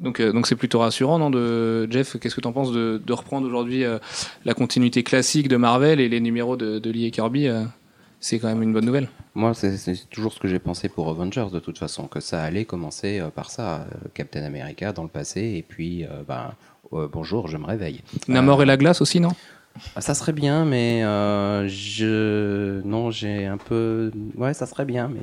Donc 0.00 0.20
donc 0.20 0.46
c'est 0.46 0.56
plutôt 0.56 0.80
rassurant 0.80 1.18
non 1.18 1.30
de 1.30 1.90
Jeff, 1.90 2.18
qu'est-ce 2.18 2.34
que 2.34 2.40
tu 2.40 2.48
en 2.48 2.52
penses 2.52 2.72
de, 2.72 3.00
de 3.04 3.12
reprendre 3.12 3.46
aujourd'hui 3.46 3.84
la 4.44 4.54
continuité 4.54 5.04
classique 5.04 5.46
de 5.48 5.56
Marvel 5.56 6.00
et 6.00 6.08
les 6.08 6.20
numéros 6.20 6.56
de, 6.56 6.80
de 6.80 6.90
Lee 6.90 7.06
et 7.06 7.10
Kirby 7.12 7.48
c'est 8.26 8.38
quand 8.38 8.48
même 8.48 8.62
une 8.62 8.72
bonne 8.72 8.86
nouvelle. 8.86 9.08
Moi, 9.34 9.52
c'est 9.54 9.76
toujours 10.10 10.32
ce 10.32 10.40
que 10.40 10.48
j'ai 10.48 10.58
pensé 10.58 10.88
pour 10.88 11.08
Avengers, 11.10 11.48
de 11.52 11.58
toute 11.60 11.78
façon, 11.78 12.06
que 12.06 12.20
ça 12.20 12.42
allait 12.42 12.64
commencer 12.64 13.20
euh, 13.20 13.28
par 13.28 13.50
ça, 13.50 13.74
euh, 13.74 14.08
Captain 14.14 14.42
America 14.44 14.92
dans 14.92 15.02
le 15.02 15.08
passé, 15.08 15.40
et 15.56 15.62
puis, 15.66 16.04
euh, 16.04 16.22
ben, 16.26 16.52
euh, 16.92 17.06
bonjour, 17.12 17.48
je 17.48 17.56
me 17.58 17.66
réveille. 17.66 18.02
Namor 18.28 18.60
Euh, 18.60 18.62
et 18.62 18.66
la 18.66 18.76
glace 18.76 19.00
aussi 19.02 19.20
non? 19.20 19.30
Ça 19.98 20.14
serait 20.14 20.32
bien, 20.32 20.64
mais 20.64 21.02
euh, 21.04 21.66
je. 21.68 22.80
Non, 22.84 23.10
j'ai 23.10 23.44
un 23.46 23.56
peu. 23.56 24.12
Ouais, 24.36 24.54
ça 24.54 24.66
serait 24.66 24.84
bien, 24.84 25.08
mais. 25.12 25.20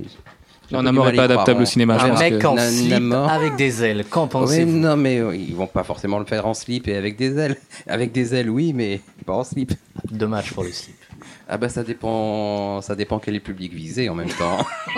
Non 0.72 0.84
Namor 0.84 1.06
du 1.06 1.14
est 1.14 1.18
mal 1.18 1.28
pas 1.28 1.34
adaptable 1.34 1.52
croire. 1.58 1.62
au 1.64 1.66
cinéma. 1.66 1.97
je 1.97 2.06
Un 2.06 2.10
pense 2.10 2.20
mec 2.20 2.38
que- 2.39 2.47
en 2.47 2.58
slip 2.58 2.89
Namor. 2.91 3.30
avec 3.30 3.56
des 3.56 3.84
ailes. 3.84 4.06
Qu'en 4.10 4.24
Oui, 4.24 4.30
pensez-vous? 4.30 4.78
non, 4.78 4.95
mais 4.97 5.18
ils 5.38 5.56
vont 5.56 5.68
pas 5.68 5.84
forcément 5.84 6.20
le 6.20 6.26
faire 6.26 6.45
en 6.47 6.54
slip 6.54 6.88
et 6.88 6.95
avec 6.95 7.18
des 7.18 7.38
ailes. 7.38 7.58
Avec 7.88 8.12
des 8.12 8.36
ailes, 8.36 8.49
oui, 8.49 8.72
mais 8.74 9.02
pas 9.26 9.34
en 9.34 9.43
slip. 9.43 9.74
Dommage 10.12 10.54
pour 10.54 10.64
le 10.64 10.72
slip. 10.72 10.95
Ah 11.54 11.58
bah 11.58 11.68
ça 11.70 11.84
dépend, 11.84 12.80
ça 12.82 12.95
dépend 12.95 13.20
quel 13.20 13.36
est 13.36 13.39
le 13.39 13.43
public 13.43 13.74
visé 13.74 14.10
en 14.10 14.16
même 14.16 14.30
temps. 14.32 14.58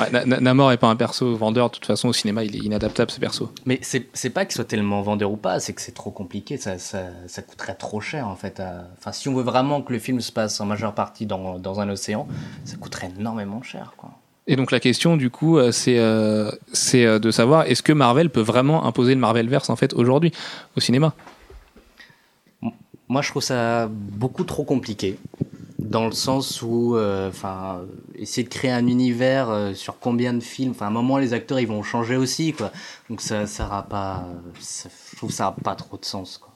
Ouais, 0.00 0.10
Namor 0.26 0.72
est 0.72 0.76
pas 0.76 0.88
un 0.88 0.96
perso 0.96 1.36
vendeur 1.36 1.68
de 1.68 1.74
toute 1.74 1.86
façon 1.86 2.08
au 2.08 2.12
cinéma 2.12 2.42
il 2.42 2.56
est 2.56 2.58
inadaptable 2.58 3.12
ce 3.12 3.20
perso. 3.20 3.52
Mais 3.64 3.78
c'est 3.80 4.08
c'est 4.12 4.30
pas 4.30 4.44
qu'il 4.44 4.54
soit 4.56 4.64
tellement 4.64 5.00
vendeur 5.02 5.30
ou 5.30 5.36
pas, 5.36 5.60
c'est 5.60 5.72
que 5.72 5.80
c'est 5.80 5.92
trop 5.94 6.10
compliqué, 6.10 6.56
ça, 6.56 6.78
ça, 6.80 7.04
ça 7.28 7.42
coûterait 7.42 7.74
trop 7.76 8.00
cher 8.00 8.26
en 8.26 8.34
fait. 8.34 8.58
à- 8.58 8.88
Enfin, 8.98 9.12
si 9.12 9.28
on 9.28 9.34
veut 9.34 9.44
vraiment 9.44 9.82
que 9.82 9.92
le 9.92 10.00
film 10.00 10.20
se 10.20 10.32
passe 10.32 10.60
en 10.60 10.66
majeure 10.66 10.94
partie 10.94 11.26
dans, 11.26 11.60
dans 11.60 11.78
un 11.78 11.88
océan, 11.90 12.26
ça 12.64 12.76
coûterait 12.76 13.12
énormément 13.20 13.62
cher. 13.62 13.92
Quoi. 13.96 14.10
Et 14.48 14.56
donc 14.56 14.72
la 14.72 14.80
question 14.80 15.16
du 15.16 15.30
coup 15.30 15.58
euh, 15.58 15.70
c'est 15.70 15.98
euh, 16.00 16.50
c'est 16.72 17.04
euh, 17.04 17.20
de 17.20 17.30
savoir 17.30 17.62
est-ce 17.66 17.82
que 17.84 17.92
Marvel 17.92 18.30
peut 18.30 18.40
vraiment 18.40 18.86
imposer 18.86 19.14
le 19.14 19.20
Marvelverse 19.20 19.70
en 19.70 19.76
fait 19.76 19.94
aujourd'hui 19.94 20.32
au 20.76 20.80
cinéma? 20.80 21.14
Moi, 23.06 23.20
je 23.20 23.28
trouve 23.28 23.42
ça 23.42 23.86
beaucoup 23.90 24.44
trop 24.44 24.64
compliqué. 24.64 25.18
Dans 25.84 26.06
le 26.06 26.12
sens 26.12 26.62
où, 26.62 26.96
euh, 26.96 27.28
enfin, 27.28 27.82
essayer 28.14 28.42
de 28.42 28.48
créer 28.48 28.70
un 28.70 28.86
univers 28.86 29.50
euh, 29.50 29.74
sur 29.74 29.98
combien 29.98 30.32
de 30.32 30.40
films, 30.40 30.70
enfin, 30.70 30.86
à 30.86 30.88
un 30.88 30.92
moment, 30.92 31.18
les 31.18 31.34
acteurs, 31.34 31.60
ils 31.60 31.66
vont 31.66 31.82
changer 31.82 32.16
aussi, 32.16 32.52
quoi. 32.54 32.72
Donc, 33.10 33.20
ça, 33.20 33.46
ça 33.46 33.66
aura 33.66 33.82
pas, 33.82 34.26
ça- 34.58 34.88
ça 35.28 35.44
n'a 35.44 35.52
pas 35.62 35.74
trop 35.74 35.98
de 35.98 36.04
sens, 36.04 36.38
quoi. 36.38 36.52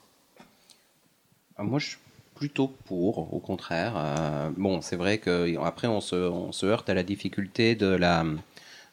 Ah, 1.57 1.63
Moi, 1.63 1.79
je 1.79 1.89
suis 1.89 1.99
plutôt 2.35 2.69
pour, 2.87 3.35
au 3.35 3.39
contraire. 3.41 3.93
Euh, 3.97 4.51
bon, 4.57 4.81
c'est 4.81 4.97
vrai 4.97 5.19
que 5.19 5.57
après 5.63 5.89
on 5.89 6.01
se, 6.01 6.15
on 6.15 6.53
se 6.53 6.65
heurte 6.67 6.89
à 6.89 6.95
la 6.95 7.03
difficulté 7.03 7.75
de 7.75 7.89
la, 7.89 8.25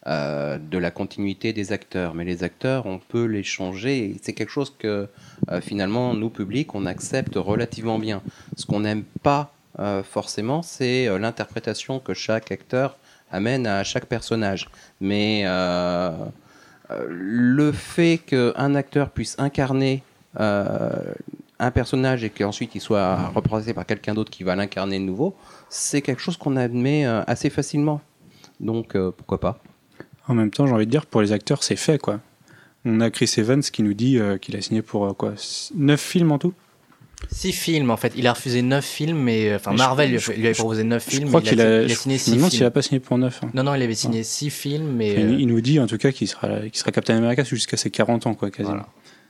euh, 0.08 0.58
de 0.58 0.78
la 0.80 0.92
continuité 0.92 1.54
des 1.54 1.72
acteurs. 1.72 2.16
Mais 2.16 2.26
les 2.26 2.44
acteurs, 2.44 2.88
on 2.88 2.98
peut 3.00 3.26
les 3.26 3.44
changer. 3.44 4.16
C'est 4.24 4.34
quelque 4.34 4.50
chose 4.52 4.74
que 4.78 5.08
euh, 5.52 5.62
finalement, 5.62 6.14
nous, 6.16 6.30
publics, 6.32 6.74
on 6.76 6.86
accepte 6.88 7.36
relativement 7.36 8.00
bien. 8.00 8.22
Ce 8.58 8.66
qu'on 8.66 8.80
n'aime 8.82 9.04
pas 9.24 9.52
euh, 9.80 10.04
forcément, 10.04 10.62
c'est 10.62 11.08
euh, 11.08 11.18
l'interprétation 11.18 12.00
que 12.00 12.14
chaque 12.14 12.52
acteur 12.52 12.98
amène 13.32 13.68
à 13.68 13.84
chaque 13.84 14.06
personnage. 14.06 14.70
Mais 15.02 15.44
euh, 15.46 16.12
le 17.08 17.72
fait 17.72 18.20
qu'un 18.26 18.76
acteur 18.76 19.10
puisse 19.10 19.36
incarner 19.40 20.04
un 20.38 21.72
personnage 21.72 22.26
et 22.26 22.30
qu'ensuite 22.30 22.76
il 22.76 22.82
soit 22.82 23.30
représenté 23.30 23.74
par 23.74 23.86
quelqu'un 23.86 24.14
d'autre 24.14 24.30
qui 24.30 24.44
va 24.44 24.56
l'incarner 24.56 25.00
de 25.00 25.06
nouveau, 25.06 25.34
c'est 25.70 26.02
quelque 26.02 26.22
chose 26.22 26.36
qu'on 26.36 26.58
admet 26.58 27.06
assez 27.06 27.50
facilement. 27.50 28.02
Donc 28.60 28.98
pourquoi 29.18 29.40
pas 29.40 29.60
En 30.28 30.34
même 30.34 30.52
temps, 30.52 30.68
j'ai 30.68 30.74
envie 30.74 30.86
de 30.86 30.92
dire, 30.92 31.06
pour 31.06 31.22
les 31.22 31.32
acteurs, 31.32 31.64
c'est 31.64 31.78
fait, 31.78 31.98
quoi. 31.98 32.20
On 32.84 33.00
a 33.00 33.10
Chris 33.10 33.34
Evans 33.38 33.62
qui 33.62 33.82
nous 33.82 33.94
dit 33.94 34.20
qu'il 34.42 34.58
a 34.58 34.62
signé 34.62 34.82
pour 34.82 35.16
quoi 35.16 35.34
9 35.74 36.00
films 36.00 36.34
en 36.34 36.38
tout? 36.38 36.54
Six 37.32 37.52
films, 37.54 37.90
en 37.92 37.98
fait. 37.98 38.14
Il 38.16 38.28
a 38.28 38.34
refusé 38.34 38.62
neuf 38.62 38.86
films, 38.86 39.18
mais, 39.18 39.50
euh, 39.50 39.56
enfin, 39.56 39.72
Mais 39.72 39.78
je- 39.78 39.82
Marvel 39.84 40.12
lui 40.12 40.20
je- 40.20 40.32
avait 40.32 40.54
je- 40.54 40.58
proposé 40.60 40.84
neuf 40.84 41.06
Je 41.06 41.16
films. 41.18 41.28
crois 41.28 41.42
mais 41.42 41.50
qu'il 41.50 41.58
il 41.58 41.62
a, 41.62 41.82
il 41.82 41.86
a 41.86 41.88
je 41.88 41.94
signé 41.96 42.18
six 42.18 42.32
demande 42.32 42.50
s'il 42.50 42.58
films. 42.60 42.68
a 42.68 42.72
pas 42.72 42.82
signé 42.82 43.00
pour 43.00 43.18
9. 43.18 43.42
Non, 43.54 43.64
non, 43.64 43.76
il 43.76 43.82
avait 43.82 43.96
signé 43.96 44.24
six 44.24 44.50
films, 44.50 44.94
mais. 44.96 45.14
il, 45.14 45.20
euh, 45.26 45.38
il 45.40 45.48
nous 45.48 45.62
dit 45.62 45.80
en 45.80 45.88
tout 45.88 45.98
cas 45.98 46.12
qu'il 46.12 46.28
sera, 46.28 46.60
qu'il 46.62 46.76
sera 46.78 46.92
Captain 46.92 47.18
America 47.18 47.44
jusqu'à 47.44 47.78
ses 47.78 47.90
40 47.90 48.28
ans, 48.28 48.34
quoi, 48.36 48.50
quasiment. 48.52 48.70
Voilà. 48.76 48.88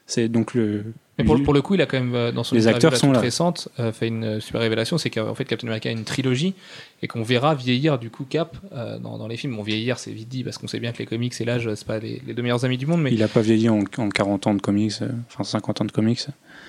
C'est 0.07 0.27
donc 0.29 0.53
le. 0.53 0.83
Mais 1.17 1.23
pour, 1.23 1.41
pour 1.41 1.53
le 1.53 1.61
coup, 1.63 1.73
il 1.75 1.81
a 1.81 1.86
quand 1.88 1.97
même, 1.97 2.13
euh, 2.13 2.31
dans 2.31 2.43
son 2.43 2.53
Les 2.55 2.67
acteurs 2.67 2.95
sont 2.95 3.11
là. 3.11 3.19
récente, 3.19 3.69
euh, 3.79 3.91
fait 3.91 4.07
une 4.07 4.23
euh, 4.23 4.39
super 4.39 4.61
révélation, 4.61 4.97
c'est 4.99 5.09
qu'en 5.09 5.33
fait 5.33 5.45
Captain 5.45 5.65
America 5.67 5.89
a 5.89 5.91
une 5.93 6.03
trilogie 6.03 6.53
et 7.01 7.07
qu'on 7.07 7.23
verra 7.23 7.55
vieillir 7.55 7.97
du 7.97 8.09
coup 8.11 8.23
Cap 8.25 8.55
euh, 8.73 8.99
dans, 8.99 9.17
dans 9.17 9.27
les 9.27 9.38
films. 9.38 9.55
Bon, 9.55 9.63
vieillir, 9.63 9.97
c'est 9.97 10.11
vite 10.11 10.27
dit 10.29 10.43
parce 10.43 10.57
qu'on 10.59 10.67
sait 10.67 10.79
bien 10.79 10.91
que 10.91 10.97
les 10.99 11.05
comics 11.07 11.33
et 11.39 11.45
l'âge, 11.45 11.67
c'est 11.73 11.88
pas 11.88 11.97
les, 11.99 12.21
les 12.27 12.33
deux 12.36 12.43
meilleurs 12.43 12.65
amis 12.65 12.77
du 12.77 12.86
monde, 12.86 13.01
mais 13.01 13.11
Il 13.13 13.23
a 13.23 13.27
pas 13.29 13.41
vieilli 13.41 13.69
en, 13.69 13.79
en 13.97 14.09
40 14.09 14.45
ans 14.47 14.53
de 14.53 14.61
comics, 14.61 14.93
euh, 15.01 15.07
enfin 15.31 15.43
50 15.43 15.81
ans 15.81 15.86
de 15.86 15.91
comics. 15.91 16.27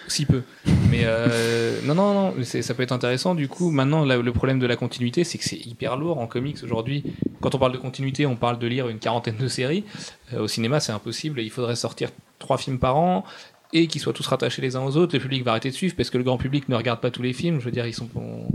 Si 0.09 0.27
peu. 0.27 0.43
Mais 0.91 1.03
euh, 1.05 1.81
non, 1.85 1.95
non, 1.95 2.33
non, 2.33 2.35
ça 2.45 2.75
peut 2.75 2.83
être 2.83 2.93
intéressant. 2.93 3.35
Du 3.35 3.49
coup, 3.49 3.71
maintenant, 3.71 4.05
le 4.05 4.33
problème 4.33 4.59
de 4.59 4.67
la 4.67 4.77
continuité, 4.77 5.25
c'est 5.25 5.39
que 5.39 5.45
c'est 5.45 5.57
hyper 5.67 5.97
lourd 5.97 6.19
en 6.19 6.27
comics 6.27 6.59
aujourd'hui. 6.63 7.03
Quand 7.41 7.55
on 7.55 7.59
parle 7.59 7.73
de 7.73 7.79
continuité, 7.79 8.27
on 8.27 8.37
parle 8.37 8.59
de 8.59 8.67
lire 8.67 8.89
une 8.89 8.99
quarantaine 8.99 9.37
de 9.37 9.49
séries. 9.49 9.85
Euh, 10.33 10.41
au 10.41 10.49
cinéma, 10.49 10.81
c'est 10.81 10.93
impossible. 10.93 11.41
Il 11.41 11.51
faudrait 11.51 11.77
sortir 11.77 12.11
trois 12.39 12.59
films 12.59 12.79
par 12.79 12.97
an 12.97 13.25
et 13.73 13.87
qu'ils 13.89 14.01
soient 14.01 14.13
tous 14.13 14.27
rattachés 14.27 14.63
les 14.63 14.77
uns 14.77 14.83
aux 14.85 14.97
autres. 14.97 15.15
Le 15.17 15.21
public 15.23 15.43
va 15.45 15.51
arrêter 15.53 15.71
de 15.71 15.75
suivre 15.75 15.95
parce 15.97 16.11
que 16.11 16.19
le 16.19 16.25
grand 16.25 16.39
public 16.39 16.69
ne 16.69 16.77
regarde 16.77 17.01
pas 17.01 17.11
tous 17.11 17.23
les 17.23 17.33
films. 17.33 17.61
Je 17.61 17.65
veux 17.65 17.73
dire, 17.73 17.87
ils 17.87 17.95
sont. 17.95 18.09
on- 18.15 18.49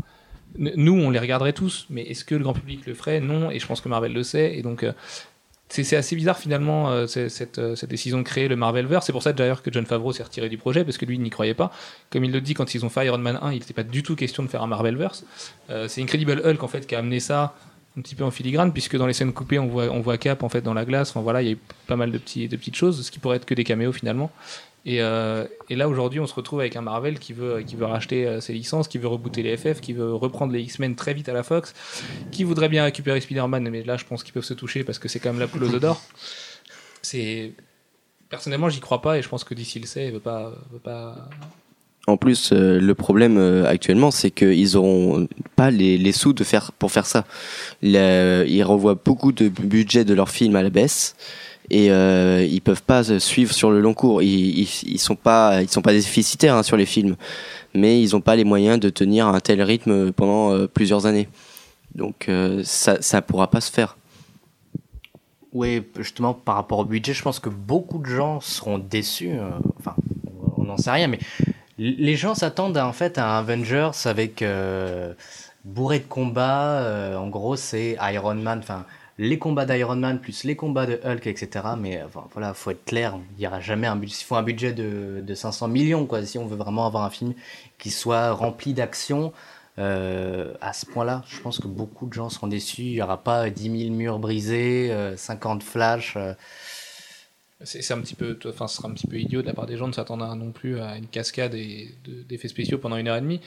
Nous, 0.57 0.93
on 0.93 1.09
les 1.09 1.19
regarderait 1.19 1.53
tous, 1.53 1.85
mais 1.89 2.01
est-ce 2.03 2.25
que 2.25 2.35
le 2.35 2.43
grand 2.43 2.53
public 2.53 2.85
le 2.85 2.93
ferait? 2.93 3.21
Non, 3.21 3.51
et 3.51 3.59
je 3.59 3.65
pense 3.67 3.79
que 3.81 3.87
Marvel 3.89 4.11
le 4.13 4.23
sait. 4.23 4.57
Et 4.57 4.61
donc, 4.61 4.83
euh, 4.83 4.91
c'est 5.71 5.95
assez 5.95 6.15
bizarre 6.15 6.37
finalement 6.37 6.91
euh, 6.91 7.05
euh, 7.17 7.29
cette 7.29 7.85
décision 7.85 8.17
de 8.17 8.23
créer 8.23 8.47
le 8.47 8.55
Marvelverse. 8.55 9.05
C'est 9.05 9.11
pour 9.11 9.23
ça 9.23 9.33
d'ailleurs 9.33 9.61
que 9.61 9.71
John 9.71 9.85
Favreau 9.85 10.11
s'est 10.11 10.23
retiré 10.23 10.49
du 10.49 10.57
projet 10.57 10.83
parce 10.83 10.97
que 10.97 11.05
lui 11.05 11.17
n'y 11.17 11.29
croyait 11.29 11.53
pas. 11.53 11.71
Comme 12.09 12.25
il 12.25 12.31
le 12.31 12.41
dit 12.41 12.53
quand 12.53 12.75
ils 12.75 12.85
ont 12.85 12.89
fait 12.89 13.05
Iron 13.05 13.17
Man 13.17 13.39
1, 13.41 13.53
il 13.53 13.59
n'était 13.59 13.73
pas 13.73 13.83
du 13.83 14.03
tout 14.03 14.15
question 14.15 14.43
de 14.43 14.49
faire 14.49 14.61
un 14.63 14.67
Marvelverse. 14.67 15.23
Euh, 15.69 15.87
c'est 15.87 16.01
Incredible 16.01 16.41
Hulk 16.45 16.61
en 16.61 16.67
fait 16.67 16.85
qui 16.85 16.95
a 16.95 16.99
amené 16.99 17.19
ça 17.19 17.55
un 17.97 18.01
petit 18.01 18.15
peu 18.15 18.23
en 18.23 18.31
filigrane 18.31 18.71
puisque 18.71 18.97
dans 18.97 19.07
les 19.07 19.13
scènes 19.13 19.33
coupées 19.33 19.59
on 19.59 19.67
voit, 19.67 20.17
Cap 20.17 20.43
en 20.43 20.49
fait 20.49 20.61
dans 20.61 20.73
la 20.73 20.85
glace. 20.85 21.11
Enfin 21.11 21.21
voilà, 21.21 21.41
il 21.41 21.45
y 21.45 21.49
a 21.49 21.53
eu 21.53 21.59
pas 21.87 21.95
mal 21.95 22.11
de, 22.11 22.17
de 22.17 22.55
petites 22.55 22.75
choses, 22.75 23.05
ce 23.05 23.11
qui 23.11 23.19
pourrait 23.19 23.37
être 23.37 23.45
que 23.45 23.53
des 23.53 23.63
caméos 23.63 23.93
finalement. 23.93 24.31
Et, 24.83 25.01
euh, 25.01 25.45
et 25.69 25.75
là 25.75 25.87
aujourd'hui 25.87 26.19
on 26.19 26.25
se 26.25 26.33
retrouve 26.33 26.59
avec 26.59 26.75
un 26.75 26.81
Marvel 26.81 27.19
qui 27.19 27.33
veut, 27.33 27.61
qui 27.61 27.75
veut 27.75 27.85
racheter 27.85 28.25
euh, 28.25 28.41
ses 28.41 28.53
licences, 28.53 28.87
qui 28.87 28.97
veut 28.97 29.07
rebooter 29.07 29.43
les 29.43 29.55
FF, 29.55 29.79
qui 29.79 29.93
veut 29.93 30.15
reprendre 30.15 30.53
les 30.53 30.61
X-Men 30.61 30.95
très 30.95 31.13
vite 31.13 31.29
à 31.29 31.33
la 31.33 31.43
Fox, 31.43 31.75
qui 32.31 32.43
voudrait 32.43 32.69
bien 32.69 32.83
récupérer 32.83 33.21
Spider-Man, 33.21 33.69
mais 33.69 33.83
là 33.83 33.97
je 33.97 34.05
pense 34.05 34.23
qu'ils 34.23 34.33
peuvent 34.33 34.43
se 34.43 34.55
toucher 34.55 34.83
parce 34.83 34.97
que 34.97 35.07
c'est 35.07 35.19
quand 35.19 35.29
même 35.29 35.39
la 35.39 35.47
poule 35.47 35.65
aux 35.65 35.79
d'or. 35.79 36.01
C'est 37.03 37.53
personnellement 38.29 38.69
j'y 38.69 38.79
crois 38.79 39.03
pas 39.03 39.19
et 39.19 39.21
je 39.21 39.29
pense 39.29 39.43
que 39.43 39.53
d'ici 39.53 39.79
le 39.79 39.85
sait, 39.85 40.07
il 40.07 40.13
veut 40.13 40.19
pas, 40.19 40.51
veut 40.71 40.79
pas. 40.79 41.29
En 42.07 42.17
plus, 42.17 42.51
euh, 42.51 42.79
le 42.79 42.95
problème 42.95 43.37
actuellement, 43.67 44.09
c'est 44.09 44.31
qu'ils 44.31 44.75
auront 44.75 45.27
pas 45.55 45.69
les, 45.69 46.11
sous 46.11 46.33
de 46.33 46.43
faire 46.43 46.71
pour 46.71 46.91
faire 46.91 47.05
ça. 47.05 47.25
Ils 47.83 48.63
revoient 48.63 48.95
beaucoup 48.95 49.31
de 49.31 49.47
budget 49.47 50.05
de 50.05 50.15
leurs 50.15 50.31
films 50.31 50.55
à 50.55 50.63
la 50.63 50.71
baisse 50.71 51.15
et 51.71 51.89
euh, 51.89 52.43
ils 52.43 52.61
peuvent 52.61 52.83
pas 52.83 53.03
se 53.05 53.17
suivre 53.17 53.53
sur 53.53 53.71
le 53.71 53.79
long 53.79 53.93
cours. 53.93 54.21
Ils, 54.21 54.59
ils, 54.61 54.99
sont 54.99 55.15
pas 55.15 55.61
ils 55.61 55.69
sont 55.69 55.81
pas 55.81 55.93
déficitaires 55.93 56.55
hein, 56.55 56.63
sur 56.63 56.75
les 56.77 56.85
films, 56.85 57.15
mais 57.73 58.01
ils 58.01 58.13
ont 58.15 58.21
pas 58.21 58.35
les 58.35 58.43
moyens 58.43 58.77
de 58.79 58.89
tenir 58.89 59.25
un 59.27 59.39
tel 59.39 59.61
rythme 59.63 60.11
pendant 60.11 60.53
euh, 60.53 60.67
plusieurs 60.67 61.05
années. 61.05 61.29
Donc 61.95 62.27
euh, 62.27 62.61
ça 62.65 63.01
ça 63.01 63.21
pourra 63.21 63.49
pas 63.49 63.61
se 63.61 63.71
faire. 63.71 63.97
Oui, 65.53 65.81
justement, 65.97 66.33
par 66.33 66.55
rapport 66.55 66.79
au 66.79 66.85
budget, 66.85 67.13
je 67.13 67.21
pense 67.21 67.39
que 67.39 67.49
beaucoup 67.49 67.97
de 67.99 68.05
gens 68.05 68.39
seront 68.41 68.77
déçus. 68.77 69.31
euh, 69.31 69.49
Enfin, 69.79 69.95
on 70.57 70.63
n'en 70.63 70.77
sait 70.77 70.91
rien, 70.91 71.07
mais 71.07 71.19
les 71.77 72.15
gens 72.15 72.35
s'attendent 72.35 72.77
en 72.77 72.93
fait 72.93 73.17
à 73.17 73.35
un 73.37 73.39
Avengers 73.39 73.91
avec 74.05 74.41
euh, 74.41 75.13
bourré 75.65 75.99
de 75.99 76.05
combats. 76.05 76.79
euh, 76.81 77.17
en 77.17 77.27
gros, 77.27 77.55
c'est 77.55 77.97
Iron 78.13 78.35
Man, 78.35 78.59
enfin, 78.59 78.85
les 79.21 79.37
combats 79.37 79.65
d'Iron 79.67 79.97
Man 79.97 80.19
plus 80.19 80.43
les 80.45 80.55
combats 80.55 80.87
de 80.87 80.99
Hulk, 81.05 81.27
etc. 81.27 81.65
Mais 81.77 81.99
euh, 81.99 82.07
enfin, 82.07 82.25
voilà, 82.33 82.55
faut 82.55 82.71
être 82.71 82.83
clair, 82.85 83.19
il 83.37 83.41
n'y 83.41 83.47
aura 83.47 83.59
jamais 83.59 83.85
un 83.85 83.95
budget. 83.95 84.23
Faut 84.25 84.35
un 84.35 84.41
budget 84.41 84.73
de, 84.73 85.21
de 85.21 85.35
500 85.35 85.67
millions, 85.67 86.07
quoi, 86.07 86.25
si 86.25 86.39
on 86.39 86.47
veut 86.47 86.57
vraiment 86.57 86.87
avoir 86.87 87.03
un 87.03 87.11
film 87.11 87.33
qui 87.77 87.91
soit 87.91 88.31
rempli 88.31 88.73
d'action. 88.73 89.31
Euh, 89.77 90.53
à 90.59 90.73
ce 90.73 90.87
point-là, 90.87 91.21
je 91.27 91.39
pense 91.39 91.59
que 91.59 91.67
beaucoup 91.67 92.07
de 92.07 92.13
gens 92.13 92.29
seront 92.29 92.47
déçus. 92.47 92.81
Il 92.81 92.93
n'y 92.93 93.01
aura 93.01 93.23
pas 93.23 93.51
10 93.51 93.83
000 93.83 93.95
murs 93.95 94.17
brisés, 94.17 94.89
euh, 94.91 95.15
50 95.15 95.61
flashs. 95.61 96.17
C'est 97.63 97.91
un 97.93 97.99
petit 97.99 98.15
peu, 98.15 98.37
enfin, 98.47 98.67
ce 98.67 98.77
sera 98.77 98.87
un 98.87 98.91
petit 98.93 99.07
peu 99.07 99.17
idiot 99.17 99.41
de 99.41 99.47
la 99.47 99.53
part 99.53 99.65
des 99.65 99.77
gens 99.77 99.87
de 99.87 99.93
s'attendre 99.95 100.25
non 100.35 100.51
plus 100.51 100.79
à 100.79 100.97
une 100.97 101.07
cascade 101.07 101.53
et 101.53 101.93
de- 102.05 102.23
d'effets 102.23 102.47
spéciaux 102.47 102.77
pendant 102.77 102.97
une 102.97 103.07
heure 103.07 103.17
et 103.17 103.21
demie. 103.21 103.41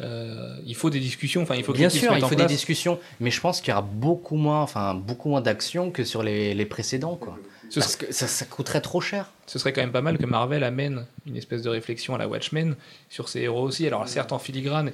Euh, 0.00 0.56
il 0.66 0.74
faut 0.74 0.90
des 0.90 1.00
discussions, 1.00 1.42
enfin, 1.42 1.54
il 1.56 1.64
faut 1.64 1.72
Bien 1.72 1.88
sûr, 1.90 2.12
il 2.16 2.24
faut 2.24 2.34
des 2.34 2.46
discussions, 2.46 2.98
mais 3.20 3.30
je 3.30 3.40
pense 3.40 3.60
qu'il 3.60 3.70
y 3.70 3.72
aura 3.72 3.82
beaucoup 3.82 4.36
moins, 4.36 4.62
enfin, 4.62 4.94
beaucoup 4.94 5.28
moins 5.28 5.40
d'action 5.40 5.90
que 5.90 6.04
sur 6.04 6.22
les, 6.22 6.54
les 6.54 6.66
précédents, 6.66 7.16
quoi. 7.16 7.38
Ce 7.68 7.78
Parce 7.78 7.94
que 7.94 8.12
ça, 8.12 8.26
ça 8.26 8.44
coûterait 8.46 8.80
trop 8.80 9.00
cher. 9.00 9.30
ce 9.46 9.58
serait 9.60 9.72
quand 9.72 9.80
même 9.80 9.92
pas 9.92 10.00
mal 10.02 10.18
que 10.18 10.26
Marvel 10.26 10.64
amène 10.64 11.06
une 11.26 11.36
espèce 11.36 11.62
de 11.62 11.68
réflexion 11.68 12.16
à 12.16 12.18
la 12.18 12.26
Watchmen 12.26 12.74
sur 13.08 13.28
ses 13.28 13.42
héros 13.42 13.62
aussi. 13.62 13.86
Alors 13.86 14.08
certes 14.08 14.32
en 14.32 14.40
filigrane 14.40 14.90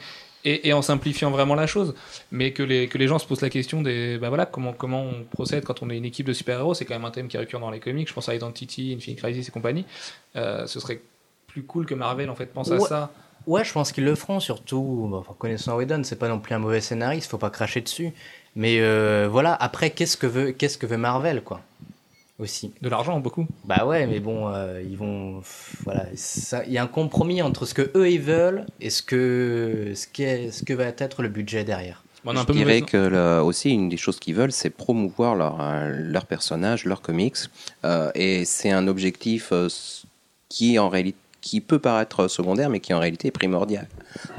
et, 0.47 0.69
et 0.69 0.73
en 0.73 0.81
simplifiant 0.81 1.31
vraiment 1.31 1.55
la 1.55 1.67
chose, 1.67 1.95
mais 2.31 2.53
que 2.53 2.63
les, 2.63 2.89
que 2.89 2.97
les 2.97 3.09
gens 3.09 3.19
se 3.19 3.27
posent 3.27 3.43
la 3.43 3.51
question 3.51 3.83
des 3.83 4.17
bah 4.19 4.31
voilà 4.31 4.47
comment 4.47 4.73
comment 4.73 5.03
on 5.03 5.25
procède 5.25 5.65
quand 5.65 5.83
on 5.83 5.91
est 5.91 5.97
une 5.97 6.07
équipe 6.07 6.27
de 6.27 6.33
super 6.33 6.59
héros. 6.61 6.75
C'est 6.75 6.87
quand 6.87 6.95
même 6.95 7.05
un 7.05 7.11
thème 7.11 7.29
qui 7.29 7.37
récurrent 7.37 7.61
dans 7.61 7.71
les 7.71 7.81
comics. 7.81 8.09
Je 8.09 8.15
pense 8.15 8.29
à 8.29 8.35
Identity, 8.35 8.95
Infinite 8.97 9.19
Crisis 9.19 9.49
et 9.49 9.53
compagnie. 9.53 9.85
Euh, 10.37 10.67
ce 10.67 10.81
serait 10.81 11.01
plus 11.47 11.65
cool 11.65 11.85
que 11.85 11.95
Marvel 11.95 12.31
en 12.31 12.37
fait 12.37 12.47
pense 12.47 12.71
à 12.71 12.81
ça. 12.81 13.11
Ouais, 13.47 13.65
je 13.65 13.73
pense 13.73 13.93
qu'ils 13.93 14.05
le 14.05 14.17
feront, 14.17 14.41
surtout, 14.41 15.09
enfin, 15.15 15.35
connaissant 15.39 15.77
Whedon, 15.77 16.03
c'est 16.03 16.19
pas 16.19 16.29
non 16.29 16.41
plus 16.41 16.53
un 16.55 16.59
mauvais 16.59 16.81
scénariste, 16.81 17.31
faut 17.31 17.39
pas 17.39 17.51
cracher 17.51 17.81
dessus. 17.81 18.13
Mais 18.57 18.81
euh, 18.81 19.29
voilà, 19.31 19.55
après, 19.55 19.91
qu'est-ce 19.91 20.17
que 20.17 20.27
veut, 20.27 20.51
qu'est-ce 20.51 20.79
que 20.79 20.87
veut 20.87 20.97
Marvel, 20.97 21.43
quoi? 21.43 21.61
Aussi. 22.39 22.73
De 22.83 22.89
l'argent 22.91 23.19
beaucoup. 23.21 23.47
Bah 23.65 23.87
ouais, 23.87 24.07
mais 24.07 24.21
bon, 24.21 24.49
euh, 24.53 24.83
ils 24.87 24.97
vont. 24.99 25.41
Voilà, 25.85 26.05
il 26.67 26.73
y 26.73 26.77
a 26.77 26.83
un 26.83 26.87
compromis 26.87 27.41
entre 27.41 27.65
ce 27.65 27.73
que 27.73 27.91
eux 27.97 28.11
ils 28.11 28.21
veulent 28.21 28.67
et 28.81 28.91
ce 28.91 29.03
que, 29.03 29.93
ce, 29.95 30.07
ce 30.53 30.63
que 30.63 30.73
va 30.75 30.85
être 30.85 31.23
le 31.23 31.29
budget 31.31 31.65
derrière. 31.65 32.03
Bon, 32.25 32.33
on 32.33 32.37
a 32.37 32.39
un 32.41 32.43
Je 32.43 32.47
peu 32.47 32.53
dirais 32.53 32.81
mauvaise- 32.81 32.85
que 32.91 32.97
là, 32.99 33.41
aussi 33.43 33.71
une 33.71 33.89
des 33.89 33.97
choses 33.97 34.19
qu'ils 34.21 34.35
veulent, 34.35 34.53
c'est 34.53 34.69
promouvoir 34.69 35.35
leur, 35.35 35.59
euh, 35.63 35.91
leur 35.97 36.27
personnage, 36.27 36.85
leurs 36.85 37.01
comics, 37.01 37.37
euh, 37.85 38.11
et 38.15 38.45
c'est 38.45 38.71
un 38.71 38.87
objectif 38.87 39.49
euh, 39.53 39.69
qui 40.51 40.79
en 40.79 40.89
réalité 40.91 41.19
qui 41.41 41.61
peut 41.61 41.79
paraître 41.79 42.27
secondaire, 42.27 42.69
mais 42.71 42.81
qui 42.81 42.93
en 42.93 42.99
réalité 42.99 43.29
est 43.29 43.31
primordial. 43.31 43.87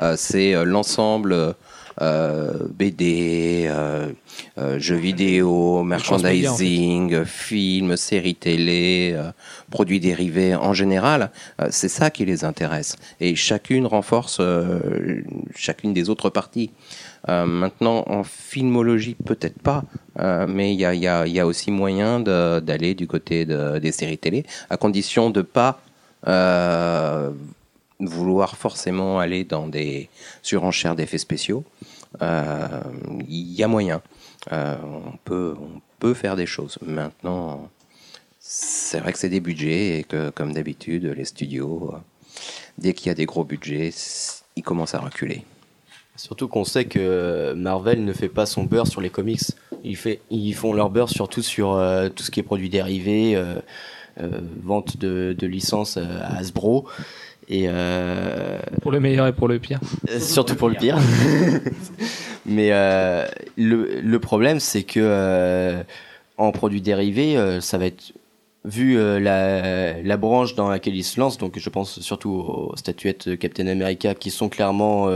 Euh, 0.02 0.16
c'est 0.18 0.54
euh, 0.54 0.66
l'ensemble 0.66 1.32
euh, 1.32 1.54
BD, 2.00 3.66
euh, 3.70 4.12
euh, 4.58 4.80
jeux 4.80 4.96
vidéo, 4.96 5.84
cross-média, 6.00 6.52
en 6.54 6.56
fait. 6.56 6.64
merchandising, 6.64 7.14
euh, 7.14 7.26
films, 7.26 7.98
séries 7.98 8.36
télé, 8.36 9.14
euh, 9.16 9.32
produits 9.72 10.00
dérivés 10.00 10.56
en 10.56 10.74
général. 10.74 11.32
euh, 11.62 11.68
c'est 11.72 11.90
ça 11.90 12.10
qui 12.10 12.26
les 12.26 12.44
intéresse. 12.44 12.96
Et 13.20 13.36
chacune 13.36 13.86
renforce 13.88 14.38
euh, 14.40 15.22
chacune 15.56 15.94
des 15.94 16.10
autres 16.10 16.30
parties. 16.30 16.72
Euh, 17.30 17.46
maintenant, 17.46 18.04
en 18.08 18.24
filmologie, 18.24 19.16
peut-être 19.26 19.60
pas, 19.60 19.84
euh, 20.20 20.46
mais 20.48 20.74
il 20.74 20.80
y 20.80 20.86
a, 20.86 20.94
il 20.94 21.02
y 21.02 21.08
a- 21.08 21.26
il 21.28 21.34
y 21.34 21.40
a 21.40 21.48
aussi 21.48 21.72
moyen 21.72 22.20
d'aller 22.20 22.94
du 22.96 23.08
côté 23.08 23.46
de- 23.46 23.80
des 23.80 23.92
séries 23.92 24.18
télé, 24.18 24.46
à 24.70 24.78
condition 24.78 25.30
de 25.30 25.42
pas 25.42 25.82
euh, 26.28 27.30
vouloir 28.00 28.58
forcément 28.58 29.20
aller 29.20 29.44
dans 29.44 29.68
des 29.68 30.10
surenchères 30.42 30.96
d'effets 30.96 31.18
spéciaux. 31.18 31.64
Euh, 32.22 32.82
Il 33.28 33.54
y 33.54 33.64
a 33.64 33.68
moyen. 33.68 34.02
Euh, 34.52 34.76
on, 34.84 35.18
peut, 35.24 35.56
on 35.60 35.82
peut 36.00 36.14
faire 36.14 36.36
des 36.36 36.46
choses. 36.46 36.78
Maintenant, 36.86 37.70
c'est 38.40 39.00
vrai 39.00 39.14
que 39.14 39.20
c'est 39.20 39.30
des 39.30 39.40
budgets 39.40 40.00
et 40.00 40.04
que, 40.04 40.30
comme 40.30 40.54
d'habitude, 40.54 41.06
les 41.06 41.26
studios, 41.26 41.92
euh, 41.94 41.98
dès 42.78 42.94
qu'il 42.94 43.08
y 43.08 43.10
a 43.10 43.16
des 43.16 43.26
gros 43.26 43.44
budgets, 43.44 43.92
ils 44.56 44.64
commencent 44.64 44.96
à 44.96 45.00
reculer. 45.00 45.44
Surtout 46.16 46.48
qu'on 46.48 46.64
sait 46.64 46.86
que 46.86 47.54
Marvel 47.54 48.04
ne 48.04 48.14
fait 48.14 48.30
pas 48.30 48.48
son 48.48 48.64
beurre 48.64 48.88
sur 48.88 49.02
les 49.02 49.12
comics. 49.12 49.42
Ils, 49.84 50.56
font 50.56 50.74
leur 50.74 50.90
beurre 50.90 51.10
surtout 51.10 51.44
sur 51.44 51.80
tout 52.16 52.24
ce 52.24 52.32
qui 52.32 52.40
est 52.40 52.44
produits 52.44 52.70
dérivés, 52.70 53.36
euh, 54.20 54.42
vente 54.64 54.98
de, 54.98 55.36
de 55.38 55.46
licences 55.46 55.98
à 55.98 56.38
Hasbro. 56.38 56.88
Et 57.50 57.66
euh, 57.68 58.60
pour 58.82 58.92
le 58.92 59.00
meilleur 59.00 59.26
et 59.28 59.34
pour 59.34 59.48
le 59.48 59.58
pire. 59.60 59.80
euh, 60.10 60.20
surtout 60.20 60.56
pour 60.56 60.68
le 60.70 60.76
pire. 60.76 60.98
Mais 62.46 62.70
euh, 62.72 63.26
le, 63.58 64.02
le 64.02 64.20
problème, 64.20 64.60
c'est 64.60 64.84
que 64.84 65.00
euh, 65.02 65.82
en 66.38 66.52
produits 66.52 66.82
dérivés, 66.82 67.38
ça 67.62 67.78
va 67.78 67.86
être 67.86 68.14
vu 68.66 68.98
la, 68.98 70.02
la 70.02 70.18
branche 70.18 70.56
dans 70.56 70.70
laquelle 70.70 70.96
ils 70.96 71.04
se 71.06 71.20
lancent. 71.20 71.38
Donc, 71.38 71.58
je 71.58 71.70
pense 71.70 72.00
surtout 72.02 72.32
aux 72.32 72.76
statuettes 72.76 73.38
Captain 73.40 73.68
America 73.68 74.14
qui 74.14 74.30
sont 74.30 74.50
clairement, 74.50 75.10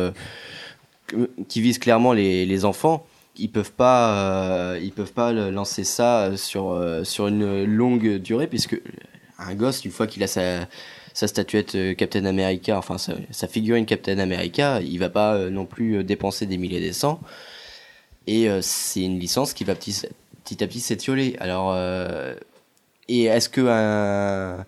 qui 1.50 1.62
visent 1.62 1.80
clairement 1.80 2.14
les, 2.14 2.46
les 2.46 2.66
enfants. 2.66 3.06
Ils 3.38 3.50
peuvent 3.50 3.72
pas, 3.72 4.76
ils 4.82 4.92
peuvent 4.92 5.14
pas 5.14 5.32
lancer 5.32 5.84
ça 5.84 6.32
sur 6.38 6.78
sur 7.04 7.28
une 7.28 7.66
longue 7.66 8.18
durée 8.18 8.48
puisque 8.48 8.80
un 9.38 9.54
gosse, 9.54 9.84
une 9.86 9.92
fois 9.92 10.08
qu'il 10.08 10.24
a 10.24 10.28
sa 10.28 10.68
sa 11.14 11.28
statuette 11.28 11.76
euh, 11.76 11.94
Captain 11.94 12.26
America, 12.26 12.78
enfin 12.78 12.98
sa, 12.98 13.14
sa 13.32 13.48
figurine 13.48 13.86
Captain 13.86 14.20
America, 14.20 14.80
il 14.82 14.98
va 15.00 15.10
pas 15.10 15.36
euh, 15.36 15.50
non 15.50 15.66
plus 15.66 15.98
euh, 15.98 16.04
dépenser 16.04 16.46
des 16.46 16.58
milliers 16.58 16.80
des 16.80 16.94
cents. 16.94 17.20
Et 18.28 18.48
c'est 18.62 19.02
une 19.02 19.20
licence 19.20 19.54
qui 19.54 19.64
va 19.64 19.74
petit, 19.74 20.06
à 20.06 20.68
petit 20.68 20.80
s'étioler. 20.80 21.36
Alors, 21.40 21.76
et 23.10 23.24
est-ce 23.24 23.50
que 23.50 23.62
un, 23.68 24.64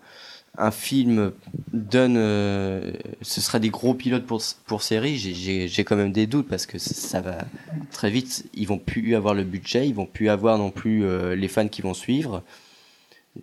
un 0.58 0.70
film 0.72 1.30
donne, 1.72 2.16
ce 2.16 3.40
sera 3.40 3.60
des 3.60 3.70
gros 3.70 3.94
pilotes 3.94 4.26
pour 4.26 4.42
pour 4.66 4.82
série, 4.82 5.16
j'ai- 5.18 5.84
quand 5.84 5.94
même 5.94 6.10
des 6.10 6.26
doutes 6.26 6.48
parce 6.48 6.66
que 6.66 6.78
ça 6.78 7.20
va 7.20 7.38
très 7.92 8.10
vite. 8.10 8.44
Ils 8.54 8.66
vont 8.66 8.78
plus 8.78 9.14
avoir 9.14 9.34
le 9.34 9.44
budget, 9.44 9.86
ils 9.86 9.94
vont 9.94 10.06
plus 10.06 10.28
avoir 10.30 10.58
non 10.58 10.72
plus 10.72 11.04
les 11.36 11.48
fans 11.48 11.68
qui 11.68 11.80
vont 11.80 11.94
suivre. 11.94 12.42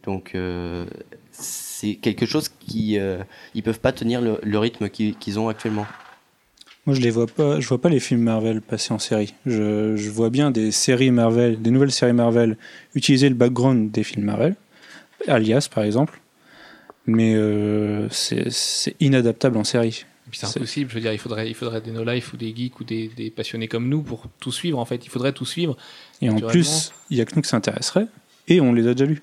Donc 0.03 0.35
euh, 0.35 0.85
c'est 1.81 1.95
quelque 1.95 2.25
chose 2.25 2.49
qui 2.59 2.99
euh, 2.99 3.17
ils 3.55 3.63
peuvent 3.63 3.79
pas 3.79 3.91
tenir 3.91 4.21
le, 4.21 4.39
le 4.43 4.59
rythme 4.59 4.89
qu'ils 4.89 5.39
ont 5.39 5.49
actuellement. 5.49 5.87
Moi, 6.85 6.95
je 6.95 7.01
les 7.01 7.09
vois 7.09 7.27
pas. 7.27 7.59
Je 7.59 7.67
vois 7.67 7.81
pas 7.81 7.89
les 7.89 7.99
films 7.99 8.21
Marvel 8.21 8.61
passer 8.61 8.93
en 8.93 8.99
série. 8.99 9.33
Je, 9.45 9.95
je 9.95 10.09
vois 10.09 10.29
bien 10.29 10.51
des 10.51 10.71
séries 10.71 11.11
Marvel, 11.11 11.61
des 11.61 11.71
nouvelles 11.71 11.91
séries 11.91 12.13
Marvel, 12.13 12.57
utiliser 12.95 13.29
le 13.29 13.35
background 13.35 13.91
des 13.91 14.03
films 14.03 14.25
Marvel, 14.25 14.55
Alias 15.27 15.69
par 15.73 15.83
exemple. 15.83 16.21
Mais 17.07 17.33
euh, 17.35 18.07
c'est 18.09 18.95
inadaptable 18.99 19.57
en 19.57 19.63
série. 19.63 20.05
Et 20.27 20.29
puis 20.29 20.39
c'est 20.39 20.45
impossible, 20.47 20.89
je 20.91 20.95
veux 20.95 21.01
dire, 21.01 21.13
il 21.13 21.19
faudrait, 21.19 21.49
il 21.49 21.55
faudrait 21.55 21.81
des 21.81 21.91
no-life 21.91 22.31
ou 22.33 22.37
des 22.37 22.55
geeks 22.55 22.79
ou 22.79 22.83
des, 22.83 23.09
des 23.17 23.31
passionnés 23.31 23.67
comme 23.67 23.89
nous 23.89 24.03
pour 24.03 24.27
tout 24.39 24.51
suivre 24.51 24.77
en 24.77 24.85
fait. 24.85 25.03
Il 25.03 25.09
faudrait 25.09 25.33
tout 25.33 25.45
suivre. 25.45 25.75
Et 26.21 26.29
en 26.29 26.39
plus, 26.39 26.93
il 27.09 27.17
y 27.17 27.21
a 27.21 27.25
que 27.25 27.35
nous 27.35 27.41
que 27.41 27.47
ça 27.47 27.57
intéresserait. 27.57 28.05
Et 28.47 28.61
on 28.61 28.71
les 28.71 28.87
a 28.87 28.93
déjà 28.93 29.05
lus. 29.05 29.21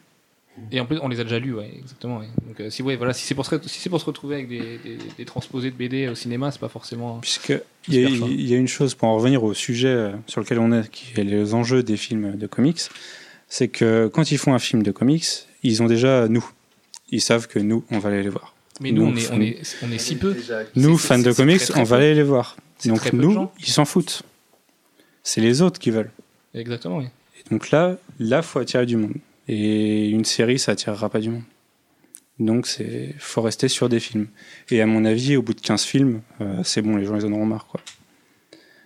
Et 0.70 0.80
en 0.80 0.86
plus, 0.86 0.98
on 1.02 1.08
les 1.08 1.18
a 1.20 1.24
déjà 1.24 1.38
lus, 1.38 1.54
ouais, 1.54 1.70
exactement. 1.78 2.18
ouais. 2.18 2.26
Donc 2.46 2.60
euh, 2.60 2.70
si, 2.70 2.82
ouais, 2.82 2.96
voilà, 2.96 3.12
si 3.14 3.24
c'est 3.26 3.34
pour, 3.34 3.46
se 3.46 3.54
re- 3.54 3.66
si 3.68 3.80
c'est 3.80 3.88
pour 3.88 4.00
se 4.00 4.04
retrouver 4.06 4.34
avec 4.36 4.48
des, 4.48 4.78
des, 4.78 4.98
des 5.16 5.24
transposés 5.24 5.70
de 5.70 5.76
BD 5.76 6.08
au 6.08 6.14
cinéma, 6.14 6.50
c'est 6.50 6.60
pas 6.60 6.68
forcément. 6.68 7.18
Puisque 7.20 7.54
il 7.88 7.94
y, 7.94 8.04
a- 8.04 8.08
y 8.08 8.54
une 8.54 8.68
chose, 8.68 8.94
pour 8.94 9.08
en 9.08 9.14
revenir 9.16 9.42
au 9.44 9.54
sujet 9.54 9.88
euh, 9.88 10.12
sur 10.26 10.40
lequel 10.40 10.58
on 10.58 10.70
est, 10.72 10.90
qui 10.90 11.18
est 11.20 11.24
les 11.24 11.54
enjeux 11.54 11.82
des 11.82 11.96
films 11.96 12.36
de 12.36 12.46
comics, 12.46 12.80
c'est 13.48 13.68
que 13.68 14.08
quand 14.12 14.30
ils 14.30 14.38
font 14.38 14.52
un 14.54 14.58
film 14.58 14.82
de 14.82 14.90
comics, 14.90 15.24
ils 15.62 15.82
ont 15.82 15.86
déjà 15.86 16.28
nous. 16.28 16.46
Ils 17.10 17.22
savent 17.22 17.48
que 17.48 17.58
nous, 17.58 17.84
on 17.90 17.98
va 17.98 18.10
aller 18.10 18.22
les 18.22 18.28
voir. 18.28 18.54
Mais 18.80 18.92
nous, 18.92 19.06
Nous, 19.06 19.12
on 19.12 19.16
est, 19.16 19.30
on 19.32 19.40
est, 19.40 19.76
on 19.82 19.90
est 19.90 19.98
si 19.98 20.16
peu. 20.16 20.36
Nous, 20.76 20.98
fans 20.98 21.18
de 21.18 21.32
comics, 21.32 21.58
très, 21.58 21.66
très 21.72 21.80
on 21.80 21.84
va 21.84 21.96
aller 21.96 22.14
les 22.14 22.22
voir. 22.22 22.56
Donc 22.84 23.12
nous, 23.12 23.48
ils 23.58 23.70
s'en 23.70 23.84
foutent. 23.86 24.22
C'est 25.22 25.40
les 25.40 25.62
autres 25.62 25.80
qui 25.80 25.90
veulent. 25.90 26.10
Exactement, 26.54 26.98
oui. 26.98 27.06
Et 27.38 27.50
donc 27.50 27.70
là, 27.70 27.96
là, 28.20 28.42
faut 28.42 28.58
attirer 28.60 28.86
du 28.86 28.96
monde. 28.96 29.14
Et 29.48 30.08
une 30.10 30.24
série, 30.24 30.58
ça 30.58 30.72
attirera 30.72 31.08
pas 31.08 31.20
du 31.20 31.30
monde. 31.30 31.42
Donc 32.38 32.66
c'est, 32.66 33.14
faut 33.18 33.42
rester 33.42 33.68
sur 33.68 33.88
des 33.88 33.98
films. 34.00 34.28
Et 34.70 34.80
à 34.80 34.86
mon 34.86 35.04
avis, 35.04 35.36
au 35.36 35.42
bout 35.42 35.54
de 35.54 35.60
15 35.60 35.82
films, 35.84 36.20
euh, 36.40 36.60
c'est 36.64 36.82
bon, 36.82 36.96
les 36.96 37.04
gens 37.04 37.16
ils 37.16 37.26
en 37.26 37.32
auront 37.32 37.46
marre, 37.46 37.66
quoi. 37.66 37.80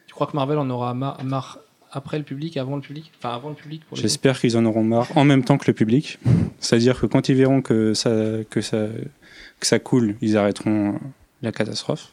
Tu 0.07 0.15
crois 0.15 0.27
que 0.27 0.37
Marvel 0.37 0.59
en 0.59 0.71
aura 0.71 0.95
mar- 0.95 1.23
marre 1.25 1.59
après 1.91 2.17
le 2.19 2.25
public, 2.25 2.57
avant 2.57 2.77
le 2.77 2.83
public? 2.83 3.11
Enfin, 3.19 3.35
avant 3.35 3.51
le 3.51 3.55
public 3.55 3.83
J'espère 3.93 4.39
qu'ils 4.41 4.57
en 4.57 4.65
auront 4.65 4.85
marre 4.85 5.09
en 5.17 5.25
même 5.25 5.45
temps 5.45 5.59
que 5.59 5.67
le 5.67 5.75
public. 5.75 6.19
C'est-à-dire 6.61 6.99
que 7.01 7.07
quand 7.07 7.29
ils 7.29 7.35
verront 7.35 7.61
que 7.61 7.93
ça, 7.93 8.11
que 8.49 8.61
ça, 8.63 8.87
que 9.61 9.67
ça 9.67 9.79
coule, 9.79 10.17
ils 10.23 10.37
arrêteront 10.39 10.99
la 11.43 11.53
catastrophe. 11.53 12.13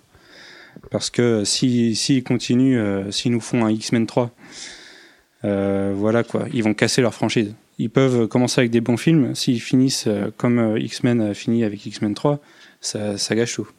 Parce 0.91 1.09
que 1.09 1.43
si, 1.45 1.95
s'ils 1.95 2.23
continuent, 2.23 2.79
euh, 2.79 3.11
s'ils 3.11 3.31
nous 3.31 3.39
font 3.41 3.63
un 3.65 3.71
X-Men 3.71 4.05
3, 4.07 4.31
euh, 5.45 5.93
voilà 5.95 6.23
quoi, 6.23 6.45
ils 6.53 6.63
vont 6.63 6.73
casser 6.73 7.01
leur 7.01 7.13
franchise. 7.13 7.53
Ils 7.79 7.89
peuvent 7.89 8.27
commencer 8.27 8.59
avec 8.59 8.71
des 8.71 8.81
bons 8.81 8.97
films, 8.97 9.33
s'ils 9.35 9.61
finissent 9.61 10.07
euh, 10.07 10.31
comme 10.35 10.59
euh, 10.59 10.79
X-Men 10.79 11.21
a 11.21 11.33
fini 11.33 11.63
avec 11.63 11.85
X-Men 11.85 12.13
3, 12.13 12.39
ça, 12.81 13.17
ça 13.17 13.35
gâche 13.35 13.55
tout. 13.55 13.69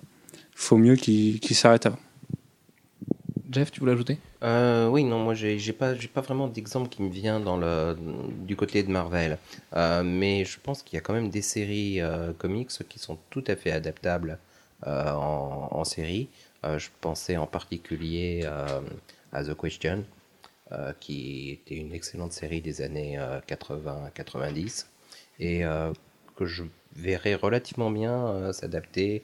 Faut 0.55 0.78
mieux 0.78 0.96
qu'ils 0.96 1.55
s'arrêtent 1.55 1.86
avant. 1.86 1.98
Jeff, 3.53 3.70
tu 3.70 3.80
voulais 3.80 3.92
ajouter? 3.92 4.18
Euh, 4.42 4.88
oui, 4.88 5.05
non, 5.05 5.18
moi 5.18 5.34
j'ai 5.34 5.72
pas, 5.72 5.92
pas 6.14 6.20
vraiment 6.20 6.46
d'exemple 6.46 6.88
qui 6.88 7.03
me 7.03 7.11
vient 7.11 7.40
dans 7.40 7.57
le, 7.57 7.96
du 8.46 8.57
côté 8.57 8.82
de 8.82 8.90
Marvel. 8.90 9.38
Euh, 9.74 10.03
mais 10.05 10.44
je 10.44 10.59
pense 10.62 10.82
qu'il 10.82 10.96
y 10.96 10.98
a 10.98 11.03
quand 11.03 11.12
même 11.12 11.30
des 11.30 11.42
séries 11.42 12.01
euh, 12.01 12.32
comics 12.32 12.70
qui 12.88 12.98
sont 12.98 13.18
tout 13.28 13.44
à 13.48 13.57
fait 13.57 13.72
adaptables 13.72 14.38
euh, 14.86 15.12
en, 15.12 15.68
en 15.72 15.84
série. 15.84 16.28
Euh, 16.64 16.78
je 16.78 16.88
pensais 17.01 17.36
en 17.36 17.46
particulier 17.46 18.42
euh, 18.44 18.80
à 19.32 19.44
The 19.44 19.55
Question, 19.55 20.05
euh, 20.72 20.92
qui 21.00 21.50
était 21.50 21.76
une 21.76 21.92
excellente 21.92 22.32
série 22.32 22.60
des 22.60 22.82
années 22.82 23.18
80-90 23.48 24.86
et 25.40 25.64
euh, 25.64 25.92
que 26.36 26.46
je 26.46 26.64
verrais 26.94 27.34
relativement 27.34 27.90
bien 27.90 28.26
euh, 28.26 28.52
s'adapter 28.52 29.22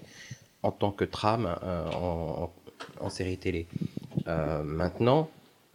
en 0.63 0.73
tant 0.73 0.91
que 0.91 1.05
trame 1.05 1.57
euh, 1.63 1.89
en, 3.01 3.11
série 3.11 3.39
télé. 3.39 3.67
Euh, 4.27 4.63
maintenant, 4.63 5.31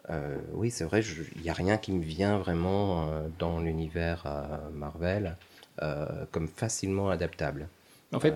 euh, 0.09 0.37
oui, 0.53 0.71
c'est 0.71 0.83
vrai, 0.83 1.01
il 1.35 1.41
n'y 1.41 1.49
a 1.49 1.53
rien 1.53 1.77
qui 1.77 1.91
me 1.91 2.03
vient 2.03 2.37
vraiment 2.37 3.09
euh, 3.09 3.27
dans 3.39 3.59
l'univers 3.59 4.23
euh, 4.25 4.69
Marvel 4.73 5.37
euh, 5.81 6.25
comme 6.31 6.47
facilement 6.47 7.09
adaptable. 7.09 7.67
En 8.13 8.19
fait, 8.19 8.35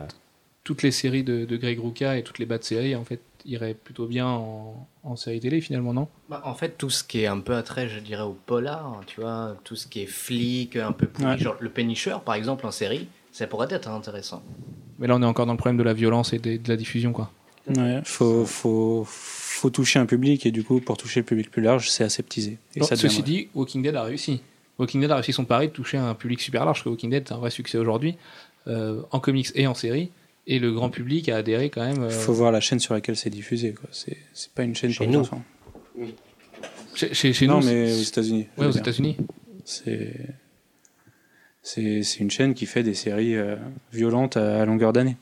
toutes 0.64 0.84
les 0.84 0.92
séries 0.92 1.24
de, 1.24 1.44
de 1.44 1.58
Greg 1.58 1.80
Rucka 1.80 2.18
et 2.18 2.24
toutes 2.24 2.40
les 2.40 2.46
bas 2.46 2.58
de 2.58 2.64
séries, 2.64 2.96
en 2.96 3.04
fait, 3.04 3.20
iraient 3.46 3.74
plutôt 3.74 4.06
bien 4.08 4.28
en, 4.28 4.88
en 5.04 5.16
série 5.16 5.40
télé, 5.40 5.62
finalement, 5.62 5.94
non? 5.94 6.08
Bah, 6.30 6.42
en 6.46 6.56
fait, 6.56 6.78
tout 6.78 6.90
ce 6.90 7.04
qui 7.04 7.22
est 7.22 7.28
un 7.28 7.40
peu 7.40 7.56
attrait, 7.56 7.88
je 7.90 8.00
dirais, 8.00 8.24
au 8.24 8.36
polar, 8.46 8.86
hein, 8.86 9.02
tu 9.08 9.22
vois, 9.22 9.56
tout 9.64 9.76
ce 9.76 9.88
qui 9.88 10.02
est 10.02 10.08
flic, 10.08 10.76
un 10.76 10.92
peu 10.92 11.08
pourri, 11.08 11.26
Ouais. 11.32 11.38
genre 11.38 11.56
le 11.60 11.70
Punisher, 11.70 12.16
par 12.26 12.36
exemple, 12.36 12.66
en 12.66 12.72
série, 12.72 13.08
ça 13.32 13.48
pourrait 13.48 13.68
être 13.70 13.88
intéressant. 13.90 14.42
Mais 15.00 15.08
là, 15.08 15.16
on 15.16 15.22
est 15.22 15.26
encore 15.26 15.46
dans 15.46 15.52
le 15.54 15.58
problème 15.58 15.78
de 15.78 15.84
la 15.84 15.94
violence 15.94 16.34
et 16.34 16.40
de, 16.40 16.58
de 16.58 16.70
la 16.70 16.78
diffusion, 16.78 17.12
quoi. 17.12 17.32
Ouais, 17.68 18.02
faut, 18.04 18.46
faut, 18.46 19.04
faut 19.08 19.70
toucher 19.72 19.98
un 20.00 20.06
public 20.06 20.46
et 20.46 20.52
du 20.52 20.64
coup, 20.64 20.80
pour 20.80 20.98
toucher 20.98 21.22
le 21.22 21.26
public 21.26 21.50
plus 21.50 21.62
large, 21.64 21.90
c'est 21.90 22.04
aseptisé. 22.04 22.58
Et 22.76 22.80
Bon, 22.80 22.86
ça 22.86 22.96
ceci 22.96 23.24
dit, 23.24 23.48
Walking 23.56 23.82
Dead 23.82 23.96
a 23.96 24.04
réussi. 24.04 24.42
Walking 24.78 25.02
Dead 25.02 25.10
a 25.12 25.16
réussi 25.16 25.34
son 25.34 25.46
pari 25.46 25.68
de 25.70 25.74
toucher 25.74 25.98
un 25.98 26.14
public 26.14 26.40
super 26.42 26.64
large, 26.66 26.78
parce 26.78 26.84
que 26.84 26.90
Walking 26.90 27.10
Dead 27.10 27.24
est 27.28 27.32
un 27.32 27.38
vrai 27.38 27.50
succès 27.50 27.78
aujourd'hui, 27.78 28.16
euh, 28.68 29.02
en 29.12 29.20
comics 29.20 29.48
et 29.56 29.68
en 29.68 29.74
série, 29.74 30.12
et 30.48 30.60
le 30.60 30.72
grand 30.72 30.90
public 30.90 31.30
a 31.30 31.38
adhéré 31.38 31.70
quand 31.70 31.84
même. 31.86 32.04
euh, 32.04 32.10
faut 32.10 32.34
voir 32.34 32.52
la 32.52 32.60
chaîne 32.60 32.80
sur 32.80 32.94
laquelle 32.94 33.16
c'est 33.16 33.30
diffusé. 33.30 33.74
Quoi. 33.74 33.90
C'est, 33.92 34.18
c'est 34.34 34.52
pas 34.52 34.64
une 34.64 34.76
chaîne 34.76 34.92
Chez 34.92 35.04
pour 35.06 35.14
nous. 35.14 35.20
enfants. 35.22 35.44
chez, 36.94 37.14
chez, 37.14 37.34
chez 37.34 37.48
non, 37.48 37.60
nous, 37.60 37.66
mais 37.66 37.88
c'est- 37.88 38.00
aux 38.00 38.04
États-Unis. 38.04 38.48
veux 38.58 38.68
aux 38.68 38.72
dire. 38.72 38.82
États-Unis. 38.82 39.18
C'est, 39.64 40.14
c'est, 41.62 42.04
c'est 42.04 42.20
une 42.20 42.30
chaîne 42.32 42.54
qui 42.54 42.66
fait 42.66 42.84
des 42.84 42.94
séries 42.94 43.36
euh, 43.36 43.56
violentes 43.92 44.38
à, 44.38 44.62
à 44.62 44.66
longueur 44.66 44.94
d'année. 44.94 45.18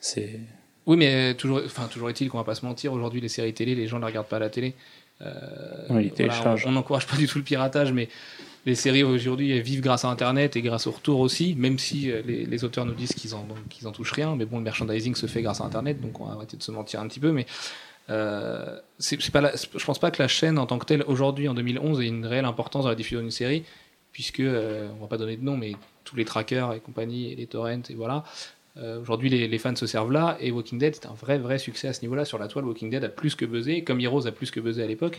C'est, 0.00 0.38
Oui, 0.86 0.96
mais 0.96 1.34
toujours, 1.34 1.60
enfin, 1.64 1.88
toujours 1.88 2.08
est-il 2.10 2.28
qu'on 2.30 2.38
va 2.38 2.44
pas 2.44 2.54
se 2.54 2.64
mentir. 2.64 2.92
Aujourd'hui, 2.92 3.20
les 3.20 3.28
séries 3.28 3.52
télé, 3.54 3.74
les 3.74 3.88
gens 3.88 3.96
ne 3.96 4.02
les 4.02 4.06
regardent 4.08 4.28
pas 4.28 4.36
à 4.36 4.40
la 4.40 4.50
télé. 4.50 4.74
Euh, 5.20 5.32
Oui, 5.90 6.04
ils 6.04 6.08
voilà, 6.08 6.10
téléchargent. 6.10 6.66
on 6.66 6.72
n'encourage 6.72 7.06
pas 7.08 7.16
du 7.16 7.26
tout 7.26 7.38
le 7.38 7.44
piratage, 7.44 7.92
mais 7.92 8.08
les 8.66 8.74
séries 8.74 9.02
aujourd'hui 9.02 9.50
elles 9.52 9.62
vivent 9.62 9.80
grâce 9.80 10.04
à 10.04 10.08
Internet 10.08 10.56
et 10.56 10.62
grâce 10.62 10.86
au 10.86 10.90
retour 10.90 11.20
aussi, 11.20 11.54
même 11.56 11.78
si 11.78 12.10
euh, 12.10 12.22
les, 12.26 12.44
les 12.44 12.64
auteurs 12.64 12.84
nous 12.84 12.94
disent 12.94 13.12
qu'ils 13.14 13.34
en, 13.34 13.46
qu'ils 13.70 13.86
en 13.88 13.92
touchent 13.92 14.12
rien. 14.12 14.36
Mais 14.36 14.44
bon, 14.44 14.58
le 14.58 14.64
merchandising 14.64 15.14
se 15.14 15.26
fait 15.26 15.42
grâce 15.42 15.60
à 15.60 15.64
Internet, 15.64 16.00
donc 16.00 16.20
on 16.20 16.26
va 16.26 16.32
arrêter 16.34 16.56
de 16.56 16.62
se 16.62 16.70
mentir 16.70 17.00
un 17.00 17.08
petit 17.08 17.20
peu. 17.20 17.32
Mais 17.32 17.46
euh, 18.10 18.78
c'est 18.98 19.20
c'est 19.20 19.30
pas 19.32 19.40
la- 19.40 19.52
je 19.54 19.84
pense 19.84 19.98
pas 19.98 20.10
que 20.10 20.20
la 20.22 20.28
chaîne 20.28 20.58
en 20.58 20.66
tant 20.66 20.78
que 20.78 20.86
telle, 20.86 21.04
aujourd'hui, 21.06 21.48
en 21.48 21.54
2011, 21.54 22.00
ait 22.00 22.06
une 22.06 22.24
réelle 22.26 22.44
importance 22.46 22.84
dans 22.84 22.88
la 22.90 22.94
diffusion 22.94 23.20
d'une 23.20 23.30
série, 23.30 23.64
puisque, 24.12 24.40
euh, 24.40 24.88
on 24.98 25.02
va 25.02 25.06
pas 25.08 25.18
donner 25.18 25.36
de 25.36 25.44
nom, 25.44 25.56
mais 25.56 25.72
tous 26.04 26.16
les 26.16 26.24
trackers 26.24 26.72
et 26.72 26.80
compagnie, 26.80 27.30
et 27.32 27.36
les 27.36 27.46
torrents, 27.46 27.82
et 27.88 27.94
voilà. 27.94 28.24
Euh, 28.78 29.00
Aujourd'hui, 29.00 29.28
les, 29.28 29.48
les 29.48 29.58
fans 29.58 29.74
se 29.76 29.86
servent 29.86 30.12
là, 30.12 30.36
et 30.40 30.50
Walking 30.52 30.78
Dead, 30.78 30.94
c'est 30.94 31.06
un 31.06 31.12
vrai, 31.14 31.36
vrai 31.38 31.58
succès 31.58 31.88
à 31.88 31.92
ce 31.92 32.00
niveau-là. 32.02 32.24
Sur 32.24 32.38
la 32.38 32.46
toile, 32.48 32.64
Walking 32.64 32.90
Dead 32.90 33.02
a 33.04 33.08
plus 33.08 33.34
que 33.34 33.44
buzzé, 33.44 33.82
comme 33.82 34.00
Heroes 34.00 34.26
a 34.26 34.32
plus 34.32 34.50
que 34.50 34.60
buzzé 34.60 34.82
à 34.82 34.86
l'époque. 34.86 35.18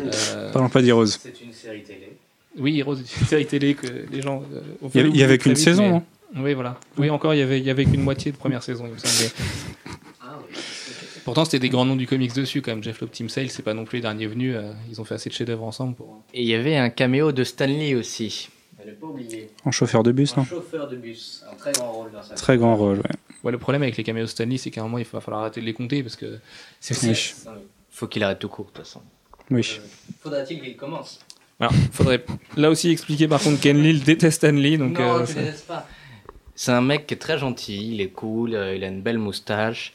Euh, 0.00 0.52
parlons 0.52 0.68
pas 0.68 0.80
d'Heroes. 0.80 1.06
C'est 1.06 1.40
une 1.40 1.52
série 1.52 1.82
télé. 1.82 2.16
Oui, 2.58 2.78
Heroes 2.78 2.96
une 2.96 3.26
série 3.26 3.46
télé 3.46 3.74
que 3.74 3.86
les 4.10 4.22
gens. 4.22 4.42
euh, 4.52 4.60
ont 4.82 4.90
Il 4.94 4.96
y 4.96 5.00
avait, 5.00 5.10
il 5.10 5.34
y 5.34 5.38
qu'une 5.38 5.56
saison, 5.56 5.88
mais- 5.90 5.96
hein. 5.96 6.02
Oui, 6.36 6.54
voilà. 6.54 6.78
Oui, 6.98 7.08
encore, 7.10 7.32
il 7.34 7.38
y 7.38 7.42
avait, 7.42 7.58
il 7.58 7.64
y 7.64 7.70
avait 7.70 7.84
qu'une 7.86 8.02
moitié 8.02 8.32
de 8.32 8.36
première 8.36 8.62
saison, 8.62 8.84
il 8.86 8.92
me 8.92 8.98
semble. 8.98 9.32
Pourtant, 11.24 11.44
c'était 11.44 11.58
des 11.58 11.68
grands 11.68 11.84
noms 11.84 11.96
du 11.96 12.06
comics 12.06 12.32
dessus, 12.32 12.62
quand 12.62 12.70
même. 12.70 12.82
Jeff 12.82 13.00
Loeb, 13.00 13.10
Tim 13.12 13.28
Sale, 13.28 13.50
c'est 13.50 13.62
pas 13.62 13.74
non 13.74 13.84
plus 13.84 13.96
les 13.98 14.02
derniers 14.02 14.26
venus. 14.26 14.54
euh, 14.56 14.72
ils 14.90 15.00
ont 15.00 15.04
fait 15.04 15.14
assez 15.14 15.28
de 15.28 15.34
chefs-d'œuvre 15.34 15.64
ensemble 15.64 15.94
pour. 15.94 16.22
Et 16.32 16.42
il 16.42 16.48
y 16.48 16.54
avait 16.54 16.76
un 16.76 16.88
caméo 16.90 17.32
de 17.32 17.44
Stanley 17.44 17.94
aussi. 17.94 18.48
Pas. 18.78 18.84
En 19.64 19.70
chauffeur 19.70 20.02
de 20.02 20.12
bus, 20.12 20.36
non 20.36 20.44
chauffeur 20.44 20.88
de 20.88 20.96
bus. 20.96 21.42
Un 21.52 21.56
très 21.56 21.72
grand 21.72 21.92
rôle 21.92 22.12
dans 22.12 22.22
sa 22.22 22.34
Très 22.34 22.56
grand 22.56 22.76
rôle, 22.76 22.98
ouais. 22.98 23.02
Ouais, 23.44 23.52
le 23.52 23.58
problème 23.58 23.82
avec 23.82 23.96
les 23.98 24.04
caméos 24.04 24.26
Stanley, 24.26 24.56
c'est 24.56 24.70
qu'à 24.70 24.80
un 24.80 24.84
moment, 24.84 24.98
il 24.98 25.04
va 25.04 25.20
falloir 25.20 25.42
arrêter 25.42 25.60
de 25.60 25.66
les 25.66 25.74
compter 25.74 26.02
parce 26.02 26.16
que 26.16 26.38
c'est 26.80 26.96
Oui. 27.06 27.34
Faut 27.90 28.06
qu'il 28.06 28.22
arrête 28.22 28.38
tout 28.38 28.48
court, 28.48 28.66
de 28.66 28.70
toute 28.70 28.78
façon. 28.86 29.02
Oui. 29.50 29.80
Faudra-t-il 30.22 30.60
qu'il 30.62 30.76
commence? 30.76 31.18
Alors, 31.60 31.72
faudrait 31.92 32.24
là 32.56 32.70
aussi 32.70 32.90
expliquer 32.90 33.26
par 33.26 33.42
contre 33.42 33.60
Ken 33.60 33.82
Lil 33.82 34.04
déteste 34.04 34.38
Stanley, 34.38 34.76
donc. 34.76 34.98
Non, 34.98 35.00
euh, 35.00 35.26
tu 35.26 35.32
ça- 35.32 35.62
pas. 35.66 35.88
C'est 36.54 36.72
un 36.72 36.80
mec 36.80 37.06
qui 37.06 37.14
est 37.14 37.18
très 37.18 37.38
gentil, 37.38 37.92
il 37.92 38.00
est 38.00 38.08
cool, 38.10 38.54
euh, 38.54 38.74
il 38.76 38.82
a 38.82 38.88
une 38.88 39.00
belle 39.00 39.18
moustache, 39.18 39.92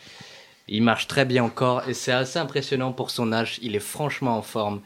il 0.68 0.82
marche 0.82 1.08
très 1.08 1.26
bien 1.26 1.44
encore, 1.44 1.88
et 1.90 1.94
c'est 1.94 2.12
assez 2.12 2.40
impressionnant 2.40 2.94
pour 2.94 3.12
son 3.12 3.34
âge, 3.34 3.60
il 3.62 3.76
est 3.76 3.82
franchement 3.82 4.38
en 4.38 4.42
forme. 4.42 4.82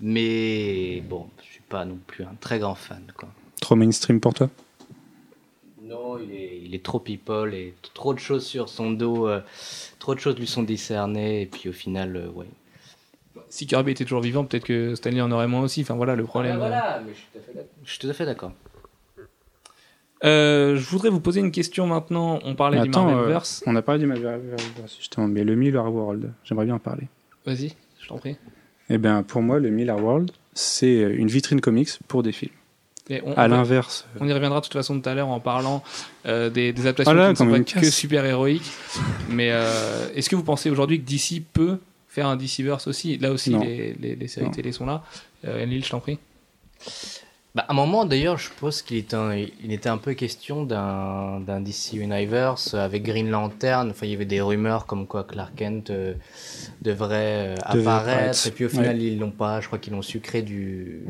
Mais 0.00 1.02
bon, 1.08 1.28
je 1.42 1.52
suis 1.52 1.62
pas 1.68 1.84
non 1.84 1.98
plus 2.06 2.24
un 2.24 2.34
très 2.40 2.58
grand 2.58 2.74
fan, 2.74 3.02
quoi. 3.16 3.28
Trop 3.60 3.76
mainstream 3.76 4.20
pour 4.20 4.34
toi? 4.34 4.48
Non, 5.82 6.18
il 6.18 6.32
est, 6.34 6.62
il 6.64 6.74
est 6.74 6.82
trop 6.84 6.98
people 7.00 7.54
et 7.54 7.74
trop 7.94 8.14
de 8.14 8.18
choses 8.18 8.46
sur 8.46 8.68
son 8.68 8.90
dos, 8.92 9.28
euh, 9.28 9.40
trop 9.98 10.14
de 10.14 10.20
choses 10.20 10.36
lui 10.36 10.46
sont 10.46 10.62
discernées, 10.62 11.42
et 11.42 11.46
puis 11.46 11.68
au 11.68 11.72
final, 11.72 12.16
euh, 12.16 12.28
ouais. 12.30 12.46
Si 13.48 13.66
Kirby 13.66 13.92
était 13.92 14.04
toujours 14.04 14.20
vivant, 14.20 14.44
peut-être 14.44 14.64
que 14.64 14.94
Stanley 14.94 15.20
en 15.20 15.30
aurait 15.30 15.46
moins 15.46 15.62
aussi. 15.62 15.82
Enfin 15.82 15.94
voilà 15.94 16.16
le 16.16 16.24
problème. 16.24 16.54
Ah, 16.56 16.58
voilà, 16.58 17.02
mais 17.04 17.12
je 17.14 17.18
suis 17.18 17.28
tout 17.32 17.38
à 17.38 17.42
fait 17.42 17.52
d'accord. 17.54 17.72
Je 17.84 17.90
suis 17.90 17.98
tout 17.98 18.08
à 18.08 18.12
fait 18.12 18.26
d'accord. 18.26 18.52
Euh, 20.22 20.76
je 20.76 20.86
voudrais 20.90 21.08
vous 21.08 21.20
poser 21.20 21.40
une 21.40 21.50
question 21.50 21.86
maintenant. 21.86 22.40
On 22.44 22.54
parlait 22.54 22.80
du 22.80 22.88
euh, 22.88 22.92
Marvelverse. 22.92 23.62
on 23.66 23.74
a 23.74 23.82
parlé 23.82 24.00
du 24.00 24.06
Marvelverse 24.06 24.96
justement, 24.98 25.28
mais 25.28 25.44
le 25.44 25.54
Miller 25.54 25.92
World, 25.92 26.32
j'aimerais 26.44 26.66
bien 26.66 26.74
en 26.74 26.78
parler. 26.80 27.08
Vas-y, 27.46 27.74
je 28.00 28.08
t'en 28.08 28.18
prie. 28.18 28.36
Eh 28.90 28.98
bien, 28.98 29.22
pour 29.22 29.40
moi, 29.40 29.58
le 29.58 29.70
Miller 29.70 30.02
World, 30.02 30.30
c'est 30.52 31.00
une 31.00 31.28
vitrine 31.28 31.60
comics 31.60 31.90
pour 32.06 32.22
des 32.22 32.32
films. 32.32 32.52
Et 33.08 33.22
on, 33.24 33.32
À 33.34 33.48
l'inverse, 33.48 34.06
on 34.20 34.28
y 34.28 34.32
reviendra 34.32 34.60
de 34.60 34.64
toute 34.64 34.72
façon 34.72 35.00
tout 35.00 35.08
à 35.08 35.14
l'heure 35.14 35.28
en 35.28 35.40
parlant 35.40 35.82
euh, 36.26 36.48
des, 36.48 36.72
des 36.72 36.82
adaptations 36.82 37.12
Voilà, 37.12 37.34
qui 37.34 37.42
ne 37.42 37.50
sont 37.50 37.64
pas 37.64 37.80
que 37.80 37.90
super 37.90 38.24
héroïques. 38.24 38.70
Mais 39.28 39.50
euh, 39.50 40.08
est-ce 40.14 40.30
que 40.30 40.36
vous 40.36 40.44
pensez 40.44 40.70
aujourd'hui 40.70 41.02
que 41.02 41.10
DC 41.10 41.42
peut 41.52 41.78
faire 42.10 42.26
un 42.26 42.36
DCverse 42.36 42.86
aussi 42.86 43.16
Là 43.18 43.30
aussi, 43.32 43.50
les, 43.56 43.94
les, 43.94 44.14
les 44.16 44.28
séries 44.28 44.46
Non. 44.46 44.52
télé 44.52 44.72
sont 44.72 44.84
là. 44.84 45.02
Euh, 45.46 45.62
Enlil, 45.64 45.82
je 45.84 45.90
t'en 45.90 46.00
prie. 46.00 46.18
Bah, 47.54 47.64
à 47.66 47.72
un 47.72 47.74
moment, 47.74 48.04
d'ailleurs, 48.04 48.38
je 48.38 48.44
suppose 48.44 48.80
qu'il 48.82 48.96
était, 48.98 49.16
un- 49.16 49.34
il 49.34 49.72
était 49.72 49.88
un 49.88 49.96
peu 49.96 50.14
question 50.14 50.62
d'un 50.64 51.40
d'un 51.40 51.60
DC 51.60 51.94
Universe 51.94 52.74
avec 52.74 53.02
Green 53.02 53.28
Lantern. 53.28 53.90
Enfin, 53.90 54.06
il 54.06 54.12
y 54.12 54.14
avait 54.14 54.24
des 54.24 54.40
rumeurs 54.40 54.86
comme 54.86 55.06
quoi 55.06 55.24
Clark 55.24 55.52
Kent 55.56 55.90
euh, 55.90 56.14
devrait, 56.82 57.48
euh, 57.48 57.54
apparaître. 57.64 58.46
Et 58.46 58.50
puis 58.52 58.66
au 58.66 58.68
final, 58.68 59.02
ils 59.02 59.18
l'ont 59.18 59.32
pas. 59.32 59.60
Je 59.60 59.66
crois 59.66 59.80
qu'ils 59.80 59.92
l'ont 59.94 60.02
sucré 60.02 60.42
du, 60.42 61.00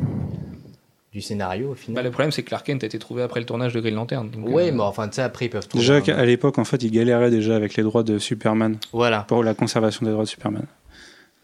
du 1.12 1.20
scénario 1.20 1.72
au 1.72 1.92
Bah, 1.92 2.00
le 2.02 2.10
problème, 2.10 2.30
c'est 2.32 2.42
que 2.42 2.48
Clark 2.48 2.64
Kent 2.64 2.84
a 2.84 2.86
été 2.86 2.98
trouvé 2.98 3.22
après 3.22 3.40
le 3.40 3.46
tournage 3.46 3.74
de 3.74 3.80
Green 3.80 3.96
Lantern. 3.96 4.30
ouais, 4.38 4.70
euh, 4.70 4.72
mais 4.72 4.80
enfin, 4.80 5.08
tu 5.08 5.16
sais, 5.16 5.22
après, 5.22 5.44
ils 5.44 5.50
peuvent 5.50 5.68
trouver. 5.68 5.82
déjà 5.82 5.96
un- 5.96 6.00
qu'à 6.00 6.24
l'époque, 6.24 6.56
en 6.58 6.64
fait, 6.64 6.82
ils 6.82 6.90
galéraient 6.90 7.30
déjà 7.30 7.54
avec 7.54 7.74
les 7.76 7.82
droits 7.82 8.02
de 8.02 8.18
Superman 8.18 8.78
Voilà. 8.94 9.24
pour 9.28 9.44
la 9.44 9.52
conservation 9.52 10.06
des 10.06 10.12
droits 10.12 10.24
de 10.24 10.28
Superman. 10.30 10.64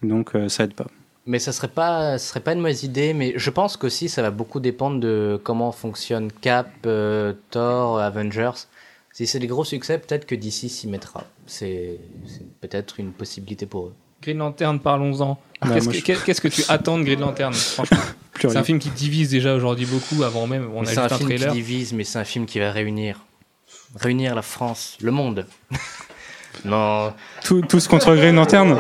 Donc, 0.03 0.35
euh, 0.35 0.49
ça 0.49 0.65
aide 0.65 0.75
pas. 0.75 0.87
Mais 1.29 1.39
ça 1.41 1.53
serait 1.53 1.69
pas, 1.69 2.19
ce 2.19 2.29
serait 2.29 2.41
pas 2.41 2.53
une 2.53 2.61
mauvaise 2.61 2.85
idée, 2.85 3.13
mais 3.13 3.33
je 3.37 3.51
pense 3.51 3.77
qu'aussi 3.77 4.09
ça 4.09 4.23
va 4.23 4.31
beaucoup 4.31 4.61
dépendre 4.61 5.01
de 5.01 5.41
comment 5.43 5.73
fonctionne 5.73 6.31
Cap, 6.31 6.71
euh, 6.87 7.33
Thor, 7.51 7.99
Avengers. 7.99 8.53
Si 9.13 9.27
c'est 9.27 9.39
des 9.41 9.47
gros 9.49 9.65
succès, 9.65 9.99
peut-être 9.99 10.25
que 10.27 10.35
DC 10.37 10.69
s'y 10.69 10.87
mettra. 10.87 11.25
C'est 11.47 11.99
c'est 12.27 12.47
peut-être 12.61 13.01
une 13.01 13.11
possibilité 13.13 13.67
pour 13.67 13.87
eux. 13.87 13.95
Green 14.23 14.39
Lantern, 14.39 14.79
parlons-en. 14.79 15.39
Bah, 15.63 15.69
Qu'est-ce 15.75 15.89
que 15.89 15.95
je- 15.95 16.03
qu'est- 16.05 16.25
qu'est-ce 16.25 16.41
que 16.41 16.49
tu 16.49 16.63
attends 16.69 16.99
de 16.99 17.03
Green 17.05 17.19
Lantern 17.21 17.53
Franchement, 17.55 17.97
c'est 18.41 18.47
rien. 18.49 18.61
un 18.61 18.63
film 18.65 18.79
qui 18.79 18.91
divise 18.91 19.31
déjà 19.31 19.55
aujourd'hui 19.55 19.87
beaucoup. 19.87 20.23
Avant 20.23 20.47
même, 20.47 20.71
on 20.75 20.83
Mais 20.83 20.89
a 20.89 20.91
C'est 20.93 21.01
juste 21.01 21.13
un 21.13 21.15
un 21.15 21.19
film 21.19 21.29
trailer. 21.31 21.49
qui 21.53 21.57
divise, 21.59 21.93
mais 21.93 22.05
c'est 22.05 22.19
un 22.21 22.25
film 22.25 22.47
qui 22.47 22.59
va 22.61 22.71
réunir. 22.71 23.25
Réunir 23.97 24.35
la 24.37 24.43
France, 24.43 24.97
le 25.01 25.11
monde. 25.11 25.47
non, 26.65 27.13
Tout- 27.45 27.63
tous 27.63 27.87
contre 27.89 28.15
Green 28.17 28.35
Lantern 28.35 28.77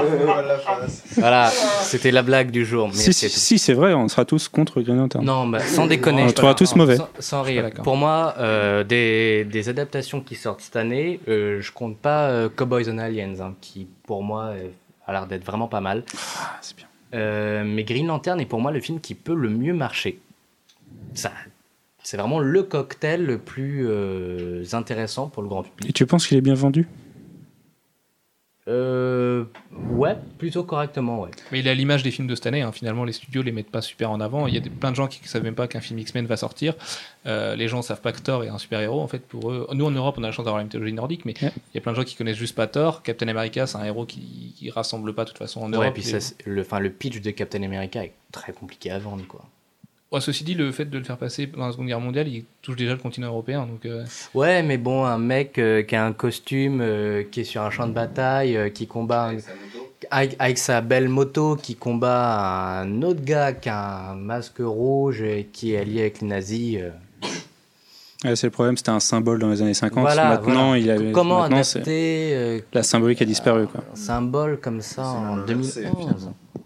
voilà, 1.16 1.50
c'était 1.82 2.10
la 2.10 2.22
blague 2.22 2.50
du 2.50 2.64
jour. 2.64 2.88
Mais 2.88 2.94
Si, 2.94 3.12
c'est 3.12 3.28
si, 3.28 3.34
tout. 3.34 3.40
si, 3.40 3.58
c'est 3.58 3.72
vrai, 3.74 3.94
on 3.94 4.08
sera 4.08 4.24
tous 4.24 4.48
contre 4.48 4.80
Green 4.82 4.96
Lantern. 4.98 5.24
Non, 5.24 5.46
bah, 5.46 5.60
sans 5.60 5.86
déconner. 5.86 6.24
On 6.24 6.30
te- 6.32 6.52
tous 6.54 6.76
mauvais. 6.76 6.96
Sans, 7.18 7.42
rire. 7.42 7.70
Pour 7.82 7.96
moi, 7.96 8.34
euh, 8.38 8.84
des, 8.84 9.44
des 9.44 9.68
adaptations 9.68 10.20
qui 10.20 10.34
sortent 10.34 10.60
cette 10.60 10.76
année, 10.76 11.20
euh, 11.28 11.60
je 11.60 11.72
compte 11.72 11.96
pas 11.98 12.28
euh, 12.28 12.48
Cowboys 12.54 12.88
and 12.90 12.98
Aliens, 12.98 13.40
hein, 13.40 13.54
qui 13.60 13.86
pour 14.06 14.22
moi 14.22 14.52
euh, 14.54 14.68
a 15.06 15.12
l'air 15.12 15.26
d'être 15.26 15.44
vraiment 15.44 15.68
pas 15.68 15.80
mal. 15.80 16.04
Ah, 16.38 16.58
c'est 16.60 16.76
bien. 16.76 16.86
Euh, 17.14 17.62
mais 17.64 17.84
Green 17.84 18.06
Lantern 18.06 18.40
est 18.40 18.46
pour 18.46 18.60
moi 18.60 18.70
le 18.72 18.80
film 18.80 19.00
qui 19.00 19.14
peut 19.14 19.34
le 19.34 19.48
mieux 19.48 19.72
marcher. 19.74 20.18
Ça, 21.14 21.30
c'est 22.02 22.16
vraiment 22.16 22.40
le 22.40 22.62
cocktail 22.62 23.24
le 23.24 23.38
plus 23.38 23.86
euh, 23.88 24.64
intéressant 24.72 25.28
pour 25.28 25.42
le 25.42 25.48
grand 25.48 25.62
public. 25.62 25.88
Et 25.88 25.92
tu 25.92 26.04
penses 26.06 26.26
qu'il 26.26 26.36
est 26.36 26.42
bien 26.42 26.54
vendu? 26.54 26.86
Euh, 28.68 29.44
ouais, 29.90 30.16
plutôt 30.38 30.64
correctement, 30.64 31.20
ouais. 31.22 31.30
Mais 31.52 31.60
il 31.60 31.66
est 31.66 31.70
à 31.70 31.74
l'image 31.74 32.02
des 32.02 32.10
films 32.10 32.26
de 32.26 32.34
cette 32.34 32.46
année. 32.46 32.62
hein. 32.62 32.72
Finalement, 32.72 33.04
les 33.04 33.12
studios 33.12 33.42
les 33.42 33.52
mettent 33.52 33.70
pas 33.70 33.80
super 33.80 34.10
en 34.10 34.20
avant. 34.20 34.46
Il 34.48 34.54
y 34.54 34.56
a 34.56 34.60
des- 34.60 34.70
plein 34.70 34.90
de 34.90 34.96
gens 34.96 35.06
qui 35.06 35.20
ne 35.22 35.28
savent 35.28 35.44
même 35.44 35.54
pas 35.54 35.68
qu'un 35.68 35.80
film 35.80 35.98
X-Men 36.00 36.26
va 36.26 36.36
sortir. 36.36 36.74
Euh, 37.26 37.54
les 37.54 37.68
gens 37.68 37.80
savent 37.82 38.00
pas 38.00 38.12
que 38.12 38.20
Thor 38.20 38.42
est 38.44 38.48
un 38.48 38.58
super 38.58 38.80
héros. 38.80 39.00
En 39.00 39.06
fait, 39.06 39.20
pour 39.20 39.50
eux, 39.52 39.68
nous 39.72 39.84
en 39.86 39.90
Europe, 39.92 40.16
on 40.18 40.22
a 40.24 40.26
la 40.26 40.32
chance 40.32 40.44
d'avoir 40.44 40.58
la 40.58 40.64
mythologie 40.64 40.92
nordique, 40.92 41.24
mais 41.24 41.34
Ouais. 41.42 41.52
il 41.54 41.76
y 41.76 41.78
a 41.78 41.80
plein 41.80 41.92
de 41.92 41.96
gens 41.96 42.04
qui 42.04 42.16
connaissent 42.16 42.36
juste 42.36 42.56
pas 42.56 42.66
Thor. 42.66 43.02
Captain 43.02 43.28
America, 43.28 43.66
c'est 43.66 43.78
un 43.78 43.84
héros 43.84 44.04
qui, 44.04 44.54
qui 44.58 44.70
rassemble 44.70 45.14
pas 45.14 45.24
de 45.24 45.28
toute 45.30 45.38
façon 45.38 45.60
en 45.62 45.68
Europe. 45.68 45.84
Ouais, 45.86 45.92
puis 45.92 46.02
Et- 46.02 46.10
ça, 46.10 46.20
c'est- 46.20 46.36
le, 46.44 46.60
enfin, 46.62 46.80
le 46.80 46.90
pitch 46.90 47.20
de 47.20 47.30
Captain 47.30 47.62
America 47.62 48.02
est 48.04 48.14
très 48.32 48.52
compliqué 48.52 48.90
à 48.90 48.98
vendre, 48.98 49.24
quoi. 49.28 49.44
Ouais, 50.12 50.20
ceci 50.20 50.44
dit, 50.44 50.54
le 50.54 50.70
fait 50.70 50.84
de 50.84 50.98
le 50.98 51.04
faire 51.04 51.16
passer 51.16 51.46
dans 51.48 51.66
la 51.66 51.72
Seconde 51.72 51.88
Guerre 51.88 52.00
mondiale, 52.00 52.28
il 52.28 52.44
touche 52.62 52.76
déjà 52.76 52.92
le 52.92 52.98
continent 52.98 53.26
européen. 53.26 53.66
Donc, 53.66 53.84
euh, 53.86 54.04
Ouais, 54.34 54.62
mais 54.62 54.78
bon, 54.78 55.04
un 55.04 55.18
mec 55.18 55.58
euh, 55.58 55.82
qui 55.82 55.96
a 55.96 56.04
un 56.06 56.12
costume, 56.12 56.80
euh, 56.80 57.24
qui 57.24 57.40
est 57.40 57.44
sur 57.44 57.62
un 57.62 57.70
champ 57.70 57.88
de 57.88 57.92
bataille, 57.92 58.56
euh, 58.56 58.68
qui 58.68 58.86
combat 58.86 59.30
un- 59.30 59.36
avec, 60.12 60.36
avec 60.38 60.58
sa 60.58 60.80
belle 60.80 61.08
moto, 61.08 61.56
qui 61.56 61.74
combat 61.74 62.80
un 62.82 63.02
autre 63.02 63.22
gars 63.24 63.52
qui 63.52 63.68
a 63.68 64.10
un 64.12 64.14
masque 64.14 64.58
rouge 64.60 65.22
et 65.22 65.48
qui 65.52 65.74
est 65.74 65.78
allié 65.78 66.02
avec 66.02 66.20
les 66.20 66.28
nazis. 66.28 66.76
euh. 66.80 66.90
Ouais, 68.24 68.36
C'est 68.36 68.46
le 68.46 68.50
problème, 68.52 68.76
c'était 68.76 68.90
un 68.90 69.00
symbole 69.00 69.40
dans 69.40 69.50
les 69.50 69.60
années 69.60 69.74
50. 69.74 70.00
Voilà, 70.02 70.28
maintenant, 70.30 70.68
voilà. 70.68 70.78
il 70.78 70.90
avait, 70.90 71.12
Comment 71.12 71.40
maintenant, 71.40 71.56
adapter 71.58 72.30
euh, 72.32 72.60
la 72.72 72.82
symbolique 72.84 73.20
a 73.22 73.24
disparu. 73.24 73.66
Quoi. 73.66 73.82
un 73.92 73.96
symbole 73.96 74.58
comme 74.60 74.80
ça 74.80 75.04
en 75.06 75.36
l'inverse, 75.36 75.74
2011 75.78 76.24
Bah, 76.54 76.60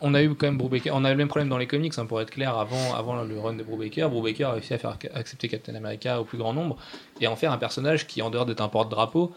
on 0.00 0.14
a 0.14 0.22
eu 0.22 0.34
quand 0.34 0.46
même 0.46 0.58
Brubaker, 0.58 0.90
on 0.94 1.04
a 1.04 1.10
le 1.10 1.16
même 1.16 1.28
problème 1.28 1.48
dans 1.48 1.58
les 1.58 1.66
comics, 1.66 1.92
hein, 1.98 2.06
pour 2.06 2.20
être 2.20 2.30
clair, 2.30 2.56
avant, 2.56 2.94
avant 2.94 3.22
le 3.22 3.38
run 3.38 3.54
de 3.54 3.62
Brubaker. 3.62 4.08
Brubaker 4.08 4.44
a 4.44 4.52
réussi 4.52 4.74
à 4.74 4.78
faire 4.78 4.96
accepter 5.14 5.48
Captain 5.48 5.74
America 5.74 6.20
au 6.20 6.24
plus 6.24 6.38
grand 6.38 6.52
nombre 6.52 6.76
et 7.20 7.26
en 7.26 7.36
faire 7.36 7.52
un 7.52 7.58
personnage 7.58 8.06
qui, 8.06 8.22
en 8.22 8.30
dehors 8.30 8.46
d'être 8.46 8.60
un 8.60 8.68
porte-drapeau, 8.68 9.32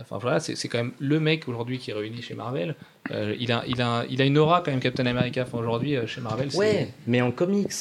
enfin 0.00 0.18
voilà, 0.18 0.40
c'est 0.40 0.68
quand 0.68 0.78
même 0.78 0.92
le 0.98 1.18
mec 1.20 1.48
aujourd'hui 1.48 1.78
qui 1.78 1.90
est 1.90 1.94
réuni 1.94 2.20
chez 2.20 2.34
Marvel. 2.34 2.74
Euh, 3.10 3.34
il, 3.38 3.50
a, 3.50 3.64
il, 3.66 3.80
a, 3.80 4.04
il 4.10 4.20
a 4.20 4.24
une 4.24 4.36
aura 4.36 4.60
quand 4.60 4.70
même, 4.70 4.80
Captain 4.80 5.06
America. 5.06 5.42
Enfin, 5.42 5.58
aujourd'hui, 5.58 5.96
euh, 5.96 6.06
chez 6.06 6.20
Marvel, 6.20 6.48
Ouais, 6.54 6.88
mais 7.06 7.22
en 7.22 7.30
comics. 7.30 7.72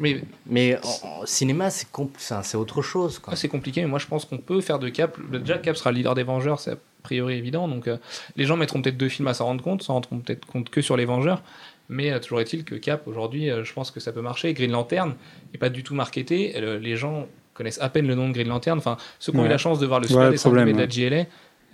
Mais 0.00 0.22
Mais 0.46 0.78
en, 0.82 1.20
en 1.20 1.26
cinéma, 1.26 1.70
c'est 1.70 1.86
c'est 2.42 2.56
autre 2.56 2.82
chose. 2.82 3.20
Ah, 3.26 3.36
c'est 3.36 3.48
compliqué, 3.48 3.82
mais 3.82 3.88
moi 3.88 3.98
je 3.98 4.06
pense 4.06 4.24
qu'on 4.24 4.38
peut 4.38 4.60
faire 4.60 4.78
de 4.78 4.88
Cap. 4.88 5.16
Déjà, 5.30 5.58
Cap 5.58 5.76
sera 5.76 5.92
le 5.92 5.98
leader 5.98 6.14
des 6.14 6.24
Vengeurs, 6.24 6.58
c'est 6.60 6.72
a 6.72 6.78
priori 7.02 7.34
évident. 7.34 7.68
Donc 7.68 7.86
euh, 7.86 7.98
les 8.36 8.44
gens 8.44 8.56
mettront 8.56 8.82
peut-être 8.82 8.96
deux 8.96 9.08
films 9.08 9.28
à 9.28 9.34
s'en 9.34 9.46
rendre 9.46 9.62
compte, 9.62 9.82
s'en 9.82 9.94
rendront 9.94 10.18
peut-être 10.18 10.44
compte 10.46 10.70
que 10.70 10.80
sur 10.80 10.96
les 10.96 11.04
Vengeurs. 11.04 11.42
Mais 11.88 12.10
euh, 12.10 12.18
toujours 12.18 12.40
est-il 12.40 12.64
que 12.64 12.74
Cap, 12.74 13.06
aujourd'hui, 13.06 13.48
je 13.62 13.72
pense 13.72 13.90
que 13.90 14.00
ça 14.00 14.12
peut 14.12 14.22
marcher. 14.22 14.52
Green 14.54 14.72
Lantern 14.72 15.14
n'est 15.52 15.58
pas 15.58 15.70
du 15.70 15.84
tout 15.84 15.94
marketé. 15.94 16.60
Les 16.80 16.96
gens 16.96 17.26
connaissent 17.58 17.80
à 17.82 17.90
peine 17.90 18.06
le 18.06 18.14
nom 18.14 18.28
de 18.28 18.32
Green 18.32 18.48
Lantern. 18.48 18.78
Enfin, 18.78 18.96
ceux 19.18 19.32
qui 19.32 19.38
ont 19.38 19.44
eu 19.44 19.48
la 19.48 19.58
chance 19.58 19.78
de 19.78 19.86
voir 19.86 20.00
le 20.00 20.06
super 20.06 20.30
dessin 20.30 20.50
animé 20.56 20.72
de 20.72 20.78
la 20.78 20.86
GLA 20.86 21.24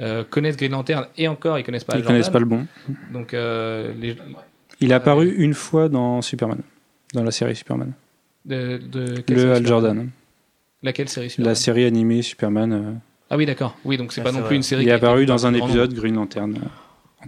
euh, 0.01 0.25
connaissent 0.29 0.57
Green 0.57 0.73
Lantern 0.73 1.07
et 1.17 1.29
encore, 1.29 1.57
ils 1.59 1.63
connaissent 1.65 1.85
pas 1.85 1.95
Ils 1.95 2.01
Al 2.01 2.07
connaissent 2.07 2.29
pas 2.31 2.41
Jordan. 2.41 2.67
le 2.89 2.95
bon. 2.95 3.19
Donc 3.19 3.33
euh, 3.35 3.93
les, 4.01 4.17
Il 4.81 4.91
est 4.91 4.95
apparu 4.95 5.33
une 5.37 5.55
fois 5.55 5.89
dans 5.89 6.21
Superman, 6.23 6.59
dans 7.13 7.23
la 7.23 7.31
série 7.31 7.55
Superman. 7.55 7.93
de, 8.45 8.79
de 8.91 9.21
quelle 9.21 9.37
Le 9.37 9.53
Al 9.55 9.65
Jordan, 9.67 10.09
Laquelle 10.83 11.09
série 11.09 11.31
Superman 11.31 11.51
la 11.51 11.55
série 11.55 11.85
animée 11.85 12.23
Superman. 12.23 12.73
euh, 12.73 12.93
Ah 13.31 13.37
oui, 13.37 13.47
d'accord. 13.47 13.77
Oui, 13.85 13.97
donc 13.97 14.13
c'est 14.13 14.21
Ah, 14.21 14.25
pas 14.25 14.33
non 14.33 14.41
vrai. 14.41 14.49
plus 14.49 14.57
une 14.57 14.63
série. 14.63 14.83
il 14.83 14.89
est 14.89 14.93
apparu 14.93 15.27
dans 15.27 15.47
un 15.47 15.55
épisode 15.55 15.95
Green 15.95 16.15
Lantern 16.17 16.55
euh, 16.57 16.59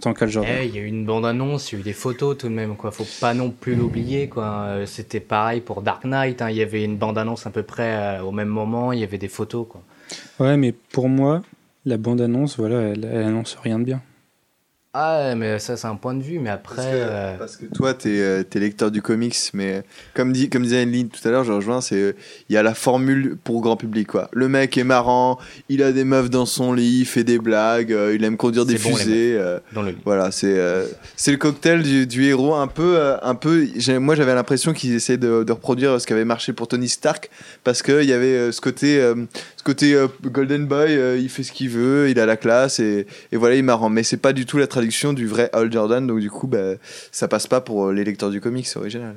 en 0.05 0.13
tant. 0.13 0.25
Eh, 0.43 0.65
il 0.65 0.75
y 0.75 0.79
a 0.79 0.81
eu 0.81 0.85
une 0.85 1.05
bande-annonce, 1.05 1.71
il 1.71 1.75
y 1.75 1.77
a 1.77 1.81
eu 1.81 1.83
des 1.83 1.93
photos 1.93 2.37
tout 2.37 2.47
de 2.47 2.53
même, 2.53 2.75
quoi. 2.75 2.91
Faut 2.91 3.07
pas 3.19 3.33
non 3.33 3.49
plus 3.49 3.75
l'oublier, 3.75 4.27
quoi. 4.27 4.45
Euh, 4.67 4.85
C'était 4.85 5.19
pareil 5.19 5.61
pour 5.61 5.81
Dark 5.81 6.03
Knight, 6.05 6.41
hein. 6.41 6.49
Il 6.49 6.55
y 6.55 6.61
avait 6.61 6.83
une 6.83 6.97
bande-annonce 6.97 7.47
à 7.47 7.49
peu 7.49 7.63
près 7.63 8.19
euh, 8.19 8.21
au 8.21 8.31
même 8.31 8.47
moment, 8.47 8.91
il 8.91 8.99
y 8.99 9.03
avait 9.03 9.17
des 9.17 9.27
photos, 9.27 9.65
quoi. 9.67 9.81
Ouais, 10.39 10.57
mais 10.57 10.71
pour 10.71 11.09
moi, 11.09 11.41
la 11.85 11.97
bande-annonce, 11.97 12.57
voilà, 12.57 12.81
elle, 12.81 13.09
elle 13.11 13.23
annonce 13.23 13.57
rien 13.61 13.79
de 13.79 13.83
bien. 13.85 14.01
Ah, 14.93 15.35
mais 15.35 15.59
ça, 15.59 15.77
c'est 15.77 15.85
un 15.85 15.95
point 15.95 16.15
de 16.15 16.23
vue, 16.23 16.39
mais 16.39 16.49
après. 16.49 16.75
Parce 16.77 16.87
que, 16.87 16.93
euh, 16.95 17.37
parce 17.37 17.57
que 17.57 17.65
toi, 17.65 17.93
t'es 17.93 18.15
es 18.15 18.59
lecteur 18.59 18.89
du 18.89 19.03
comics, 19.03 19.35
mais 19.53 19.83
comme, 20.15 20.33
dit, 20.33 20.49
comme 20.49 20.63
disait 20.63 20.79
Anne 20.81 21.09
tout 21.09 21.27
à 21.27 21.29
l'heure, 21.31 21.43
je 21.43 21.51
rejoins, 21.51 21.81
c'est 21.81 21.95
euh, 22.01 22.13
il 22.49 22.55
y 22.55 22.57
a 22.57 22.63
la 22.63 22.73
formule 22.73 23.37
pour 23.43 23.61
grand 23.61 23.75
public. 23.77 24.07
quoi. 24.07 24.27
Le 24.33 24.47
mec 24.49 24.75
est 24.75 24.83
marrant, 24.83 25.37
il 25.69 25.83
a 25.83 25.91
des 25.91 26.03
meufs 26.03 26.31
dans 26.31 26.47
son 26.47 26.73
lit, 26.73 27.01
il 27.01 27.05
fait 27.05 27.23
des 27.23 27.37
blagues, 27.37 27.93
euh, 27.93 28.15
il 28.15 28.23
aime 28.23 28.37
conduire 28.37 28.65
des 28.65 28.77
bon, 28.79 28.95
fusées. 28.95 29.35
euh, 29.37 29.59
dans 29.73 29.83
le 29.83 29.91
lit. 29.91 29.97
voilà, 30.03 30.31
c'est 30.31 30.57
euh, 30.57 30.87
c'est 31.15 31.31
le 31.31 31.37
cocktail 31.37 31.83
du, 31.83 32.07
du 32.07 32.23
héros 32.25 32.55
un 32.55 32.67
peu. 32.67 32.95
euh, 32.97 33.17
un 33.21 33.35
peu 33.35 33.67
moi, 33.99 34.15
j'avais 34.15 34.33
l'impression 34.33 34.73
qu'ils 34.73 34.95
essayaient 34.95 35.17
de, 35.19 35.43
de 35.43 35.51
reproduire 35.51 36.01
ce 36.01 36.07
qui 36.07 36.13
avait 36.13 36.25
marché 36.25 36.53
pour 36.53 36.67
Tony 36.67 36.89
Stark, 36.89 37.29
parce 37.63 37.83
qu'il 37.83 38.03
y 38.05 38.13
avait 38.13 38.25
euh, 38.35 38.51
ce 38.51 38.61
côté, 38.61 38.99
euh, 38.99 39.13
ce 39.57 39.63
côté 39.63 39.93
euh, 39.93 40.07
Golden 40.23 40.65
Boy, 40.65 40.97
euh, 40.97 41.17
il 41.19 41.29
fait 41.29 41.43
ce 41.43 41.51
qu'il 41.51 41.69
veut, 41.69 42.09
il 42.09 42.19
a 42.19 42.25
la 42.25 42.37
classe, 42.37 42.79
et, 42.79 43.05
et 43.31 43.37
voilà, 43.37 43.53
il 43.55 43.59
est 43.59 43.61
marrant. 43.61 43.89
Mais 43.89 44.01
c'est 44.01 44.17
pas 44.17 44.33
du 44.33 44.47
tout 44.47 44.57
la 44.57 44.65
traduction 44.77 45.13
du 45.13 45.25
vrai 45.25 45.49
Hal 45.53 45.71
Jordan, 45.71 46.05
donc 46.05 46.19
du 46.19 46.29
coup, 46.29 46.45
bah, 46.45 46.75
ça 47.11 47.27
passe 47.27 47.47
pas 47.47 47.61
pour 47.61 47.87
euh, 47.87 47.93
les 47.93 48.03
lecteurs 48.03 48.29
du 48.29 48.39
comics, 48.39 48.67
c'est 48.67 48.77
original. 48.77 49.15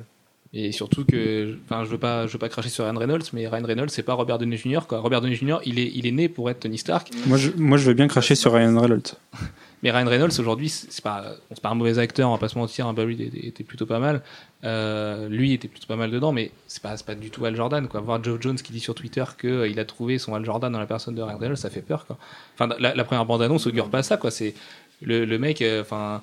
Et 0.53 0.71
surtout 0.71 1.05
que, 1.05 1.55
enfin, 1.65 1.85
je 1.85 1.89
veux 1.89 1.99
pas, 1.99 2.25
je 2.27 2.33
veux 2.33 2.39
pas 2.39 2.49
cracher 2.49 2.69
sur 2.69 2.83
Ryan 2.83 2.97
Reynolds, 2.97 3.23
mais 3.31 3.47
Ryan 3.47 3.63
Reynolds, 3.63 3.89
c'est 3.89 4.03
pas 4.03 4.13
Robert 4.13 4.37
Downey 4.39 4.57
Jr. 4.57 4.81
Quoi. 4.87 4.99
Robert 4.99 5.21
Downey 5.21 5.35
Jr. 5.35 5.59
Il 5.65 5.79
est, 5.79 5.91
il 5.93 6.05
est 6.07 6.11
né 6.11 6.27
pour 6.29 6.49
être 6.49 6.61
Tony 6.61 6.77
Stark, 6.77 7.09
Moi 7.27 7.37
je, 7.37 7.51
moi, 7.55 7.77
je 7.77 7.85
veux 7.85 7.93
bien 7.93 8.07
cracher 8.07 8.35
sur 8.35 8.53
Ryan 8.53 8.77
Reynolds. 8.77 9.13
mais 9.83 9.91
Ryan 9.91 10.07
Reynolds 10.07 10.39
aujourd'hui, 10.39 10.67
c'est 10.67 11.03
pas, 11.03 11.35
c'est 11.49 11.61
pas 11.61 11.69
un 11.69 11.75
mauvais 11.75 11.97
acteur, 11.99 12.29
on 12.29 12.33
va 12.33 12.37
pas 12.37 12.49
se 12.49 12.57
mentir. 12.57 12.85
Hein, 12.85 12.93
bah, 12.93 13.05
lui 13.05 13.21
était, 13.21 13.47
était 13.47 13.63
plutôt 13.63 13.85
pas 13.85 13.99
mal. 13.99 14.23
Euh, 14.63 15.29
lui 15.29 15.53
était 15.53 15.69
plutôt 15.69 15.87
pas 15.87 15.95
mal 15.95 16.11
dedans, 16.11 16.33
mais 16.33 16.51
c'est 16.67 16.81
pas, 16.81 16.97
c'est 16.97 17.05
pas 17.05 17.15
du 17.15 17.29
tout 17.29 17.45
Al 17.45 17.55
Jordan. 17.55 17.87
Quoi. 17.87 18.01
Voir 18.01 18.21
Joe 18.21 18.37
Jones 18.41 18.57
qui 18.57 18.73
dit 18.73 18.81
sur 18.81 18.93
Twitter 18.93 19.23
que 19.37 19.47
euh, 19.47 19.67
il 19.69 19.79
a 19.79 19.85
trouvé 19.85 20.17
son 20.17 20.35
Al 20.35 20.43
Jordan 20.43 20.71
dans 20.71 20.79
la 20.79 20.85
personne 20.85 21.15
de 21.15 21.21
Ryan 21.21 21.37
Reynolds, 21.37 21.57
ça 21.57 21.69
fait 21.69 21.81
peur. 21.81 22.05
Quoi. 22.05 22.17
Enfin, 22.55 22.75
la, 22.77 22.93
la 22.93 23.03
première 23.05 23.25
bande 23.25 23.41
annonce 23.41 23.67
augure 23.67 23.89
pas 23.89 24.03
ça. 24.03 24.17
Quoi. 24.17 24.31
C'est 24.31 24.53
le, 25.01 25.25
le 25.25 25.39
mec, 25.39 25.61
euh, 25.61 25.81
enfin. 25.81 26.21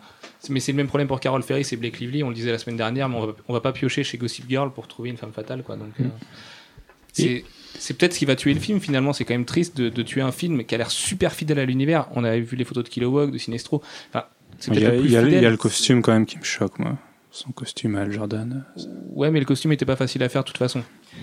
mais 0.48 0.60
c'est 0.60 0.72
le 0.72 0.76
même 0.76 0.86
problème 0.88 1.08
pour 1.08 1.20
Carol 1.20 1.42
Ferris 1.42 1.66
et 1.72 1.76
Blake 1.76 1.98
Lively, 2.00 2.22
on 2.22 2.28
le 2.28 2.34
disait 2.34 2.52
la 2.52 2.58
semaine 2.58 2.76
dernière, 2.76 3.08
mais 3.08 3.16
on 3.16 3.26
va, 3.26 3.32
on 3.48 3.52
va 3.52 3.60
pas 3.60 3.72
piocher 3.72 4.04
chez 4.04 4.18
Gossip 4.18 4.44
Girl 4.48 4.72
pour 4.72 4.86
trouver 4.88 5.10
une 5.10 5.16
femme 5.16 5.32
fatale. 5.32 5.62
Quoi. 5.62 5.76
Donc, 5.76 5.92
euh, 6.00 6.04
c'est- 7.12 7.44
C'est 7.80 7.96
peut-être 7.96 8.14
ce 8.14 8.18
qui 8.18 8.24
va 8.24 8.34
tuer 8.34 8.54
le 8.54 8.60
film 8.60 8.80
finalement. 8.80 9.12
C'est 9.12 9.24
quand 9.24 9.34
même 9.34 9.44
triste 9.44 9.76
de, 9.76 9.88
de 9.88 10.02
tuer 10.02 10.20
un 10.22 10.32
film 10.32 10.64
qui 10.64 10.74
a 10.74 10.78
l'air 10.78 10.90
super 10.90 11.32
fidèle 11.32 11.58
à 11.60 11.64
l'univers. 11.64 12.08
On 12.14 12.24
avait 12.24 12.40
vu 12.40 12.56
les 12.56 12.64
photos 12.64 12.82
de 12.82 12.88
Kilowog, 12.88 13.30
de 13.30 13.38
Sinestro. 13.38 13.82
Enfin, 14.08 14.24
Il 14.68 14.80
y, 14.80 14.84
a, 14.86 14.90
le 14.90 14.98
plus 15.00 15.06
il 15.06 15.12
y 15.12 15.16
a- 15.16 15.20
il 15.20 15.24
y 15.26 15.28
a 15.28 15.36
fidèle. 15.36 15.50
le 15.50 15.56
costume 15.58 16.02
quand 16.02 16.12
même 16.12 16.26
qui 16.26 16.38
me 16.38 16.44
choque, 16.44 16.78
moi. 16.78 16.96
Son 17.30 17.52
costume 17.52 17.94
à 17.96 18.00
Al 18.00 18.10
Jordan. 18.10 18.64
Ouais, 19.10 19.30
mais 19.30 19.38
le 19.38 19.44
costume 19.44 19.70
était 19.72 19.84
pas 19.84 19.96
facile 19.96 20.22
à 20.24 20.28
faire 20.30 20.42
de 20.42 20.48
toute 20.48 20.56
façon. 20.58 20.82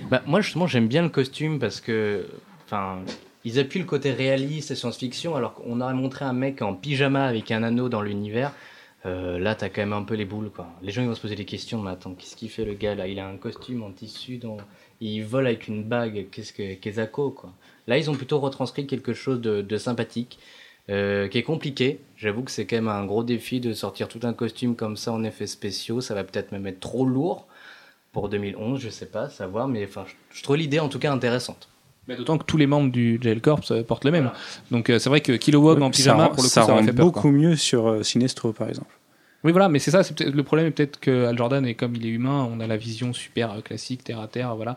Bah, 0.10 0.22
moi, 0.28 0.40
justement, 0.40 0.68
j'aime 0.68 0.88
bien 0.88 1.02
le 1.02 1.10
costume 1.10 1.58
parce 1.60 1.82
que. 1.82 2.26
Enfin. 2.66 3.00
Ils 3.46 3.60
appuient 3.60 3.80
le 3.80 3.86
côté 3.86 4.12
réaliste 4.12 4.72
et 4.72 4.76
science-fiction, 4.76 5.36
alors 5.36 5.54
qu'on 5.54 5.80
aurait 5.80 5.94
montré 5.94 6.26
un 6.26 6.34
mec 6.34 6.64
en 6.64 6.74
pyjama 6.74 7.26
avec 7.26 7.52
un 7.52 7.62
anneau 7.62 7.90
dans 7.90 8.02
l'univers. 8.02 8.52
Euh, 9.06 9.38
là, 9.38 9.54
t'as 9.54 9.70
quand 9.70 9.82
même 9.82 9.94
un 9.94 10.02
peu 10.02 10.16
les 10.16 10.26
boules. 10.26 10.52
Les 10.82 10.92
gens, 10.92 11.04
ils 11.04 11.08
vont 11.08 11.14
se 11.14 11.22
poser 11.22 11.36
des 11.36 11.46
questions, 11.46 11.80
mais 11.80 11.92
attends, 11.92 12.16
qu'est-ce 12.16 12.36
qu'il 12.36 12.50
fait 12.50 12.66
le 12.66 12.74
gars 12.74 12.96
là? 12.96 13.08
Il 13.08 13.20
a 13.20 13.28
un 13.28 13.38
costume 13.38 13.84
en 13.84 13.92
tissu, 13.92 14.40
il 15.00 15.22
vole 15.22 15.46
avec 15.46 15.68
une 15.68 15.84
bague, 15.84 16.26
qu'est-ce 16.32 16.54
que 16.54 16.74
Kezako, 16.74 17.30
quoi. 17.30 17.54
Là, 17.86 18.00
ils 18.00 18.10
ont 18.10 18.16
plutôt 18.16 18.40
retranscrit 18.40 18.88
quelque 18.88 19.14
chose 19.14 19.40
de, 19.42 19.78
sympathique, 19.78 20.40
euh, 20.90 21.28
qui 21.28 21.38
est 21.38 21.44
compliqué. 21.44 22.00
J'avoue 22.18 22.42
que 22.42 22.52
c'est 22.52 22.66
quand 22.66 22.78
même 22.78 22.88
un 22.88 23.06
gros 23.06 23.24
défi 23.24 23.60
de 23.60 23.74
sortir 23.74 24.08
tout 24.08 24.22
un 24.24 24.34
costume 24.34 24.76
comme 24.76 24.98
ça 24.98 25.12
en 25.12 25.24
effets 25.24 25.46
spéciaux. 25.46 26.02
Ça 26.02 26.16
va 26.16 26.24
peut-être 26.24 26.52
même 26.52 26.66
être 26.66 26.80
trop 26.80 27.06
lourd 27.06 27.46
pour 28.12 28.28
2011, 28.30 28.80
je 28.80 28.90
sais 28.90 29.06
pas, 29.06 29.30
savoir, 29.30 29.68
mais 29.68 29.86
enfin, 29.86 30.06
je 30.32 30.42
trouve 30.42 30.56
l'idée 30.56 30.80
en 30.80 30.90
tout 30.90 31.00
cas 31.00 31.12
intéressante. 31.12 31.70
Mais 32.08 32.16
D'autant 32.16 32.38
que 32.38 32.44
tous 32.46 32.58
les 32.58 32.68
membres 32.68 32.92
du 32.92 33.20
Jail 33.22 33.42
Corps 33.42 33.62
euh, 33.72 33.84
portent 33.84 34.06
le 34.06 34.12
même. 34.12 34.32
Donc 34.72 34.90
euh, 34.90 35.00
c'est 35.00 35.10
vrai 35.10 35.22
que 35.22 35.32
Kilowog 35.34 35.82
en 35.82 35.90
pyjama, 35.90 36.26
rend- 36.26 36.30
pour 36.30 36.38
le 36.38 36.42
coup, 36.44 36.54
ça 36.54 36.62
ça, 36.62 36.72
aurait 36.72 36.82
rend 36.82 36.86
fait 36.88 36.94
peur. 36.94 37.06
beaucoup 37.06 37.22
quoi. 37.22 37.32
mieux 37.32 37.56
sur 37.56 37.88
euh, 37.88 38.04
Sinestro, 38.04 38.54
par 38.54 38.70
exemple. 38.70 38.92
Oui, 39.44 39.52
voilà, 39.52 39.70
mais 39.70 39.80
c'est 39.80 39.92
ça. 39.92 40.02
le 40.20 40.44
problème 40.44 40.68
est 40.68 40.72
peut-être 40.72 41.00
que 41.00 41.26
Al 41.26 41.38
Jordan, 41.38 41.66
et 41.66 41.74
comme 41.76 41.96
il 41.96 42.06
est 42.06 42.10
humain, 42.10 42.48
on 42.52 42.60
a 42.60 42.68
la 42.68 42.78
vision 42.78 43.14
super 43.14 43.62
classique, 43.64 44.04
terre 44.04 44.20
à 44.20 44.28
terre, 44.28 44.56
voilà, 44.56 44.76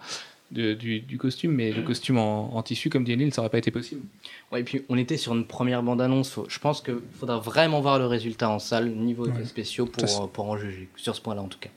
de- 0.50 0.74
du, 0.74 1.00
du 1.00 1.16
costume. 1.18 1.52
Mais 1.52 1.70
le 1.72 1.82
costume 1.82 2.18
en, 2.18 2.54
en 2.54 2.62
tissu, 2.62 2.90
comme 2.90 3.04
dit 3.04 3.12
Enil, 3.14 3.32
ça 3.32 3.40
aurait 3.42 3.50
pas 3.50 3.58
été 3.58 3.70
possible. 3.70 4.02
Ouais, 4.52 4.60
et 4.60 4.64
puis 4.64 4.82
on 4.90 4.96
était 4.98 5.16
sur 5.16 5.34
une 5.34 5.46
première 5.46 5.82
bande-annonce. 5.82 6.30
Faut- 6.30 6.46
Je 6.48 6.58
pense 6.58 6.80
qu'il 6.82 6.96
faudra 7.18 7.38
vraiment 7.38 7.80
voir 7.80 7.98
le 7.98 8.06
résultat 8.06 8.48
en 8.50 8.58
salle, 8.58 8.90
niveau 8.90 9.26
effets 9.26 9.38
Ouais. 9.38 9.44
spéciaux, 9.44 9.86
pour, 9.86 10.04
euh, 10.04 10.26
pour 10.26 10.48
en 10.50 10.56
juger, 10.58 10.88
sur 10.96 11.14
ce 11.16 11.20
point-là 11.22 11.42
en 11.42 11.48
tout 11.48 11.58
cas. 11.58 11.70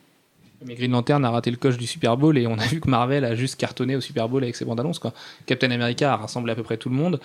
Mais 0.66 0.76
Green 0.76 0.92
Lantern 0.92 1.24
a 1.26 1.30
raté 1.32 1.50
le 1.52 1.58
coche 1.58 1.78
du 1.78 1.88
Super 1.88 2.18
Bowl 2.18 2.38
et 2.38 2.46
on 2.48 2.58
a 2.58 2.66
vu 2.68 2.80
que 2.80 2.90
Marvel 2.90 3.26
a 3.26 3.36
juste 3.36 3.56
cartonné 3.60 3.96
au 3.96 4.02
Super 4.02 4.30
Bowl 4.30 4.44
avec 4.44 4.56
ses 4.56 4.66
bandes 4.66 4.80
annonces. 4.80 5.00
Quoi. 5.00 5.14
Captain 5.46 5.72
America 5.72 6.14
a 6.14 6.18
rassemblé 6.18 6.52
à 6.52 6.56
peu 6.56 6.64
près 6.64 6.78
tout 6.78 6.90
le 6.90 6.96
monde. 6.96 7.20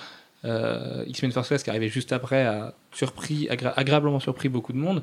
Euh, 0.45 1.05
X-Men 1.07 1.33
First 1.33 1.49
Class 1.49 1.63
qui 1.63 1.71
arrivait 1.71 1.89
juste 1.89 2.13
après 2.13 2.45
a 2.45 2.75
surpris, 2.93 3.49
agréablement 3.51 4.21
surpris 4.21 4.49
beaucoup 4.49 4.73
de 4.73 4.79
monde. 4.79 5.03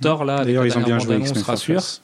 Thor 0.00 0.24
là, 0.24 0.44
D'ailleurs, 0.44 0.66
ils 0.66 0.76
ont 0.76 0.82
bien 0.82 0.98
joué 0.98 1.16
X-Men 1.16 1.34
First 1.36 1.46
rassure. 1.46 1.74
Class. 1.76 2.02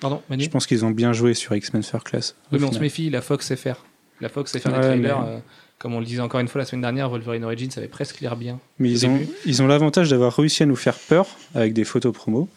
Pardon, 0.00 0.22
Manu 0.30 0.44
Je 0.44 0.50
pense 0.50 0.66
qu'ils 0.66 0.84
ont 0.84 0.90
bien 0.90 1.12
joué 1.12 1.34
sur 1.34 1.54
X-Men 1.54 1.82
First 1.82 2.06
Class. 2.06 2.34
Oui, 2.52 2.58
mais 2.60 2.66
on 2.66 2.72
se 2.72 2.78
méfie, 2.78 3.10
la 3.10 3.20
Fox 3.20 3.46
sait 3.46 3.56
faire. 3.56 3.84
La 4.20 4.28
Fox 4.28 4.50
sait 4.52 4.58
faire 4.60 4.72
Ouais, 4.72 4.80
trailers. 4.80 5.20
mais- 5.20 5.28
euh, 5.28 5.38
comme 5.78 5.94
on 5.94 6.00
le 6.00 6.06
disait 6.06 6.20
encore 6.20 6.40
une 6.40 6.48
fois 6.48 6.60
la 6.60 6.64
semaine 6.64 6.80
dernière, 6.82 7.08
Wolverine 7.08 7.44
Origins 7.44 7.70
avait 7.76 7.86
presque 7.88 8.20
l'air 8.20 8.34
bien. 8.36 8.58
Mais 8.80 8.90
ils 8.90 9.06
ont, 9.06 9.20
ils 9.46 9.62
ont 9.62 9.68
l'avantage 9.68 10.10
d'avoir 10.10 10.34
réussi 10.34 10.64
à 10.64 10.66
nous 10.66 10.74
faire 10.74 10.96
peur 10.98 11.26
avec 11.54 11.72
des 11.72 11.84
photos 11.84 12.12
promo. 12.12 12.48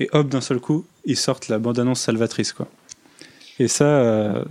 Et 0.00 0.08
hop, 0.12 0.28
d'un 0.28 0.40
seul 0.40 0.60
coup, 0.60 0.84
ils 1.04 1.16
sortent 1.16 1.48
la 1.48 1.58
bande-annonce 1.58 2.00
salvatrice. 2.00 2.52
Quoi. 2.52 2.68
Et 3.58 3.68
ça, 3.68 3.84
euh, 3.84 4.44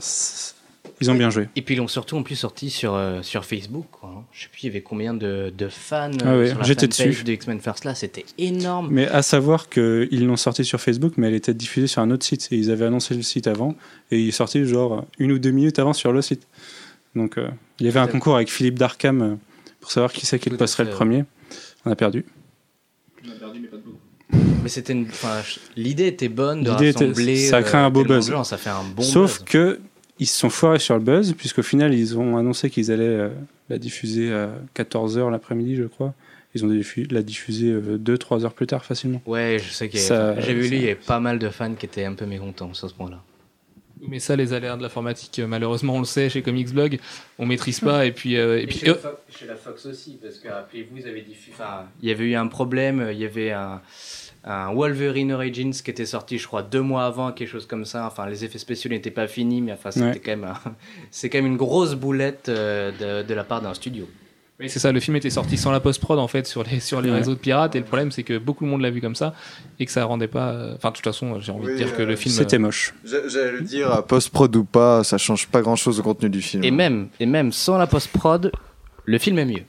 ils 1.02 1.12
ont 1.12 1.16
bien 1.16 1.30
joué. 1.30 1.50
Et 1.56 1.62
puis 1.62 1.76
ils 1.76 1.78
l'ont 1.78 1.90
surtout 1.90 2.16
en 2.16 2.24
plus 2.24 2.36
sorti 2.38 2.70
sur, 2.70 2.96
euh, 2.96 3.22
sur 3.22 3.44
Facebook. 3.44 3.86
Quoi, 3.92 4.10
hein. 4.10 4.24
Je 4.32 4.44
sais 4.44 4.50
plus, 4.50 4.64
il 4.64 4.66
y 4.68 4.70
avait 4.70 4.82
combien 4.82 5.14
de, 5.14 5.54
de 5.56 5.68
fans 5.68 6.12
Ah 6.24 6.38
ouais, 6.38 6.48
sur 6.50 6.60
la 6.60 6.64
j'étais 6.64 6.88
fanpage 6.88 7.08
dessus. 7.08 7.24
de 7.26 7.32
X-Men 7.34 7.60
First 7.60 7.84
là, 7.84 7.94
c'était 7.96 8.26
énorme. 8.38 8.88
Mais 8.90 9.08
à 9.08 9.22
savoir 9.22 9.68
qu'ils 9.68 10.26
l'ont 10.26 10.38
sorti 10.38 10.64
sur 10.64 10.80
Facebook, 10.80 11.14
mais 11.18 11.28
elle 11.28 11.34
était 11.34 11.54
diffusée 11.54 11.88
sur 11.88 12.02
un 12.02 12.10
autre 12.12 12.26
site. 12.26 12.48
Et 12.52 12.56
ils 12.58 12.72
avaient 12.72 12.86
annoncé 12.86 13.14
le 13.14 13.22
site 13.22 13.48
avant. 13.48 13.76
Et 14.12 14.20
il 14.20 14.30
est 14.30 14.32
sorti 14.32 14.64
genre 14.66 15.06
une 15.20 15.34
ou 15.34 15.40
deux 15.40 15.52
minutes 15.52 15.80
avant 15.80 15.94
sur 15.94 16.14
le 16.14 16.22
site. 16.22 16.48
Donc 17.16 17.38
euh, 17.38 17.50
il 17.80 17.86
y 17.86 17.90
avait 17.90 18.00
un 18.00 18.08
concours 18.08 18.36
avec 18.36 18.50
Philippe 18.50 18.80
Darkham 18.80 19.38
pour 19.82 19.92
savoir 19.92 20.14
qui 20.14 20.26
c'est 20.26 20.40
qui 20.40 20.50
à 20.50 20.56
passerait 20.58 20.86
le 20.86 20.92
premier. 20.92 21.26
On 21.86 21.92
a 21.92 21.96
perdu. 21.96 22.26
Mais 24.64 24.70
c'était 24.70 24.94
une- 24.94 25.08
l'idée 25.76 26.08
était 26.08 26.30
bonne 26.30 26.64
de 26.64 26.72
L'idée 26.72 26.90
était- 26.90 27.06
rassembler. 27.08 27.36
ça 27.48 27.58
a 27.58 27.64
créé 27.64 27.82
un 27.82 27.90
beau 27.90 28.02
tellement 28.02 28.16
de 28.16 28.20
buzz. 28.22 28.32
gens, 28.32 28.44
ça 28.44 28.58
fait 28.58 28.70
un 28.70 28.84
bon 28.96 29.02
Sauf 29.04 29.40
buzz. 29.40 29.46
que 29.46 29.80
ils 30.20 30.28
se 30.28 30.40
sont 30.40 30.50
foirés 30.50 30.80
sur 30.80 30.96
le 30.96 31.02
buzz, 31.02 31.34
puisqu'au 31.34 31.64
final, 31.64 31.94
ils 31.94 32.18
ont 32.18 32.38
annoncé 32.38 32.70
qu'ils 32.70 32.92
allaient 32.92 33.04
euh, 33.04 33.30
la 33.70 33.78
diffuser 33.78 34.34
à 34.34 34.52
14h 34.74 35.30
l'après-midi, 35.30 35.76
je 35.76 35.84
crois. 35.84 36.14
Ils 36.56 36.64
ont 36.64 36.70
diffu- 36.70 37.08
la 37.12 37.24
diffuser 37.24 37.74
2-3 37.98 38.46
heures 38.46 38.54
plus 38.54 38.68
tard, 38.68 38.86
facilement. 38.86 39.22
Ouais, 39.26 39.58
je 39.60 39.72
sais 39.72 39.90
qu'il 39.90 40.00
y 40.00 40.04
avait. 40.12 40.42
J'ai 40.42 40.54
vu, 40.54 40.64
ça- 40.64 40.70
lui, 40.70 40.78
il 40.78 40.82
y 40.84 40.86
avait 40.86 40.96
pas 40.96 41.20
mal 41.20 41.40
de 41.40 41.50
fans 41.50 41.74
qui 41.74 41.86
étaient 41.88 42.06
un 42.06 42.14
peu 42.14 42.26
mécontents 42.28 42.74
sur 42.74 42.90
ce 42.90 42.94
point-là. 42.94 43.22
Mais 44.08 44.20
ça, 44.20 44.36
les 44.36 44.52
aléas 44.54 44.76
de 44.78 44.82
l'informatique, 44.84 45.40
euh, 45.40 45.48
malheureusement, 45.48 45.96
on 45.96 46.00
le 46.00 46.06
sait 46.06 46.30
chez 46.30 46.42
Comics 46.42 46.72
Blog, 46.74 47.00
on 47.40 47.46
maîtrise 47.46 47.80
pas. 47.80 48.06
Et 48.06 48.12
puis, 48.12 48.36
euh, 48.38 48.60
et 48.62 48.68
puis 48.68 48.80
chez, 48.80 48.88
la 48.88 48.96
Fox, 48.96 49.16
chez 49.40 49.46
la 49.48 49.56
Fox 49.56 49.86
aussi, 49.86 50.20
parce 50.22 50.36
que 50.40 50.50
rappelez-vous, 50.50 50.98
ils 50.98 51.08
avaient 51.08 51.22
diffusé. 51.22 51.54
Enfin, 51.54 51.86
il 52.02 52.10
y 52.10 52.12
avait 52.12 52.26
eu 52.26 52.36
un 52.36 52.48
problème, 52.48 53.08
il 53.12 53.18
y 53.18 53.26
avait 53.26 53.52
un, 53.52 53.82
un 54.46 54.74
Wolverine 54.74 55.32
Origins 55.32 55.72
qui 55.72 55.90
était 55.92 56.06
sorti, 56.06 56.38
je 56.38 56.48
crois, 56.48 56.64
deux 56.64 56.82
mois 56.82 57.06
avant, 57.06 57.32
quelque 57.32 57.48
chose 57.50 57.66
comme 57.66 57.86
ça. 57.86 58.06
Enfin, 58.06 58.26
les 58.28 58.44
effets 58.44 58.58
spéciaux 58.60 58.90
n'étaient 58.90 59.12
pas 59.12 59.28
finis, 59.28 59.62
mais 59.62 59.72
enfin, 59.72 59.92
c'était 59.92 60.06
Ouais. 60.06 60.20
quand 60.24 60.32
même, 60.32 60.44
un- 60.46 60.72
c'est 61.12 61.30
quand 61.30 61.38
même 61.38 61.46
une 61.48 61.58
grosse 61.58 61.96
boulette 61.96 62.50
euh, 62.50 63.22
de, 63.24 63.28
de 63.28 63.34
la 63.34 63.44
part 63.44 63.62
d'un 63.62 63.74
studio. 63.74 64.08
Oui, 64.60 64.70
c'est 64.70 64.78
ça, 64.80 64.92
le 64.92 65.00
film 65.00 65.16
était 65.18 65.32
sorti 65.32 65.58
sans 65.58 65.72
la 65.72 65.80
post-prod 65.80 66.20
en 66.20 66.28
fait 66.28 66.46
sur 66.46 66.64
les, 66.64 66.80
sur 66.80 67.02
les 67.02 67.10
Ouais. 67.10 67.18
réseaux 67.18 67.34
de 67.34 67.40
pirates 67.40 67.76
et 67.76 67.80
le 67.80 67.86
problème 67.86 68.12
c'est 68.12 68.22
que 68.22 68.38
beaucoup 68.38 68.64
de 68.66 68.70
monde 68.70 68.82
l'a 68.82 68.92
vu 68.92 69.02
comme 69.02 69.16
ça 69.16 69.34
et 69.80 69.86
que 69.86 69.92
ça 69.92 70.06
rendait 70.06 70.28
pas. 70.28 70.50
euh, 70.52 70.76
Enfin, 70.76 70.92
de 70.92 70.96
toute 70.96 71.04
façon, 71.04 71.40
j'ai 71.40 71.52
envie 71.52 71.68
de 71.68 71.76
dire 71.76 71.96
que 71.96 72.04
euh, 72.04 72.06
le 72.06 72.16
film. 72.16 72.36
C'était 72.36 72.60
moche. 72.60 72.94
J'a- 73.04 73.28
J'allais 73.28 73.52
le 73.54 73.62
dire, 73.62 74.04
post-prod 74.06 74.56
ou 74.56 74.64
pas, 74.64 75.04
ça 75.04 75.18
change 75.18 75.48
pas 75.48 75.62
grand-chose 75.62 76.00
au 76.00 76.04
contenu 76.04 76.30
du 76.30 76.42
film. 76.42 76.64
Et 76.64 76.70
même, 76.70 77.08
et 77.20 77.26
même 77.26 77.52
sans 77.52 77.78
la 77.80 77.88
post-prod, 77.88 78.52
le 79.06 79.18
film 79.18 79.40
est 79.40 79.46
mieux. 79.46 79.64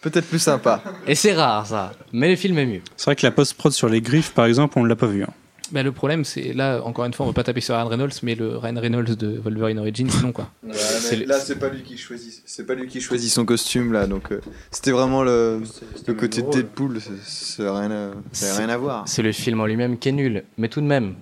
Peut-être 0.00 0.26
plus 0.28 0.38
sympa. 0.38 0.82
Et 1.06 1.14
c'est 1.14 1.34
rare, 1.34 1.66
ça, 1.66 1.92
mais 2.12 2.28
le 2.30 2.36
film 2.36 2.56
est 2.58 2.66
mieux. 2.66 2.82
C'est 2.96 3.06
vrai 3.06 3.16
que 3.16 3.26
la 3.26 3.32
post-prod 3.32 3.72
sur 3.72 3.88
les 3.88 4.00
griffes, 4.00 4.32
par 4.32 4.44
exemple, 4.46 4.78
on 4.78 4.84
ne 4.84 4.88
l'a 4.88 4.96
pas 4.96 5.06
vu. 5.06 5.24
hein. 5.24 5.28
bah, 5.72 5.82
le 5.82 5.90
problème 5.92 6.24
c'est 6.24 6.52
là, 6.54 6.80
encore 6.84 7.04
une 7.04 7.12
fois, 7.12 7.26
on 7.26 7.30
va 7.30 7.34
pas 7.34 7.42
taper 7.44 7.60
sur 7.60 7.74
Ryan 7.74 7.88
Reynolds, 7.88 8.12
mais 8.22 8.34
le 8.36 8.56
Ryan 8.56 8.80
Reynolds 8.80 9.16
de 9.16 9.38
Wolverine 9.38 9.78
Origins, 9.80 10.08
non 10.22 10.30
quoi. 10.32 10.50
Là, 10.62 11.40
c'est 11.40 11.58
pas 11.58 11.68
lui 11.68 11.82
qui 11.82 11.98
choisit. 11.98 12.42
C'est 12.46 12.64
pas 12.64 12.74
lui 12.74 12.86
qui 12.86 13.00
choisit 13.00 13.30
son 13.30 13.44
costume 13.44 13.92
là, 13.92 14.06
donc 14.06 14.30
euh, 14.32 14.40
c'était 14.70 14.92
vraiment 14.92 15.22
le, 15.24 15.62
le 16.06 16.14
côté 16.14 16.42
de 16.42 16.48
Deadpool. 16.50 17.00
c'est- 17.00 17.10
C'est 17.24 17.68
rien, 17.68 17.90
à- 17.90 18.56
rien 18.56 18.68
à 18.68 18.76
voir. 18.76 19.02
C'est 19.08 19.22
le 19.22 19.32
film 19.32 19.60
en 19.60 19.66
lui-même 19.66 19.98
qui 19.98 20.08
est 20.10 20.12
nul. 20.12 20.44
Mais 20.58 20.68
tout 20.68 20.80
de 20.80 20.86
même, 20.86 21.16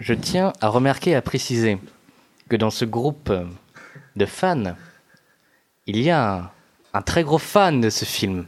je 0.00 0.14
tiens 0.14 0.52
à 0.62 0.68
remarquer 0.68 1.10
et 1.10 1.14
à 1.14 1.22
préciser 1.22 1.78
que 2.48 2.56
dans 2.56 2.70
ce 2.70 2.84
groupe 2.86 3.30
de 4.16 4.26
fans, 4.26 4.74
il 5.86 6.00
y 6.00 6.10
a 6.10 6.34
un, 6.36 6.50
un 6.98 7.02
très 7.02 7.22
gros 7.22 7.38
fan 7.38 7.80
de 7.80 7.90
ce 7.90 8.04
film. 8.04 8.46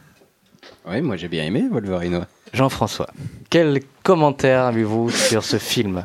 Oui, 0.84 1.00
moi 1.02 1.16
j'ai 1.16 1.28
bien 1.28 1.44
aimé 1.44 1.68
Wolverine. 1.70 2.26
Jean-François, 2.52 3.08
quel 3.48 3.80
commentaire 4.02 4.64
avez-vous 4.64 5.08
sur 5.10 5.44
ce 5.44 5.58
film 5.58 6.04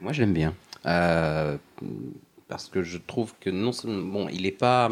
Moi, 0.00 0.12
je 0.12 0.22
l'aime 0.22 0.32
bien. 0.32 0.52
Euh, 0.84 1.56
parce 2.48 2.66
que 2.66 2.82
je 2.82 2.98
trouve 2.98 3.34
que 3.40 3.50
non 3.50 3.70
seulement. 3.70 4.02
Bon, 4.24 4.28
il 4.32 4.46
est 4.46 4.50
pas. 4.58 4.90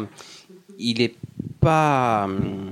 Il 0.79 1.01
est 1.01 1.15
pas. 1.59 2.23
hum, 2.25 2.71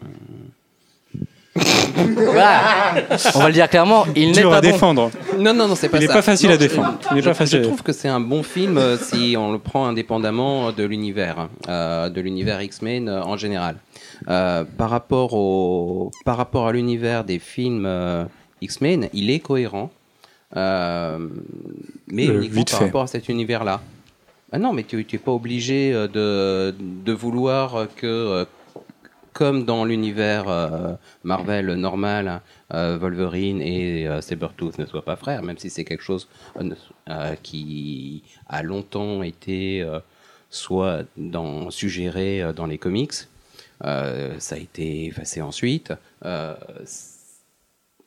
Voilà. 2.15 2.93
On 3.36 3.39
va 3.39 3.47
le 3.47 3.53
dire 3.53 3.69
clairement, 3.69 4.05
il 4.15 4.32
n'est 4.32 4.41
pas 4.43 4.57
à 4.57 4.61
bon. 4.61 4.67
défendre. 4.71 5.11
Non, 5.38 5.53
non, 5.53 5.67
non, 5.67 5.76
c'est 5.76 5.89
pas 5.89 5.97
Il 5.97 6.07
n'est 6.07 6.13
pas 6.13 6.21
facile 6.21 6.47
Non, 6.47 6.55
à 6.55 6.57
défendre. 6.57 6.97
Il 7.11 7.15
n'est 7.15 7.21
pas 7.21 7.34
facile. 7.34 7.59
je 7.59 7.67
trouve 7.67 7.84
que 7.84 7.91
c'est 7.91 8.07
un 8.07 8.21
bon 8.21 8.41
film 8.41 8.78
euh, 8.78 8.97
si 8.97 9.36
on 9.38 9.51
le 9.51 9.59
prend 9.59 9.86
indépendamment 9.86 10.71
de 10.71 10.84
l'univers, 10.86 11.49
euh, 11.67 12.07
de 12.09 12.21
l'univers 12.21 12.61
X-Men 12.61 13.09
euh, 13.09 13.21
en 13.21 13.36
général. 13.36 13.76
Euh, 14.30 14.63
par 14.63 14.89
rapport 14.89 15.34
au, 15.34 16.11
par 16.26 16.38
rapport 16.38 16.67
à 16.67 16.71
l'univers 16.71 17.24
des 17.24 17.39
films 17.39 17.86
euh, 17.86 18.26
X-Men, 18.61 19.09
il 19.13 19.30
est 19.30 19.39
cohérent, 19.39 19.91
euh, 20.55 21.28
mais 22.07 22.26
uniquement 22.28 22.63
par 22.63 22.80
fait. 22.80 22.86
rapport 22.86 23.01
à 23.04 23.08
cet 23.08 23.29
univers-là. 23.29 23.82
Ah 24.51 24.59
non, 24.59 24.71
mais 24.71 24.83
tu 24.83 24.97
n'es 24.97 25.20
pas 25.20 25.32
obligé 25.32 25.91
de, 25.91 26.75
de 26.79 27.12
vouloir 27.12 27.87
que, 27.95 28.45
comme 29.33 29.66
dans 29.66 29.83
l'univers 29.83 30.45
Marvel 31.24 31.74
normal, 31.74 32.41
euh, 32.71 33.00
Wolverine 33.00 33.62
et 33.62 34.08
Sabretooth 34.21 34.78
ne 34.78 34.86
soient 34.86 35.04
pas 35.04 35.16
frères, 35.16 35.41
même 35.41 35.58
si 35.58 35.71
c'est 35.71 35.83
quelque 35.83 36.04
chose 36.04 36.28
qui 37.41 38.21
a 38.47 38.62
longtemps 38.62 39.24
été 39.24 39.83
soit 40.51 41.00
dans, 41.17 41.71
suggéré 41.71 42.54
dans 42.55 42.67
les 42.67 42.78
comics, 42.78 43.13
euh, 43.83 44.36
ça 44.39 44.55
a 44.55 44.58
été 44.58 45.05
effacé 45.05 45.41
ensuite. 45.41 45.93
Euh, 46.25 46.55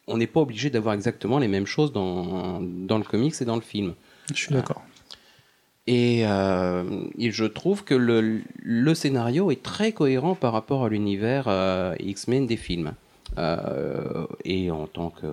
on 0.07 0.17
n'est 0.17 0.27
pas 0.27 0.41
obligé 0.41 0.71
d'avoir 0.71 0.95
exactement 0.95 1.39
les 1.39 1.49
mêmes 1.49 1.67
choses 1.67 1.93
dans, 1.93 2.61
dans 2.61 2.99
le 2.99 3.05
comics 3.05 3.35
et 3.41 3.45
dans 3.45 3.57
le 3.57 3.63
film. 3.63 3.95
Je 4.31 4.37
suis 4.37 4.55
d'accord. 4.55 4.83
Et, 5.87 6.27
euh, 6.27 6.85
et 7.19 7.31
je 7.31 7.45
trouve 7.45 7.85
que 7.85 7.95
le, 7.95 8.41
le 8.63 8.95
scénario 8.95 9.51
est 9.51 9.63
très 9.63 9.93
cohérent 9.93 10.35
par 10.35 10.53
rapport 10.53 10.85
à 10.85 10.89
l'univers 10.89 11.45
euh, 11.47 11.95
X-Men 12.01 12.47
des 12.47 12.57
films. 12.57 12.95
Euh, 13.39 14.27
et 14.45 14.71
en 14.71 14.87
tant 14.87 15.11
que. 15.11 15.27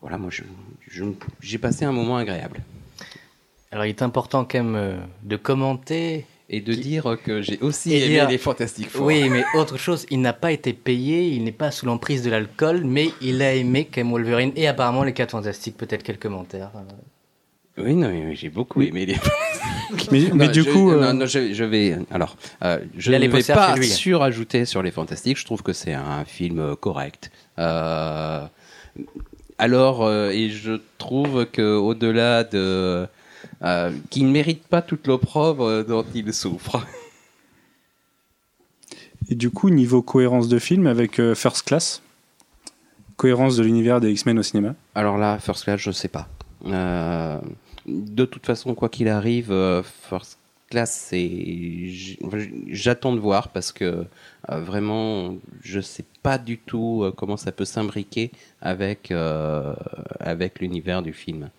Voilà, 0.00 0.18
moi, 0.18 0.30
j'ai 1.40 1.58
passé 1.58 1.84
un 1.84 1.92
moment 1.92 2.18
agréable. 2.18 2.62
Alors 3.72 3.86
il 3.86 3.90
est 3.90 4.02
important 4.02 4.44
quand 4.44 4.62
même 4.62 5.00
de 5.24 5.36
commenter 5.36 6.26
et 6.48 6.60
de 6.60 6.72
dire 6.74 7.16
que 7.24 7.42
j'ai 7.42 7.58
aussi 7.60 7.92
Et 7.92 7.98
aimé 8.04 8.08
dire- 8.14 8.28
les 8.28 8.38
Fantastic 8.38 8.88
Four. 8.90 9.06
Oui, 9.06 9.28
mais 9.28 9.42
autre 9.56 9.76
chose, 9.78 10.06
il 10.10 10.20
n'a 10.20 10.32
pas 10.32 10.52
été 10.52 10.72
payé, 10.72 11.28
il 11.28 11.42
n'est 11.44 11.50
pas 11.52 11.70
sous 11.70 11.86
l'emprise 11.86 12.22
de 12.22 12.30
l'alcool, 12.30 12.82
mais 12.84 13.10
il 13.20 13.42
a 13.42 13.54
aimé 13.54 13.86
Kem 13.86 14.10
Wolverine 14.10 14.52
et 14.56 14.68
apparemment 14.68 15.02
les 15.02 15.12
4 15.12 15.32
Fantastiques. 15.32 15.76
Peut-être 15.76 16.02
quelques 16.04 16.22
commentaires. 16.22 16.70
Oui, 17.78 17.94
non, 17.94 18.08
mais 18.08 18.34
j'ai 18.36 18.48
beaucoup 18.48 18.80
aimé 18.82 19.04
les. 19.06 19.16
Mais, 20.10 20.30
mais 20.34 20.48
du 20.48 20.62
je- 20.62 20.70
coup, 20.70 20.90
non, 20.90 21.02
euh, 21.02 21.12
non, 21.12 21.26
je, 21.26 21.52
je 21.54 21.62
vais. 21.64 21.96
Alors, 22.10 22.36
euh, 22.64 22.78
je 22.98 23.12
ne 23.12 23.18
vais 23.28 23.42
pas 23.54 23.76
lui. 23.76 23.86
surajouter 23.86 24.64
sur 24.64 24.82
les 24.82 24.90
Fantastiques. 24.90 25.38
Je 25.38 25.44
trouve 25.44 25.62
que 25.62 25.72
c'est 25.72 25.92
un 25.94 26.24
film 26.24 26.58
euh, 26.58 26.74
correct. 26.74 27.30
Euh, 27.60 28.44
alors, 29.58 30.04
euh, 30.04 30.30
et 30.30 30.50
je 30.50 30.80
trouve 30.98 31.46
que 31.46 31.76
au-delà 31.76 32.42
de, 32.44 33.06
euh, 33.62 33.92
qu'il 34.10 34.26
ne 34.26 34.32
mérite 34.32 34.66
pas 34.66 34.82
toute 34.82 35.06
l'opprobre 35.06 35.84
dont 35.84 36.04
il 36.14 36.32
souffre. 36.32 36.84
et 39.28 39.34
du 39.34 39.50
coup, 39.50 39.70
niveau 39.70 40.02
cohérence 40.02 40.48
de 40.48 40.58
film 40.58 40.86
avec 40.86 41.18
euh, 41.18 41.34
First 41.34 41.62
Class, 41.66 42.02
cohérence 43.16 43.56
de 43.56 43.62
l'univers 43.62 44.00
des 44.00 44.10
X-Men 44.12 44.38
au 44.38 44.42
cinéma? 44.42 44.74
Alors 44.94 45.18
là, 45.18 45.38
First 45.38 45.64
Class, 45.64 45.80
je 45.80 45.90
sais 45.90 46.08
pas. 46.08 46.28
Euh, 46.66 47.38
de 47.86 48.24
toute 48.24 48.46
façon, 48.46 48.74
quoi 48.74 48.88
qu'il 48.88 49.08
arrive, 49.08 49.52
euh, 49.52 49.82
First 49.82 50.38
Class, 50.70 50.90
c'est 51.08 51.30
j'attends 52.68 53.14
de 53.14 53.20
voir 53.20 53.48
parce 53.48 53.70
que 53.70 54.04
euh, 54.50 54.60
vraiment, 54.60 55.36
je 55.62 55.80
sais 55.80 56.04
pas 56.22 56.38
du 56.38 56.58
tout 56.58 57.02
euh, 57.04 57.12
comment 57.12 57.36
ça 57.36 57.52
peut 57.52 57.64
s'imbriquer 57.64 58.32
avec 58.60 59.12
euh, 59.12 59.74
avec 60.18 60.58
l'univers 60.60 61.02
du 61.02 61.12
film. 61.12 61.50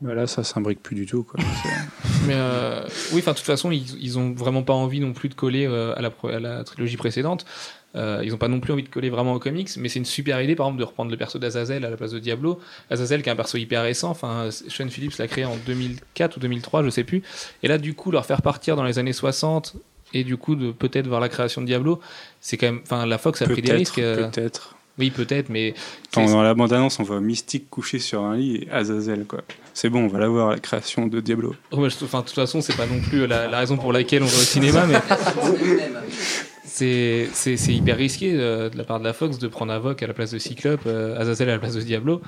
Voilà, 0.00 0.26
ça 0.26 0.44
s'imbrique 0.44 0.82
plus 0.82 0.94
du 0.94 1.06
tout. 1.06 1.22
Quoi. 1.22 1.40
Mais 2.26 2.34
euh, 2.34 2.84
oui, 3.12 3.20
enfin, 3.20 3.32
de 3.32 3.36
toute 3.36 3.46
façon, 3.46 3.70
ils, 3.70 4.02
ils 4.02 4.18
ont 4.18 4.32
vraiment 4.32 4.62
pas 4.62 4.74
envie 4.74 5.00
non 5.00 5.12
plus 5.12 5.28
de 5.28 5.34
coller 5.34 5.66
euh, 5.66 5.94
à, 5.96 6.02
la, 6.02 6.10
à 6.24 6.40
la 6.40 6.64
trilogie 6.64 6.96
précédente. 6.96 7.46
Euh, 7.94 8.20
ils 8.22 8.34
ont 8.34 8.38
pas 8.38 8.48
non 8.48 8.60
plus 8.60 8.72
envie 8.72 8.82
de 8.82 8.88
coller 8.88 9.08
vraiment 9.08 9.32
aux 9.32 9.38
comics, 9.38 9.70
mais 9.78 9.88
c'est 9.88 9.98
une 9.98 10.04
super 10.04 10.40
idée, 10.42 10.54
par 10.54 10.66
exemple, 10.66 10.80
de 10.80 10.84
reprendre 10.84 11.10
le 11.10 11.16
perso 11.16 11.38
d'Azazel 11.38 11.84
à 11.84 11.90
la 11.90 11.96
place 11.96 12.10
de 12.10 12.18
Diablo. 12.18 12.60
Azazel, 12.90 13.22
qui 13.22 13.30
est 13.30 13.32
un 13.32 13.36
perso 13.36 13.56
hyper 13.56 13.82
récent, 13.82 14.10
enfin, 14.10 14.50
Sean 14.50 14.88
Phillips 14.88 15.16
l'a 15.18 15.28
créé 15.28 15.46
en 15.46 15.56
2004 15.64 16.36
ou 16.36 16.40
2003, 16.40 16.84
je 16.84 16.90
sais 16.90 17.04
plus. 17.04 17.22
Et 17.62 17.68
là, 17.68 17.78
du 17.78 17.94
coup, 17.94 18.10
leur 18.10 18.26
faire 18.26 18.42
partir 18.42 18.76
dans 18.76 18.84
les 18.84 18.98
années 18.98 19.14
60 19.14 19.76
et 20.12 20.24
du 20.24 20.36
coup, 20.36 20.56
de 20.56 20.72
peut-être 20.72 21.06
voir 21.06 21.20
la 21.20 21.30
création 21.30 21.62
de 21.62 21.66
Diablo, 21.66 22.00
c'est 22.40 22.58
quand 22.58 22.66
même, 22.66 22.80
enfin, 22.82 23.06
la 23.06 23.18
Fox 23.18 23.40
a 23.40 23.46
pris 23.46 23.62
des 23.62 23.72
risques. 23.72 23.96
peut-être. 23.96 24.75
Oui, 24.98 25.10
peut-être, 25.10 25.48
mais 25.50 25.74
dans 26.14 26.42
la 26.42 26.54
bande-annonce, 26.54 26.98
on 27.00 27.02
voit 27.02 27.20
Mystique 27.20 27.68
couché 27.68 27.98
sur 27.98 28.22
un 28.24 28.36
lit 28.36 28.56
et 28.56 28.70
Azazel. 28.70 29.24
quoi. 29.26 29.42
C'est 29.74 29.90
bon, 29.90 30.04
on 30.04 30.08
va 30.08 30.18
la 30.18 30.28
voir, 30.28 30.50
la 30.50 30.58
création 30.58 31.06
de 31.06 31.20
Diablo. 31.20 31.54
Oh, 31.70 31.84
Enfin, 31.84 32.20
de 32.20 32.24
toute 32.24 32.34
façon, 32.34 32.62
c'est 32.62 32.76
pas 32.76 32.86
non 32.86 33.00
plus 33.00 33.26
la, 33.26 33.46
la 33.46 33.58
raison 33.58 33.76
pour 33.76 33.92
laquelle 33.92 34.22
on 34.22 34.26
va 34.26 34.36
au 34.38 34.42
cinéma, 34.42 34.86
mais 34.86 34.94
c'est 36.76 37.72
hyper 37.72 37.96
risqué 37.96 38.32
euh, 38.34 38.68
de 38.68 38.76
la 38.76 38.84
part 38.84 38.98
de 39.00 39.04
la 39.04 39.12
Fox 39.12 39.38
de 39.38 39.48
prendre 39.48 39.72
Avoc 39.72 40.02
à 40.02 40.06
la 40.06 40.12
place 40.14 40.30
de 40.32 40.38
Cyclope, 40.38 40.82
euh, 40.86 41.18
Azazel 41.18 41.48
à 41.48 41.52
la 41.52 41.58
place 41.58 41.74
de 41.74 41.80
Diablo. 41.80 42.20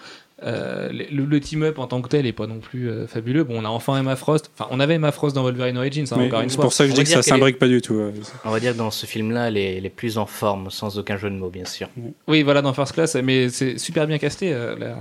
Euh, 0.44 0.88
le, 0.92 1.24
le 1.24 1.40
team-up 1.40 1.78
en 1.80 1.86
tant 1.88 2.00
que 2.00 2.08
tel 2.08 2.24
est 2.24 2.32
pas 2.32 2.46
non 2.46 2.60
plus 2.60 2.88
euh, 2.88 3.06
fabuleux. 3.08 3.42
Bon, 3.44 3.60
on 3.60 3.64
a 3.64 3.68
enfin 3.68 3.98
Emma 3.98 4.14
Frost. 4.16 4.50
Enfin, 4.56 4.68
on 4.70 4.78
avait 4.80 4.94
Emma 4.94 5.10
Frost 5.12 5.34
dans 5.34 5.42
Wolverine 5.42 5.76
Origins, 5.76 6.04
hein, 6.10 6.16
Mais 6.18 6.26
encore 6.26 6.40
une 6.42 6.48
c'est 6.48 6.60
pour 6.60 6.72
ça 6.72 6.84
que 6.84 6.90
je 6.90 6.94
On 6.94 6.96
dis 6.98 7.02
que 7.04 7.08
ça 7.10 7.18
est- 7.18 7.22
s'imbrique 7.22 7.58
pas 7.58 7.66
du 7.68 7.82
tout. 7.82 7.94
ouais. 7.94 8.12
On 8.44 8.50
va 8.50 8.60
dire 8.60 8.72
que 8.72 8.78
dans 8.78 8.90
ce 8.92 9.04
film-là, 9.04 9.48
elle 9.48 9.56
est, 9.56 9.76
elle 9.78 9.86
est 9.86 9.90
plus 9.90 10.16
en 10.16 10.26
forme, 10.26 10.70
sans 10.70 10.96
aucun 10.98 11.16
jeu 11.16 11.28
de 11.28 11.34
mots, 11.36 11.50
bien 11.50 11.64
sûr. 11.64 11.88
Oui, 12.28 12.42
voilà, 12.42 12.62
dans 12.62 12.72
First 12.72 12.92
Class, 12.92 13.16
mais 13.22 13.48
c'est 13.48 13.78
super 13.78 14.06
bien 14.06 14.18
casté. 14.18 14.52
euh, 14.52 14.76
la... 14.78 14.96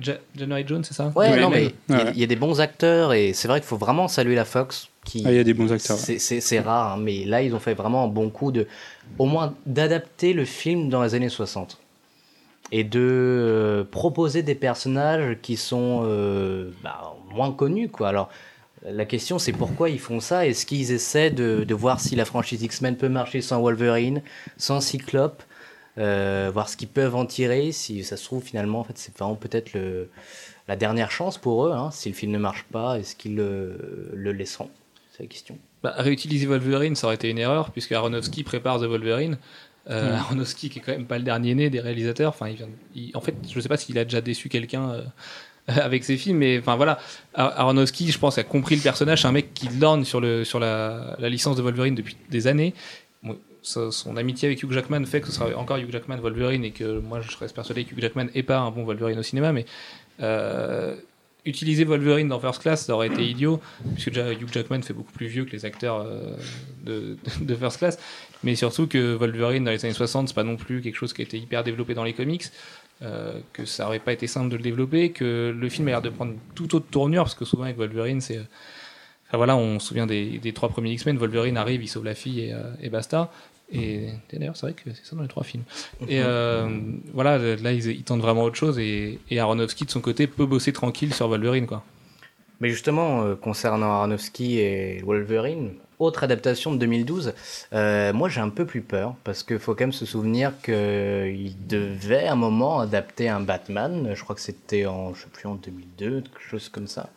Ja- 0.00 0.18
January 0.36 0.64
Jones, 0.66 0.84
c'est 0.84 0.94
ça? 0.94 1.12
Ouais, 1.16 1.32
Oui, 1.32 1.40
non, 1.40 1.50
mais 1.50 1.74
Ouais. 1.90 2.12
il 2.14 2.20
y, 2.20 2.22
a 2.22 2.26
des 2.26 2.36
bons 2.36 2.60
acteurs 2.60 3.12
et 3.12 3.32
c'est 3.32 3.48
vrai 3.48 3.58
qu'il 3.60 3.66
faut 3.66 3.76
vraiment 3.78 4.06
saluer 4.08 4.36
la 4.36 4.44
Fox. 4.44 4.88
Qui, 5.08 5.22
Ah, 5.24 5.30
il 5.32 5.36
y 5.36 5.40
a 5.40 5.44
des 5.44 5.54
bons 5.54 5.72
acteurs. 5.72 5.96
C'est- 5.96 6.60
rare, 6.60 6.92
hein, 6.92 7.00
mais 7.00 7.24
là, 7.24 7.42
ils 7.42 7.54
ont 7.54 7.58
fait 7.58 7.74
vraiment 7.74 8.04
un 8.04 8.08
bon 8.08 8.28
coup 8.28 8.52
de, 8.52 8.66
au 9.18 9.24
moins, 9.24 9.54
d'adapter 9.64 10.34
le 10.34 10.44
film 10.44 10.90
dans 10.90 11.02
les 11.02 11.14
années 11.14 11.30
60 11.30 11.78
et 12.70 12.84
de 12.84 13.00
euh, 13.00 13.84
proposer 13.84 14.42
des 14.42 14.54
personnages 14.54 15.38
qui 15.40 15.56
sont 15.56 16.02
euh, 16.04 16.70
bah, 16.82 17.14
moins 17.34 17.52
connus, 17.52 17.88
quoi. 17.88 18.08
Alors, 18.08 18.28
la 18.84 19.06
question, 19.06 19.38
c'est 19.38 19.52
pourquoi 19.52 19.88
ils 19.88 19.98
font 19.98 20.20
ça? 20.20 20.46
Est-ce 20.46 20.66
qu'ils 20.66 20.92
essaient 20.92 21.30
de, 21.30 21.64
de 21.64 21.74
voir 21.74 22.00
si 22.00 22.14
la 22.14 22.26
franchise 22.26 22.62
X-Men 22.62 22.96
peut 22.96 23.08
marcher 23.08 23.40
sans 23.40 23.60
Wolverine, 23.60 24.22
sans 24.58 24.80
Cyclope 24.80 25.42
euh, 25.96 26.50
voir 26.52 26.68
ce 26.68 26.76
qu'ils 26.76 26.88
peuvent 26.88 27.16
en 27.16 27.26
tirer, 27.26 27.72
si 27.72 28.04
ça 28.04 28.16
se 28.16 28.24
trouve 28.24 28.42
finalement, 28.42 28.80
en 28.80 28.84
fait, 28.84 28.96
c'est 28.96 29.16
vraiment 29.18 29.34
peut-être 29.34 29.72
le, 29.72 30.08
la 30.68 30.76
dernière 30.76 31.10
chance 31.10 31.38
pour 31.38 31.66
eux. 31.66 31.72
Hein. 31.72 31.90
Si 31.90 32.08
le 32.08 32.14
film 32.14 32.30
ne 32.30 32.38
marche 32.38 32.64
pas, 32.70 32.98
est-ce 32.98 33.16
qu'ils 33.16 33.34
le, 33.34 34.10
le 34.12 34.32
laisseront? 34.32 34.70
C'est 35.18 35.24
la 35.24 35.28
question. 35.28 35.58
Bah, 35.82 35.92
réutiliser 35.98 36.46
Wolverine, 36.46 36.94
ça 36.96 37.08
aurait 37.08 37.16
été 37.16 37.28
une 37.28 37.38
erreur, 37.38 37.70
puisque 37.72 37.92
Aronofsky 37.92 38.42
prépare 38.44 38.78
The 38.80 38.84
Wolverine. 38.84 39.36
Euh, 39.90 40.16
Aronofsky, 40.16 40.70
qui 40.70 40.78
est 40.78 40.82
quand 40.82 40.92
même 40.92 41.06
pas 41.06 41.18
le 41.18 41.24
dernier 41.24 41.54
né 41.54 41.68
des 41.70 41.80
réalisateurs. 41.80 42.30
Enfin, 42.30 42.48
il 42.48 42.56
vient- 42.56 42.68
il- 42.94 43.10
en 43.16 43.20
fait, 43.20 43.34
je 43.52 43.58
sais 43.60 43.68
pas 43.68 43.76
s'il 43.76 43.98
a 43.98 44.04
déjà 44.04 44.20
déçu 44.20 44.48
quelqu'un 44.48 44.90
euh, 44.90 45.02
avec 45.68 46.04
ses 46.04 46.16
films, 46.16 46.38
mais 46.38 46.58
enfin 46.58 46.76
voilà. 46.76 46.98
Ar- 47.34 47.58
Aronofsky, 47.60 48.10
je 48.10 48.18
pense, 48.18 48.38
a 48.38 48.44
compris 48.44 48.76
le 48.76 48.82
personnage. 48.82 49.20
C'est 49.22 49.28
un 49.28 49.32
mec 49.32 49.52
qui 49.54 49.68
lorne 49.68 50.04
sur, 50.04 50.20
le, 50.20 50.44
sur 50.44 50.60
la, 50.60 51.16
la 51.18 51.28
licence 51.28 51.56
de 51.56 51.62
Wolverine 51.62 51.94
depuis 51.94 52.16
des 52.30 52.46
années. 52.46 52.72
Bon, 53.22 53.36
son 53.62 54.16
amitié 54.16 54.46
avec 54.46 54.62
Hugh 54.62 54.72
Jackman 54.72 55.04
fait 55.04 55.20
que 55.20 55.26
ce 55.26 55.32
sera 55.32 55.54
encore 55.56 55.76
Hugh 55.78 55.90
Jackman 55.90 56.16
Wolverine 56.18 56.64
et 56.64 56.70
que 56.70 57.00
moi 57.00 57.20
je 57.20 57.36
reste 57.36 57.54
persuadé 57.54 57.84
que 57.84 57.92
Hugh 57.94 58.00
Jackman 58.00 58.26
est 58.34 58.42
pas 58.44 58.58
un 58.60 58.70
bon 58.70 58.84
Wolverine 58.84 59.18
au 59.18 59.22
cinéma, 59.22 59.52
mais 59.52 59.66
euh, 60.20 60.94
utiliser 61.44 61.84
Wolverine 61.84 62.28
dans 62.28 62.40
First 62.40 62.62
Class 62.62 62.86
ça 62.86 62.94
aurait 62.94 63.08
été 63.08 63.24
idiot 63.24 63.60
puisque 63.94 64.08
déjà 64.08 64.32
Hugh 64.32 64.52
Jackman 64.52 64.82
fait 64.82 64.92
beaucoup 64.92 65.12
plus 65.12 65.26
vieux 65.26 65.44
que 65.44 65.52
les 65.52 65.64
acteurs 65.64 66.04
euh, 66.04 66.34
de, 66.84 67.54
First 67.54 67.78
Class, 67.78 67.98
mais 68.42 68.54
surtout 68.54 68.86
que 68.86 69.14
Wolverine 69.14 69.64
dans 69.64 69.70
les 69.70 69.84
années 69.84 69.94
60 69.94 70.28
c'est 70.28 70.34
pas 70.34 70.44
non 70.44 70.56
plus 70.56 70.80
quelque 70.82 70.96
chose 70.96 71.12
qui 71.12 71.22
a 71.22 71.24
été 71.24 71.38
hyper 71.38 71.64
développé 71.64 71.94
dans 71.94 72.04
les 72.04 72.12
comics. 72.12 72.44
euh, 73.02 73.40
que 73.52 73.64
ça 73.64 73.86
aurait 73.86 74.00
pas 74.00 74.12
été 74.12 74.26
simple 74.26 74.48
de 74.48 74.56
le 74.56 74.62
développer, 74.62 75.12
que 75.12 75.54
le 75.56 75.68
film 75.68 75.86
a 75.88 75.92
l'air 75.92 76.02
de 76.02 76.08
prendre 76.08 76.34
toute 76.56 76.74
autre 76.74 76.86
tournure, 76.90 77.24
parce 77.24 77.36
que 77.36 77.44
souvent 77.44 77.64
avec 77.64 77.76
Wolverine, 77.76 78.20
c'est. 78.20 78.40
Enfin 79.28 79.36
voilà, 79.36 79.56
on 79.56 79.78
se 79.78 79.88
souvient 79.88 80.06
des, 80.06 80.52
trois 80.54 80.68
premiers 80.68 80.92
X-Men, 80.92 81.18
Wolverine 81.18 81.58
arrive, 81.58 81.82
il 81.82 81.88
sauve 81.88 82.04
la 82.04 82.14
fille 82.14 82.50
euh, 82.52 82.72
et 82.82 82.88
basta. 82.88 83.30
Et, 83.70 84.08
et 84.08 84.38
d'ailleurs, 84.38 84.56
c'est 84.56 84.66
vrai 84.66 84.74
que 84.74 84.90
c'est 84.94 85.04
ça 85.04 85.14
dans 85.14 85.22
les 85.22 85.28
trois 85.28 85.44
films. 85.44 85.64
Et 86.08 86.20
euh, 86.22 86.68
voilà, 87.12 87.38
là, 87.38 87.72
ils, 87.72 87.86
ils 87.86 88.04
tentent 88.04 88.22
vraiment 88.22 88.44
autre 88.44 88.56
chose, 88.56 88.78
et, 88.78 89.18
et 89.30 89.40
Aronofsky, 89.40 89.84
de 89.84 89.90
son 89.90 90.00
côté, 90.00 90.26
peut 90.26 90.46
bosser 90.46 90.72
tranquille 90.72 91.12
sur 91.12 91.28
Wolverine, 91.28 91.66
quoi. 91.66 91.84
Mais 92.60 92.70
justement, 92.70 93.22
euh, 93.22 93.36
concernant 93.36 93.90
Aronofsky 93.90 94.58
et 94.58 95.02
Wolverine, 95.02 95.74
autre 95.98 96.24
adaptation 96.24 96.72
de 96.72 96.78
2012, 96.78 97.34
euh, 97.72 98.12
moi 98.12 98.28
j'ai 98.28 98.40
un 98.40 98.50
peu 98.50 98.64
plus 98.64 98.82
peur 98.82 99.14
parce 99.24 99.42
qu'il 99.42 99.58
faut 99.58 99.74
quand 99.74 99.84
même 99.84 99.92
se 99.92 100.06
souvenir 100.06 100.52
qu'il 100.62 101.66
devait 101.66 102.26
à 102.26 102.32
un 102.32 102.36
moment 102.36 102.80
adapter 102.80 103.28
un 103.28 103.40
Batman. 103.40 104.12
Je 104.14 104.22
crois 104.22 104.34
que 104.34 104.40
c'était 104.40 104.86
en, 104.86 105.14
je 105.14 105.22
sais 105.22 105.28
plus, 105.28 105.48
en 105.48 105.54
2002, 105.54 106.22
quelque 106.22 106.40
chose 106.40 106.68
comme 106.68 106.86
ça. 106.86 107.10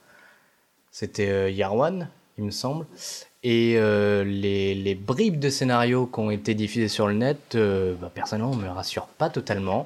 C'était 0.92 1.56
One, 1.64 2.08
il 2.38 2.44
me 2.44 2.52
semble. 2.52 2.86
Et 3.44 3.74
euh, 3.78 4.24
les, 4.24 4.76
les 4.76 4.94
bribes 4.94 5.40
de 5.40 5.50
scénario 5.50 6.06
qui 6.06 6.20
ont 6.20 6.30
été 6.30 6.54
diffusées 6.54 6.88
sur 6.88 7.08
le 7.08 7.16
net, 7.16 7.40
euh, 7.56 7.96
bah, 8.00 8.12
personnellement, 8.14 8.56
me 8.56 8.68
rassurent 8.70 9.08
pas 9.08 9.30
totalement. 9.30 9.86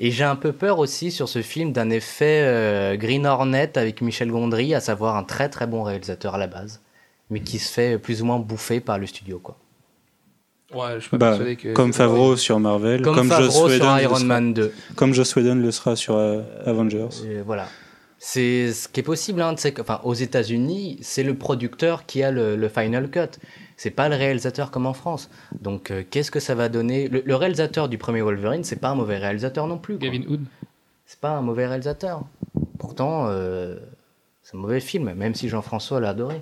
Et 0.00 0.10
j'ai 0.10 0.24
un 0.24 0.36
peu 0.36 0.52
peur 0.52 0.78
aussi 0.78 1.10
sur 1.10 1.28
ce 1.28 1.42
film 1.42 1.72
d'un 1.72 1.90
effet 1.90 2.40
euh, 2.44 2.96
Green 2.96 3.26
Hornet 3.26 3.76
avec 3.76 4.00
Michel 4.00 4.30
Gondry, 4.30 4.74
à 4.74 4.80
savoir 4.80 5.16
un 5.16 5.22
très 5.22 5.50
très 5.50 5.66
bon 5.66 5.82
réalisateur 5.82 6.34
à 6.34 6.38
la 6.38 6.46
base, 6.46 6.80
mais 7.28 7.40
qui 7.40 7.58
se 7.58 7.70
fait 7.70 7.98
plus 7.98 8.22
ou 8.22 8.24
moins 8.24 8.38
bouffer 8.38 8.80
par 8.80 8.96
le 8.96 9.06
studio. 9.06 9.38
Quoi. 9.38 9.56
Ouais, 10.74 10.94
je 10.94 11.00
suis 11.00 11.10
pas 11.18 11.36
Bah, 11.38 11.54
que. 11.56 11.74
comme 11.74 11.92
Favreau 11.92 12.36
sur 12.36 12.58
Marvel, 12.58 13.02
Comme, 13.02 13.14
comme, 13.16 13.28
Favreau 13.28 13.44
Joss 13.44 13.54
sur 13.54 13.64
Whedon, 13.66 13.96
le 13.96 14.02
Iron 14.02 14.14
sera- 14.14 14.24
Man 14.24 14.54
2. 14.54 14.72
comme 14.96 15.12
Joss 15.12 15.36
Whedon 15.36 15.56
le 15.56 15.70
sera 15.72 15.94
sur 15.94 16.16
euh, 16.16 16.40
Avengers. 16.64 17.08
Voilà. 17.44 17.68
C'est 18.26 18.72
ce 18.72 18.88
qui 18.88 19.00
est 19.00 19.02
possible. 19.02 19.42
Hein, 19.42 19.54
enfin, 19.80 20.00
aux 20.02 20.14
États-Unis, 20.14 20.96
c'est 21.02 21.22
le 21.22 21.34
producteur 21.34 22.06
qui 22.06 22.22
a 22.22 22.30
le, 22.30 22.56
le 22.56 22.68
final 22.70 23.10
cut. 23.10 23.38
C'est 23.76 23.90
pas 23.90 24.08
le 24.08 24.16
réalisateur 24.16 24.70
comme 24.70 24.86
en 24.86 24.94
France. 24.94 25.28
Donc, 25.60 25.90
euh, 25.90 26.02
qu'est-ce 26.10 26.30
que 26.30 26.40
ça 26.40 26.54
va 26.54 26.70
donner? 26.70 27.08
Le, 27.08 27.22
le 27.22 27.36
réalisateur 27.36 27.90
du 27.90 27.98
premier 27.98 28.22
Wolverine, 28.22 28.64
c'est 28.64 28.80
pas 28.80 28.88
un 28.88 28.94
mauvais 28.94 29.18
réalisateur 29.18 29.66
non 29.66 29.76
plus. 29.76 29.98
quoi. 29.98 30.08
Gavin 30.08 30.24
Hood. 30.26 30.40
C'est 31.04 31.20
pas 31.20 31.32
un 31.32 31.42
mauvais 31.42 31.66
réalisateur. 31.66 32.22
Pourtant, 32.78 33.26
euh, 33.28 33.76
c'est 34.42 34.56
un 34.56 34.60
mauvais 34.60 34.80
film, 34.80 35.12
même 35.12 35.34
si 35.34 35.50
Jean-François 35.50 36.00
l'a 36.00 36.08
adoré. 36.08 36.40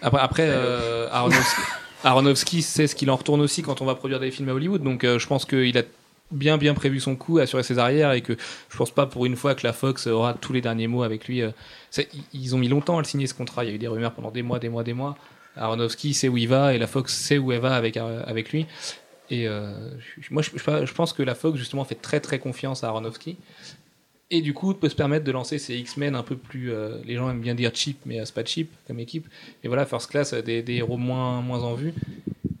Après, 0.00 0.20
après 0.22 0.46
euh, 0.48 1.06
Aronofsky, 1.10 1.60
Aronofsky 2.02 2.62
sait 2.62 2.86
ce 2.86 2.94
qu'il 2.94 3.10
en 3.10 3.16
retourne 3.16 3.42
aussi 3.42 3.60
quand 3.60 3.82
on 3.82 3.84
va 3.84 3.94
produire 3.94 4.20
des 4.20 4.30
films 4.30 4.48
à 4.48 4.54
Hollywood. 4.54 4.82
Donc 4.82 5.04
euh, 5.04 5.18
je 5.18 5.26
pense 5.26 5.44
qu'il 5.44 5.76
a 5.76 5.82
bien 6.30 6.58
bien 6.58 6.74
prévu 6.74 7.00
son 7.00 7.16
coup, 7.16 7.38
assuré 7.38 7.62
ses 7.62 7.78
arrières 7.78 8.12
et 8.12 8.20
que 8.20 8.36
je 8.68 8.76
pense 8.76 8.90
pas 8.90 9.06
pour 9.06 9.26
une 9.26 9.36
fois 9.36 9.54
que 9.54 9.66
la 9.66 9.72
Fox 9.72 10.06
aura 10.06 10.34
tous 10.34 10.52
les 10.52 10.60
derniers 10.60 10.86
mots 10.86 11.02
avec 11.02 11.26
lui. 11.26 11.42
euh. 11.42 11.50
Ils 12.32 12.54
ont 12.54 12.58
mis 12.58 12.68
longtemps 12.68 12.98
à 12.98 13.00
le 13.00 13.06
signer 13.06 13.26
ce 13.26 13.34
contrat. 13.34 13.64
Il 13.64 13.68
y 13.68 13.72
a 13.72 13.74
eu 13.74 13.78
des 13.78 13.88
rumeurs 13.88 14.12
pendant 14.12 14.30
des 14.30 14.42
mois, 14.42 14.58
des 14.58 14.68
mois, 14.68 14.84
des 14.84 14.94
mois. 14.94 15.16
Aronofsky 15.56 16.14
sait 16.14 16.28
où 16.28 16.36
il 16.36 16.48
va 16.48 16.74
et 16.74 16.78
la 16.78 16.86
Fox 16.86 17.14
sait 17.14 17.38
où 17.38 17.52
elle 17.52 17.60
va 17.60 17.74
avec, 17.74 17.96
euh, 17.96 18.22
avec 18.26 18.52
lui. 18.52 18.66
Et 19.30 19.46
euh, 19.46 19.72
moi, 20.30 20.42
je, 20.42 20.92
pense 20.92 21.12
que 21.12 21.22
la 21.22 21.34
Fox 21.34 21.58
justement 21.58 21.84
fait 21.84 21.94
très 21.94 22.20
très 22.20 22.38
confiance 22.38 22.84
à 22.84 22.88
Aronofsky. 22.88 23.36
Et 24.32 24.42
du 24.42 24.54
coup, 24.54 24.74
peut 24.74 24.88
se 24.88 24.94
permettre 24.94 25.24
de 25.24 25.32
lancer 25.32 25.58
ces 25.58 25.76
X-Men 25.76 26.14
un 26.14 26.22
peu 26.22 26.36
plus. 26.36 26.72
les 27.04 27.16
gens 27.16 27.28
aiment 27.28 27.40
bien 27.40 27.56
dire 27.56 27.72
cheap, 27.74 27.98
mais 28.06 28.24
c'est 28.24 28.34
pas 28.34 28.44
cheap 28.44 28.70
comme 28.86 29.00
équipe. 29.00 29.26
Et 29.64 29.68
voilà, 29.68 29.84
First 29.86 30.08
Class, 30.08 30.34
des, 30.34 30.62
des 30.62 30.74
héros 30.74 30.96
moins, 30.96 31.42
moins 31.42 31.64
en 31.64 31.74
vue. 31.74 31.92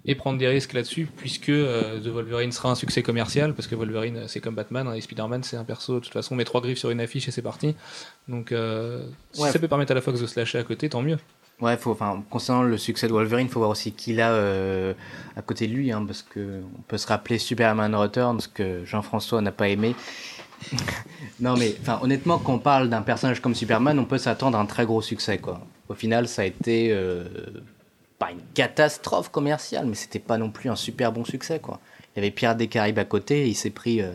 Et 0.06 0.14
prendre 0.14 0.38
des 0.38 0.48
risques 0.48 0.72
là-dessus, 0.72 1.06
puisque 1.16 1.50
euh, 1.50 2.00
The 2.00 2.06
Wolverine 2.06 2.52
sera 2.52 2.70
un 2.70 2.74
succès 2.74 3.02
commercial, 3.02 3.52
parce 3.54 3.68
que 3.68 3.74
Wolverine, 3.74 4.16
euh, 4.16 4.24
c'est 4.28 4.40
comme 4.40 4.54
Batman, 4.54 4.88
hein, 4.88 4.94
et 4.94 5.00
Spider-Man, 5.02 5.42
c'est 5.42 5.58
un 5.58 5.64
perso, 5.64 5.96
de 5.96 6.00
toute 6.00 6.12
façon, 6.14 6.32
on 6.34 6.36
met 6.36 6.44
trois 6.44 6.62
griffes 6.62 6.78
sur 6.78 6.90
une 6.90 7.00
affiche 7.00 7.28
et 7.28 7.30
c'est 7.30 7.42
parti. 7.42 7.74
Donc, 8.26 8.50
euh, 8.52 9.04
si 9.32 9.42
Ouais. 9.42 9.50
ça 9.50 9.58
peut 9.58 9.68
permettre 9.68 9.92
à 9.92 9.94
la 9.94 10.00
Fox 10.00 10.18
de 10.20 10.26
se 10.26 10.40
lâcher 10.40 10.56
à 10.58 10.62
côté, 10.62 10.88
tant 10.88 11.02
mieux. 11.02 11.18
Ouais, 11.60 11.76
faut, 11.76 11.90
enfin, 11.90 12.24
concernant 12.30 12.62
le 12.62 12.78
succès 12.78 13.08
de 13.08 13.12
Wolverine, 13.12 13.46
il 13.48 13.52
faut 13.52 13.60
voir 13.60 13.70
aussi 13.72 13.92
qui 13.92 14.12
il 14.12 14.20
a 14.22 14.30
euh, 14.32 14.94
à 15.36 15.42
côté 15.42 15.66
de 15.66 15.74
lui, 15.74 15.92
hein, 15.92 16.02
parce 16.06 16.22
que 16.22 16.62
on 16.78 16.80
peut 16.82 16.96
se 16.96 17.06
rappeler 17.06 17.36
Superman 17.38 17.94
Returns 17.94 18.40
que 18.54 18.82
Jean-François 18.86 19.42
n'a 19.42 19.52
pas 19.52 19.68
aimé. 19.68 19.94
non, 21.40 21.56
mais 21.58 21.76
honnêtement, 22.00 22.38
quand 22.38 22.54
on 22.54 22.58
parle 22.58 22.88
d'un 22.88 23.02
personnage 23.02 23.40
comme 23.40 23.54
Superman, 23.54 23.98
on 23.98 24.06
peut 24.06 24.16
s'attendre 24.18 24.56
à 24.56 24.60
un 24.62 24.66
très 24.66 24.86
gros 24.86 25.02
succès, 25.02 25.36
quoi. 25.36 25.60
Au 25.90 25.94
final, 25.94 26.28
ça 26.28 26.42
a 26.42 26.44
été 26.46 26.96
pas 28.20 28.30
une 28.30 28.42
catastrophe 28.54 29.30
commerciale, 29.30 29.86
mais 29.86 29.94
c'était 29.96 30.20
pas 30.20 30.38
non 30.38 30.50
plus 30.50 30.70
un 30.70 30.76
super 30.76 31.10
bon 31.10 31.24
succès, 31.24 31.58
quoi. 31.58 31.80
Il 32.14 32.18
y 32.18 32.20
avait 32.20 32.30
Pirates 32.30 32.58
des 32.58 32.68
Caraïbes 32.68 32.98
à 33.00 33.04
côté, 33.04 33.46
et 33.46 33.48
il 33.48 33.54
s'est 33.54 33.70
pris 33.70 34.00
euh, 34.00 34.12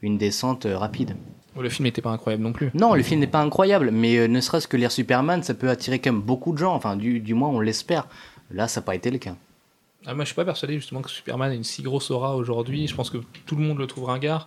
une 0.00 0.16
descente 0.16 0.64
euh, 0.64 0.78
rapide. 0.78 1.16
Le 1.58 1.68
film 1.68 1.84
n'était 1.84 2.02
pas 2.02 2.10
incroyable 2.10 2.44
non 2.44 2.52
plus. 2.52 2.70
Non, 2.74 2.94
le 2.94 3.02
film 3.02 3.18
n'est 3.20 3.26
pas 3.26 3.40
incroyable, 3.40 3.90
mais 3.90 4.16
euh, 4.16 4.28
ne 4.28 4.40
serait-ce 4.40 4.68
que 4.68 4.76
lire 4.76 4.92
Superman, 4.92 5.42
ça 5.42 5.54
peut 5.54 5.68
attirer 5.68 5.98
quand 5.98 6.12
même 6.12 6.22
beaucoup 6.22 6.52
de 6.52 6.58
gens. 6.58 6.72
Enfin, 6.72 6.94
du, 6.94 7.18
du 7.18 7.34
moins, 7.34 7.48
on 7.48 7.58
l'espère. 7.58 8.06
Là, 8.52 8.68
ça 8.68 8.80
n'a 8.80 8.84
pas 8.84 8.94
été 8.94 9.10
le 9.10 9.18
cas. 9.18 9.34
Ah, 10.06 10.14
moi, 10.14 10.22
je 10.24 10.28
suis 10.28 10.36
pas 10.36 10.44
persuadé 10.44 10.74
justement 10.74 11.02
que 11.02 11.10
Superman 11.10 11.50
ait 11.50 11.56
une 11.56 11.64
si 11.64 11.82
grosse 11.82 12.12
aura 12.12 12.36
aujourd'hui. 12.36 12.86
Je 12.86 12.94
pense 12.94 13.10
que 13.10 13.18
tout 13.44 13.56
le 13.56 13.62
monde 13.62 13.78
le 13.78 13.88
trouve 13.88 14.04
ringard. 14.04 14.46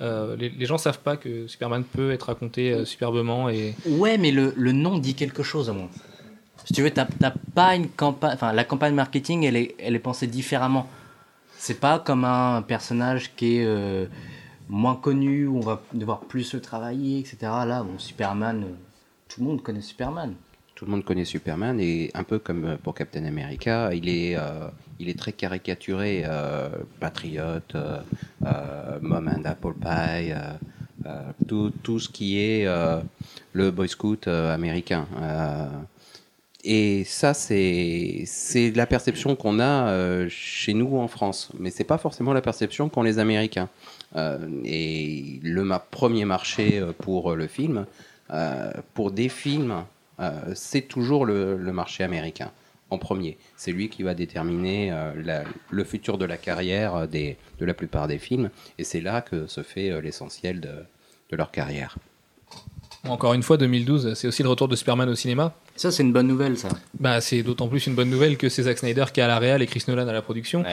Euh, 0.00 0.36
les, 0.36 0.50
les 0.50 0.66
gens 0.66 0.78
savent 0.78 1.00
pas 1.00 1.16
que 1.16 1.48
Superman 1.48 1.82
peut 1.82 2.12
être 2.12 2.24
raconté 2.24 2.72
euh, 2.72 2.84
superbement 2.84 3.48
et 3.50 3.74
Ouais, 3.86 4.16
mais 4.16 4.30
le, 4.30 4.54
le 4.56 4.72
nom 4.72 4.98
dit 4.98 5.14
quelque 5.14 5.42
chose, 5.42 5.68
à 5.68 5.72
moi. 5.72 5.88
Si 6.64 6.72
tu 6.72 6.82
veux, 6.82 6.90
t'as 6.90 7.06
pas 7.54 7.74
une 7.74 7.88
campagne. 7.88 8.34
Enfin, 8.34 8.52
la 8.52 8.64
campagne 8.64 8.94
marketing, 8.94 9.44
elle 9.44 9.56
est, 9.56 9.74
elle 9.78 9.94
est 9.94 10.00
pensée 10.00 10.26
différemment. 10.26 10.88
C'est 11.58 11.80
pas 11.80 11.98
comme 11.98 12.24
un 12.24 12.62
personnage 12.62 13.34
qui 13.36 13.58
est 13.58 13.64
euh, 13.64 14.06
moins 14.72 14.96
connu, 14.96 15.46
où 15.46 15.58
on 15.58 15.60
va 15.60 15.82
devoir 15.92 16.20
plus 16.20 16.54
le 16.54 16.60
travailler, 16.60 17.18
etc. 17.18 17.36
Là, 17.42 17.84
Superman, 17.98 18.64
euh, 18.64 18.74
tout 19.28 19.40
le 19.40 19.46
monde 19.46 19.62
connaît 19.62 19.82
Superman. 19.82 20.34
Tout 20.74 20.86
le 20.86 20.90
monde 20.90 21.04
connaît 21.04 21.26
Superman 21.26 21.78
et 21.78 22.10
un 22.14 22.24
peu 22.24 22.38
comme 22.38 22.64
euh, 22.64 22.76
pour 22.82 22.94
Captain 22.94 23.24
America, 23.24 23.94
il 23.94 24.08
est, 24.08 24.36
il 24.98 25.08
est 25.08 25.18
très 25.18 25.32
caricaturé, 25.32 26.22
euh, 26.24 26.70
patriote, 27.00 27.76
mom 28.40 29.28
and 29.28 29.44
apple 29.44 29.74
pie, 29.74 30.32
tout, 31.46 31.70
tout 31.82 32.00
ce 32.00 32.08
qui 32.08 32.40
est 32.40 32.66
le 33.52 33.70
boy 33.70 33.88
scout 33.88 34.26
américain. 34.26 35.06
Et 36.64 37.02
ça, 37.04 37.34
c'est 37.34 38.24
la 38.76 38.86
perception 38.86 39.34
qu'on 39.34 39.58
a 39.58 39.88
euh, 39.88 40.28
chez 40.28 40.74
nous 40.74 40.96
en 40.96 41.08
France, 41.08 41.50
mais 41.58 41.70
c'est 41.70 41.84
pas 41.84 41.98
forcément 41.98 42.32
la 42.32 42.40
perception 42.40 42.88
qu'ont 42.88 43.02
les 43.02 43.18
Américains. 43.18 43.68
Euh, 44.14 44.38
et 44.64 45.40
le 45.42 45.68
premier 45.90 46.24
marché 46.24 46.78
euh, 46.78 46.92
pour 46.92 47.34
le 47.34 47.46
film, 47.46 47.86
pour 48.94 49.10
des 49.10 49.28
films, 49.28 49.84
c'est 50.54 50.88
toujours 50.88 51.26
le, 51.26 51.56
marché 51.58 52.02
américain 52.02 52.50
en 52.88 52.96
premier. 52.96 53.36
C'est 53.58 53.72
lui 53.72 53.90
qui 53.90 54.02
va 54.02 54.14
déterminer 54.14 54.90
le 55.70 55.84
futur 55.84 56.16
de 56.16 56.24
la 56.24 56.38
carrière 56.38 57.06
de 57.08 57.36
la 57.60 57.74
plupart 57.74 58.08
des 58.08 58.16
films, 58.16 58.48
et 58.78 58.84
c'est 58.84 59.02
là 59.02 59.20
que 59.20 59.46
se 59.46 59.62
fait 59.62 60.00
l'essentiel 60.00 60.60
de 60.60 61.36
leur 61.36 61.50
carrière. 61.50 61.98
Encore 63.08 63.34
une 63.34 63.42
fois 63.42 63.56
2012, 63.56 64.14
c'est 64.14 64.28
aussi 64.28 64.42
le 64.42 64.48
retour 64.48 64.68
de 64.68 64.76
Superman 64.76 65.08
au 65.08 65.14
cinéma. 65.16 65.54
Ça, 65.74 65.90
c'est 65.90 66.04
une 66.04 66.12
bonne 66.12 66.28
nouvelle, 66.28 66.56
ça. 66.56 66.68
Bah, 67.00 67.20
c'est 67.20 67.42
d'autant 67.42 67.66
plus 67.66 67.86
une 67.86 67.94
bonne 67.94 68.10
nouvelle 68.10 68.36
que 68.36 68.48
c'est 68.48 68.62
Zack 68.64 68.78
Snyder 68.78 69.06
qui 69.12 69.18
est 69.18 69.22
à 69.24 69.26
la 69.26 69.38
réal 69.38 69.60
et 69.60 69.66
Chris 69.66 69.82
Nolan 69.88 70.06
à 70.06 70.12
la 70.12 70.22
production. 70.22 70.64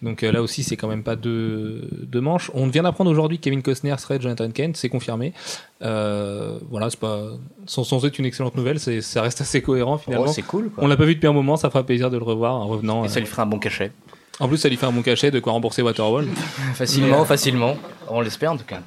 Donc 0.00 0.22
euh, 0.22 0.32
là 0.32 0.40
aussi, 0.40 0.62
c'est 0.62 0.76
quand 0.76 0.88
même 0.88 1.02
pas 1.02 1.16
deux, 1.16 1.86
deux 1.92 2.22
manches. 2.22 2.50
On 2.54 2.68
vient 2.68 2.84
d'apprendre 2.84 3.10
aujourd'hui 3.10 3.38
que 3.38 3.44
Kevin 3.44 3.62
Costner 3.62 3.96
serait 3.98 4.18
Jonathan 4.20 4.50
Kent, 4.50 4.76
c'est 4.76 4.88
confirmé. 4.88 5.34
Euh, 5.82 6.58
voilà, 6.70 6.88
c'est 6.88 7.00
pas 7.00 7.32
sans, 7.66 7.84
sans 7.84 8.04
être 8.06 8.18
une 8.18 8.24
excellente 8.24 8.56
nouvelle, 8.56 8.80
c'est, 8.80 9.02
ça 9.02 9.20
reste 9.20 9.42
assez 9.42 9.60
cohérent 9.60 9.98
finalement. 9.98 10.26
Oh, 10.28 10.32
c'est 10.32 10.42
cool, 10.42 10.70
quoi. 10.70 10.84
On 10.84 10.86
l'a 10.86 10.96
pas 10.96 11.04
vu 11.04 11.16
depuis 11.16 11.28
un 11.28 11.32
moment, 11.32 11.56
ça 11.56 11.68
fera 11.68 11.84
plaisir 11.84 12.10
de 12.10 12.16
le 12.16 12.24
revoir 12.24 12.54
en 12.54 12.66
revenant. 12.66 13.04
Et 13.04 13.08
ça 13.08 13.18
euh. 13.18 13.20
lui 13.20 13.26
fera 13.26 13.42
un 13.42 13.46
bon 13.46 13.58
cachet. 13.58 13.92
En 14.40 14.48
plus, 14.48 14.56
ça 14.56 14.68
lui 14.68 14.76
fait 14.76 14.86
un 14.86 14.92
bon 14.92 15.02
cachet 15.02 15.30
de 15.30 15.38
quoi 15.38 15.52
rembourser 15.52 15.82
Waterworld. 15.82 16.28
Facilement, 16.74 17.24
facilement. 17.24 17.76
On 18.08 18.20
l'espère, 18.20 18.52
en 18.52 18.56
tout 18.56 18.64
cas. 18.64 18.80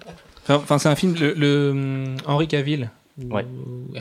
Enfin, 0.49 0.77
c'est 0.77 0.89
un 0.89 0.95
film, 0.95 1.15
le, 1.19 1.33
le, 1.33 1.69
hum, 1.71 2.15
Henry 2.25 2.47
Cavill. 2.47 2.89
ou 3.21 3.33
Ouais. 3.33 3.45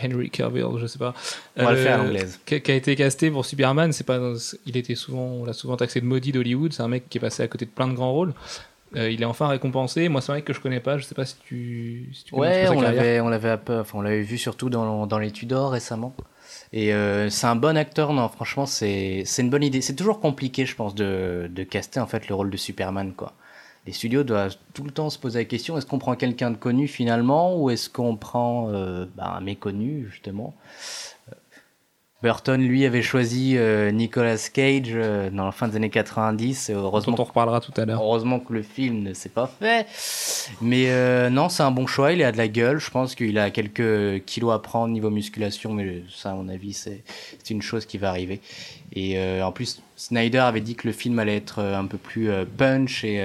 Henry 0.02 0.31
Cavill, 0.31 0.66
je 0.78 0.86
sais 0.86 0.98
pas. 0.98 1.14
On 1.56 1.64
va 1.64 1.73
le 1.73 1.78
Euh, 1.78 1.82
faire 1.82 2.01
à 2.01 2.05
l'anglaise. 2.05 2.39
Qui, 2.44 2.60
qui 2.60 2.70
a 2.70 2.74
été 2.74 2.94
casté 2.97 3.31
pour 3.31 3.44
Superman, 3.47 3.93
c'est 3.93 4.05
pas, 4.05 4.20
il 4.66 4.77
était 4.77 4.94
souvent, 4.94 5.23
on 5.24 5.44
l'a 5.44 5.52
souvent 5.52 5.77
taxé 5.77 6.01
de 6.01 6.06
maudit 6.06 6.32
d'Hollywood. 6.32 6.73
C'est 6.73 6.82
un 6.82 6.89
mec 6.89 7.09
qui 7.09 7.18
est 7.18 7.20
passé 7.20 7.43
à 7.43 7.48
côté 7.48 7.64
de 7.64 7.70
plein 7.70 7.89
de 7.89 7.94
grands 7.94 8.12
rôles. 8.12 8.35
Euh, 8.94 9.10
il 9.10 9.20
est 9.20 9.24
enfin 9.27 9.48
récompensé. 9.48 10.09
Moi, 10.09 10.20
c'est 10.20 10.31
un 10.32 10.36
mec 10.36 10.44
que 10.44 10.52
je 10.52 10.60
connais 10.60 10.81
pas. 10.81 10.97
Je 10.97 11.05
sais 11.05 11.14
pas 11.14 11.24
si 11.27 11.36
tu, 11.44 12.09
si 12.12 12.24
tu 12.24 12.35
Ouais, 12.35 12.68
on 12.68 12.81
l'avait, 12.81 13.20
on 13.20 13.28
l'avait, 13.28 13.51
enfin, 13.68 13.98
on 13.98 14.02
l'avait 14.02 14.23
vu 14.23 14.39
surtout 14.39 14.70
dans, 14.70 15.06
dans 15.06 15.18
les 15.18 15.32
Tudors 15.32 15.73
récemment. 15.73 16.14
Et 16.73 16.94
euh, 16.94 17.28
c'est 17.28 17.47
un 17.48 17.56
bon 17.56 17.77
acteur, 17.77 18.12
non, 18.12 18.28
franchement, 18.28 18.66
c'est, 18.66 19.23
c'est 19.24 19.43
une 19.43 19.51
bonne 19.51 19.64
idée. 19.64 19.81
C'est 19.81 19.94
toujours 19.97 20.20
compliqué, 20.20 20.66
je 20.66 20.77
pense, 20.77 20.94
de, 20.94 21.48
de 21.51 21.62
caster 21.64 21.98
en 22.01 22.06
fait 22.06 22.28
le 22.28 22.35
rôle 22.35 22.51
de 22.51 22.56
Superman, 22.56 23.12
quoi. 23.14 23.32
Les 23.86 23.92
studios 23.92 24.24
doivent 24.24 24.56
tout 24.74 24.84
le 24.84 24.90
temps 24.90 25.10
se 25.10 25.18
poser 25.18 25.40
la 25.40 25.44
question 25.44 25.78
est-ce 25.78 25.86
qu'on 25.86 25.98
prend 25.98 26.16
quelqu'un 26.16 26.50
de 26.50 26.56
connu 26.56 26.88
finalement, 26.88 27.56
ou 27.56 27.70
est-ce 27.70 27.88
qu'on 27.88 28.16
prend 28.16 28.68
euh, 28.70 29.06
bah, 29.16 29.34
un 29.36 29.40
méconnu, 29.40 30.08
justement? 30.10 30.54
Euh, 31.28 31.34
Burton, 32.22 32.60
lui, 32.60 32.86
avait 32.86 33.02
choisi 33.02 33.56
euh, 33.56 33.90
Nicolas 33.90 34.48
Cage 34.52 34.88
euh, 34.94 35.28
dans 35.30 35.44
la 35.44 35.52
fin 35.52 35.68
des 35.68 35.76
années 35.76 35.90
90. 35.90 36.70
et 36.70 36.72
Heureusement 36.72 37.14
dont 37.14 37.22
on 37.22 37.26
reparlera 37.26 37.60
tout 37.60 37.72
à 37.76 37.84
l'heure. 37.84 38.02
Heureusement 38.02 38.40
que 38.40 38.54
le 38.54 38.62
film 38.62 39.02
ne 39.02 39.12
s'est 39.12 39.28
pas 39.28 39.46
fait. 39.46 39.86
Mais 40.62 40.86
euh, 40.88 41.28
non, 41.28 41.50
c'est 41.50 41.62
un 41.62 41.70
bon 41.70 41.86
choix. 41.86 42.12
Il 42.12 42.22
a 42.22 42.32
de 42.32 42.38
la 42.38 42.48
gueule. 42.48 42.78
Je 42.78 42.90
pense 42.90 43.14
qu'il 43.14 43.38
a 43.38 43.50
quelques 43.50 44.24
kilos 44.24 44.54
à 44.54 44.58
prendre 44.58 44.94
niveau 44.94 45.10
musculation. 45.10 45.74
Mais 45.74 46.04
ça, 46.12 46.30
à 46.30 46.34
mon 46.34 46.48
avis, 46.48 46.72
c'est 46.72 47.04
une 47.50 47.62
chose 47.62 47.84
qui 47.84 47.98
va 47.98 48.08
arriver. 48.08 48.40
Et 48.92 49.20
en 49.42 49.52
plus, 49.52 49.82
Snyder 49.96 50.38
avait 50.38 50.62
dit 50.62 50.74
que 50.74 50.88
le 50.88 50.94
film 50.94 51.18
allait 51.18 51.36
être 51.36 51.60
un 51.60 51.84
peu 51.84 51.98
plus 51.98 52.30
punch 52.56 53.04
et, 53.04 53.22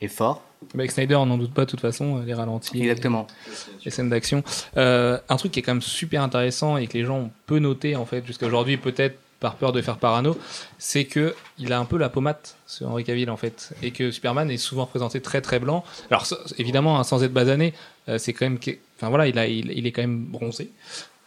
euh, 0.00 0.04
et 0.04 0.08
fort. 0.08 0.42
Avec 0.74 0.90
Snyder, 0.90 1.14
on 1.16 1.26
n'en 1.26 1.38
doute 1.38 1.54
pas 1.54 1.64
de 1.64 1.70
toute 1.70 1.80
façon, 1.80 2.20
les 2.20 2.34
ralentis. 2.34 2.80
Exactement. 2.82 3.26
les 3.84 3.90
scènes 3.90 4.10
d'action. 4.10 4.44
Euh, 4.76 5.18
un 5.28 5.36
truc 5.36 5.52
qui 5.52 5.60
est 5.60 5.62
quand 5.62 5.72
même 5.72 5.82
super 5.82 6.22
intéressant 6.22 6.76
et 6.76 6.86
que 6.86 6.98
les 6.98 7.04
gens 7.04 7.18
ont 7.18 7.30
peu 7.46 7.58
noté 7.58 7.96
en 7.96 8.04
fait 8.04 8.26
jusqu'à 8.26 8.46
aujourd'hui, 8.46 8.76
peut-être 8.76 9.18
par 9.40 9.54
peur 9.54 9.72
de 9.72 9.80
faire 9.80 9.96
parano, 9.96 10.36
c'est 10.78 11.06
que 11.06 11.34
il 11.58 11.72
a 11.72 11.78
un 11.78 11.86
peu 11.86 11.96
la 11.96 12.10
pommade, 12.10 12.36
ce 12.66 12.84
Henry 12.84 13.04
Cavill 13.04 13.30
en 13.30 13.38
fait, 13.38 13.72
et 13.82 13.90
que 13.90 14.10
Superman 14.10 14.50
est 14.50 14.58
souvent 14.58 14.84
représenté 14.84 15.22
très 15.22 15.40
très 15.40 15.58
blanc. 15.58 15.82
Alors 16.10 16.26
évidemment, 16.58 17.00
hein, 17.00 17.04
sans 17.04 17.24
être 17.24 17.32
basané, 17.32 17.72
euh, 18.10 18.18
c'est 18.18 18.34
quand 18.34 18.44
même, 18.44 18.58
enfin 18.98 19.08
voilà, 19.08 19.28
il 19.28 19.38
a, 19.38 19.46
il, 19.46 19.72
il 19.72 19.86
est 19.86 19.92
quand 19.92 20.02
même 20.02 20.26
bronzé. 20.26 20.70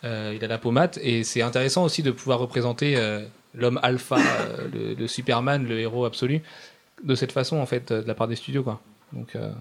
Euh, 0.04 0.34
il 0.36 0.44
a 0.44 0.48
la 0.48 0.58
pommade 0.58 1.00
et 1.02 1.24
c'est 1.24 1.42
intéressant 1.42 1.86
aussi 1.86 2.04
de 2.04 2.12
pouvoir 2.12 2.38
représenter 2.38 2.98
euh, 2.98 3.24
l'homme 3.56 3.80
alpha, 3.82 4.18
euh, 4.18 4.68
le, 4.72 4.94
le 4.94 5.08
Superman, 5.08 5.66
le 5.66 5.80
héros 5.80 6.06
absolu, 6.06 6.42
de 7.04 7.16
cette 7.16 7.32
façon 7.32 7.58
en 7.58 7.66
fait, 7.66 7.92
euh, 7.92 8.02
de 8.02 8.08
la 8.08 8.16
part 8.16 8.28
des 8.28 8.36
studios 8.36 8.64
quoi. 8.64 8.82
Donc 9.14 9.36
euh, 9.36 9.52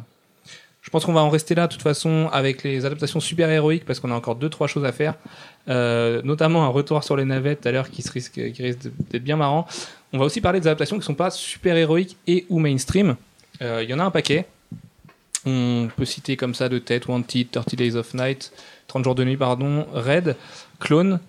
je 0.83 0.91
pense 0.91 1.05
qu'on 1.05 1.13
va 1.13 1.23
en 1.23 1.31
rester 1.31 1.55
là, 1.55 1.69
de 1.69 1.73
toute 1.73 1.83
façon, 1.83 2.29
avec 2.33 2.65
les 2.65 2.85
adaptations 2.85 3.21
super 3.21 3.49
héroïques, 3.49 3.85
parce 3.85 4.01
qu'on 4.01 4.11
a 4.11 4.15
encore 4.15 4.35
deux, 4.35 4.49
trois 4.49 4.67
choses 4.67 4.85
à 4.85 4.91
faire. 4.91 5.15
Euh, 5.69 6.21
notamment 6.25 6.65
un 6.65 6.69
retour 6.69 7.03
sur 7.05 7.17
les 7.17 7.25
navettes 7.25 7.61
tout 7.61 7.69
à 7.69 7.73
l'heure 7.73 7.89
qui, 7.89 8.03
se 8.03 8.11
risque, 8.11 8.33
qui 8.33 8.63
risque 8.63 8.91
d'être 9.11 9.23
bien 9.23 9.37
marrant. 9.37 9.67
On 10.13 10.19
va 10.19 10.25
aussi 10.25 10.41
parler 10.41 10.59
des 10.59 10.67
adaptations 10.67 10.99
qui 10.99 11.05
sont 11.05 11.15
pas 11.15 11.31
super 11.31 11.77
héroïques 11.77 12.17
et 12.27 12.47
ou 12.49 12.59
mainstream. 12.59 13.15
Euh, 13.63 13.85
Il 13.85 13.91
y 13.91 13.95
en 13.95 14.01
a 14.01 14.05
un 14.05 14.11
paquet. 14.11 14.45
On 15.47 15.89
peut 15.97 16.05
citer 16.05 16.37
comme 16.37 16.55
ça 16.55 16.69
de 16.69 16.79
tête 16.79 17.07
Wanted, 17.07 17.51
30 17.53 17.75
Days 17.77 17.95
of 17.95 18.13
Night, 18.15 18.53
30 18.89 19.05
jours 19.05 19.15
de 19.15 19.23
nuit, 19.23 19.37
pardon, 19.37 19.87
Red, 19.93 20.37
Clone, 20.81 21.21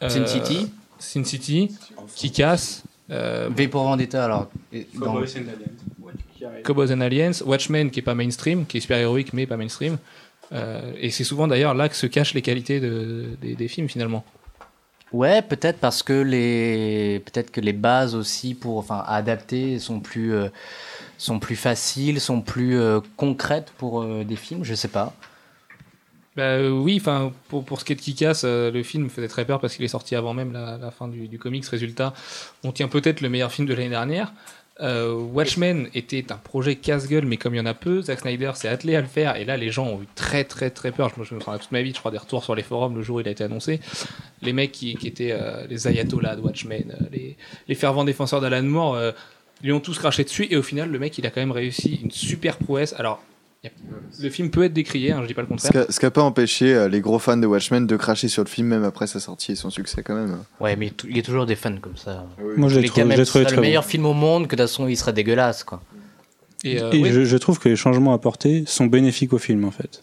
Sin 0.00 0.26
City. 0.26 0.70
Sin 0.98 1.22
City, 1.22 1.70
Kick-Ass, 2.16 2.82
euh, 3.10 3.48
V 3.54 3.68
pour 3.68 3.82
Vendetta, 3.84 4.24
alors. 4.24 4.48
Cowboys 4.98 5.36
and 5.36 5.48
Aliens. 5.48 6.62
Cowboys 6.64 6.92
and 6.92 7.00
Aliens, 7.00 7.42
Watchmen 7.44 7.90
qui 7.90 8.00
est 8.00 8.02
pas 8.02 8.14
mainstream, 8.14 8.64
qui 8.66 8.78
est 8.78 8.80
super 8.80 8.98
héroïque 8.98 9.32
mais 9.32 9.46
pas 9.46 9.56
mainstream. 9.56 9.98
Euh, 10.52 10.92
et 10.98 11.10
c'est 11.10 11.24
souvent 11.24 11.46
d'ailleurs 11.46 11.74
là 11.74 11.88
que 11.88 11.94
se 11.96 12.06
cachent 12.06 12.32
les 12.34 12.42
qualités 12.42 12.80
de- 12.80 13.26
des, 13.42 13.54
des 13.54 13.68
films 13.68 13.88
finalement. 13.88 14.24
Ouais, 15.12 15.40
peut-être 15.42 15.78
parce 15.78 16.02
que 16.02 16.12
les 16.12 17.20
peut-être 17.24 17.50
que 17.50 17.60
les 17.60 17.72
bases 17.72 18.14
aussi 18.14 18.54
pour 18.54 18.78
enfin 18.78 19.02
adapter 19.06 19.78
sont 19.78 20.00
plus 20.00 20.34
euh, 20.34 20.48
sont 21.16 21.38
plus 21.38 21.56
faciles, 21.56 22.20
sont 22.20 22.40
plus 22.42 22.78
euh, 22.78 23.00
concrètes 23.16 23.72
pour 23.78 24.02
euh, 24.02 24.22
des 24.24 24.36
films, 24.36 24.64
je 24.64 24.74
sais 24.74 24.88
pas. 24.88 25.14
Bah, 26.38 26.44
euh, 26.44 26.70
oui, 26.70 26.98
enfin 27.00 27.32
pour, 27.48 27.64
pour 27.64 27.80
ce 27.80 27.84
qui 27.84 27.94
est 27.94 27.96
de 27.96 28.00
Kick-Ass, 28.00 28.42
euh, 28.44 28.70
le 28.70 28.84
film 28.84 29.10
faisait 29.10 29.26
très 29.26 29.44
peur 29.44 29.58
parce 29.58 29.74
qu'il 29.74 29.84
est 29.84 29.88
sorti 29.88 30.14
avant 30.14 30.34
même 30.34 30.52
la, 30.52 30.92
fin 30.92 31.08
du, 31.08 31.26
du 31.26 31.36
comics. 31.36 31.66
Résultat, 31.66 32.14
on 32.62 32.70
tient 32.70 32.86
peut-être 32.86 33.22
le 33.22 33.28
meilleur 33.28 33.50
film 33.50 33.66
de 33.66 33.74
l'année 33.74 33.88
dernière. 33.88 34.32
Euh, 34.80 35.12
Watchmen 35.12 35.88
était 35.94 36.30
un 36.30 36.36
projet 36.36 36.76
casse-gueule, 36.76 37.26
mais 37.26 37.38
comme 37.38 37.56
il 37.56 37.58
y 37.58 37.60
en 37.60 37.66
a 37.66 37.74
peu, 37.74 38.02
Zack 38.02 38.20
Snyder 38.20 38.52
s'est 38.54 38.68
attelé 38.68 38.94
à 38.94 39.00
le 39.00 39.08
faire, 39.08 39.34
et 39.34 39.44
là 39.44 39.56
les 39.56 39.72
gens 39.72 39.88
ont 39.88 40.00
eu 40.00 40.06
très 40.14 40.44
très 40.44 40.70
très 40.70 40.92
peur. 40.92 41.10
Je 41.12 41.18
me 41.18 41.24
souviens 41.24 41.58
toute 41.58 41.72
ma 41.72 41.82
vie, 41.82 41.92
je 41.92 41.98
crois, 41.98 42.12
des 42.12 42.18
retours 42.18 42.44
sur 42.44 42.54
les 42.54 42.62
forums 42.62 42.94
le 42.94 43.02
jour 43.02 43.16
où 43.16 43.20
il 43.20 43.26
a 43.26 43.32
été 43.32 43.42
annoncé. 43.42 43.80
Les 44.40 44.52
mecs 44.52 44.70
qui, 44.70 44.96
étaient 45.04 45.32
euh, 45.32 45.66
les 45.68 45.88
ayatollahs 45.88 46.36
de 46.36 46.42
Watchmen, 46.42 46.96
les, 47.10 47.74
fervents 47.74 48.04
défenseurs 48.04 48.40
d'Alan 48.40 48.62
Moore, 48.62 48.94
euh, 48.94 49.10
lui 49.64 49.72
ont 49.72 49.80
tous 49.80 49.98
craché 49.98 50.22
dessus, 50.22 50.46
et 50.48 50.56
au 50.56 50.62
final, 50.62 50.88
le 50.88 51.00
mec 51.00 51.18
il 51.18 51.26
a 51.26 51.30
quand 51.30 51.40
même 51.40 51.50
réussi 51.50 51.98
une 52.00 52.12
super 52.12 52.58
prouesse. 52.58 52.94
Alors, 52.96 53.20
le 54.20 54.30
film 54.30 54.50
peut 54.50 54.64
être 54.64 54.72
décrié, 54.72 55.12
hein, 55.12 55.20
je 55.22 55.26
dis 55.26 55.34
pas 55.34 55.40
le 55.42 55.48
contraire. 55.48 55.86
ce 55.88 55.98
qui 55.98 56.04
n'a 56.06 56.10
pas 56.10 56.22
empêché 56.22 56.74
euh, 56.74 56.88
les 56.88 57.00
gros 57.00 57.18
fans 57.18 57.36
de 57.36 57.46
Watchmen 57.46 57.86
de 57.86 57.96
cracher 57.96 58.28
sur 58.28 58.44
le 58.44 58.48
film 58.48 58.68
même 58.68 58.84
après 58.84 59.06
sa 59.06 59.18
sortie 59.20 59.52
et 59.52 59.54
son 59.56 59.70
succès 59.70 60.02
quand 60.02 60.14
même. 60.14 60.38
Ouais, 60.60 60.76
mais 60.76 60.92
il 61.08 61.16
y 61.16 61.20
a 61.20 61.22
toujours 61.22 61.44
des 61.46 61.56
fans 61.56 61.76
comme 61.80 61.96
ça. 61.96 62.24
Moi, 62.56 62.68
je 62.68 62.76
l'ai 62.76 62.82
Les 62.82 62.88
trouvé, 62.88 63.16
ce 63.16 63.22
trouvé 63.22 63.44
très 63.44 63.52
le 63.52 63.56
bon. 63.56 63.62
meilleur 63.62 63.84
film 63.84 64.06
au 64.06 64.14
monde, 64.14 64.46
que 64.46 64.54
de 64.56 64.62
toute 64.62 64.70
façon 64.70 64.86
il 64.88 64.96
serait 64.96 65.12
dégueulasse, 65.12 65.64
quoi. 65.64 65.82
Et, 66.64 66.80
euh, 66.82 66.90
Et 66.92 67.02
oui, 67.02 67.10
je, 67.12 67.24
je 67.24 67.36
trouve 67.36 67.58
que 67.58 67.68
les 67.68 67.76
changements 67.76 68.12
apportés 68.14 68.64
sont 68.66 68.86
bénéfiques 68.86 69.32
au 69.32 69.38
film 69.38 69.64
en 69.64 69.70
fait. 69.70 70.02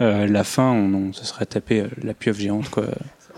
Euh, 0.00 0.26
la 0.26 0.42
fin, 0.44 0.70
on, 0.72 0.92
on 0.94 1.12
se 1.12 1.24
serait 1.24 1.46
tapé 1.46 1.80
euh, 1.80 1.88
la 2.02 2.14
pieuvre 2.14 2.38
géante 2.40 2.68
quoi. 2.68 2.86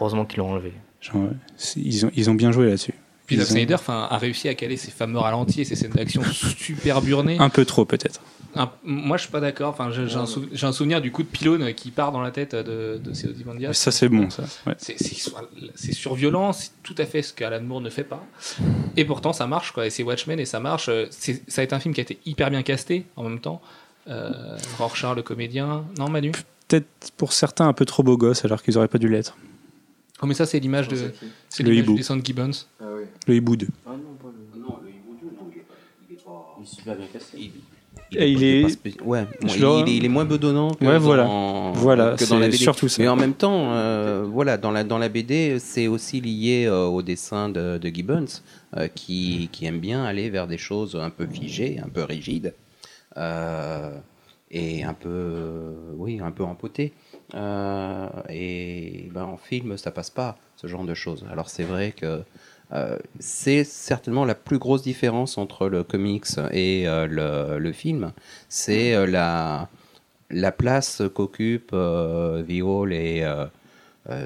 Heureusement 0.01 0.24
qu'ils 0.24 0.39
l'ont 0.39 0.51
enlevé. 0.53 0.73
Genre, 1.03 1.28
ils, 1.77 2.07
ont, 2.07 2.11
ils 2.16 2.31
ont 2.31 2.35
bien 2.35 2.53
joué 2.53 2.66
là-dessus. 2.66 2.95
puis 3.27 3.37
Zack 3.37 3.47
ont- 3.47 3.51
Snyder 3.51 3.77
a 3.89 4.16
réussi 4.19 4.49
à 4.49 4.55
caler 4.55 4.77
ses 4.78 4.91
fameux 4.91 5.19
ralentis 5.19 5.61
et 5.61 5.65
ses 5.65 5.77
scènes 5.77 5.91
d'action 5.93 6.23
super 6.33 7.03
burnées. 7.03 7.37
Un 7.39 7.49
peu 7.51 7.65
trop 7.66 7.85
peut-être. 7.85 8.20
Un- 8.57 8.70
moi, 8.85 9.16
je 9.16 9.23
suis 9.23 9.31
pas 9.31 9.41
d'accord. 9.41 9.70
Enfin, 9.70 9.91
j'ai 9.91 10.09
j'ai 10.09 10.16
un, 10.16 10.24
souv- 10.24 10.49
j'ai 10.53 10.66
un 10.66 10.73
souvenir 10.73 11.01
du 11.01 11.12
coup 11.12 11.23
de 11.23 11.28
pylône 11.28 11.73
qui 11.74 11.91
part 11.91 12.12
dans 12.12 12.20
la 12.23 12.31
tête 12.31 12.55
de, 12.55 12.99
de 13.03 13.11
Mais 13.11 13.28
Ozymandias. 13.31 13.73
Ça 13.74 13.91
c'est 13.91 14.09
bon 14.09 14.31
ça. 14.31 14.45
Ouais. 14.66 14.74
C'est- 14.78 14.97
C'est 14.99 15.31
c'est 15.74 15.93
surviolent, 15.93 16.53
c'est 16.53 16.70
tout 16.83 16.95
à 16.99 17.05
fait 17.07 17.23
ce 17.23 17.33
qu'Alan 17.33 17.62
Moore 17.62 17.81
ne 17.83 17.91
fait 17.91 18.05
pas. 18.05 18.24
Et 18.97 19.05
pourtant, 19.05 19.33
ça 19.33 19.47
marche, 19.47 19.73
quoi. 19.73 19.87
Et 19.87 19.91
c'est 19.91 20.03
Watchmen 20.03 20.39
et 20.41 20.45
ça 20.47 20.61
marche. 20.61 20.91
C'est- 21.11 21.43
Ça 21.51 21.61
a 21.61 21.65
été 21.65 21.74
un 21.74 21.81
film 21.81 21.95
qui 21.95 22.01
a 22.01 22.03
été 22.03 22.19
hyper 22.27 22.51
bien 22.51 22.62
casté 22.62 23.07
en 23.16 23.24
même 23.24 23.41
temps. 23.41 23.61
Euh, 24.09 24.57
Rorschach, 24.78 25.15
le 25.16 25.23
comédien. 25.23 25.85
Non, 25.99 26.09
Manu? 26.09 26.33
Peut-être 26.69 26.87
pour 27.16 27.33
certains 27.33 27.69
un 27.69 27.73
peu 27.73 27.85
trop 27.85 28.03
beau 28.03 28.16
gosse 28.16 28.45
alors 28.45 28.62
qu'ils 28.62 28.77
auraient 28.78 28.89
pas 28.89 28.99
dû 28.99 29.09
l'être. 29.09 29.37
Oh, 30.23 30.27
mais 30.27 30.35
ça, 30.35 30.47
c'est 30.47 30.59
l'image 30.61 30.89
de. 30.89 31.12
C'est 31.51 31.62
Le 31.62 31.70
l'image 31.70 31.85
hibou. 31.85 31.93
du 31.93 31.99
dessin 31.99 32.16
de 32.16 32.24
Gibbons. 32.24 32.51
Le 33.27 33.35
hibou 33.35 33.57
2. 33.57 33.66
Et 33.66 33.69
il 33.69 33.73
est- 36.12 36.16
pas 36.16 36.57
spé- 36.65 36.91
ouais, 36.91 36.97
bon, 36.97 37.05
Je 37.12 37.19
il, 37.39 37.53
il 38.12 38.43
est, 38.45 38.62
il 39.89 40.05
est 40.05 40.09
moins 40.09 40.24
bedonnant 40.24 40.70
que, 40.74 40.85
Ouais, 40.85 40.99
voilà. 40.99 41.24
dans, 41.24 41.73
Voilà, 41.73 42.15
que 42.16 42.28
dans 42.28 42.39
la 42.39 42.47
BD. 42.47 42.57
surtout 42.57 42.89
ça. 42.89 43.03
Mais 43.03 43.09
en 43.09 43.16
même 43.16 43.35
temps, 43.35 43.73
euh, 43.73 44.24
voilà, 44.31 44.57
dans 44.59 44.70
la, 44.70 44.85
dans 44.85 44.99
la 44.99 45.09
BD, 45.09 45.59
c'est 45.59 45.87
aussi 45.89 46.20
lié 46.20 46.66
euh, 46.66 46.85
au 46.87 47.03
dessin 47.03 47.49
de, 47.49 47.78
de 47.78 47.89
Gibbons, 47.89 48.27
euh, 48.77 48.89
qui, 48.89 49.49
qui 49.53 49.66
aime 49.66 49.81
bien 49.81 50.05
aller 50.05 50.31
vers 50.31 50.47
des 50.47 50.59
choses 50.59 50.97
un 50.97 51.11
peu 51.11 51.27
figées, 51.27 51.81
un 51.85 51.89
peu 51.89 52.03
rigides, 52.05 52.55
et 54.51 54.85
un 54.85 54.95
peu, 54.95 55.74
oui, 55.97 56.20
un 56.23 56.31
peu 56.31 56.45
empotées. 56.45 56.93
Et 58.28 59.09
ben, 59.12 59.24
en 59.24 59.37
film, 59.37 59.77
ça 59.77 59.91
passe 59.91 60.11
pas, 60.11 60.39
ce 60.57 60.66
genre 60.66 60.85
de 60.85 60.95
choses. 60.95 61.24
Alors 61.31 61.49
c'est 61.49 61.65
vrai 61.65 61.93
que 61.93 62.23
euh, 62.73 62.99
c'est 63.20 63.65
certainement 63.65 64.24
la 64.24 64.35
plus 64.35 64.59
grosse 64.59 64.83
différence 64.83 65.39
entre 65.39 65.69
le 65.69 65.85
comics 65.85 66.27
et 66.51 66.89
euh, 66.89 67.07
le, 67.07 67.59
le 67.59 67.73
film. 67.73 68.12
C'est 68.49 68.95
euh, 68.95 69.07
la, 69.07 69.69
la 70.31 70.53
place 70.53 71.03
qu'occupent 71.15 71.70
The 71.70 72.62
Hall 72.62 72.93
et 72.93 73.24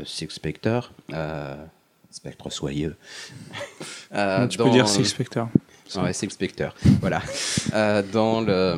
Six 0.04 0.30
Spectre. 0.30 0.92
Spectre 2.10 2.50
soyeux. 2.50 2.96
Tu 4.50 4.58
peux 4.58 4.70
dire 4.70 4.88
Six 4.88 5.04
Spectre. 5.04 5.46
Ouais, 5.96 6.12
Six 6.12 6.30
Spectre. 6.30 6.74
voilà. 7.00 7.22
Euh, 7.74 8.02
dans 8.12 8.40
le 8.40 8.74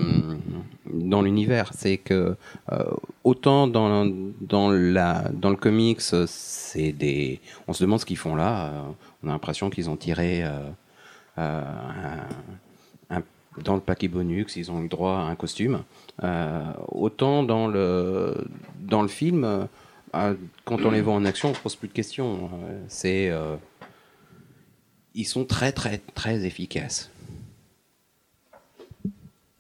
dans 0.93 1.23
l'univers, 1.23 1.71
c'est 1.75 1.97
que 1.97 2.37
euh, 2.71 2.85
autant 3.25 3.67
dans 3.67 4.07
dans 4.41 4.71
la 4.71 5.25
dans 5.33 5.51
le 5.51 5.57
comics, 5.57 6.01
c'est 6.27 6.93
des 6.93 7.41
on 7.69 7.73
se 7.73 7.83
demande 7.85 8.01
ce 8.01 8.07
qu'ils 8.07 8.19
font 8.19 8.35
là. 8.35 8.67
euh, 8.67 8.81
on 9.25 9.29
a 9.29 9.33
l'impression 9.33 9.71
qu'ils 9.71 9.89
ont 9.89 9.97
tiré 9.97 10.43
euh, 10.45 10.51
euh, 11.39 11.63
un- 13.11 13.17
un- 13.17 13.23
dans 13.65 13.75
le 13.75 13.81
paquet 13.81 14.09
bonus, 14.09 14.57
ils 14.57 14.71
ont 14.71 14.79
eu 14.81 14.85
le 14.85 14.89
droit 14.89 15.17
à 15.19 15.23
un 15.23 15.35
costume. 15.37 15.83
Euh, 16.23 16.63
autant 16.89 17.43
dans 17.43 17.69
le 17.69 18.35
dans 18.81 19.03
le 19.03 19.09
film, 19.09 19.45
euh, 19.45 20.35
quand 20.65 20.85
on 20.85 20.91
les 20.91 21.01
voit 21.01 21.15
en 21.15 21.25
action, 21.25 21.51
on 21.51 21.55
se 21.55 21.61
pose 21.61 21.77
plus 21.77 21.89
de 21.89 21.93
questions. 21.95 22.51
Euh, 22.65 22.81
c'est 22.89 23.31
euh, 23.31 23.57
ils 25.15 25.25
sont 25.25 25.45
très 25.45 25.73
très 25.73 26.01
très 26.15 26.45
efficaces. 26.45 27.11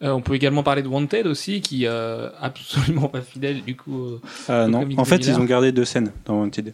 Euh, 0.02 0.10
on 0.10 0.20
peut 0.20 0.34
également 0.34 0.62
parler 0.64 0.82
de 0.82 0.88
Wanted 0.88 1.26
aussi, 1.26 1.60
qui 1.60 1.86
euh, 1.86 2.28
absolument 2.40 3.08
pas 3.08 3.20
fidèle 3.22 3.62
du 3.62 3.76
coup. 3.76 4.18
euh, 4.50 4.66
non, 4.66 4.78
en 4.98 5.04
fait, 5.04 5.18
Miller. 5.18 5.36
ils 5.36 5.40
ont 5.40 5.44
gardé 5.44 5.70
deux 5.70 5.84
scènes 5.84 6.10
dans 6.24 6.40
Wanted. 6.40 6.72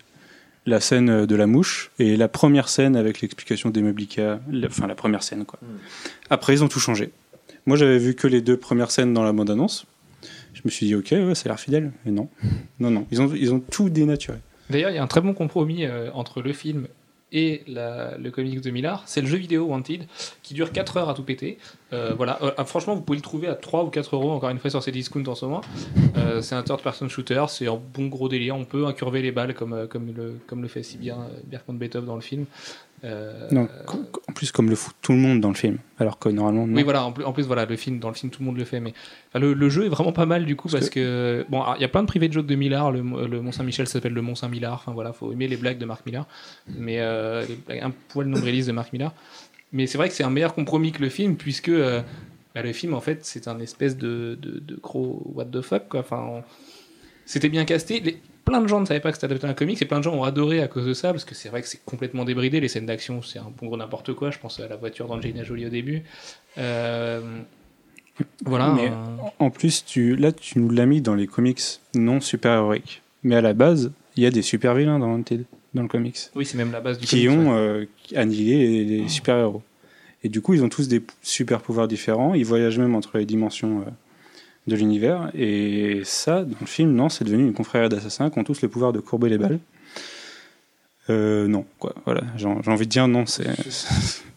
La 0.64 0.80
scène 0.80 1.10
euh, 1.10 1.26
de 1.26 1.34
la 1.34 1.46
mouche 1.46 1.90
et 1.98 2.16
la 2.16 2.28
première 2.28 2.68
scène 2.68 2.96
avec 2.96 3.20
l'explication 3.20 3.70
des. 3.70 3.82
La- 4.50 4.68
Enfin, 4.68 4.86
la 4.86 4.94
première 4.94 5.22
scène, 5.22 5.44
quoi. 5.44 5.58
Après, 6.30 6.54
ils 6.54 6.64
ont 6.64 6.68
tout 6.68 6.80
changé. 6.80 7.10
Moi, 7.66 7.76
j'avais 7.76 7.98
vu 7.98 8.14
que 8.14 8.26
les 8.26 8.40
deux 8.40 8.56
premières 8.56 8.90
scènes 8.90 9.12
dans 9.12 9.22
la 9.24 9.32
bande-annonce. 9.32 9.84
Je 10.54 10.62
me 10.64 10.70
suis 10.70 10.86
dit, 10.86 10.94
ok, 10.94 11.08
ouais, 11.12 11.34
ça 11.34 11.42
a 11.46 11.48
l'air 11.48 11.60
fidèle. 11.60 11.92
Mais 12.06 12.10
non. 12.12 12.28
Non, 12.80 12.90
non. 12.90 13.06
Ils 13.10 13.20
ont, 13.20 13.30
ils 13.34 13.52
ont 13.52 13.60
tout 13.60 13.90
dénaturé. 13.90 14.38
D'ailleurs, 14.70 14.90
il 14.90 14.94
y 14.94 14.98
a 14.98 15.02
un 15.02 15.06
très 15.06 15.20
bon 15.20 15.34
compromis 15.34 15.84
euh, 15.84 16.10
entre 16.14 16.40
le 16.42 16.52
film 16.54 16.88
et 17.32 17.62
le 17.66 18.30
comics 18.30 18.60
de 18.60 18.70
Millard. 18.70 19.02
C'est 19.06 19.20
le 19.20 19.26
jeu 19.26 19.38
vidéo 19.38 19.66
Wanted 19.66 20.06
qui 20.42 20.54
dure 20.54 20.72
4 20.72 20.96
heures 20.96 21.08
à 21.08 21.14
tout 21.14 21.22
péter. 21.22 21.58
Euh, 21.92 22.14
voilà. 22.16 22.38
Euh, 22.42 22.52
ah, 22.56 22.64
franchement, 22.64 22.94
vous 22.94 23.02
pouvez 23.02 23.16
le 23.16 23.22
trouver 23.22 23.48
à 23.48 23.54
3 23.54 23.84
ou 23.84 23.88
4 23.88 24.14
euros, 24.14 24.30
encore 24.30 24.50
une 24.50 24.58
fois, 24.58 24.70
sur 24.70 24.82
ces 24.82 24.92
discounts 24.92 25.26
en 25.26 25.34
ce 25.34 25.44
moment. 25.44 25.60
Euh, 26.16 26.40
c'est 26.40 26.54
un 26.54 26.62
third-person 26.62 27.08
shooter, 27.08 27.44
c'est 27.48 27.66
un 27.66 27.76
bon 27.76 28.06
gros 28.06 28.28
délire. 28.28 28.56
On 28.56 28.64
peut 28.64 28.86
incurver 28.86 29.22
les 29.22 29.32
balles 29.32 29.54
comme, 29.54 29.86
comme, 29.88 30.12
le, 30.14 30.38
comme 30.46 30.62
le 30.62 30.68
fait 30.68 30.82
si 30.82 30.96
bien 30.96 31.18
Bertrand 31.44 31.74
Beethoven 31.74 32.06
dans 32.06 32.14
le 32.14 32.20
film. 32.20 32.46
Euh, 33.04 33.48
Non, 33.52 33.68
en 34.28 34.32
plus, 34.32 34.50
comme 34.50 34.68
le 34.70 34.74
fout 34.76 34.94
tout 35.02 35.12
le 35.12 35.18
monde 35.18 35.40
dans 35.40 35.48
le 35.48 35.54
film. 35.54 35.78
Alors 36.00 36.18
que 36.18 36.28
normalement, 36.28 36.66
non. 36.66 36.74
Oui, 36.74 36.82
voilà. 36.82 37.04
En 37.04 37.12
plus, 37.12 37.24
en 37.24 37.32
plus, 37.32 37.46
voilà, 37.46 37.64
le 37.64 37.76
film, 37.76 38.00
dans 38.00 38.08
le 38.08 38.14
film, 38.14 38.30
tout 38.30 38.40
le 38.42 38.46
monde 38.46 38.56
le 38.58 38.64
fait. 38.64 38.80
Mais 38.80 38.92
enfin, 39.30 39.38
le, 39.38 39.52
le 39.54 39.68
jeu 39.68 39.86
est 39.86 39.88
vraiment 39.88 40.12
pas 40.12 40.26
mal 40.26 40.44
du 40.46 40.56
coup 40.56 40.68
Parce 40.68 40.80
parce, 40.84 40.90
que, 40.90 41.46
bon, 41.48 41.62
il 41.76 41.80
y 41.82 41.84
a 41.84 41.88
plein 41.88 42.02
de 42.02 42.08
privés 42.08 42.28
de 42.28 42.32
jokes 42.32 42.46
de 42.46 42.54
Millard. 42.56 42.90
Le, 42.90 42.98
le 43.00 43.40
Mont 43.40 43.52
Saint-Michel 43.52 43.86
s'appelle 43.86 44.14
le 44.14 44.22
Mont 44.22 44.34
Saint-Millard. 44.34 44.74
Enfin 44.74 44.92
voilà, 44.92 45.12
faut 45.12 45.32
aimer 45.32 45.46
les 45.48 45.56
blagues 45.56 45.78
de 45.78 45.84
Marc 45.86 46.04
Millard, 46.06 46.26
mais 46.76 46.96
euh, 46.98 47.44
blagues 47.66 47.80
un 47.82 47.92
poil 48.08 48.26
nombriliste 48.26 48.66
de 48.68 48.72
Marc 48.72 48.92
Millard. 48.92 49.14
Mais 49.72 49.86
c'est 49.86 49.98
vrai 49.98 50.08
que 50.08 50.14
c'est 50.14 50.24
un 50.24 50.30
meilleur 50.30 50.54
compromis 50.54 50.92
que 50.92 51.00
le 51.02 51.08
film 51.10 51.36
puisque 51.36 51.68
euh, 51.68 52.00
bah, 52.54 52.62
le 52.62 52.72
film 52.72 52.94
en 52.94 53.00
fait 53.00 53.24
c'est 53.26 53.46
un 53.48 53.60
espèce 53.60 53.96
de, 53.98 54.36
de, 54.40 54.58
de 54.60 54.76
gros 54.76 55.22
what 55.34 55.44
the 55.44 55.60
fuck 55.60 55.88
quoi. 55.88 56.00
Enfin, 56.00 56.24
on- 56.28 56.42
c'était 57.26 57.50
bien 57.50 57.64
casté. 57.66 58.00
Les- 58.00 58.18
plein 58.48 58.60
de 58.60 58.66
gens 58.68 58.80
ne 58.80 58.86
savaient 58.86 59.00
pas 59.00 59.10
que 59.10 59.16
c'était 59.16 59.26
adapté 59.26 59.46
à 59.46 59.50
un 59.50 59.54
comics 59.54 59.80
et 59.80 59.84
plein 59.84 59.98
de 59.98 60.04
gens 60.04 60.14
ont 60.14 60.24
adoré 60.24 60.60
à 60.62 60.68
cause 60.68 60.86
de 60.86 60.94
ça 60.94 61.12
parce 61.12 61.24
que 61.24 61.34
c'est 61.34 61.48
vrai 61.48 61.62
que 61.62 61.68
c'est 61.68 61.84
complètement 61.84 62.24
débridé. 62.24 62.60
Les 62.60 62.68
scènes 62.68 62.86
d'action, 62.86 63.22
c'est 63.22 63.38
un 63.38 63.52
bon 63.60 63.66
gros 63.66 63.76
n'importe 63.76 64.12
quoi. 64.14 64.30
Je 64.30 64.38
pense 64.38 64.58
à 64.60 64.68
la 64.68 64.76
voiture 64.76 65.06
d'Angelina 65.08 65.44
Jolie 65.44 65.66
au 65.66 65.70
début. 65.70 66.02
Euh, 66.58 67.20
voilà. 68.44 68.72
Mais 68.74 68.88
un- 68.88 69.16
En 69.38 69.50
plus, 69.50 69.84
tu, 69.84 70.16
là, 70.16 70.32
tu 70.32 70.58
nous 70.58 70.70
l'as 70.70 70.86
mis 70.86 71.00
dans 71.00 71.14
les 71.14 71.26
comics 71.26 71.60
non 71.94 72.20
super-héroïques. 72.20 73.02
Mais 73.22 73.36
à 73.36 73.40
la 73.40 73.52
base, 73.52 73.92
il 74.16 74.22
y 74.22 74.26
a 74.26 74.30
des 74.30 74.42
super-vilains 74.42 74.98
dans 74.98 75.08
Wanted, 75.12 75.44
dans 75.74 75.82
le 75.82 75.88
comics. 75.88 76.16
Oui, 76.34 76.44
c'est 76.44 76.56
même 76.58 76.72
la 76.72 76.80
base 76.80 76.98
du 76.98 77.06
qui 77.06 77.24
comics, 77.26 77.38
ont 77.38 77.50
ouais. 77.52 77.56
euh, 77.58 77.84
annihilé 78.16 78.84
les, 78.84 78.84
les 79.02 79.08
super-héros. 79.08 79.62
Et 80.24 80.28
du 80.28 80.40
coup, 80.40 80.54
ils 80.54 80.64
ont 80.64 80.68
tous 80.68 80.88
des 80.88 81.00
super 81.22 81.60
pouvoirs 81.60 81.86
différents. 81.86 82.34
Ils 82.34 82.44
voyagent 82.44 82.78
même 82.78 82.94
entre 82.96 83.18
les 83.18 83.26
dimensions 83.26 83.80
euh, 83.82 83.90
de 84.68 84.76
l'univers. 84.76 85.30
Et 85.34 86.02
ça, 86.04 86.44
dans 86.44 86.56
le 86.60 86.66
film, 86.66 86.92
non, 86.92 87.08
c'est 87.08 87.24
devenu 87.24 87.44
une 87.44 87.54
confrérie 87.54 87.88
d'assassins 87.88 88.30
qui 88.30 88.38
ont 88.38 88.44
tous 88.44 88.62
le 88.62 88.68
pouvoir 88.68 88.92
de 88.92 89.00
courber 89.00 89.28
les 89.28 89.38
balles. 89.38 89.58
Euh, 91.10 91.48
non, 91.48 91.64
quoi. 91.78 91.94
Voilà, 92.04 92.22
j'ai 92.36 92.46
envie 92.46 92.86
de 92.86 92.90
dire 92.90 93.08
non. 93.08 93.26
C'est 93.26 93.46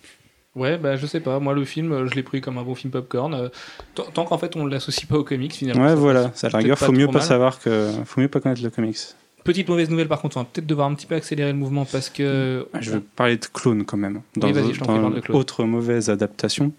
Ouais, 0.56 0.78
bah 0.78 0.98
je 0.98 1.06
sais 1.06 1.22
pas. 1.22 1.40
Moi, 1.40 1.54
le 1.54 1.64
film, 1.64 2.08
je 2.08 2.16
l'ai 2.16 2.24
pris 2.24 2.42
comme 2.42 2.58
un 2.58 2.64
bon 2.64 2.76
film 2.76 2.92
popcorn. 2.92 3.34
Euh, 3.34 3.50
tant 3.96 4.04
tant 4.04 4.26
qu'en 4.26 4.38
fait, 4.38 4.58
on 4.58 4.66
ne 4.66 4.70
l'associe 4.70 5.08
pas 5.08 5.18
au 5.18 5.24
comics, 5.24 5.54
finalement. 5.54 5.86
ouais, 5.86 5.96
voilà. 5.96 6.34
à 6.44 6.50
la 6.50 6.58
rigueur, 6.58 6.78
faut 6.78 6.92
mieux 6.92 7.08
pas 7.08 7.14
mal. 7.14 7.22
savoir 7.22 7.60
que, 7.60 7.90
faut 8.04 8.20
mieux 8.20 8.28
pas 8.28 8.42
connaître 8.42 8.62
le 8.62 8.70
comics. 8.70 8.98
Petite 9.46 9.70
mauvaise 9.70 9.90
nouvelle, 9.90 10.10
par 10.10 10.22
contre, 10.22 10.38
on 10.38 10.42
va 10.42 10.48
peut-être 10.52 10.68
devoir 10.68 10.88
un 10.88 10.94
petit 10.94 11.06
peu 11.06 11.16
accélérer 11.16 11.52
le 11.52 11.58
mouvement 11.58 11.86
parce 11.86 12.10
que. 12.10 12.68
Je 12.80 12.92
veux 12.92 13.00
parler 13.00 13.38
de 13.38 13.46
Clone 13.46 13.86
quand 13.86 13.98
même. 13.98 14.22
Dans, 14.36 14.48
Oui, 14.48 14.78
dans 14.80 15.14
autre 15.34 15.64
mauvaise 15.64 16.10
adaptation. 16.10 16.74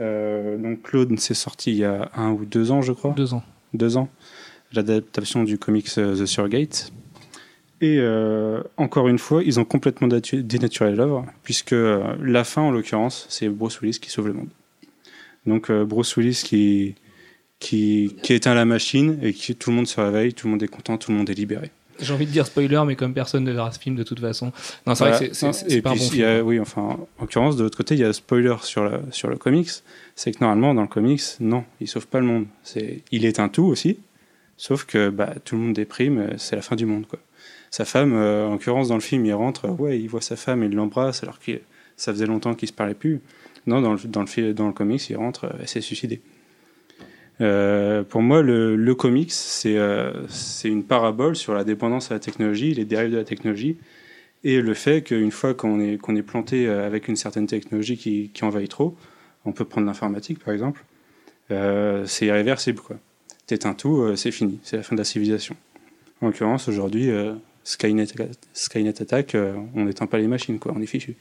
Euh, 0.00 0.56
donc 0.56 0.82
Clone, 0.82 1.18
c'est 1.18 1.34
sorti 1.34 1.70
il 1.72 1.78
y 1.78 1.84
a 1.84 2.10
un 2.16 2.32
ou 2.32 2.44
deux 2.44 2.70
ans, 2.70 2.82
je 2.82 2.92
crois. 2.92 3.12
Deux 3.12 3.34
ans. 3.34 3.42
deux 3.74 3.96
ans, 3.96 4.08
l'adaptation 4.72 5.44
du 5.44 5.58
comics 5.58 5.88
euh, 5.98 6.16
The 6.16 6.26
Surrogate. 6.26 6.92
Et 7.80 7.98
euh, 7.98 8.62
encore 8.76 9.08
une 9.08 9.18
fois, 9.18 9.42
ils 9.42 9.60
ont 9.60 9.64
complètement 9.64 10.08
dénaturé 10.08 10.92
l'œuvre, 10.94 11.26
puisque 11.42 11.72
euh, 11.72 12.16
la 12.22 12.44
fin, 12.44 12.62
en 12.62 12.70
l'occurrence, 12.70 13.26
c'est 13.28 13.48
Bruce 13.48 13.80
Willis 13.80 13.98
qui 14.00 14.10
sauve 14.10 14.28
le 14.28 14.32
monde. 14.32 14.48
Donc 15.44 15.70
euh, 15.70 15.84
Bruce 15.84 16.16
Willis 16.16 16.40
qui, 16.44 16.94
qui, 17.58 18.16
qui 18.22 18.32
éteint 18.32 18.54
la 18.54 18.64
machine 18.64 19.18
et 19.22 19.32
qui 19.32 19.54
tout 19.54 19.70
le 19.70 19.76
monde 19.76 19.86
se 19.86 20.00
réveille, 20.00 20.32
tout 20.32 20.46
le 20.46 20.52
monde 20.52 20.62
est 20.62 20.68
content, 20.68 20.96
tout 20.96 21.10
le 21.10 21.18
monde 21.18 21.28
est 21.28 21.34
libéré. 21.34 21.70
J'ai 22.00 22.12
envie 22.12 22.26
de 22.26 22.30
dire 22.30 22.46
spoiler, 22.46 22.82
mais 22.86 22.96
comme 22.96 23.14
personne 23.14 23.44
ne 23.44 23.52
verra 23.52 23.70
ce 23.70 23.78
film 23.78 23.94
de 23.96 24.02
toute 24.02 24.20
façon. 24.20 24.46
Non, 24.86 24.94
c'est 24.94 25.04
Voilà. 25.04 25.16
vrai 25.18 25.28
que 25.28 25.34
c'est- 25.34 25.52
c'est 25.52 25.82
pas 25.82 25.90
un 25.90 25.94
bon 25.94 26.06
a- 26.06 26.10
film. 26.10 26.40
oui, 26.46 26.58
enfin, 26.60 26.82
en 26.82 27.06
l'occurrence, 27.20 27.56
de 27.56 27.62
l'autre 27.62 27.76
côté, 27.76 27.94
il 27.94 28.00
y 28.00 28.04
a 28.04 28.12
spoiler 28.12 28.56
sur, 28.62 28.84
la, 28.84 29.00
sur 29.10 29.28
le 29.28 29.36
comics. 29.36 29.70
C'est 30.16 30.32
que 30.32 30.38
normalement, 30.40 30.74
dans 30.74 30.82
le 30.82 30.88
comics, 30.88 31.22
non, 31.40 31.64
il 31.80 31.88
sauve 31.88 32.06
pas 32.06 32.20
le 32.20 32.26
monde. 32.26 32.46
C'est, 32.62 33.02
il 33.12 33.24
est 33.24 33.38
un 33.40 33.48
tout 33.48 33.64
aussi, 33.64 33.98
sauf 34.56 34.84
que 34.84 35.08
bah, 35.10 35.34
tout 35.44 35.54
le 35.56 35.62
monde 35.62 35.72
déprime, 35.74 36.30
c'est 36.36 36.56
la 36.56 36.62
fin 36.62 36.76
du 36.76 36.86
monde. 36.86 37.06
Quoi. 37.06 37.18
Sa 37.70 37.84
femme, 37.84 38.14
euh, 38.14 38.46
en 38.46 38.52
l'occurrence, 38.52 38.88
dans 38.88 38.94
le 38.94 39.00
film, 39.00 39.24
il 39.26 39.32
rentre, 39.34 39.68
ouais, 39.68 39.98
il 40.00 40.08
voit 40.08 40.20
sa 40.20 40.36
femme, 40.36 40.62
il 40.62 40.70
l'embrasse, 40.74 41.22
alors 41.22 41.38
que 41.38 41.52
ça 41.96 42.12
faisait 42.12 42.26
longtemps 42.26 42.54
qu'ils 42.54 42.68
se 42.68 42.72
parlaient 42.72 42.94
plus. 42.94 43.20
Non, 43.66 43.80
dans 43.80 43.92
le, 43.94 43.98
dans 44.04 44.22
le, 44.22 44.52
dans 44.52 44.66
le 44.66 44.72
comics, 44.72 45.08
il 45.10 45.16
rentre, 45.16 45.46
elle 45.60 45.66
s'est 45.68 45.80
suicidée. 45.80 46.20
Euh, 47.40 48.02
pour 48.04 48.22
moi, 48.22 48.42
le, 48.42 48.94
comics, 48.94 49.32
c'est 49.32 49.76
euh, 49.76 50.26
c'est 50.28 50.68
une 50.68 50.84
parabole 50.84 51.36
sur 51.36 51.54
la 51.54 51.64
dépendance 51.64 52.10
à 52.10 52.14
la 52.14 52.20
technologie, 52.20 52.74
les 52.74 52.84
dérives 52.84 53.10
de 53.10 53.16
la 53.16 53.24
technologie, 53.24 53.76
et 54.44 54.60
le 54.60 54.74
fait 54.74 55.02
qu'une 55.02 55.30
fois 55.30 55.54
qu'on 55.54 55.80
est, 55.80 56.22
planté 56.22 56.66
euh, 56.66 56.86
avec 56.86 57.08
une 57.08 57.16
certaine 57.16 57.46
technologie 57.46 57.96
qui, 57.96 58.44
envahit 58.44 58.70
trop, 58.70 58.96
on 59.44 59.52
peut 59.52 59.64
prendre 59.64 59.86
l'informatique 59.86 60.38
par 60.38 60.54
exemple, 60.54 60.84
c'est 61.48 62.26
irréversible. 62.26 62.80
T'éteins 63.46 63.74
tout, 63.74 64.16
c'est 64.16 64.30
fini, 64.30 64.58
c'est 64.62 64.78
la 64.78 64.82
fin 64.82 64.96
de 64.96 65.00
la 65.00 65.04
civilisation. 65.04 65.54
En 66.22 66.26
l'occurrence, 66.26 66.68
aujourd'hui, 66.68 67.10
Skynet, 67.64 68.06
Skynet 68.52 68.94
euh, 69.34 69.56
on 69.74 69.86
n'éteint 69.86 70.06
pas 70.06 70.18
les 70.18 70.28
machines, 70.28 70.58
quoi, 70.58 70.72
on 70.76 70.82
est 70.82 70.86
fichu. 70.86 71.16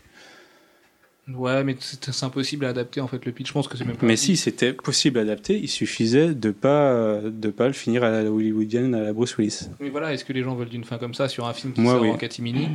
Ouais, 1.30 1.64
mais 1.64 1.78
c'est 1.80 2.24
impossible 2.24 2.66
à 2.66 2.70
adapter 2.70 3.00
en 3.00 3.08
fait 3.08 3.26
le 3.26 3.32
pitch. 3.32 3.48
Je 3.48 3.54
pense 3.54 3.68
que 3.70 3.78
c'est 3.78 3.86
même 3.86 3.96
pas. 3.96 4.06
Mais 4.06 4.18
si 4.18 4.36
c'était 4.36 4.74
possible 4.74 5.16
d'adapter, 5.16 5.58
il 5.58 5.70
suffisait 5.70 6.34
de 6.34 6.52
pas 6.52 7.22
de 7.24 7.50
pas 7.50 7.68
le 7.68 7.74
finir 7.74 8.04
à 8.04 8.10
la 8.10 8.30
hollywoodienne, 8.30 8.94
à 8.94 9.02
la 9.02 9.14
Bruce 9.14 9.38
Willis. 9.38 9.70
Mais 9.80 9.90
voilà, 9.90 10.14
est-ce 10.14 10.26
que 10.26 10.34
les 10.34 10.44
gens 10.44 10.54
veulent 10.56 10.68
d'une 10.70 10.84
fin 10.84 10.98
comme 10.98 11.14
ça 11.14 11.30
sur 11.30 11.48
un 11.48 11.54
film 11.54 11.72
qui 11.72 11.80
Moi, 11.82 11.94
sort 11.94 12.02
oui. 12.02 12.10
en 12.10 12.18
catimini? 12.18 12.68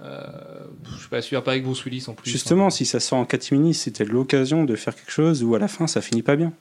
Euh, 0.00 0.22
Je 0.94 0.98
suis 0.98 1.08
pas 1.10 1.20
sûr, 1.20 1.42
pas 1.44 1.50
avec 1.50 1.64
Bruce 1.64 1.84
Willis 1.84 2.06
en 2.08 2.14
plus. 2.14 2.30
Justement, 2.30 2.66
Enfin, 2.66 2.76
si 2.76 2.86
ça 2.86 3.00
sort 3.00 3.18
en 3.18 3.26
catimini, 3.26 3.74
c'était 3.74 4.06
l'occasion 4.06 4.64
de 4.64 4.74
faire 4.76 4.94
quelque 4.94 5.12
chose 5.12 5.44
où 5.44 5.54
à 5.54 5.58
la 5.58 5.68
fin 5.68 5.86
ça 5.86 6.00
finit 6.00 6.22
pas 6.22 6.36
bien. 6.36 6.54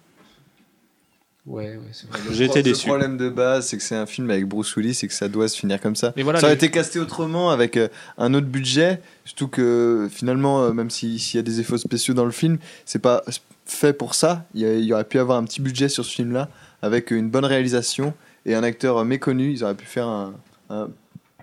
Ouais, 1.50 1.66
ouais, 1.66 1.80
c'est 1.92 2.08
vrai. 2.10 2.20
J'ai 2.32 2.46
été 2.46 2.60
Le 2.60 2.64
déçu. 2.64 2.88
problème 2.88 3.18
de 3.18 3.28
base, 3.28 3.68
c'est 3.68 3.78
que 3.78 3.82
c'est 3.84 3.96
un 3.96 4.06
film 4.06 4.30
avec 4.30 4.46
Bruce 4.46 4.76
Willis 4.76 5.00
et 5.02 5.08
que 5.08 5.14
ça 5.14 5.28
doit 5.28 5.48
se 5.48 5.58
finir 5.58 5.82
comme 5.82 5.96
ça. 5.96 6.14
Mais 6.16 6.22
voilà, 6.22 6.40
ça 6.40 6.46
aurait 6.46 6.54
les- 6.54 6.58
été 6.66 6.70
casté 6.70 7.00
autrement 7.00 7.50
avec 7.50 7.76
euh, 7.76 7.88
un 8.20 8.34
autre 8.36 8.46
budget, 8.46 9.02
surtout 9.26 9.48
que 9.48 10.08
finalement, 10.12 10.62
euh, 10.64 10.72
même 10.74 10.92
si- 10.92 11.18
s'il 11.18 11.38
y 11.38 11.40
a 11.40 11.44
des 11.44 11.60
effets 11.60 11.80
spéciaux 11.80 12.14
dans 12.14 12.26
le 12.26 12.32
film, 12.32 12.60
c'est 12.86 13.00
pas 13.00 13.24
fait 13.66 13.94
pour 13.94 14.14
ça. 14.14 14.46
Il 14.54 14.62
y, 14.62 14.66
a- 14.66 14.74
il 14.76 14.84
y 14.86 14.94
aurait 14.94 15.04
pu 15.06 15.18
avoir 15.18 15.40
un 15.40 15.44
petit 15.44 15.60
budget 15.62 15.90
sur 15.90 16.06
ce 16.06 16.12
film-là 16.14 16.50
avec 16.84 17.10
une 17.10 17.30
bonne 17.32 17.46
réalisation 17.46 18.14
et 18.46 18.54
un 18.54 18.62
acteur 18.64 18.98
euh, 19.00 19.04
méconnu. 19.04 19.52
Ils 19.52 19.64
auraient 19.64 19.74
pu 19.76 19.86
faire 19.88 20.08
un, 20.08 20.34
un- 20.70 20.90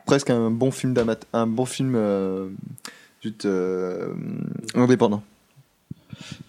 presque 0.07 0.31
un 0.31 0.51
bon 0.53 0.71
film 0.71 0.95
d'amat- 0.95 1.27
un 1.33 1.49
bon 1.49 1.65
film 1.65 1.95
euh, 1.97 2.47
juste, 3.25 3.45
euh, 3.45 4.15
indépendant. 4.77 5.25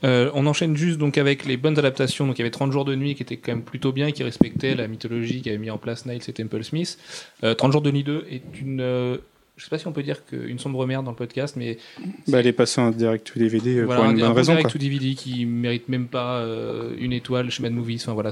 Euh, 0.03 0.29
on 0.33 0.45
enchaîne 0.47 0.75
juste 0.77 0.97
donc 0.97 1.17
avec 1.17 1.45
les 1.45 1.57
bonnes 1.57 1.77
adaptations. 1.79 2.25
Donc 2.27 2.37
il 2.37 2.41
y 2.41 2.43
avait 2.43 2.51
30 2.51 2.71
jours 2.71 2.85
de 2.85 2.95
nuit 2.95 3.15
qui 3.15 3.23
était 3.23 3.37
quand 3.37 3.51
même 3.51 3.63
plutôt 3.63 3.91
bien, 3.91 4.11
qui 4.11 4.23
respectait 4.23 4.75
la 4.75 4.87
mythologie 4.87 5.41
qu'avait 5.41 5.57
mis 5.57 5.69
en 5.71 5.77
place 5.77 6.05
Niles 6.05 6.21
et 6.27 6.33
Temple 6.33 6.63
Smith. 6.63 6.97
Euh, 7.43 7.53
30 7.53 7.71
jours 7.71 7.81
de 7.81 7.91
nuit 7.91 8.03
2 8.03 8.25
est 8.29 8.41
une. 8.61 8.79
euh, 8.81 9.17
je 9.55 9.63
sais 9.63 9.71
pas 9.71 9.79
si 9.79 9.87
on 9.87 9.91
peut 9.91 10.03
dire 10.03 10.23
qu'une 10.23 10.59
sombre 10.59 10.85
merde 10.85 11.03
dans 11.03 11.09
le 11.09 11.17
podcast, 11.17 11.55
mais 11.57 11.79
Bah, 12.27 12.41
elle 12.41 12.45
est 12.45 12.53
passée 12.53 12.79
en 12.79 12.91
direct 12.91 13.35
ou 13.35 13.39
DVD 13.39 13.77
euh, 13.77 13.85
voilà, 13.85 14.01
pour 14.01 14.09
un, 14.09 14.13
une 14.15 14.17
un 14.17 14.25
bonne 14.25 14.29
bon 14.29 14.35
raison. 14.35 14.51
direct 14.51 14.67
quoi. 14.67 14.71
to 14.73 14.77
DVD 14.77 15.15
qui 15.15 15.47
mérite 15.47 15.89
même 15.89 16.05
pas 16.05 16.37
euh, 16.41 16.93
une 16.99 17.11
étoile 17.11 17.49
chez 17.49 17.63
Mad 17.63 17.73
Movies. 17.73 18.03
Enfin 18.03 18.13
voilà, 18.13 18.29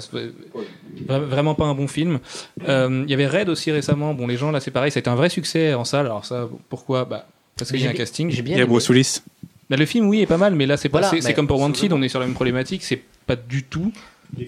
vraiment 1.08 1.56
pas 1.56 1.66
un 1.66 1.74
bon 1.76 1.88
film. 1.88 2.20
Euh, 2.68 3.04
Il 3.06 3.10
y 3.10 3.14
avait 3.14 3.28
Red 3.28 3.50
aussi 3.50 3.72
récemment. 3.72 4.14
Bon, 4.14 4.28
les 4.28 4.38
gens 4.38 4.52
là, 4.52 4.60
c'est 4.60 4.72
pareil, 4.72 4.92
ça 4.92 5.00
a 5.00 5.02
été 5.02 5.10
un 5.10 5.16
vrai 5.16 5.30
succès 5.30 5.74
en 5.74 5.84
salle. 5.84 6.06
Alors 6.06 6.26
ça, 6.26 6.48
pourquoi? 6.70 7.06
Bah 7.06 7.28
parce 7.58 7.72
qu'il 7.72 7.82
y 7.82 7.88
a 7.88 7.90
un 7.90 7.94
casting. 7.94 8.30
J'ai 8.32 8.42
bien 8.42 8.56
Il 8.56 8.58
y 8.58 8.62
a 8.62 8.64
aimé. 8.66 8.70
Bruce 8.70 8.90
Willis. 8.90 9.22
Bah, 9.70 9.78
le 9.78 9.86
film, 9.86 10.08
oui, 10.08 10.22
est 10.22 10.28
pas 10.28 10.38
mal, 10.38 10.56
mais 10.56 10.66
là, 10.66 10.78
c'est 10.78 10.90
pas, 10.90 11.02
Voilà, 11.02 11.22
c'est, 11.22 11.34
comme 11.34 11.48
pour 11.48 11.60
Wanted, 11.60 11.92
on 11.92 12.02
est 12.02 12.10
sur 12.10 12.20
la 12.20 12.26
même 12.26 12.36
problématique. 12.36 12.84
C'est 12.84 13.02
pas 13.26 13.36
du 13.36 13.64
tout 13.64 13.92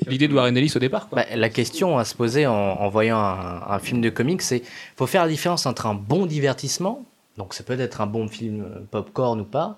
l'idée 0.08 0.28
de 0.28 0.34
Warren 0.34 0.56
Ellis 0.58 0.74
au 0.76 0.80
départ. 0.80 1.08
Quoi. 1.08 1.24
Bah, 1.24 1.36
la 1.36 1.50
question 1.50 1.98
à 1.98 2.06
se 2.06 2.16
poser 2.16 2.46
en, 2.48 2.54
en 2.54 2.90
voyant 2.90 3.20
un, 3.20 3.64
un 3.68 3.80
film 3.80 4.02
de 4.02 4.10
comics, 4.10 4.42
c'est 4.42 4.64
faut 4.96 5.08
faire 5.08 5.24
la 5.24 5.30
différence 5.30 5.66
entre 5.66 5.86
un 5.86 5.94
bon 5.94 6.26
divertissement, 6.26 7.06
donc 7.38 7.54
ça 7.54 7.64
peut 7.64 7.80
être 7.80 8.02
un 8.02 8.08
bon 8.08 8.28
film 8.28 8.62
euh, 8.62 8.80
popcorn 8.90 9.40
ou 9.40 9.46
pas, 9.46 9.78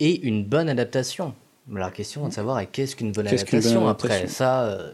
et 0.00 0.26
une 0.26 0.44
bonne 0.44 0.68
adaptation. 0.68 1.34
La 1.72 1.90
question 1.90 2.26
est 2.26 2.30
de 2.30 2.34
savoir 2.34 2.58
est 2.58 2.66
qu'est-ce 2.66 2.96
qu'une 2.96 3.12
bonne 3.12 3.26
adaptation 3.26 3.88
Après, 3.88 4.26
ça, 4.26 4.64
euh, 4.64 4.92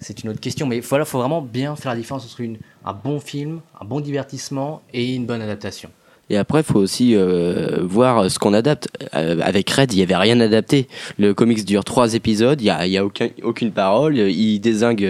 c'est 0.00 0.22
une 0.22 0.30
autre 0.30 0.40
question. 0.40 0.66
Mais 0.66 0.80
voilà, 0.80 1.04
faut 1.04 1.18
vraiment 1.18 1.42
bien 1.42 1.74
faire 1.74 1.92
la 1.92 1.98
différence 1.98 2.24
entre 2.24 2.40
une, 2.40 2.58
un 2.84 2.92
bon 2.92 3.18
film, 3.18 3.60
un 3.80 3.84
bon 3.84 4.00
divertissement 4.00 4.82
et 4.92 5.14
une 5.14 5.26
bonne 5.26 5.42
adaptation. 5.42 5.90
Et 6.30 6.36
après, 6.36 6.60
il 6.60 6.64
faut 6.64 6.78
aussi 6.78 7.14
euh, 7.14 7.78
voir 7.82 8.30
ce 8.30 8.38
qu'on 8.38 8.54
adapte. 8.54 8.88
Euh, 9.14 9.38
avec 9.42 9.68
Red, 9.70 9.92
il 9.92 9.96
n'y 9.96 10.02
avait 10.02 10.16
rien 10.16 10.40
adapté. 10.40 10.88
Le 11.18 11.34
comics 11.34 11.64
dure 11.64 11.84
trois 11.84 12.14
épisodes, 12.14 12.60
il 12.60 12.64
n'y 12.64 12.70
a, 12.70 12.86
y 12.86 12.96
a 12.98 13.04
aucun, 13.04 13.28
aucune 13.42 13.72
parole, 13.72 14.16
il 14.16 14.58
désingue 14.60 15.04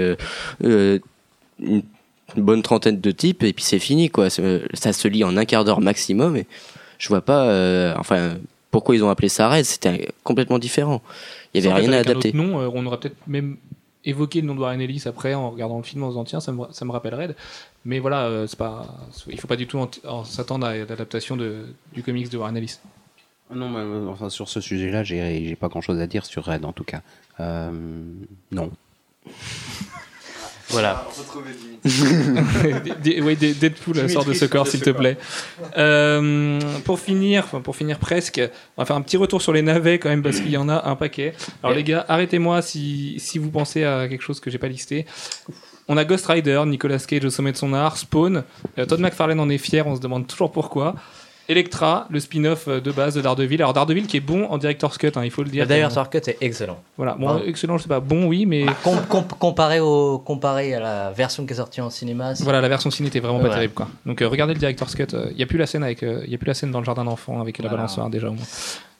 euh, 0.64 0.98
une, 1.60 1.82
bonne 2.36 2.62
trentaine 2.62 3.00
de 3.00 3.10
types, 3.12 3.44
et 3.44 3.52
puis 3.52 3.64
c'est 3.64 3.78
fini. 3.78 4.10
quoi. 4.10 4.28
Ça 4.28 4.92
se 4.92 5.08
lit 5.08 5.22
en 5.22 5.36
un 5.36 5.44
quart 5.44 5.64
d'heure 5.64 5.80
maximum, 5.80 6.36
et 6.36 6.46
je 6.98 7.08
vois 7.08 7.20
pas 7.20 7.94
enfin, 7.96 8.34
pourquoi 8.74 8.96
ils 8.96 9.04
ont 9.04 9.08
appelé 9.08 9.28
ça 9.28 9.48
Red, 9.48 9.64
c'était 9.64 10.08
complètement 10.24 10.58
différent. 10.58 11.00
Il 11.54 11.68
en 11.68 11.70
avait 11.70 11.82
rien 11.82 11.92
à 11.92 11.98
adapter. 11.98 12.32
euh, 12.34 12.70
on 12.74 12.84
aurait 12.86 12.98
peut-être 12.98 13.16
même 13.28 13.56
évoqué 14.04 14.40
le 14.40 14.46
nom 14.46 14.54
de 14.54 14.60
Warren 14.60 14.80
Ellis 14.80 15.02
après 15.06 15.34
en 15.34 15.50
regardant 15.50 15.76
le 15.78 15.82
film 15.82 16.02
en 16.02 16.08
se 16.08 16.12
disant 16.12 16.24
tiens, 16.24 16.40
ça 16.40 16.52
me, 16.52 16.64
ça 16.72 16.84
me 16.84 16.92
rappelle 16.92 17.14
Red. 17.14 17.36
Mais 17.84 17.98
voilà, 17.98 18.24
euh, 18.26 18.46
c'est 18.46 18.58
pas, 18.58 18.86
il 19.28 19.38
faut 19.40 19.46
pas 19.48 19.56
du 19.56 19.66
tout 19.66 19.78
en- 19.78 19.90
en 20.06 20.24
s'attendre 20.24 20.66
à 20.66 20.74
l'adaptation 20.76 21.36
de, 21.36 21.66
du 21.92 22.02
comics 22.02 22.28
de 22.30 22.36
Warren 22.38 22.56
Ellis. 22.56 22.78
Non, 23.54 23.68
mais, 23.68 23.78
euh, 23.80 24.08
enfin, 24.08 24.30
sur 24.30 24.48
ce 24.48 24.60
sujet-là, 24.60 25.04
j'ai 25.04 25.46
j'ai 25.48 25.56
pas 25.56 25.68
grand-chose 25.68 26.00
à 26.00 26.06
dire 26.06 26.24
sur 26.24 26.44
Red, 26.44 26.64
en 26.64 26.72
tout 26.72 26.84
cas. 26.84 27.02
Euh, 27.40 27.70
non. 28.50 28.70
Voilà. 30.70 31.06
Ouais, 31.84 33.34
des- 33.36 33.54
Deadpool 33.54 34.08
sort 34.08 34.24
de 34.24 34.32
ce 34.32 34.44
corps, 34.46 34.66
s'il 34.66 34.80
te 34.80 34.90
plaît. 34.90 35.16
Euh, 35.76 36.58
pour 36.84 36.98
finir, 36.98 37.44
pour 37.62 37.76
finir 37.76 37.98
presque, 37.98 38.40
on 38.76 38.82
va 38.82 38.86
faire 38.86 38.96
un 38.96 39.02
petit 39.02 39.16
retour 39.16 39.42
sur 39.42 39.52
les 39.52 39.62
navets 39.62 39.98
quand 39.98 40.08
même 40.08 40.22
parce 40.22 40.40
qu'il 40.40 40.50
y 40.50 40.56
en 40.56 40.68
a 40.68 40.88
un 40.88 40.96
paquet. 40.96 41.34
Alors 41.62 41.76
les 41.76 41.84
gars, 41.84 42.04
arrêtez-moi 42.08 42.62
si, 42.62 43.16
si 43.18 43.38
vous 43.38 43.50
pensez 43.50 43.84
à 43.84 44.08
quelque 44.08 44.22
chose 44.22 44.40
que 44.40 44.50
j'ai 44.50 44.58
pas 44.58 44.68
listé. 44.68 45.06
On 45.86 45.98
a 45.98 46.04
Ghost 46.06 46.26
Rider, 46.26 46.62
Nicolas 46.66 46.98
Cage 47.06 47.24
au 47.26 47.30
sommet 47.30 47.52
de 47.52 47.58
son 47.58 47.74
art, 47.74 47.98
Spawn, 47.98 48.42
euh, 48.78 48.86
Todd 48.86 49.00
McFarlane 49.00 49.38
en 49.40 49.50
est 49.50 49.58
fier, 49.58 49.86
on 49.86 49.94
se 49.96 50.00
demande 50.00 50.26
toujours 50.26 50.50
pourquoi. 50.50 50.94
Electra, 51.48 52.06
le 52.10 52.20
spin-off 52.20 52.68
euh, 52.68 52.80
de 52.80 52.90
base 52.90 53.14
de 53.14 53.20
Daredevil. 53.20 53.60
Alors 53.60 53.72
Daredevil 53.74 54.06
qui 54.06 54.16
est 54.16 54.20
bon 54.20 54.46
en 54.46 54.56
director's 54.58 54.96
cut, 54.98 55.12
hein, 55.16 55.24
il 55.24 55.30
faut 55.30 55.42
le 55.42 55.50
dire. 55.50 55.66
D'ailleurs, 55.66 55.90
Euh, 55.90 55.94
Torcut 55.94 56.18
est 56.26 56.38
excellent. 56.40 56.78
voilà, 56.96 57.14
bon, 57.18 57.28
Ah. 57.28 57.40
excellent, 57.46 57.76
je 57.76 57.82
sais 57.82 57.88
pas, 57.88 58.00
bon 58.00 58.26
oui, 58.26 58.46
mais 58.46 58.64
Com- 58.82 59.02
com- 59.08 59.24
comparé, 59.38 59.80
au, 59.80 60.18
comparé 60.18 60.74
à 60.74 60.80
la 60.80 61.10
version 61.10 61.44
qui 61.46 61.52
est 61.52 61.56
sortie 61.56 61.80
en 61.80 61.90
cinéma, 61.90 62.32
Voilà, 62.40 62.60
la 62.60 62.68
version 62.68 62.90
ciné 62.90 63.08
était 63.08 63.20
vraiment 63.20 63.40
pas 63.40 63.50
terrible 63.50 63.74
quoi. 63.74 63.88
Donc 64.06 64.22
euh, 64.22 64.28
regardez 64.28 64.54
le 64.54 64.58
director's 64.60 64.94
cut. 64.94 65.08
Il 65.32 65.36
y 65.38 65.42
a 65.42 65.46
plus 65.46 65.58
la 65.58 65.66
scène 65.66 65.82
avec, 65.84 66.00
il 66.02 66.30
y 66.30 66.34
a 66.34 66.38
plus 66.38 66.46
la 66.48 66.54
scène 66.54 66.70
dans 66.70 66.80
le 66.80 66.84
jardin 66.86 67.04
d'enfants 67.04 67.40
avec 67.40 67.58
la 67.58 67.64
Voilà. 67.68 67.76
balançoire 67.76 68.08
déjà 68.10 68.28
au 68.28 68.32
moins. 68.32 68.44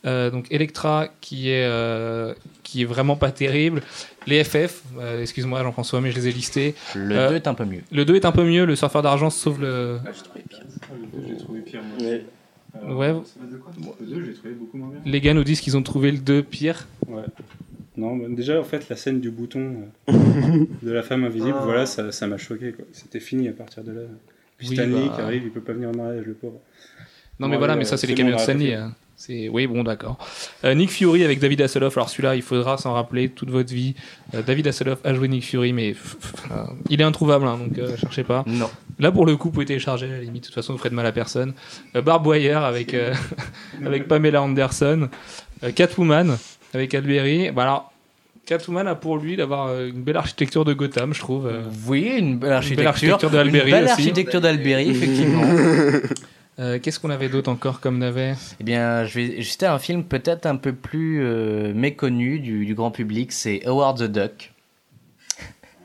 Euh, 0.07 0.31
donc 0.31 0.47
Electra 0.51 1.09
qui 1.21 1.49
est 1.51 1.65
euh, 1.65 2.35
qui 2.63 2.83
est 2.83 2.85
vraiment 2.85 3.17
pas 3.17 3.31
terrible. 3.31 3.81
Les 4.27 4.45
FF, 4.45 4.83
euh, 4.99 5.23
excuse-moi 5.23 5.63
Jean-François, 5.63 6.01
mais 6.01 6.11
je 6.11 6.17
les 6.17 6.29
ai 6.29 6.33
listés. 6.33 6.75
le 6.95 7.17
Euh, 7.17 7.29
2 7.31 7.35
est 7.37 7.47
un 7.47 7.55
peu 7.55 7.65
mieux. 7.65 7.81
Le 7.91 8.05
2 8.05 8.17
est 8.17 8.25
un 8.25 8.33
peu 8.33 8.45
mieux. 8.45 8.65
Le 8.67 8.77
surfeur 8.77 9.03
d'argent 9.03 9.31
sauve 9.31 9.61
le. 9.63 9.99
J'ai 11.27 11.37
trouvé 11.37 11.61
pire. 11.61 11.81
Ouais. 12.03 13.15
Le 14.01 14.07
2, 14.07 14.25
j'ai 14.27 14.33
trouvé 14.35 14.55
beaucoup 14.55 14.77
moins 14.77 14.89
bien. 14.89 15.01
Les 15.05 15.21
gars 15.21 15.33
nous 15.35 15.45
disent 15.45 15.61
qu'ils 15.61 15.77
ont 15.77 15.83
trouvé 15.83 16.11
le 16.11 16.19
2 16.19 16.43
pire. 16.43 16.87
Ouais. 17.07 17.23
Non, 17.97 18.17
bah, 18.17 18.25
déjà, 18.29 18.59
en 18.61 18.65
fait, 18.65 18.89
la 18.89 18.97
scène 18.97 19.21
du 19.21 19.31
bouton 19.31 19.77
euh, 20.09 20.13
de 20.83 20.91
la 20.91 21.03
femme 21.03 21.25
invisible, 21.25 21.57
voilà, 21.63 21.87
ça 21.87 22.11
ça 22.11 22.27
m'a 22.27 22.37
choqué. 22.39 22.73
quoi. 22.73 22.85
C'était 22.93 23.21
fini 23.21 23.49
à 23.49 23.53
partir 23.53 23.85
de 23.85 23.93
là. 23.93 24.01
Puis 24.59 24.69
Oui, 24.71 24.77
Stanley 24.77 25.07
bah. 25.09 25.13
qui 25.15 25.21
arrive, 25.21 25.43
il 25.45 25.51
peut 25.51 25.61
pas 25.61 25.73
venir 25.73 25.91
au 25.91 25.95
mariage, 25.97 26.25
le 26.27 26.35
pauvre. 26.35 26.59
Non 27.39 27.47
Bon, 27.47 27.53
mais 27.53 27.57
voilà, 27.57 27.77
mais 27.77 27.85
ça 27.85 27.95
euh, 27.95 27.97
c'est 27.99 28.07
les 28.09 28.15
camions 28.15 28.35
de 28.37 28.41
Stanley. 28.41 28.75
hein. 28.75 28.93
C'est 29.17 29.49
oui 29.49 29.67
bon 29.67 29.85
d'accord. 29.85 30.19
Euh, 30.65 30.75
Nick 30.75 30.91
Fury 30.91 31.25
avec 31.25 31.39
David 31.39 31.61
Hasselhoff. 31.63 31.97
Alors 31.97 32.09
celui-là 32.11 32.35
il 32.35 32.43
faudra 32.43 32.77
s'en 32.79 32.95
rappeler 32.95 33.29
toute 33.29 33.49
votre 33.49 33.73
vie. 33.73 33.95
Euh, 34.35 34.43
David 34.43 34.67
Hasselhoff 34.67 34.99
a 35.05 35.15
joué 35.15 35.29
Nick 35.29 35.45
Fury 35.45 35.73
mais 35.73 35.93
pff, 35.93 36.17
pff, 36.17 36.33
euh, 36.51 36.65
il 36.91 37.01
est 37.01 37.05
introuvable 37.05 37.47
hein, 37.47 37.57
donc 37.59 37.79
euh, 37.79 37.97
cherchez 37.97 38.25
pas. 38.25 38.43
Non. 38.47 38.69
Là 38.99 39.13
pour 39.13 39.25
le 39.25 39.37
coup 39.37 39.49
vous 39.49 39.53
pouvez 39.55 39.67
télécharger 39.67 40.07
à 40.07 40.09
la 40.11 40.21
limite. 40.21 40.43
De 40.43 40.47
toute 40.47 40.55
façon 40.55 40.73
vous 40.73 40.79
ferez 40.79 40.91
de 40.91 40.97
mal 40.97 41.07
à 41.07 41.13
personne. 41.13 41.55
Euh, 41.95 42.03
Barb 42.03 42.27
Wire 42.27 42.65
avec 42.65 42.93
euh, 42.93 43.15
avec 43.87 44.09
Pamela 44.09 44.43
Anderson. 44.43 45.09
Euh, 45.63 45.71
Catwoman 45.71 46.37
avec 46.75 46.93
Alberi. 46.93 47.53
Bah 47.53 47.63
alors 47.63 47.93
Catwoman 48.47 48.89
a 48.89 48.97
pour 48.97 49.17
lui 49.17 49.37
d'avoir 49.37 49.81
une 49.81 50.03
belle 50.03 50.17
architecture 50.17 50.65
de 50.65 50.75
Gotham 50.75 51.15
je 51.15 51.21
trouve. 51.21 51.51
Oui, 51.87 52.17
une 52.19 52.39
belle 52.39 52.53
architecture. 52.53 52.89
architecture 52.89 53.31
de 53.31 53.39
Alberi 53.39 53.71
Une 53.71 53.71
belle 53.71 53.89
architecture 53.89 54.41
d'Alberi, 54.41 54.91
effectivement. 54.91 55.43
Euh, 56.61 56.79
Qu'est-ce 56.79 57.01
qu'on 57.01 57.11
avait 57.11 57.29
d'autre 57.29 57.51
encore 57.51 57.81
comme 57.81 57.99
navet 57.99 58.35
Eh 58.61 58.65
bien, 58.65 59.05
je 59.05 59.19
vais 59.19 59.43
citer 59.43 59.67
un 59.67 59.79
film 59.81 60.05
peut-être 60.05 60.47
un 60.47 60.57
peu 60.57 60.73
plus 60.73 61.21
euh, 61.25 61.73
méconnu 61.75 62.39
du, 62.39 62.65
du 62.65 62.75
grand 62.75 62.91
public, 62.93 63.33
c'est 63.33 63.67
Howard 63.67 63.99
the 63.99 64.05
Duck. 64.05 64.53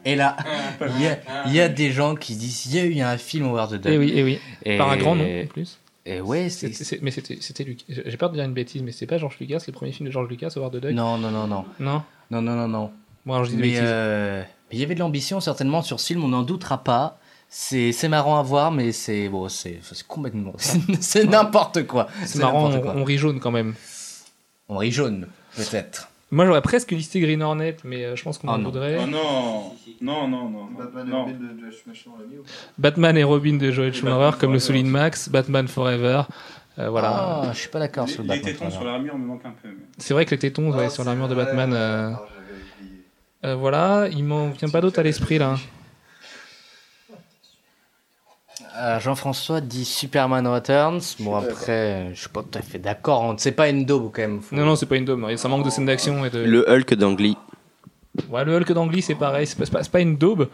Et 0.06 0.16
là, 0.16 0.38
il 0.96 1.02
y, 1.04 1.08
a, 1.08 1.20
il 1.48 1.54
y 1.54 1.60
a 1.60 1.68
des 1.70 1.92
gens 1.92 2.16
qui 2.16 2.36
disent 2.36 2.68
il 2.68 2.76
y 2.76 2.80
a 2.80 2.86
eu 2.86 3.00
un 3.02 3.18
film 3.18 3.48
Howard 3.48 3.72
the 3.72 3.82
Duck. 3.82 3.92
Et 3.92 3.98
oui, 3.98 4.12
et 4.16 4.24
oui. 4.24 4.40
Et- 4.64 4.78
Par 4.78 4.90
un 4.90 4.98
grand 4.98 5.16
nom 5.16 5.26
en 5.26 5.46
plus. 5.48 5.80
Et 6.06 6.22
ouais, 6.22 6.50
c'est. 6.50 6.72
C'est- 6.74 6.84
c'est- 6.86 7.02
mais 7.02 7.12
c'était 7.12 7.38
c'était 7.42 7.64
Lucas. 7.66 7.84
J'ai 7.90 8.18
peur 8.18 8.30
de 8.30 8.36
dire 8.36 8.46
une 8.46 8.54
bêtise, 8.54 8.82
mais 8.82 8.92
c'est 8.94 9.06
pas 9.06 9.18
George 9.18 9.36
Lucas, 9.40 9.60
c'est 9.60 9.72
le 9.72 9.76
premier 9.76 9.92
film 9.92 10.08
de 10.08 10.12
George 10.14 10.30
Lucas, 10.30 10.54
Howard 10.56 10.74
the 10.74 10.82
Duck 10.82 10.92
Non, 10.92 11.18
non, 11.18 11.30
non, 11.32 11.48
non. 11.48 11.66
Non? 11.80 12.02
Non, 12.32 12.42
non, 12.42 12.56
non, 12.56 12.68
non. 12.68 12.92
Bon, 13.26 13.34
alors 13.34 13.46
je 13.46 13.50
dis 13.52 13.58
des 13.58 13.62
Mais 13.64 13.68
bêtises. 13.70 13.82
euh, 13.86 14.42
mais 14.72 14.78
il 14.78 14.80
y 14.80 14.84
avait 14.84 14.96
de 14.96 15.00
l'ambition 15.00 15.40
certainement 15.42 15.82
sur 15.82 16.00
ce 16.00 16.08
film, 16.08 16.24
on 16.24 16.30
n'en 16.30 16.44
doutera 16.44 16.84
pas. 16.84 17.20
C'est 17.52 17.92
c'est 17.94 18.10
marrant 18.10 18.38
à 18.40 18.44
voir, 18.44 18.72
mais 18.72 18.92
c'est 18.92 19.28
bon, 19.28 19.50
c'est 19.50 19.80
c'est 19.82 20.06
complètement. 20.08 20.54
c'est 21.00 21.26
n'importe 21.26 21.88
quoi. 21.88 22.08
C'est 22.26 22.40
marrant, 22.40 22.70
on, 22.72 23.00
on 23.00 23.04
rit 23.04 23.18
jaune 23.18 23.40
quand 23.40 23.52
même. 23.52 23.74
On 24.68 24.78
rit 24.78 24.92
jaune, 24.92 25.28
peut-être. 25.56 26.10
Moi 26.32 26.46
j'aurais 26.46 26.62
presque 26.62 26.92
listé 26.92 27.20
Green 27.22 27.42
Hornet, 27.42 27.76
mais 27.84 28.06
euh, 28.06 28.16
je 28.16 28.22
pense 28.24 28.38
qu'on 28.38 28.50
Oh 28.50 28.52
en 28.52 28.58
non. 28.60 28.66
voudrait. 28.66 29.00
Oh 29.02 29.08
non 29.08 29.74
Non, 30.00 30.28
non, 30.28 30.48
non. 30.48 30.66
Batman 30.78 31.08
non. 31.10 31.28
et 31.28 31.32
Robin 31.32 31.40
de 31.40 31.60
Josh 31.60 31.80
Schumacher, 31.82 32.10
on 32.16 32.20
l'a 32.20 32.26
mis 32.28 32.38
ou 32.38 32.44
pas? 32.44 32.50
Batman 32.78 33.18
et 33.18 33.24
Robin 33.24 33.58
de 33.58 33.72
Joel 33.72 33.94
Schumacher, 33.96 34.38
comme 34.38 34.54
le 34.54 34.60
souligne 34.60 34.86
Max, 34.88 35.28
Batman 35.30 35.68
Forever. 35.68 36.22
Euh, 36.78 36.88
voilà. 36.90 37.10
Ah, 37.18 37.50
je 37.52 37.58
suis 37.62 37.70
pas 37.70 37.80
d'accord 37.80 38.08
sur 38.08 38.22
Les, 38.22 38.28
le 38.28 38.34
les 38.36 38.40
Batman. 38.42 38.54
tétons 38.60 38.70
sur 38.72 38.84
l'armure 38.84 39.18
me 39.18 39.26
manquent 39.26 39.46
un 39.48 39.56
peu. 39.60 39.70
mais- 39.70 39.86
C'est 39.98 40.14
vrai 40.14 40.24
que 40.26 40.32
les 40.32 40.38
tétons 40.38 40.72
ouais, 40.72 40.86
Ah, 40.86 40.90
sur 40.92 41.04
l'armure 41.04 41.28
de. 41.28 41.34
Batman. 41.34 41.74
euh, 41.74 42.12
euh, 43.46 43.56
voilà, 43.56 44.08
il 44.12 44.24
m'en 44.24 44.50
vient 44.50 44.70
pas 44.70 44.82
d'autre 44.82 45.00
à 45.00 45.04
l'esprit 45.04 45.40
là. 45.40 45.56
Euh, 48.80 49.00
Jean-François 49.00 49.60
dit 49.62 49.84
Superman 49.84 50.48
Returns. 50.48 51.02
Bon, 51.20 51.36
après, 51.36 51.72
euh, 51.72 52.14
je 52.14 52.20
suis 52.22 52.30
pas 52.30 52.44
tout 52.44 52.58
à 52.58 52.62
fait 52.62 52.80
d'accord. 52.80 53.24
hein. 53.26 53.36
C'est 53.38 53.52
pas 53.52 53.68
une 53.70 53.86
daube 53.86 54.12
quand 54.14 54.22
même. 54.22 54.42
Faut- 54.42 54.56
Non, 54.56 54.66
non, 54.66 54.76
c'est 54.76 54.86
pas 54.86 54.96
une 54.96 55.06
dôme, 55.06 55.36
ça 55.38 55.48
manque 55.50 55.66
de 55.66 55.70
scènes 55.70 55.86
d'action 55.86 56.24
et 56.26 56.30
de. 56.30 56.40
Le 56.40 56.66
Hulk 56.70 56.94
d'Angly. 56.94 57.36
Ouais, 58.30 58.46
le 58.46 58.56
Hulk 58.56 58.72
d'Angly 58.72 59.02
c'est 59.02 59.16
pareil, 59.16 59.46
c'est 59.48 59.92
pas, 59.92 60.00
une 60.00 60.18
daube. 60.18 60.48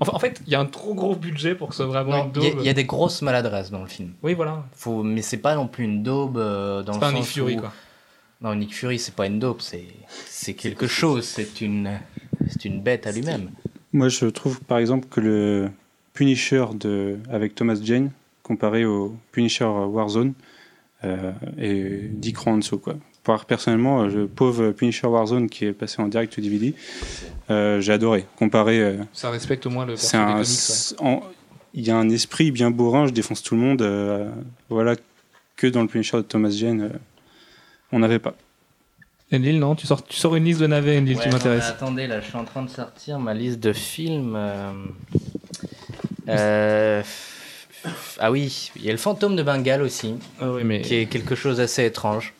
Enfin, 0.00 0.12
en 0.14 0.18
fait, 0.18 0.40
il 0.46 0.52
y 0.52 0.56
a 0.56 0.60
un 0.60 0.66
trop 0.66 0.94
gros 0.94 1.14
budget 1.14 1.54
pour 1.54 1.68
que 1.68 1.74
ce 1.74 1.82
soit 1.84 1.92
vraiment 1.92 2.10
Non, 2.10 2.24
une 2.24 2.30
il 2.36 2.42
y, 2.42 2.46
a- 2.46 2.50
daube. 2.50 2.60
il 2.60 2.66
y 2.66 2.68
a 2.70 2.72
des 2.72 2.84
grosses 2.84 3.22
maladresses 3.22 3.70
dans 3.70 3.82
le 3.82 3.86
film. 3.88 4.12
Oui, 4.22 4.34
voilà. 4.34 4.64
Faut, 4.74 5.02
mais 5.02 5.22
c'est 5.22 5.36
pas 5.36 5.54
non 5.54 5.66
plus 5.68 5.84
une 5.84 6.02
daube 6.02 6.38
euh, 6.38 6.82
dans 6.82 6.94
C'est 6.94 6.98
le 6.98 7.00
pas 7.00 7.06
un 7.08 7.10
sens 7.10 7.20
Nick 7.20 7.28
Fury 7.28 7.56
où- 7.56 7.60
quoi. 7.60 7.72
Non, 8.40 8.54
Nick 8.54 8.74
Fury, 8.74 8.98
c'est 8.98 9.14
pas 9.14 9.26
une 9.26 9.38
dope, 9.38 9.60
c'est 9.60 9.84
c'est 10.26 10.54
quelque 10.54 10.86
chose, 10.86 11.24
c'est 11.26 11.60
une 11.60 12.00
c'est 12.48 12.64
une 12.64 12.80
bête 12.80 13.06
à 13.06 13.12
lui-même. 13.12 13.50
Moi, 13.92 14.08
je 14.08 14.24
trouve 14.26 14.60
par 14.62 14.78
exemple 14.78 15.06
que 15.08 15.20
le 15.20 15.70
Punisher 16.24 16.66
de, 16.78 17.16
avec 17.32 17.54
Thomas 17.54 17.78
Jane, 17.82 18.10
comparé 18.42 18.84
au 18.84 19.16
Punisher 19.32 19.64
Warzone, 19.64 20.34
euh, 21.04 21.32
est 21.56 22.10
10 22.12 22.32
crans 22.34 22.52
en 22.52 22.58
dessous. 22.58 22.76
Quoi. 22.78 22.96
Par, 23.24 23.46
personnellement, 23.46 24.02
euh, 24.02 24.08
le 24.08 24.26
pauvre 24.28 24.70
Punisher 24.72 25.06
Warzone 25.06 25.48
qui 25.48 25.64
est 25.64 25.72
passé 25.72 26.02
en 26.02 26.08
direct 26.08 26.34
to 26.34 26.42
DVD, 26.42 26.74
euh, 27.48 27.80
j'ai 27.80 27.94
adoré. 27.94 28.26
Comparé, 28.36 28.80
euh, 28.80 28.98
Ça 29.14 29.30
respecte 29.30 29.64
au 29.64 29.70
moins 29.70 29.86
le 29.86 29.96
c'est 29.96 30.18
un, 30.18 30.40
ouais. 30.42 31.20
il 31.72 31.86
y 31.86 31.90
a 31.90 31.96
un 31.96 32.10
esprit 32.10 32.50
bien 32.50 32.70
bourrin, 32.70 33.06
je 33.06 33.12
défonce 33.12 33.42
tout 33.42 33.54
le 33.54 33.62
monde. 33.62 33.80
euh, 33.80 34.30
voilà 34.68 34.96
que 35.56 35.68
dans 35.68 35.80
le 35.80 35.88
Punisher 35.88 36.18
de 36.18 36.22
Thomas 36.22 36.50
Jane, 36.50 36.82
euh, 36.82 36.88
on 37.92 38.00
n'avait 38.00 38.18
pas. 38.18 38.34
Enlil, 39.32 39.58
non 39.58 39.74
tu 39.74 39.86
sors, 39.86 40.04
tu 40.04 40.16
sors 40.18 40.36
une 40.36 40.44
liste 40.44 40.60
de 40.60 40.66
navets, 40.66 40.98
Enlil, 40.98 41.16
Ouais, 41.16 41.22
tu 41.22 41.30
m'intéresses. 41.30 41.64
attendez, 41.70 42.06
là, 42.06 42.20
je 42.20 42.26
suis 42.26 42.36
en 42.36 42.44
train 42.44 42.62
de 42.62 42.68
sortir 42.68 43.18
ma 43.18 43.32
liste 43.32 43.60
de 43.60 43.72
films. 43.72 44.36
Euh, 46.30 47.02
Ah 48.18 48.30
oui, 48.30 48.70
il 48.76 48.84
y 48.84 48.88
a 48.88 48.92
le 48.92 48.98
fantôme 48.98 49.36
de 49.36 49.42
Bengale 49.42 49.82
aussi, 49.82 50.14
Ah 50.40 50.50
oui, 50.52 50.62
mais 50.64 50.80
qui 50.82 50.94
est 50.96 51.06
quelque 51.06 51.34
chose 51.34 51.56
d'assez 51.58 51.84
étrange. 51.86 52.34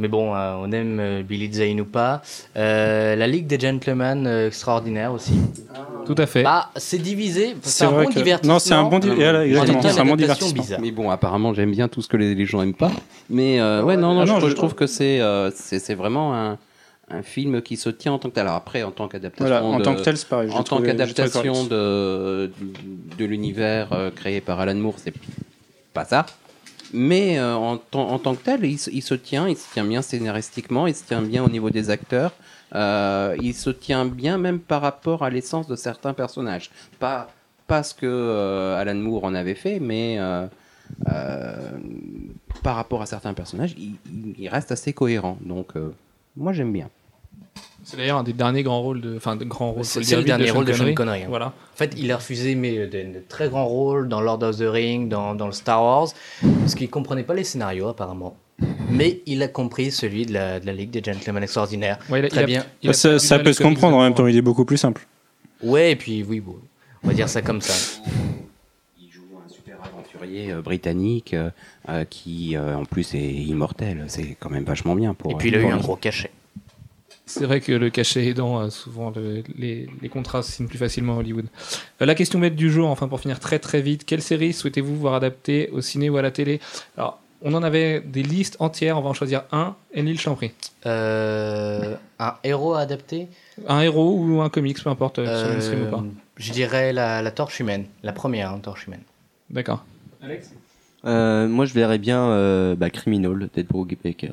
Mais 0.00 0.06
bon, 0.06 0.32
euh, 0.34 0.54
on 0.60 0.70
aime 0.70 1.00
euh, 1.00 1.22
Billy 1.24 1.52
Zane 1.52 1.80
ou 1.80 1.84
pas. 1.84 2.22
Euh, 2.56 3.16
la 3.16 3.26
Ligue 3.26 3.48
des 3.48 3.58
Gentlemen 3.58 4.28
euh, 4.28 4.46
extraordinaire 4.46 5.12
aussi. 5.12 5.32
tout 6.06 6.14
à 6.18 6.26
fait. 6.26 6.44
Bah, 6.44 6.70
c'est 6.76 6.98
divisé. 6.98 7.56
C'est 7.62 7.84
un 7.84 7.90
bon 7.90 8.06
que- 8.06 8.14
divertissement. 8.14 8.54
Non, 8.54 8.58
c'est 8.60 8.74
un 8.74 8.84
bon 8.84 9.00
di- 9.00 9.08
Non, 9.08 9.14
et 9.14 9.16
voilà, 9.16 9.38
en 9.40 9.42
exactement, 9.42 9.72
En 9.72 9.74
même 9.74 9.82
temps, 9.82 9.88
c'est 9.92 9.98
un 10.00 10.04
une 10.04 10.08
bon 10.10 10.16
divertissement. 10.16 10.62
bizarre. 10.62 10.80
Mais 10.80 10.90
bon, 10.92 11.10
apparemment, 11.10 11.52
j'aime 11.52 11.72
bien 11.72 11.88
tout 11.88 12.00
ce 12.00 12.06
que 12.06 12.16
les, 12.16 12.36
les 12.36 12.46
gens 12.46 12.62
aiment 12.62 12.74
pas. 12.74 12.92
Mais 13.28 13.60
euh, 13.60 13.82
ouais, 13.82 13.96
non, 13.96 14.14
non, 14.14 14.20
Ah 14.20 14.26
je, 14.26 14.32
non, 14.34 14.40
je 14.40 14.48
je- 14.50 14.54
trouve 14.54 14.76
que 14.76 14.86
c'est 14.86 15.20
euh, 15.20 15.50
c'est 15.52 15.80
c'est 15.80 15.96
vraiment 15.96 16.32
un, 16.32 16.58
un 17.10 17.22
film 17.22 17.62
qui 17.62 17.76
se 17.76 17.88
tient 17.88 18.12
en 18.12 18.18
tant 18.18 18.28
que 18.30 18.34
tel. 18.34 18.42
Alors 18.42 18.54
après, 18.56 18.82
en 18.82 18.90
tant 18.90 19.08
qu'adaptation 19.08 19.44
Voilà, 19.46 19.64
en 19.64 19.78
de- 19.78 19.84
tant 19.84 19.94
que 19.94 20.02
tel, 20.02 20.16
c'est 20.16 20.28
pareil. 20.28 20.50
en 20.50 20.62
qu'adaptation 20.62 21.64
de, 21.64 22.50
de 23.18 23.24
l'univers 23.24 23.92
euh, 23.92 24.10
créé 24.10 24.40
par 24.40 24.60
Alan 24.60 24.74
Moore, 24.74 24.94
c'est 24.98 25.14
pas 25.94 26.04
ça. 26.04 26.26
Mais 26.92 27.38
euh, 27.38 27.54
en, 27.54 27.76
tant- 27.76 28.08
en 28.08 28.18
tant 28.18 28.34
que 28.34 28.42
tel, 28.42 28.64
il, 28.64 28.78
se- 28.78 28.90
il 28.90 29.02
se 29.02 29.14
tient, 29.14 29.48
il 29.48 29.56
se 29.56 29.70
tient 29.72 29.84
bien 29.84 30.02
scénaristiquement, 30.02 30.86
il 30.86 30.94
se 30.94 31.04
tient 31.04 31.22
bien 31.22 31.44
au 31.44 31.48
niveau 31.48 31.70
des 31.70 31.90
acteurs, 31.90 32.32
euh, 32.74 33.36
il 33.42 33.54
se 33.54 33.70
tient 33.70 34.04
bien 34.06 34.38
même 34.38 34.58
par 34.58 34.80
rapport 34.82 35.22
à 35.22 35.30
l'essence 35.30 35.66
de 35.66 35.76
certains 35.76 36.14
personnages. 36.14 36.70
Pas 36.98 37.30
parce 37.66 37.92
que 37.92 38.74
Alan 38.78 38.94
Moore 38.94 39.24
en 39.24 39.34
avait 39.34 39.54
fait, 39.54 39.78
mais 39.80 40.18
par 42.62 42.76
rapport 42.76 43.02
à 43.02 43.06
certains 43.06 43.34
personnages, 43.34 43.74
il, 44.38 44.48
reste 44.48 44.72
assez 44.72 44.94
cohérent. 44.94 45.36
Donc, 45.42 45.72
moi 46.36 46.54
j'aime 46.54 46.72
bien. 46.72 46.88
C'est 47.84 47.96
d'ailleurs 47.96 48.18
un 48.18 48.22
des 48.22 48.32
derniers 48.34 48.62
grands 48.62 48.82
rôles 48.82 49.00
de. 49.00 49.16
Enfin, 49.16 49.34
de 49.36 49.44
grands 49.44 49.72
rôles. 49.72 49.84
C'est 49.84 50.00
le 50.00 50.04
vite, 50.18 50.26
dernier 50.26 50.50
rôle 50.50 50.64
de 50.66 50.72
Sean 50.72 50.78
Connery. 50.80 50.94
Connery. 50.94 51.22
hein. 51.22 51.26
Voilà. 51.28 51.46
En 51.46 51.76
fait, 51.76 51.94
il 51.96 52.12
a 52.12 52.16
refusé 52.16 52.54
mais, 52.54 52.86
de, 52.86 52.86
de 52.86 53.22
très 53.28 53.48
grands 53.48 53.66
rôles 53.66 54.08
dans 54.08 54.20
Lord 54.20 54.42
of 54.42 54.58
the 54.58 54.64
Ring, 54.66 55.08
dans, 55.08 55.34
dans 55.34 55.46
le 55.46 55.52
Star 55.52 55.82
Wars, 55.82 56.08
parce 56.60 56.74
qu'il 56.74 56.90
comprenait 56.90 57.22
pas 57.22 57.34
les 57.34 57.44
scénarios 57.44 57.88
apparemment. 57.88 58.36
Mais 58.90 59.20
il 59.26 59.42
a 59.42 59.48
compris 59.48 59.90
celui 59.90 60.26
de 60.26 60.32
la, 60.34 60.58
de 60.60 60.66
la 60.66 60.72
Ligue 60.72 60.90
des 60.90 61.02
Gentlemen 61.02 61.42
Extraordinaires. 61.44 61.98
Ouais, 62.10 62.18
il 62.18 62.24
a- 62.24 62.28
Très 62.28 62.40
il 62.40 62.44
a- 62.44 62.46
bien. 62.46 62.66
il 62.82 62.90
a 62.90 62.92
ça, 62.92 63.38
peut 63.38 63.52
se 63.52 63.62
comprendre 63.62 63.96
en 63.96 64.02
même 64.02 64.14
temps, 64.14 64.26
il 64.26 64.36
est 64.36 64.42
beaucoup 64.42 64.64
plus 64.64 64.76
simple. 64.78 65.06
Ouais, 65.62 65.92
et 65.92 65.96
puis 65.96 66.24
oui, 66.28 66.40
bon, 66.40 66.56
on 67.04 67.08
va 67.08 67.14
dire 67.14 67.28
ça 67.28 67.40
comme 67.40 67.60
ça. 67.60 67.72
Il 69.00 69.10
joue 69.10 69.22
un 69.44 69.48
super 69.48 69.76
aventurier 69.84 70.52
euh, 70.52 70.60
britannique 70.60 71.34
euh, 71.34 71.50
euh, 71.88 72.04
qui, 72.04 72.56
euh, 72.56 72.76
en 72.76 72.84
plus, 72.84 73.14
est 73.14 73.32
immortel. 73.32 74.04
C'est 74.08 74.36
quand 74.38 74.50
même 74.50 74.64
vachement 74.64 74.94
bien 74.94 75.14
pour. 75.14 75.30
Et 75.32 75.34
puis 75.36 75.48
il 75.48 75.54
a 75.54 75.60
eu 75.60 75.66
un 75.66 75.76
gros 75.78 75.96
cachet. 75.96 76.30
C'est 77.28 77.44
vrai 77.44 77.60
que 77.60 77.72
le 77.72 77.90
cachet 77.90 78.24
aidant, 78.26 78.58
euh, 78.60 78.70
souvent 78.70 79.10
le- 79.14 79.42
les, 79.56 79.86
les 80.00 80.08
contrats 80.08 80.42
se 80.42 80.50
signent 80.50 80.66
plus 80.66 80.78
facilement 80.78 81.16
à 81.16 81.18
Hollywood. 81.18 81.44
Euh, 82.00 82.06
la 82.06 82.14
question 82.14 82.38
bête 82.38 82.56
du 82.56 82.70
jour, 82.70 82.88
enfin 82.88 83.06
pour 83.06 83.20
finir 83.20 83.38
très 83.38 83.58
très 83.58 83.82
vite, 83.82 84.04
quelle 84.06 84.22
série 84.22 84.52
souhaitez-vous 84.54 84.96
voir 84.96 85.12
adaptée 85.14 85.68
au 85.72 85.80
ciné 85.82 86.08
ou 86.08 86.16
à 86.16 86.22
la 86.22 86.30
télé? 86.30 86.58
Alors, 86.96 87.20
on 87.42 87.52
en 87.54 87.62
avait 87.62 88.00
des 88.00 88.22
listes 88.22 88.56
entières, 88.60 88.98
on 88.98 89.02
va 89.02 89.10
en 89.10 89.14
choisir 89.14 89.42
un. 89.52 89.76
Enlil 89.96 90.18
Champry. 90.18 90.52
Euh, 90.86 91.94
un 92.18 92.34
héros 92.44 92.74
à 92.74 92.80
adapter? 92.80 93.28
Un 93.68 93.80
héros 93.82 94.16
ou 94.18 94.40
un 94.40 94.48
comics, 94.48 94.82
peu 94.82 94.90
importe, 94.90 95.18
euh, 95.18 95.60
sur 95.60 95.78
ou 95.80 95.90
pas. 95.90 96.02
Je 96.36 96.52
dirais 96.52 96.92
la, 96.92 97.20
la 97.22 97.30
torche 97.30 97.60
humaine, 97.60 97.84
la 98.02 98.12
première 98.12 98.50
hein, 98.50 98.58
torche 98.60 98.86
humaine. 98.86 99.02
D'accord. 99.50 99.84
Alex 100.22 100.50
Euh, 101.04 101.46
moi, 101.46 101.64
je 101.64 101.74
verrais 101.74 101.98
bien 101.98 102.22
euh, 102.30 102.74
bah, 102.74 102.90
Criminal 102.90 103.48
d'Ed 103.54 103.66
Baker. 104.02 104.32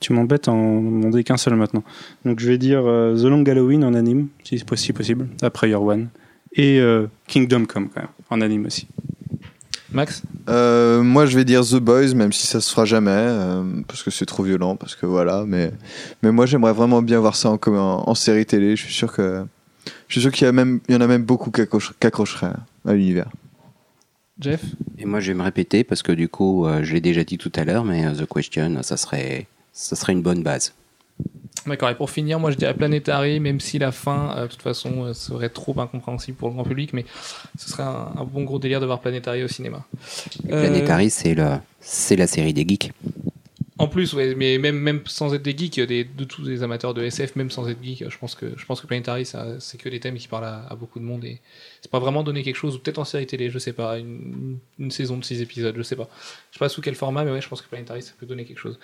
Tu 0.00 0.12
m'embêtes 0.12 0.48
en 0.48 0.80
demander 0.82 1.24
qu'un 1.24 1.36
seul 1.36 1.54
maintenant. 1.54 1.84
Donc 2.24 2.40
je 2.40 2.48
vais 2.48 2.58
dire 2.58 2.82
euh, 2.84 3.14
The 3.16 3.24
Long 3.24 3.44
Halloween 3.44 3.84
en 3.84 3.94
anime, 3.94 4.28
si 4.42 4.58
c'est 4.58 4.68
possi- 4.68 4.92
possible, 4.92 5.28
après 5.42 5.70
Your 5.70 5.82
One. 5.82 6.08
Et 6.56 6.78
euh, 6.80 7.06
Kingdom 7.26 7.64
Come 7.66 7.88
quand 7.88 8.00
même, 8.00 8.10
en 8.30 8.40
anime 8.40 8.66
aussi. 8.66 8.86
Max? 9.92 10.22
Euh, 10.48 11.02
moi, 11.02 11.24
je 11.26 11.36
vais 11.36 11.44
dire 11.44 11.62
The 11.64 11.76
Boys, 11.76 12.14
même 12.14 12.32
si 12.32 12.46
ça 12.48 12.60
se 12.60 12.70
fera 12.70 12.84
jamais, 12.84 13.10
euh, 13.12 13.62
parce 13.86 14.02
que 14.02 14.10
c'est 14.10 14.26
trop 14.26 14.42
violent, 14.42 14.74
parce 14.76 14.96
que 14.96 15.06
voilà. 15.06 15.44
Mais, 15.46 15.70
mais 16.22 16.32
moi, 16.32 16.46
j'aimerais 16.46 16.72
vraiment 16.72 17.00
bien 17.00 17.20
voir 17.20 17.36
ça 17.36 17.50
en, 17.50 17.58
en, 17.66 18.02
en 18.08 18.14
série 18.16 18.44
télé. 18.44 18.74
Je 18.76 18.82
suis 18.84 18.92
sûr 18.92 19.12
que, 19.12 19.44
je 20.08 20.12
suis 20.14 20.20
sûr 20.20 20.32
qu'il 20.32 20.44
y, 20.46 20.48
a 20.48 20.52
même- 20.52 20.80
il 20.88 20.94
y 20.94 20.98
en 20.98 21.00
a 21.00 21.06
même 21.06 21.22
beaucoup 21.22 21.50
qui 21.52 21.60
accroche- 21.60 21.92
qui 21.98 22.06
accrocheraient 22.08 22.52
à 22.86 22.92
l'univers. 22.92 23.30
Jeff? 24.40 24.62
Et 24.98 25.04
moi, 25.04 25.20
je 25.20 25.30
vais 25.30 25.38
me 25.38 25.44
répéter 25.44 25.84
parce 25.84 26.02
que 26.02 26.10
du 26.12 26.28
coup, 26.28 26.66
euh, 26.66 26.82
je 26.82 26.92
l'ai 26.94 27.00
déjà 27.00 27.22
dit 27.22 27.38
tout 27.38 27.52
à 27.54 27.64
l'heure, 27.64 27.84
mais 27.84 28.04
The 28.14 28.26
Question, 28.26 28.82
ça 28.82 28.96
serait, 28.96 29.46
ça 29.74 29.96
serait 29.96 30.14
une 30.14 30.22
bonne 30.22 30.42
base. 30.42 30.72
D'accord, 31.66 31.88
et 31.88 31.94
pour 31.94 32.10
finir, 32.10 32.38
moi 32.38 32.50
je 32.50 32.56
dirais 32.56 32.74
Planetary, 32.74 33.40
même 33.40 33.58
si 33.58 33.78
la 33.78 33.90
fin, 33.90 34.36
euh, 34.36 34.42
de 34.42 34.48
toute 34.48 34.62
façon, 34.62 35.04
euh, 35.04 35.14
serait 35.14 35.48
trop 35.48 35.78
incompréhensible 35.80 36.36
pour 36.36 36.48
le 36.48 36.54
grand 36.54 36.64
public, 36.64 36.92
mais 36.92 37.06
ce 37.58 37.70
serait 37.70 37.82
un, 37.82 38.12
un 38.16 38.24
bon 38.24 38.44
gros 38.44 38.58
délire 38.58 38.80
de 38.80 38.86
voir 38.86 39.00
Planetary 39.00 39.42
au 39.42 39.48
cinéma. 39.48 39.84
Euh, 40.50 40.60
Planetary, 40.60 41.10
c'est 41.10 41.34
c'est 41.80 42.16
la 42.16 42.26
série 42.26 42.52
des 42.52 42.66
geeks. 42.66 42.92
En 43.78 43.88
plus, 43.88 44.12
ouais, 44.14 44.34
mais 44.36 44.58
même, 44.58 44.78
même 44.78 45.00
sans 45.06 45.34
être 45.34 45.42
des 45.42 45.56
geeks, 45.56 45.80
des, 45.80 46.04
de 46.04 46.24
tous 46.24 46.44
les 46.44 46.62
amateurs 46.62 46.94
de 46.94 47.02
SF, 47.02 47.34
même 47.34 47.50
sans 47.50 47.68
être 47.68 47.82
geek, 47.82 48.04
je 48.08 48.18
pense 48.18 48.34
que, 48.34 48.52
je 48.56 48.64
pense 48.66 48.80
que 48.80 48.86
Planetary, 48.86 49.26
c'est 49.58 49.78
que 49.78 49.88
des 49.88 50.00
thèmes 50.00 50.16
qui 50.16 50.28
parlent 50.28 50.44
à, 50.44 50.66
à 50.68 50.76
beaucoup 50.76 51.00
de 51.00 51.04
monde 51.04 51.24
et 51.24 51.40
c'est 51.80 51.90
pas 51.90 51.98
vraiment 51.98 52.22
donner 52.22 52.42
quelque 52.42 52.56
chose, 52.56 52.76
ou 52.76 52.78
peut-être 52.78 52.98
en 52.98 53.04
série 53.04 53.26
télé, 53.26 53.50
je 53.50 53.58
sais 53.58 53.72
pas, 53.72 53.98
une, 53.98 54.58
une 54.78 54.90
saison 54.90 55.16
de 55.16 55.24
6 55.24 55.40
épisodes, 55.40 55.74
je 55.76 55.82
sais 55.82 55.96
pas. 55.96 56.08
Je 56.50 56.58
sais 56.58 56.60
pas 56.60 56.68
sous 56.68 56.82
quel 56.82 56.94
format, 56.94 57.24
mais 57.24 57.32
ouais, 57.32 57.40
je 57.40 57.48
pense 57.48 57.62
que 57.62 57.68
Planetary, 57.68 58.02
ça 58.02 58.12
peut 58.18 58.26
donner 58.26 58.44
quelque 58.44 58.60
chose. 58.60 58.78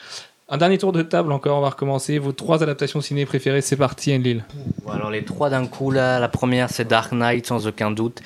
Un 0.53 0.57
dernier 0.57 0.79
tour 0.79 0.91
de 0.91 1.03
table 1.03 1.31
encore, 1.31 1.59
on 1.59 1.61
va 1.61 1.71
recommencer. 1.71 2.19
Vos 2.19 2.33
trois 2.33 2.65
adaptations 2.65 3.01
ciné 3.01 3.25
préférées, 3.25 3.61
c'est 3.61 3.77
parti, 3.77 4.13
Enlil. 4.13 4.45
Bon, 4.83 4.91
alors 4.91 5.09
les 5.09 5.25
trois 5.25 5.49
d'un 5.49 5.65
coup 5.69 5.93
là, 5.93 6.19
la 6.19 6.29
première 6.29 6.71
c'est 6.71 6.89
Dark 6.89 7.13
Knight 7.13 7.47
sans 7.47 7.69
aucun 7.69 7.93
doute. 7.93 8.21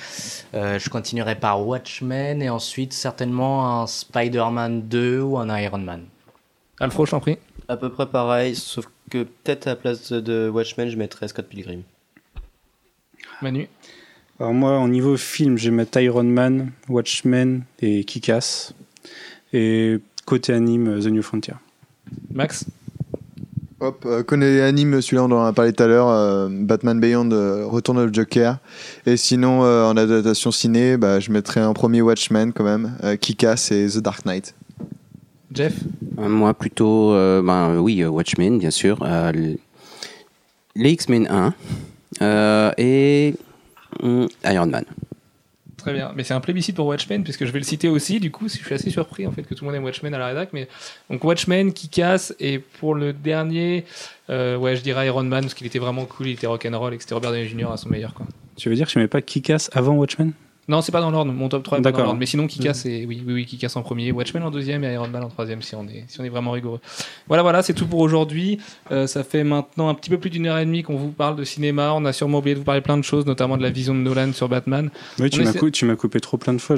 Euh, 0.55 0.79
je 0.79 0.89
continuerai 0.89 1.35
par 1.35 1.67
Watchmen 1.67 2.41
et 2.41 2.49
ensuite 2.49 2.95
certainement 2.95 3.83
un 3.83 3.87
Spider-Man 3.87 4.89
2 4.89 5.21
ou 5.21 5.37
un 5.37 5.55
Iron 5.59 5.77
Man. 5.77 6.07
Alfro, 6.81 7.05
je 7.05 7.11
t'en 7.11 7.21
prie. 7.21 7.37
À 7.69 7.77
peu 7.77 7.91
près 7.91 8.07
pareil, 8.07 8.57
sauf 8.57 8.87
que 9.11 9.25
peut-être 9.25 9.67
à 9.67 9.71
la 9.71 9.77
place 9.77 10.11
de 10.11 10.49
Watchmen, 10.49 10.89
je 10.89 10.97
mettrais 10.97 11.29
Scott 11.29 11.47
Pilgrim. 11.47 11.83
Manu 13.43 13.69
Alors 14.41 14.55
moi, 14.55 14.79
au 14.79 14.89
niveau 14.89 15.19
film, 15.19 15.59
je 15.59 15.69
vais 15.69 15.77
mettre 15.77 16.01
Iron 16.01 16.25
Man, 16.25 16.73
Watchmen 16.89 17.65
et 17.83 18.05
Kick-Ass. 18.05 18.73
Et 19.53 19.99
côté 20.25 20.55
anime, 20.55 21.01
The 21.01 21.09
New 21.09 21.23
Frontier. 21.23 21.55
Max 22.33 22.67
Hop, 23.81 24.05
euh, 24.07 24.23
connais 24.23 24.63
anime, 24.63 25.03
celui-là 25.03 25.25
on 25.25 25.31
en 25.33 25.45
a 25.45 25.53
parlé 25.53 25.73
tout 25.73 25.83
à 25.83 25.87
l'heure, 25.87 26.09
euh, 26.09 26.49
Batman 26.51 26.99
Beyond, 27.01 27.31
euh, 27.33 27.67
Return 27.67 27.99
of 27.99 28.15
Joker. 28.15 28.57
Et 29.05 29.19
sinon, 29.19 29.63
euh, 29.65 29.85
en 29.85 29.97
adaptation 29.97 30.51
ciné, 30.53 30.97
bah, 30.97 31.21
je 31.21 31.31
mettrais 31.31 31.61
un 31.61 31.75
premier 31.75 32.01
Watchmen 32.01 32.53
quand 32.53 32.65
même, 32.65 32.97
euh, 33.03 33.17
Kick-Ass 33.17 33.73
et 33.73 33.89
The 33.89 33.99
Dark 33.99 34.25
Knight. 34.25 34.55
Jeff 35.53 35.75
Euh, 36.19 36.29
Moi, 36.29 36.55
plutôt, 36.55 37.13
euh, 37.13 37.43
ben, 37.43 37.79
oui, 37.79 38.03
Watchmen, 38.05 38.59
bien 38.59 38.71
sûr. 38.71 38.99
Euh, 39.03 39.33
les 40.77 40.91
X-Men 40.91 41.29
1 41.31 41.55
euh, 42.23 42.71
et 42.79 43.35
hum, 44.03 44.29
Iron 44.45 44.67
Man. 44.67 44.85
Très 45.85 45.93
bien. 45.93 46.12
Mais 46.16 46.24
c'est 46.24 46.32
un 46.32 46.40
plébiscite 46.40 46.77
pour 46.77 46.86
Watchmen, 46.86 47.23
puisque 47.24 47.44
je 47.44 47.52
vais 47.52 47.59
le 47.59 47.65
citer 47.65 47.90
aussi. 47.90 48.19
Du 48.19 48.31
coup, 48.31 48.48
je 48.48 48.55
suis 48.55 48.74
assez 48.74 48.89
surpris 48.89 49.27
en 49.27 49.32
fait 49.32 49.43
que 49.43 49.55
tout 49.55 49.65
le 49.65 49.66
monde 49.66 49.77
aime 49.77 49.85
Watchmen 49.85 50.15
à 50.15 50.19
la 50.19 50.28
rédac. 50.28 50.48
Mais 50.55 50.66
donc 51.11 51.23
Watchmen 51.23 51.74
qui 51.74 51.90
casse. 51.90 52.35
Et 52.40 52.59
pour 52.59 52.94
le 52.94 53.12
dernier, 53.12 53.85
euh, 54.31 54.56
ouais, 54.56 54.77
je 54.77 54.82
dirais 54.82 55.06
Iron 55.06 55.24
Man, 55.24 55.43
parce 55.43 55.52
qu'il 55.52 55.66
était 55.66 55.78
vraiment 55.78 56.06
cool, 56.06 56.28
il 56.28 56.32
était 56.32 56.47
rock'n'roll 56.47 56.94
et 56.94 56.97
que 56.97 57.02
c'était 57.02 57.12
Robert 57.12 57.32
Downey 57.32 57.47
Jr. 57.47 57.70
à 57.70 57.77
son 57.77 57.90
meilleur. 57.90 58.15
Quoi. 58.15 58.24
Tu 58.56 58.70
veux 58.70 58.74
dire 58.74 58.86
que 58.86 58.93
je 58.93 58.98
mets 58.98 59.09
pas 59.09 59.20
Kick-Ass 59.20 59.69
avant 59.74 59.94
Watchmen? 59.94 60.32
Non, 60.69 60.81
c'est 60.81 60.93
pas 60.93 61.01
dans 61.01 61.11
l'ordre. 61.11 61.32
Mon 61.32 61.49
top 61.49 61.62
3 61.62 61.78
est 61.78 61.81
pas 61.81 61.82
dans 61.82 61.91
D'accord. 61.91 62.05
l'ordre. 62.07 62.19
Mais 62.20 62.27
sinon, 62.27 62.47
qui 62.47 62.59
casse, 62.59 62.81
c'est 62.82 63.05
oui, 63.07 63.23
oui, 63.27 63.35
oui, 63.35 63.47
qui 63.47 63.59
casse 63.59 63.77
en 63.77 63.82
premier, 63.82 64.12
Watchmen 64.12 64.43
en 64.43 64.51
deuxième 64.51 64.82
et 64.85 64.93
Iron 64.95 65.09
Man 65.09 65.23
en 65.24 65.28
troisième, 65.28 65.61
si 65.62 65.74
on 65.74 65.85
est, 65.89 66.05
si 66.09 66.20
on 66.20 66.24
est 66.24 66.28
vraiment 66.31 66.53
rigoureux. 66.53 66.81
Voilà, 67.28 67.43
voilà, 67.43 67.62
c'est 67.62 67.74
tout 67.74 67.86
pour 67.86 68.01
aujourd'hui. 68.01 68.59
Euh, 68.91 69.07
ça 69.07 69.24
fait 69.24 69.45
maintenant 69.45 69.89
un 69.89 69.95
petit 69.95 70.09
peu 70.11 70.19
plus 70.19 70.31
d'une 70.31 70.47
heure 70.47 70.59
et 70.59 70.65
demie 70.65 70.82
qu'on 70.82 70.97
vous 70.97 71.11
parle 71.11 71.36
de 71.36 71.45
cinéma. 71.45 71.93
On 71.95 72.05
a 72.05 72.12
sûrement 72.12 72.39
oublié 72.39 72.55
de 72.55 72.61
vous 72.61 72.65
parler 72.65 72.81
plein 72.81 72.97
de 72.97 73.03
choses, 73.03 73.27
notamment 73.27 73.57
de 73.57 73.62
la 73.62 73.70
vision 73.70 73.95
de 73.95 74.01
Nolan 74.01 74.32
sur 74.32 74.49
Batman. 74.49 74.91
Oui, 75.19 75.28
tu 75.31 75.43
m'as 75.43 75.51
essaie- 75.51 75.59
cou- 75.59 75.70
tu 75.70 75.85
m'as 75.85 75.97
coupé 75.97 76.20
trop 76.20 76.36
plein 76.39 76.55
de 76.55 76.61
fois. 76.61 76.77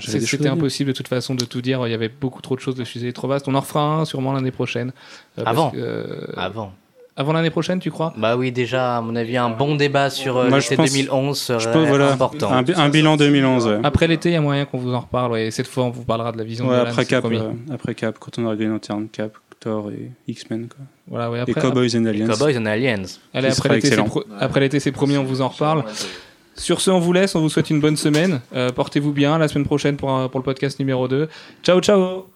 C'était 0.00 0.48
impossible 0.48 0.88
de 0.92 0.96
toute 0.96 1.08
façon 1.08 1.34
de 1.34 1.44
tout 1.44 1.62
dire. 1.62 1.86
Il 1.86 1.90
y 1.90 1.94
avait 1.94 2.10
beaucoup 2.10 2.42
trop 2.42 2.54
de 2.56 2.60
choses, 2.60 2.76
le 2.76 2.84
sujet 2.84 3.08
est 3.08 3.12
trop 3.12 3.28
vaste. 3.28 3.48
On 3.48 3.54
en 3.54 3.60
refera 3.60 3.82
un 4.00 4.04
sûrement 4.04 4.32
l'année 4.32 4.50
prochaine. 4.50 4.92
Euh, 5.38 5.42
Avant. 5.46 5.70
que, 5.70 5.76
euh, 5.78 6.26
Avant. 6.36 6.72
Avant 7.16 7.32
l'année 7.32 7.50
prochaine, 7.50 7.78
tu 7.78 7.90
crois? 7.90 8.12
Bah 8.16 8.36
oui, 8.36 8.52
déjà, 8.52 8.96
à 8.96 9.00
mon 9.00 9.14
avis, 9.16 9.36
un 9.36 9.50
bon 9.50 9.74
débat 9.76 10.08
sur 10.10 10.36
euh, 10.38 10.48
l'été 10.50 10.76
pense- 10.76 10.90
2011 10.92 11.38
serait 11.38 11.60
Je 11.60 11.68
peux, 11.68 11.84
voilà, 11.84 12.12
important. 12.12 12.50
un, 12.52 12.62
bi- 12.62 12.72
un 12.76 12.88
bilan 12.88 13.16
2011. 13.16 13.66
ouais. 13.66 13.78
Après 13.84 14.06
l'été, 14.08 14.30
il 14.30 14.32
y 14.32 14.36
a 14.36 14.40
moyen 14.40 14.64
qu'on 14.64 14.78
vous 14.78 14.94
en 14.94 15.00
reparle. 15.00 15.32
ouais. 15.32 15.46
Et 15.46 15.50
cette 15.50 15.66
fois, 15.68 15.84
on 15.84 15.90
vous 15.90 16.04
parlera 16.04 16.32
de 16.32 16.38
la 16.38 16.44
vision 16.44 16.68
Ouais, 16.68 16.76
de 16.76 16.80
après 16.80 17.04
Cap, 17.04 17.24
euh, 17.24 17.50
après 17.72 17.94
Cap, 17.94 18.16
quand 18.18 18.38
on 18.38 18.44
aura 18.44 18.56
Green 18.56 18.70
Lantern, 18.70 19.08
Cap, 19.08 19.32
Thor 19.60 19.90
et 19.90 20.10
X-Men. 20.28 20.68
quoi. 20.68 20.78
Voilà, 21.08 21.30
ouais, 21.30 21.44
Et 21.46 21.52
Cowboys 21.54 21.94
and 21.96 22.04
Aliens. 22.06 22.26
Cowboys 22.28 22.56
and 22.58 22.66
Aliens. 22.66 23.02
Allez, 23.34 23.48
après 23.48 23.68
l'été, 23.68 23.80
c'est 23.82 23.86
excellent. 23.88 24.04
pro- 24.08 24.24
après 24.40 24.60
l'été, 24.60 24.80
c'est 24.80 24.92
promis, 24.92 25.16
on 25.16 25.24
vous 25.24 25.40
en 25.42 25.48
reparle. 25.48 25.84
Sur 26.54 26.80
ce, 26.80 26.90
on 26.90 26.98
vous 26.98 27.12
laisse, 27.12 27.34
on 27.34 27.40
vous 27.40 27.48
souhaite 27.48 27.70
une 27.70 27.80
bonne 27.80 27.96
semaine. 27.96 28.40
Euh, 28.54 28.70
Portez-vous 28.70 29.12
bien, 29.12 29.38
la 29.38 29.48
semaine 29.48 29.64
prochaine 29.66 29.96
pour, 29.96 30.10
un- 30.10 30.28
pour 30.28 30.40
le 30.40 30.44
podcast 30.44 30.78
numéro 30.80 31.08
2. 31.08 31.28
Ciao, 31.62 31.80
ciao 31.80 32.31